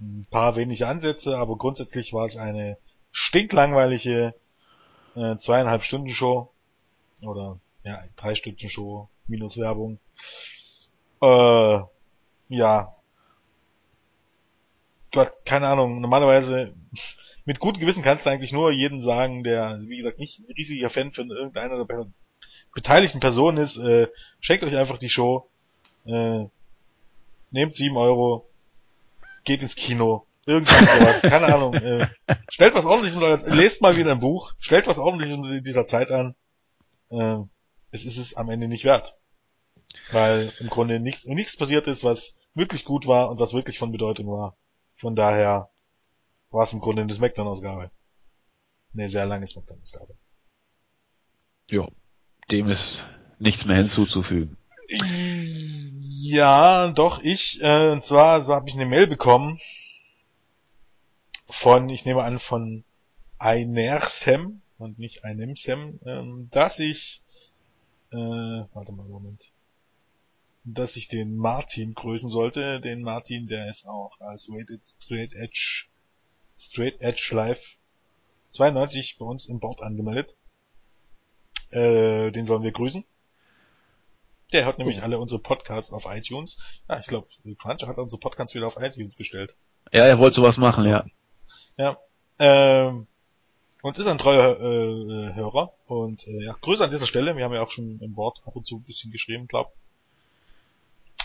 ein 0.00 0.26
paar 0.30 0.56
wenige 0.56 0.88
Ansätze, 0.88 1.36
aber 1.38 1.56
grundsätzlich 1.56 2.12
war 2.12 2.26
es 2.26 2.36
eine 2.36 2.76
stinklangweilige 3.12 4.34
äh, 5.14 5.36
zweieinhalb 5.36 5.84
Stunden 5.84 6.08
Show 6.08 6.50
oder 7.22 7.58
ja, 7.84 8.02
drei 8.16 8.34
Stunden 8.34 8.68
Show 8.68 9.08
minus 9.26 9.56
Werbung. 9.56 9.98
Äh, 11.22 11.80
ja. 12.48 12.94
Gott, 15.12 15.30
keine 15.44 15.68
Ahnung. 15.68 16.00
Normalerweise 16.00 16.74
mit 17.44 17.60
gutem 17.60 17.80
Gewissen 17.80 18.02
kannst 18.02 18.26
du 18.26 18.30
eigentlich 18.30 18.52
nur 18.52 18.72
jeden 18.72 19.00
sagen, 19.00 19.44
der, 19.44 19.80
wie 19.82 19.96
gesagt, 19.96 20.18
nicht 20.18 20.40
ein 20.40 20.52
riesiger 20.56 20.90
Fan 20.90 21.12
von 21.12 21.30
irgendeiner 21.30 21.84
der 21.84 22.06
beteiligten 22.74 23.20
Personen 23.20 23.58
ist, 23.58 23.78
äh, 23.78 24.08
schenkt 24.40 24.64
euch 24.64 24.76
einfach 24.76 24.98
die 24.98 25.08
Show, 25.08 25.48
äh, 26.06 26.46
nehmt 27.54 27.74
sieben 27.74 27.96
Euro, 27.96 28.50
geht 29.44 29.62
ins 29.62 29.76
Kino, 29.76 30.26
Irgendwas 30.46 30.78
sowas, 30.80 31.22
keine 31.22 31.54
Ahnung. 31.54 31.74
Äh, 31.74 32.06
stellt 32.50 32.74
was 32.74 32.84
ordentliches 32.84 33.16
mit 33.16 33.24
eurer, 33.24 33.54
lest 33.54 33.80
mal 33.80 33.96
wieder 33.96 34.12
ein 34.12 34.20
Buch, 34.20 34.52
stellt 34.58 34.86
was 34.86 34.98
ordentliches 34.98 35.36
in 35.36 35.64
dieser 35.64 35.86
Zeit 35.86 36.10
an. 36.10 36.34
Äh, 37.08 37.38
es 37.92 38.04
ist 38.04 38.18
es 38.18 38.34
am 38.34 38.50
Ende 38.50 38.68
nicht 38.68 38.84
wert. 38.84 39.16
Weil 40.10 40.52
im 40.58 40.68
Grunde 40.68 41.00
nichts, 41.00 41.24
nichts 41.24 41.56
passiert 41.56 41.86
ist, 41.86 42.04
was 42.04 42.42
wirklich 42.54 42.84
gut 42.84 43.06
war 43.06 43.30
und 43.30 43.40
was 43.40 43.54
wirklich 43.54 43.78
von 43.78 43.92
Bedeutung 43.92 44.26
war. 44.26 44.56
Von 44.96 45.16
daher 45.16 45.70
war 46.50 46.64
es 46.64 46.72
im 46.72 46.80
Grunde 46.80 47.02
eine 47.02 47.14
Smackdown-Ausgabe. 47.14 47.90
Eine 48.92 49.08
sehr 49.08 49.24
lange 49.24 49.46
Smackdown-Ausgabe. 49.46 50.14
Ja, 51.70 51.88
dem 52.50 52.68
ist 52.68 53.04
nichts 53.38 53.64
mehr 53.64 53.76
hinzuzufügen. 53.76 54.58
Ja, 56.26 56.90
doch, 56.90 57.22
ich, 57.22 57.60
äh, 57.60 57.90
und 57.90 58.02
zwar, 58.02 58.40
so 58.40 58.54
habe 58.54 58.66
ich 58.66 58.74
eine 58.76 58.86
Mail 58.86 59.06
bekommen 59.06 59.60
von, 61.50 61.90
ich 61.90 62.06
nehme 62.06 62.22
an, 62.22 62.38
von 62.38 62.82
Einersem 63.38 64.62
und 64.78 64.98
nicht 64.98 65.22
Einemsem, 65.24 66.00
ähm, 66.06 66.48
dass 66.50 66.78
ich, 66.78 67.20
äh, 68.10 68.16
warte 68.16 68.92
mal, 68.92 69.06
Moment, 69.06 69.50
dass 70.64 70.96
ich 70.96 71.08
den 71.08 71.36
Martin 71.36 71.92
grüßen 71.92 72.30
sollte. 72.30 72.80
Den 72.80 73.02
Martin, 73.02 73.46
der 73.46 73.68
ist 73.68 73.86
auch 73.86 74.18
als 74.22 74.48
Rated 74.50 74.82
Straight 74.82 75.34
Edge, 75.34 75.88
Straight 76.56 77.02
Edge 77.02 77.32
Live 77.32 77.76
92 78.52 79.18
bei 79.18 79.26
uns 79.26 79.44
im 79.44 79.60
Board 79.60 79.82
angemeldet. 79.82 80.34
Äh, 81.70 82.30
den 82.30 82.46
sollen 82.46 82.62
wir 82.62 82.72
grüßen. 82.72 83.04
Der 84.54 84.64
hört 84.64 84.78
nämlich 84.78 85.00
oh. 85.00 85.02
alle 85.02 85.18
unsere 85.18 85.42
Podcasts 85.42 85.92
auf 85.92 86.06
iTunes. 86.08 86.58
Ja, 86.88 86.98
ich 87.00 87.06
glaube, 87.06 87.26
Crunch 87.58 87.82
hat 87.82 87.98
unsere 87.98 88.20
Podcasts 88.20 88.54
wieder 88.54 88.68
auf 88.68 88.76
iTunes 88.80 89.16
gestellt. 89.16 89.56
Ja, 89.92 90.04
er 90.04 90.20
wollte 90.20 90.36
sowas 90.36 90.58
machen, 90.58 90.86
ja. 90.86 91.04
Ja. 91.76 91.98
Ähm, 92.38 93.08
und 93.82 93.98
ist 93.98 94.06
ein 94.06 94.16
treuer 94.16 94.60
äh, 94.60 95.34
Hörer. 95.34 95.72
Und 95.88 96.28
äh, 96.28 96.44
ja, 96.44 96.54
Grüße 96.60 96.84
an 96.84 96.90
dieser 96.90 97.08
Stelle. 97.08 97.36
Wir 97.36 97.42
haben 97.42 97.52
ja 97.52 97.62
auch 97.62 97.70
schon 97.72 97.98
im 98.00 98.16
Wort 98.16 98.42
ab 98.46 98.54
und 98.54 98.64
zu 98.64 98.76
ein 98.76 98.84
bisschen 98.84 99.10
geschrieben, 99.10 99.48
glaub. 99.48 99.72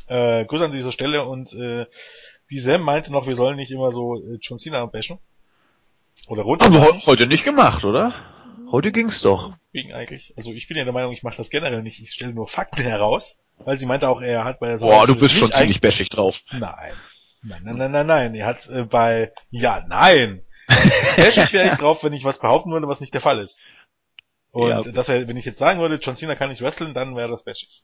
Äh, 0.08 0.46
Grüße 0.46 0.66
an 0.66 0.72
dieser 0.72 0.92
Stelle 0.92 1.24
und 1.24 1.54
äh, 1.54 1.86
die 2.50 2.58
Sam 2.58 2.82
meinte 2.82 3.12
noch, 3.12 3.28
wir 3.28 3.36
sollen 3.36 3.58
nicht 3.58 3.72
immer 3.72 3.92
so 3.92 4.16
äh, 4.16 4.40
John 4.42 4.58
Cena 4.58 4.84
bashen. 4.88 5.20
Oder 6.28 6.42
runter. 6.42 6.66
Haben 6.66 6.74
wir 6.74 7.06
heute 7.06 7.28
nicht 7.28 7.44
gemacht, 7.44 7.86
oder? 7.86 8.12
Heute 8.72 8.92
ging's 8.92 9.22
doch. 9.22 9.54
Wegen 9.72 9.94
eigentlich. 9.94 10.34
Also 10.38 10.52
ich 10.52 10.68
bin 10.68 10.78
ja 10.78 10.84
der 10.84 10.94
Meinung, 10.94 11.12
ich 11.14 11.24
mache 11.24 11.38
das 11.38 11.50
generell 11.50 11.82
nicht. 11.82 12.02
Ich 12.02 12.12
stelle 12.12 12.34
nur 12.34 12.48
Fakten 12.48 12.82
heraus, 12.82 13.44
weil 13.58 13.78
sie 13.78 13.86
meinte 13.86 14.08
auch, 14.10 14.22
er 14.22 14.44
hat 14.44 14.60
bei 14.60 14.78
so. 14.78 14.88
Boah, 14.88 15.08
du 15.08 15.16
bist 15.16 15.34
schon 15.34 15.52
ziemlich 15.52 15.82
bashig 15.82 16.10
drauf. 16.10 16.44
Nein. 16.52 16.94
Nein, 17.42 17.62
nein, 17.64 17.78
nein, 17.78 17.92
nein, 17.92 18.08
nein. 18.08 18.36
Er 18.36 18.46
hat 18.46 18.68
äh, 18.68 18.84
bei, 18.84 19.32
ja, 19.50 19.86
nein. 19.88 20.44
Bashig 21.18 21.54
wäre 21.54 21.70
ich 21.70 21.76
drauf, 21.76 22.04
wenn 22.04 22.14
ich 22.14 22.24
was 22.24 22.40
behaupten 22.40 22.72
würde, 22.72 22.88
was 22.88 23.00
nicht 23.00 23.14
der 23.14 23.22
Fall 23.22 23.40
ist. 23.40 23.60
Und 24.52 24.70
ja. 24.70 24.82
das 24.82 25.08
wäre, 25.08 25.28
wenn 25.28 25.38
ich 25.38 25.46
jetzt 25.46 25.58
sagen 25.58 25.80
würde, 25.80 25.96
John 25.96 26.16
Cena 26.16 26.36
kann 26.36 26.50
nicht 26.50 26.62
wresteln, 26.62 26.94
dann 26.94 27.16
wäre 27.16 27.30
das 27.30 27.44
bashig. 27.44 27.84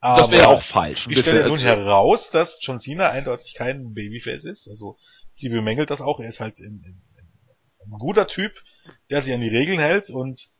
Aber 0.00 0.22
das 0.22 0.30
wäre 0.30 0.48
auch 0.48 0.62
falsch. 0.62 1.06
Ich 1.10 1.18
stelle 1.20 1.48
nun 1.48 1.58
heraus, 1.58 2.30
dass 2.30 2.58
John 2.62 2.78
Cena 2.78 3.10
eindeutig 3.10 3.54
kein 3.54 3.94
Babyface 3.94 4.44
ist. 4.44 4.68
Also 4.68 4.96
sie 5.34 5.48
bemängelt 5.48 5.90
das 5.90 6.00
auch. 6.00 6.20
Er 6.20 6.28
ist 6.28 6.40
halt 6.40 6.58
ein, 6.60 6.82
ein, 6.84 7.02
guter 7.90 8.26
Typ, 8.26 8.62
der 9.10 9.22
sich 9.22 9.32
an 9.34 9.40
die 9.40 9.48
Regeln 9.48 9.78
hält 9.78 10.10
und 10.10 10.50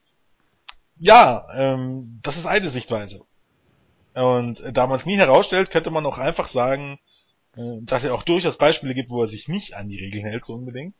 ja, 0.94 1.46
ähm, 1.54 2.20
das 2.22 2.36
ist 2.36 2.46
eine 2.46 2.68
Sichtweise. 2.68 3.24
Und 4.14 4.62
da 4.72 4.86
man 4.86 4.96
es 4.96 5.06
nie 5.06 5.16
herausstellt, 5.16 5.70
könnte 5.70 5.90
man 5.90 6.04
auch 6.06 6.18
einfach 6.18 6.48
sagen, 6.48 6.98
äh, 7.56 7.78
dass 7.82 8.04
er 8.04 8.14
auch 8.14 8.24
durchaus 8.24 8.58
Beispiele 8.58 8.94
gibt, 8.94 9.10
wo 9.10 9.20
er 9.20 9.28
sich 9.28 9.48
nicht 9.48 9.74
an 9.74 9.88
die 9.88 10.00
Regeln 10.00 10.24
hält, 10.24 10.44
so 10.44 10.54
unbedingt. 10.54 10.96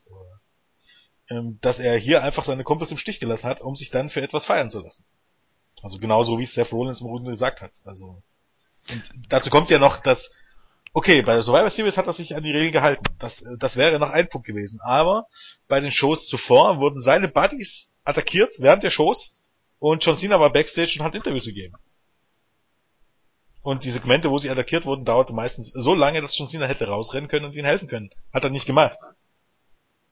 Ähm, 1.30 1.58
dass 1.60 1.78
er 1.78 1.98
hier 1.98 2.22
einfach 2.22 2.44
seine 2.44 2.64
Kumpels 2.64 2.90
im 2.90 2.96
Stich 2.96 3.20
gelassen 3.20 3.48
hat, 3.48 3.60
um 3.60 3.74
sich 3.74 3.90
dann 3.90 4.08
für 4.08 4.22
etwas 4.22 4.44
feiern 4.44 4.70
zu 4.70 4.82
lassen. 4.82 5.04
Also 5.82 5.98
genauso 5.98 6.38
wie 6.38 6.46
Seth 6.46 6.72
Rollins 6.72 7.00
im 7.00 7.08
Grunde 7.08 7.30
gesagt 7.30 7.60
hat. 7.60 7.72
Also 7.84 8.22
und 8.90 9.12
dazu 9.28 9.50
kommt 9.50 9.70
ja 9.70 9.78
noch, 9.78 9.98
dass 9.98 10.34
okay, 10.92 11.22
bei 11.22 11.40
Survivor 11.40 11.70
Series 11.70 11.96
hat 11.96 12.06
er 12.06 12.12
sich 12.12 12.34
an 12.36 12.42
die 12.42 12.52
Regeln 12.52 12.72
gehalten. 12.72 13.04
Das, 13.18 13.42
äh, 13.42 13.56
das 13.58 13.76
wäre 13.76 13.98
noch 13.98 14.10
ein 14.10 14.28
Punkt 14.28 14.46
gewesen. 14.46 14.80
Aber 14.82 15.26
bei 15.68 15.80
den 15.80 15.92
Shows 15.92 16.28
zuvor 16.28 16.80
wurden 16.80 17.00
seine 17.00 17.28
Buddies 17.28 17.96
attackiert 18.04 18.54
während 18.58 18.82
der 18.82 18.90
Shows 18.90 19.42
und 19.78 20.04
John 20.04 20.16
Cena 20.16 20.40
war 20.40 20.52
backstage 20.52 20.96
und 20.98 21.04
hat 21.04 21.14
Interviews 21.14 21.44
gegeben. 21.44 21.76
Und 23.62 23.84
die 23.84 23.90
Segmente, 23.90 24.30
wo 24.30 24.38
sie 24.38 24.50
attackiert 24.50 24.86
wurden, 24.86 25.04
dauerte 25.04 25.32
meistens 25.32 25.68
so 25.68 25.94
lange, 25.94 26.20
dass 26.20 26.36
John 26.38 26.48
Cena 26.48 26.66
hätte 26.66 26.88
rausrennen 26.88 27.28
können 27.28 27.44
und 27.44 27.54
ihnen 27.54 27.66
helfen 27.66 27.88
können. 27.88 28.10
Hat 28.32 28.44
er 28.44 28.50
nicht 28.50 28.66
gemacht. 28.66 28.98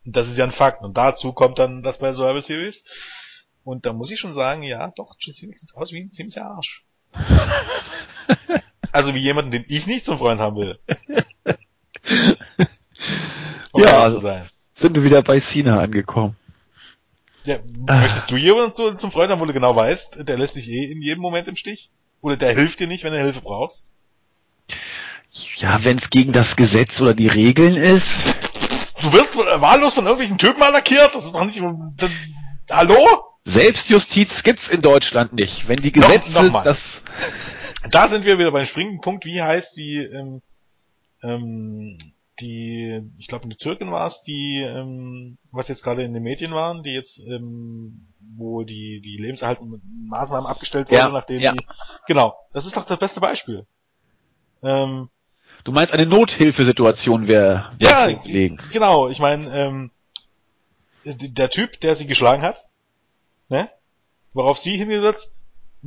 Und 0.05 0.17
das 0.17 0.29
ist 0.29 0.37
ja 0.37 0.45
ein 0.45 0.53
Fakt. 0.53 0.83
Und 0.83 0.97
dazu 0.97 1.33
kommt 1.33 1.59
dann 1.59 1.83
das 1.83 1.99
bei 1.99 2.13
Survivor 2.13 2.43
Series. 2.43 2.85
Und 3.65 3.87
da 3.87 3.93
muss 3.93 4.11
ich 4.11 4.21
schon 4.21 4.33
sagen, 4.33 4.63
ja, 4.63 4.93
doch, 4.95 5.17
John 5.19 5.35
Cena 5.35 5.53
sieht 5.57 5.75
aus 5.75 5.93
wie 5.93 6.01
ein 6.01 6.13
ziemlicher 6.13 6.47
Arsch. 6.47 6.85
also 8.97 9.15
wie 9.15 9.21
jemanden, 9.21 9.51
den 9.51 9.65
ich 9.69 9.87
nicht 9.87 10.05
zum 10.07 10.19
Freund 10.19 10.41
haben 10.41 10.57
will. 10.57 10.79
Um 13.73 13.83
ja, 13.83 14.01
also 14.01 14.19
sein. 14.19 14.49
sind 14.73 14.97
wir 14.97 15.05
wieder 15.05 15.21
bei 15.21 15.39
Cena 15.39 15.81
angekommen. 15.81 16.35
Ja, 17.45 17.59
möchtest 17.87 18.31
du 18.31 18.37
jemanden 18.37 18.97
zum 18.97 19.13
Freund 19.13 19.31
haben, 19.31 19.39
wo 19.39 19.45
du 19.45 19.53
genau 19.53 19.77
weißt, 19.77 20.27
der 20.27 20.39
lässt 20.39 20.55
sich 20.55 20.71
eh 20.71 20.91
in 20.91 21.03
jedem 21.03 21.21
Moment 21.21 21.47
im 21.47 21.57
Stich? 21.57 21.91
Oder 22.23 22.39
der 22.39 22.55
hilft 22.55 22.81
dir 22.81 22.87
nicht, 22.87 23.05
wenn 23.05 23.13
du 23.13 23.21
Hilfe 23.21 23.43
brauchst? 23.43 23.93
Ja, 25.57 25.85
wenn 25.85 25.99
es 25.99 26.09
gegen 26.09 26.33
das 26.33 26.57
Gesetz 26.57 27.03
oder 27.03 27.13
die 27.13 27.29
Regeln 27.29 27.77
ist. 27.77 28.23
Du 29.03 29.13
wirst 29.13 29.37
wahllos 29.37 29.93
von 29.93 30.07
irgendwelchen 30.07 30.39
Typen 30.39 30.63
attackiert, 30.63 31.15
das 31.15 31.27
ist 31.27 31.35
doch 31.35 31.45
nicht... 31.45 31.61
Hallo? 32.71 32.97
Selbstjustiz 33.45 34.43
gibt's 34.43 34.69
in 34.69 34.81
Deutschland 34.81 35.35
nicht. 35.35 35.69
Wenn 35.69 35.77
die 35.77 35.93
Gesetze 35.93 36.45
noch, 36.45 36.53
noch 36.53 36.63
das... 36.63 37.03
Da 37.91 38.09
sind 38.09 38.25
wir 38.25 38.39
wieder 38.39 38.51
beim 38.53 38.67
springenden 38.67 39.01
Punkt. 39.01 39.25
Wie 39.25 39.41
heißt 39.43 39.77
die 39.77 39.97
ähm, 39.99 40.43
ähm, 41.23 41.99
die, 42.41 43.03
ich 43.19 43.29
glaube 43.29 43.45
eine 43.45 43.57
Türkin 43.57 43.91
war 43.91 44.07
es, 44.07 44.23
die, 44.23 44.61
ähm, 44.61 45.39
was 45.53 45.69
jetzt 45.69 45.83
gerade 45.83 46.03
in 46.03 46.13
den 46.13 46.23
Medien 46.23 46.53
waren, 46.53 46.83
die 46.83 46.93
jetzt, 46.93 47.19
ähm, 47.27 48.07
wo 48.37 48.63
die, 48.63 49.01
die 49.01 49.17
lebenserhaltenden 49.17 49.81
Maßnahmen 50.09 50.47
abgestellt 50.47 50.89
wurden, 50.91 50.99
Ja, 50.99 51.09
nachdem 51.09 51.41
ja. 51.41 51.53
die, 51.53 51.65
genau, 52.07 52.37
das 52.53 52.67
ist 52.67 52.77
doch 52.77 52.85
das 52.85 52.99
beste 52.99 53.21
Beispiel. 53.21 53.65
Ähm, 54.63 55.09
Du 55.65 55.73
meinst, 55.73 55.95
eine 55.95 56.05
Nothilfesituation 56.07 57.27
wäre 57.27 57.73
ja, 57.81 58.07
wär 58.09 58.17
vorgelegen. 58.17 58.61
genau, 58.71 59.09
ich 59.09 59.19
meine, 59.19 59.51
ähm, 59.59 59.91
der 61.05 61.49
Typ, 61.51 61.81
der 61.81 61.95
sie 61.95 62.07
geschlagen 62.07 62.43
hat, 62.43 62.67
ne, 63.49 63.71
worauf 64.35 64.59
sie 64.59 64.77
hingesetzt, 64.77 65.36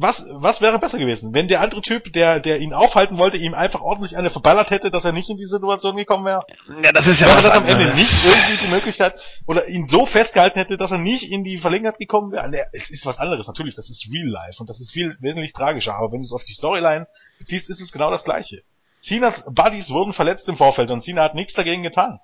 was, 0.01 0.25
was 0.31 0.61
wäre 0.61 0.79
besser 0.79 0.97
gewesen, 0.97 1.33
wenn 1.33 1.49
der 1.49 1.59
andere 1.59 1.81
Typ, 1.81 2.13
der, 2.13 2.39
der 2.39 2.59
ihn 2.59 2.73
aufhalten 2.73 3.17
wollte, 3.17 3.35
ihm 3.35 3.53
einfach 3.53 3.81
ordentlich 3.81 4.15
eine 4.15 4.29
verballert 4.29 4.71
hätte, 4.71 4.91
dass 4.91 5.03
er 5.03 5.11
nicht 5.11 5.29
in 5.29 5.35
die 5.35 5.45
Situation 5.45 5.97
gekommen 5.97 6.23
wäre? 6.25 6.45
Ja, 6.83 6.93
das 6.93 7.07
ist 7.07 7.19
ja 7.19 7.27
wäre 7.27 7.37
was 7.37 7.43
das 7.43 7.57
am 7.57 7.65
Ende 7.65 7.85
nicht 7.95 8.25
irgendwie 8.25 8.65
die 8.65 8.69
Möglichkeit 8.69 9.19
oder 9.45 9.67
ihn 9.67 9.85
so 9.85 10.05
festgehalten 10.05 10.57
hätte, 10.57 10.77
dass 10.77 10.91
er 10.91 10.99
nicht 10.99 11.29
in 11.29 11.43
die 11.43 11.57
Verlegenheit 11.57 11.97
gekommen 11.97 12.31
wäre. 12.31 12.49
Nee, 12.49 12.63
es 12.71 12.89
ist 12.89 13.05
was 13.05 13.19
anderes, 13.19 13.47
natürlich, 13.47 13.75
das 13.75 13.89
ist 13.89 14.09
Real 14.13 14.29
Life 14.29 14.61
und 14.61 14.69
das 14.69 14.79
ist 14.79 14.91
viel 14.91 15.17
wesentlich 15.19 15.51
tragischer, 15.51 15.95
aber 15.95 16.13
wenn 16.13 16.21
du 16.21 16.25
es 16.25 16.31
auf 16.31 16.43
die 16.43 16.53
Storyline 16.53 17.07
beziehst, 17.37 17.69
ist 17.69 17.81
es 17.81 17.91
genau 17.91 18.09
das 18.09 18.23
gleiche. 18.23 18.63
Sinas 19.01 19.53
Buddies 19.53 19.91
wurden 19.91 20.13
verletzt 20.13 20.47
im 20.47 20.55
Vorfeld 20.55 20.91
und 20.91 21.03
Sina 21.03 21.23
hat 21.23 21.35
nichts 21.35 21.53
dagegen 21.53 21.83
getan. 21.83 22.19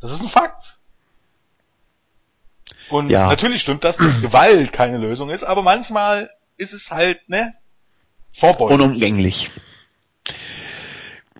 Das 0.00 0.12
ist 0.12 0.22
ein 0.22 0.28
Fakt. 0.28 0.79
Und 2.90 3.10
Ja. 3.10 3.28
natürlich 3.28 3.62
stimmt 3.62 3.84
das, 3.84 3.96
dass 3.96 4.20
Gewalt 4.20 4.72
keine 4.72 4.98
Lösung 4.98 5.30
ist, 5.30 5.44
aber 5.44 5.62
manchmal 5.62 6.30
ist 6.56 6.72
es 6.72 6.90
halt, 6.90 7.28
ne, 7.28 7.54
Vorbeugung. 8.32 8.74
Unumgänglich. 8.74 9.50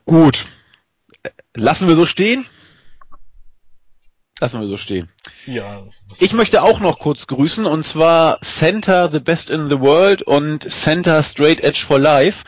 Gut. 0.05 0.47
Lassen 1.55 1.87
wir 1.89 1.95
so 1.97 2.07
stehen? 2.07 2.47
Lassen 4.41 4.61
wir 4.61 4.69
so 4.69 4.77
stehen. 4.79 5.09
Ja, 5.47 5.85
Ich 6.19 6.33
möchte 6.33 6.63
auch 6.63 6.81
noch 6.81 6.99
kurz 6.99 7.27
grüßen 7.27 7.67
und 7.67 7.85
zwar 7.85 8.41
Center 8.41 9.11
The 9.13 9.21
Best 9.21 9.51
in 9.51 9.69
the 9.69 9.81
World 9.81 10.23
und 10.23 10.71
Center 10.71 11.23
Straight 11.23 11.61
Edge 11.61 11.85
for 11.87 11.99
Life. 11.99 12.45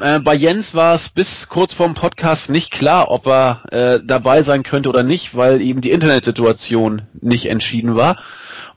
Äh, 0.00 0.20
bei 0.20 0.34
Jens 0.34 0.74
war 0.74 0.94
es 0.94 1.08
bis 1.08 1.48
kurz 1.48 1.74
vorm 1.74 1.94
Podcast 1.94 2.48
nicht 2.50 2.70
klar, 2.70 3.10
ob 3.10 3.26
er 3.26 3.62
äh, 3.70 4.00
dabei 4.02 4.42
sein 4.42 4.62
könnte 4.62 4.88
oder 4.88 5.02
nicht, 5.02 5.36
weil 5.36 5.60
eben 5.60 5.80
die 5.80 5.90
Internetsituation 5.90 7.02
nicht 7.20 7.46
entschieden 7.46 7.94
war. 7.94 8.18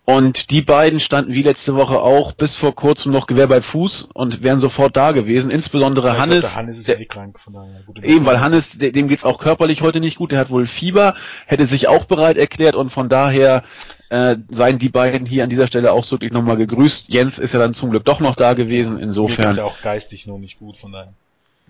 Und 0.08 0.52
die 0.52 0.62
beiden 0.62 1.00
standen 1.00 1.34
wie 1.34 1.42
letzte 1.42 1.76
Woche 1.76 2.00
auch 2.00 2.34
bis 2.34 2.56
vor 2.56 2.76
kurzem 2.76 3.12
noch 3.12 3.26
Gewehr 3.26 3.48
bei 3.48 3.60
Fuß 3.60 4.08
und 4.14 4.44
wären 4.44 4.60
sofort 4.60 4.96
da 4.96 5.14
gewesen. 5.14 5.50
Insbesondere 5.50 6.10
Ja, 6.10 6.14
ich 6.14 6.18
glaub, 6.18 6.30
Hannes. 6.30 6.42
der 6.46 6.56
Hannes 6.56 6.78
ist 6.78 6.88
der- 6.88 6.96
ja 6.98 7.02
eh 7.02 7.06
krank, 7.06 7.40
von 7.40 7.54
daher. 7.54 7.82
Eben, 8.04 8.24
weil. 8.26 8.40
Hannes, 8.40 8.78
de- 8.78 8.92
dem 8.92 9.08
geht's 9.08 9.26
auch 9.26 9.40
körperlich 9.40 9.82
heute 9.82 10.00
nicht 10.00 10.18
gut, 10.18 10.32
der 10.32 10.38
hat 10.38 10.52
wohl 10.52 10.68
Fieber, 10.68 11.16
hätte 11.48 11.66
sich 11.66 11.88
auch 11.88 12.06
bereit 12.06 12.38
erklärt 12.38 12.76
und 12.76 12.92
von 12.92 13.10
daher 13.10 13.64
äh, 14.10 14.36
seien 14.50 14.78
die 14.78 14.90
beiden 14.90 15.26
hier 15.26 15.44
an 15.44 15.50
dieser 15.50 15.66
Stelle 15.66 15.92
auch 15.92 16.10
wirklich 16.12 16.32
nochmal 16.32 16.58
gegrüßt. 16.58 17.06
Jens 17.08 17.40
ist 17.40 17.54
ja 17.54 17.60
dann 17.60 17.74
zum 17.74 17.90
Glück 17.90 18.06
doch 18.06 18.20
noch 18.20 18.36
da 18.36 18.54
gewesen, 18.54 18.94
Mir 18.94 19.00
geht's 19.00 19.08
insofern. 19.18 19.56
ja 19.56 19.64
auch 19.64 19.82
geistig 19.82 20.28
nur 20.28 20.38
nicht 20.38 20.60
gut, 20.60 20.78
von 20.78 20.92
daher. 20.92 21.14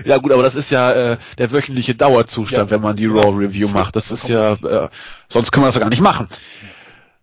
Ja 0.06 0.18
gut, 0.18 0.32
aber 0.32 0.42
das 0.44 0.56
ist 0.56 0.70
ja 0.72 0.92
äh, 0.92 1.18
der 1.38 1.52
wöchentliche 1.52 1.94
Dauerzustand, 1.96 2.70
Ja. 2.72 2.76
wenn 2.76 2.82
man 2.82 2.96
die. 2.96 3.06
Raw 3.06 3.30
Review 3.30 3.68
macht. 3.68 3.96
Das 3.96 4.08
Da 4.10 4.14
ist 4.16 4.28
ja, 4.28 4.54
äh, 4.54 4.90
sonst 5.28 5.52
können 5.52 5.64
wir 5.64 5.68
das 5.68 5.76
ja 5.76 5.82
gar 5.82 5.90
nicht 5.90 6.02
machen. 6.02 6.28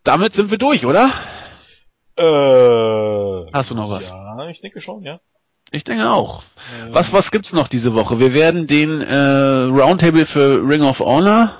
Damit 0.04 0.34
sind 0.34 0.50
wir 0.50 0.58
durch, 0.58 0.86
oder? 0.86 1.10
Äh, 2.16 3.50
Hast 3.52 3.70
du 3.70 3.74
noch 3.74 3.90
was? 3.90 4.10
Ja, 4.10 4.48
ich 4.48 4.60
denke 4.60 4.80
schon, 4.80 5.02
ja. 5.02 5.20
Ich 5.72 5.84
denke 5.84 6.08
auch. 6.08 6.42
Ähm, 6.80 6.88
Was, 6.94 7.12
was 7.12 7.30
gibt's 7.30 7.52
noch 7.52 7.66
diese 7.68 7.94
Woche? 7.94 8.20
Wir 8.20 8.32
werden 8.32 8.66
den 8.66 9.00
äh, 9.02 9.14
Roundtable 9.16 10.24
für 10.26 10.62
Ring 10.66 10.82
of 10.82 11.00
Honor 11.00 11.52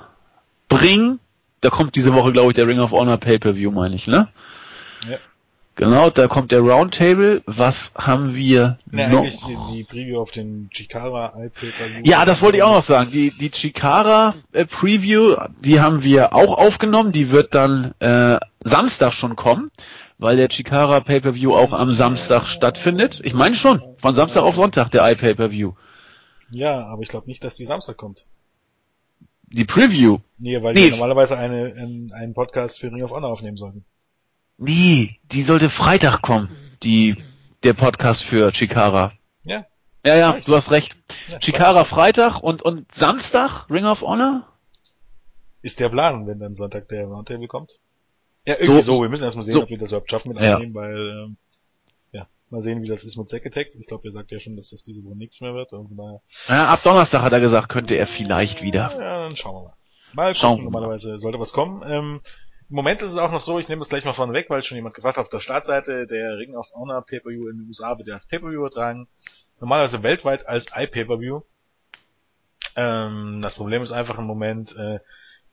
bringen. 0.69 1.19
Da 1.61 1.69
kommt 1.69 1.95
diese 1.95 2.13
Woche, 2.13 2.31
glaube 2.31 2.51
ich, 2.51 2.55
der 2.55 2.67
Ring 2.67 2.79
of 2.79 2.91
Honor 2.91 3.17
Pay-Per-View, 3.17 3.71
meine 3.71 3.95
ich, 3.95 4.07
ne? 4.07 4.29
Ja. 5.09 5.17
Genau, 5.77 6.09
da 6.09 6.27
kommt 6.27 6.51
der 6.51 6.61
Roundtable. 6.61 7.43
Was 7.45 7.93
haben 7.95 8.33
wir 8.33 8.79
Ne, 8.89 9.09
noch? 9.09 9.19
eigentlich 9.19 9.39
die, 9.43 9.57
die 9.73 9.83
Preview 9.83 10.19
auf 10.19 10.31
den 10.31 10.69
Chikara 10.71 11.33
IP 11.45 11.53
Ja, 12.03 12.25
das 12.25 12.41
wollte 12.41 12.57
ich 12.57 12.63
auch 12.63 12.73
noch 12.73 12.83
sagen. 12.83 13.11
Die, 13.11 13.29
die 13.31 13.51
Chikara 13.51 14.33
äh, 14.53 14.65
Preview, 14.65 15.35
die 15.61 15.79
haben 15.79 16.01
wir 16.03 16.33
auch 16.33 16.57
aufgenommen. 16.57 17.11
Die 17.11 17.29
wird 17.31 17.53
dann 17.53 17.93
äh, 17.99 18.37
Samstag 18.63 19.13
schon 19.13 19.35
kommen, 19.35 19.69
weil 20.17 20.35
der 20.35 20.49
Chikara 20.49 20.99
Pay-Per-View 20.99 21.53
auch 21.53 21.73
am 21.73 21.93
Samstag 21.93 22.47
stattfindet. 22.47 23.21
Ich 23.23 23.35
meine 23.35 23.55
schon, 23.55 23.79
von 23.97 24.15
Samstag 24.15 24.41
auf 24.41 24.55
Sonntag 24.55 24.89
der 24.89 25.09
iPay-Per-View. 25.11 25.73
Ja, 26.49 26.87
aber 26.87 27.03
ich 27.03 27.09
glaube 27.09 27.27
nicht, 27.27 27.43
dass 27.43 27.53
die 27.53 27.65
Samstag 27.65 27.97
kommt. 27.97 28.25
Die 29.49 29.63
Preview. 29.65 30.17
Nee, 30.39 30.61
weil 30.63 30.73
Nee. 30.73 30.85
die 30.85 30.91
normalerweise 30.91 31.37
eine, 31.37 31.65
einen, 31.77 32.11
einen 32.13 32.33
Podcast 32.33 32.79
für 32.79 32.91
Ring 32.91 33.03
of 33.03 33.11
Honor 33.11 33.29
aufnehmen 33.29 33.57
sollten. 33.57 33.85
Nee, 34.57 35.19
die 35.31 35.43
sollte 35.43 35.69
Freitag 35.69 36.21
kommen, 36.21 36.49
die, 36.83 37.15
der 37.63 37.73
Podcast 37.73 38.23
für 38.23 38.51
Chikara. 38.51 39.13
Ja. 39.43 39.65
Ja, 40.05 40.15
ja, 40.15 40.39
du 40.39 40.55
hast 40.55 40.71
recht. 40.71 40.95
ja 41.29 41.37
Chikara 41.39 41.83
Freitag 41.83 42.39
und, 42.41 42.61
und 42.63 42.93
Samstag 42.93 43.69
Ring 43.69 43.85
of 43.85 44.01
Honor? 44.01 44.47
Ist 45.61 45.79
der 45.79 45.89
Plan, 45.89 46.27
wenn 46.27 46.39
dann 46.39 46.55
Sonntag 46.55 46.87
der 46.87 47.05
Roundtable 47.05 47.47
kommt? 47.47 47.79
Ja, 48.45 48.55
irgendwie 48.59 48.81
so, 48.81 48.93
So- 48.95 49.01
wir 49.01 49.09
müssen 49.09 49.25
erstmal 49.25 49.43
sehen, 49.43 49.55
so. 49.55 49.63
ob 49.63 49.69
wir 49.69 49.77
das 49.77 49.89
überhaupt 49.91 50.09
schaffen 50.09 50.33
mit 50.33 50.41
Ja. 50.41 50.53
aufnehmen, 50.55 50.73
weil, 50.73 50.95
ähm, 51.25 51.37
ja, 52.13 52.27
mal 52.49 52.61
sehen, 52.61 52.81
wie 52.81 52.87
das 52.87 53.03
ist 53.03 53.17
mit 53.17 53.27
Zack 53.27 53.45
Attack. 53.45 53.67
Ich 53.77 53.87
glaube, 53.87 54.07
ihr 54.07 54.11
sagt 54.11 54.31
ja 54.31 54.39
schon, 54.39 54.55
dass 54.55 54.69
das 54.69 54.83
diese 54.83 55.03
Woche 55.03 55.17
nichts 55.17 55.41
mehr 55.41 55.53
wird. 55.53 55.73
Und 55.73 55.97
daher, 55.97 56.21
Ja, 56.47 56.67
ab 56.69 56.81
Donnerstag 56.83 57.21
hat 57.21 57.33
er 57.33 57.41
gesagt, 57.41 57.67
könnte 57.69 57.95
er 57.95 58.07
vielleicht 58.07 58.61
wieder. 58.63 58.91
ja, 58.93 59.23
dann 59.27 59.35
schauen 59.35 59.55
wir 59.55 59.63
mal. 59.69 59.73
Mal 60.13 60.35
Schauen 60.35 60.51
gucken, 60.51 60.65
mal. 60.65 60.71
normalerweise 60.79 61.19
sollte 61.19 61.39
was 61.39 61.51
kommen. 61.51 61.83
Ähm, 61.85 62.21
Im 62.69 62.75
Moment 62.75 63.01
ist 63.01 63.11
es 63.11 63.17
auch 63.17 63.31
noch 63.31 63.39
so, 63.39 63.59
ich 63.59 63.69
nehme 63.69 63.79
das 63.79 63.89
gleich 63.89 64.03
mal 64.03 64.13
vorne 64.13 64.33
weg, 64.33 64.49
weil 64.49 64.61
schon 64.61 64.75
jemand 64.75 64.95
gefragt 64.95 65.17
hat, 65.17 65.23
auf 65.23 65.29
der 65.29 65.39
Startseite, 65.39 66.05
der 66.05 66.37
Ring 66.37 66.55
of 66.55 66.69
Honor 66.73 67.01
Pay-Per-View 67.05 67.47
in 67.47 67.59
den 67.59 67.67
USA 67.67 67.97
wird 67.97 68.09
ja 68.09 68.15
als 68.15 68.27
Pay-Per-View 68.27 68.59
übertragen. 68.59 69.07
Normalerweise 69.61 70.03
weltweit 70.03 70.47
als 70.47 70.67
iPay-Per-View. 70.75 71.41
Ähm, 72.75 73.41
das 73.41 73.55
Problem 73.55 73.81
ist 73.81 73.93
einfach 73.93 74.17
im 74.17 74.25
Moment, 74.25 74.75
äh, 74.75 74.99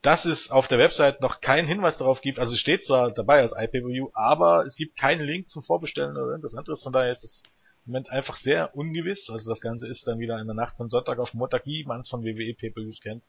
dass 0.03 0.25
es 0.25 0.51
auf 0.51 0.67
der 0.67 0.79
Website 0.79 1.21
noch 1.21 1.41
keinen 1.41 1.69
Hinweis 1.69 1.97
darauf 1.99 2.21
gibt, 2.21 2.39
also 2.39 2.53
es 2.53 2.61
steht 2.61 2.85
zwar 2.85 3.13
dabei 3.13 3.41
als 3.41 3.53
iPay-Per-View, 3.53 4.11
aber 4.13 4.67
es 4.67 4.77
gibt 4.77 4.99
keinen 4.99 5.25
Link 5.25 5.49
zum 5.49 5.63
Vorbestellen 5.63 6.17
oder 6.17 6.27
irgendwas 6.27 6.55
anderes, 6.55 6.83
von 6.83 6.93
daher 6.93 7.11
ist 7.11 7.25
es 7.25 7.43
im 7.87 7.93
Moment 7.93 8.11
einfach 8.11 8.37
sehr 8.37 8.77
ungewiss, 8.77 9.31
also 9.31 9.49
das 9.49 9.61
Ganze 9.61 9.89
ist 9.89 10.07
dann 10.07 10.19
wieder 10.19 10.39
in 10.41 10.47
der 10.47 10.55
Nacht 10.55 10.77
von 10.77 10.91
Sonntag 10.91 11.19
auf 11.19 11.33
Montag, 11.33 11.65
wie 11.65 11.85
man 11.85 12.01
es 12.01 12.09
von 12.09 12.23
WWE 12.23 12.55
Pay-Per-Views 12.55 13.01
kennt. 13.01 13.25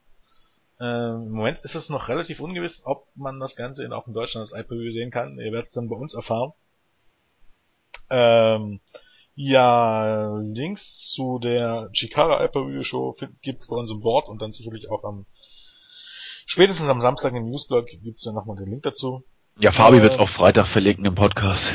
Ähm, 0.79 1.27
Im 1.27 1.31
Moment 1.31 1.59
ist 1.59 1.75
es 1.75 1.89
noch 1.89 2.09
relativ 2.09 2.39
ungewiss, 2.39 2.83
ob 2.85 3.07
man 3.15 3.39
das 3.39 3.55
Ganze 3.55 3.85
in, 3.85 3.93
auch 3.93 4.07
in 4.07 4.13
Deutschland 4.13 4.45
als 4.45 4.51
iPay-Per-View 4.51 4.91
sehen 4.91 5.11
kann. 5.11 5.39
Ihr 5.39 5.51
werdet 5.51 5.67
es 5.67 5.73
dann 5.73 5.89
bei 5.89 5.95
uns 5.95 6.13
erfahren. 6.13 6.51
Ähm, 8.09 8.81
ja, 9.35 10.37
Links 10.37 11.11
zu 11.11 11.39
der 11.39 11.89
Chikara 11.93 12.43
iPay-Per-View 12.45 12.83
Show 12.83 13.15
gibt's 13.41 13.67
bei 13.67 13.75
uns 13.75 13.89
im 13.89 14.01
Board 14.01 14.29
und 14.29 14.41
dann 14.41 14.51
sicherlich 14.51 14.89
auch 14.89 15.03
am 15.03 15.25
spätestens 16.45 16.89
am 16.89 17.01
Samstag 17.01 17.33
im 17.33 17.49
Newsblog 17.49 17.87
gibt's 17.87 18.23
dann 18.23 18.35
nochmal 18.35 18.57
den 18.57 18.69
Link 18.69 18.83
dazu. 18.83 19.23
Ja, 19.59 19.71
Fabi 19.71 19.97
Äh, 19.97 20.01
wird's 20.03 20.19
auch 20.19 20.29
Freitag 20.29 20.67
verlinken 20.67 21.05
im 21.05 21.15
Podcast. 21.15 21.71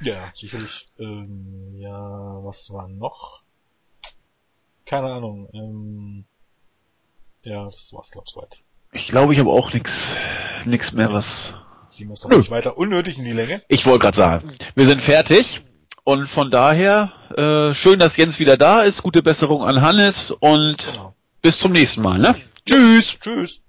Ja, 0.00 0.30
sicherlich. 0.34 0.86
Ähm, 0.98 1.74
ja, 1.78 2.38
was 2.42 2.70
war 2.70 2.88
noch? 2.88 3.42
Keine 4.84 5.10
Ahnung. 5.10 5.48
Ähm, 5.54 6.24
ja, 7.44 7.64
das 7.66 7.92
war's, 7.92 8.10
glaub 8.10 8.24
ich, 8.26 8.32
soweit. 8.32 8.58
Ich 8.92 9.08
glaube, 9.08 9.32
ich 9.32 9.38
habe 9.38 9.50
auch 9.50 9.72
nix, 9.72 10.14
nix 10.64 10.92
mehr 10.92 11.12
was. 11.12 11.54
Ziehen 11.90 12.08
wir 12.08 12.14
doch 12.16 12.28
Nö. 12.28 12.38
nicht 12.38 12.50
weiter 12.50 12.76
unnötig 12.78 13.18
in 13.18 13.24
die 13.24 13.32
Länge. 13.32 13.62
Ich 13.68 13.86
wollte 13.86 14.00
gerade 14.00 14.16
sagen, 14.16 14.52
wir 14.74 14.86
sind 14.86 15.00
fertig 15.02 15.62
und 16.04 16.28
von 16.28 16.50
daher 16.50 17.12
äh, 17.36 17.74
schön, 17.74 17.98
dass 17.98 18.16
Jens 18.16 18.38
wieder 18.38 18.56
da 18.56 18.82
ist. 18.82 19.02
Gute 19.02 19.22
Besserung 19.22 19.64
an 19.64 19.80
Hannes 19.80 20.30
und 20.30 20.86
Genau. 20.92 21.14
bis 21.42 21.58
zum 21.58 21.72
nächsten 21.72 22.02
Mal. 22.02 22.18
Ne? 22.18 22.34
Tschüss. 22.66 23.16
Tschüss. 23.20 23.62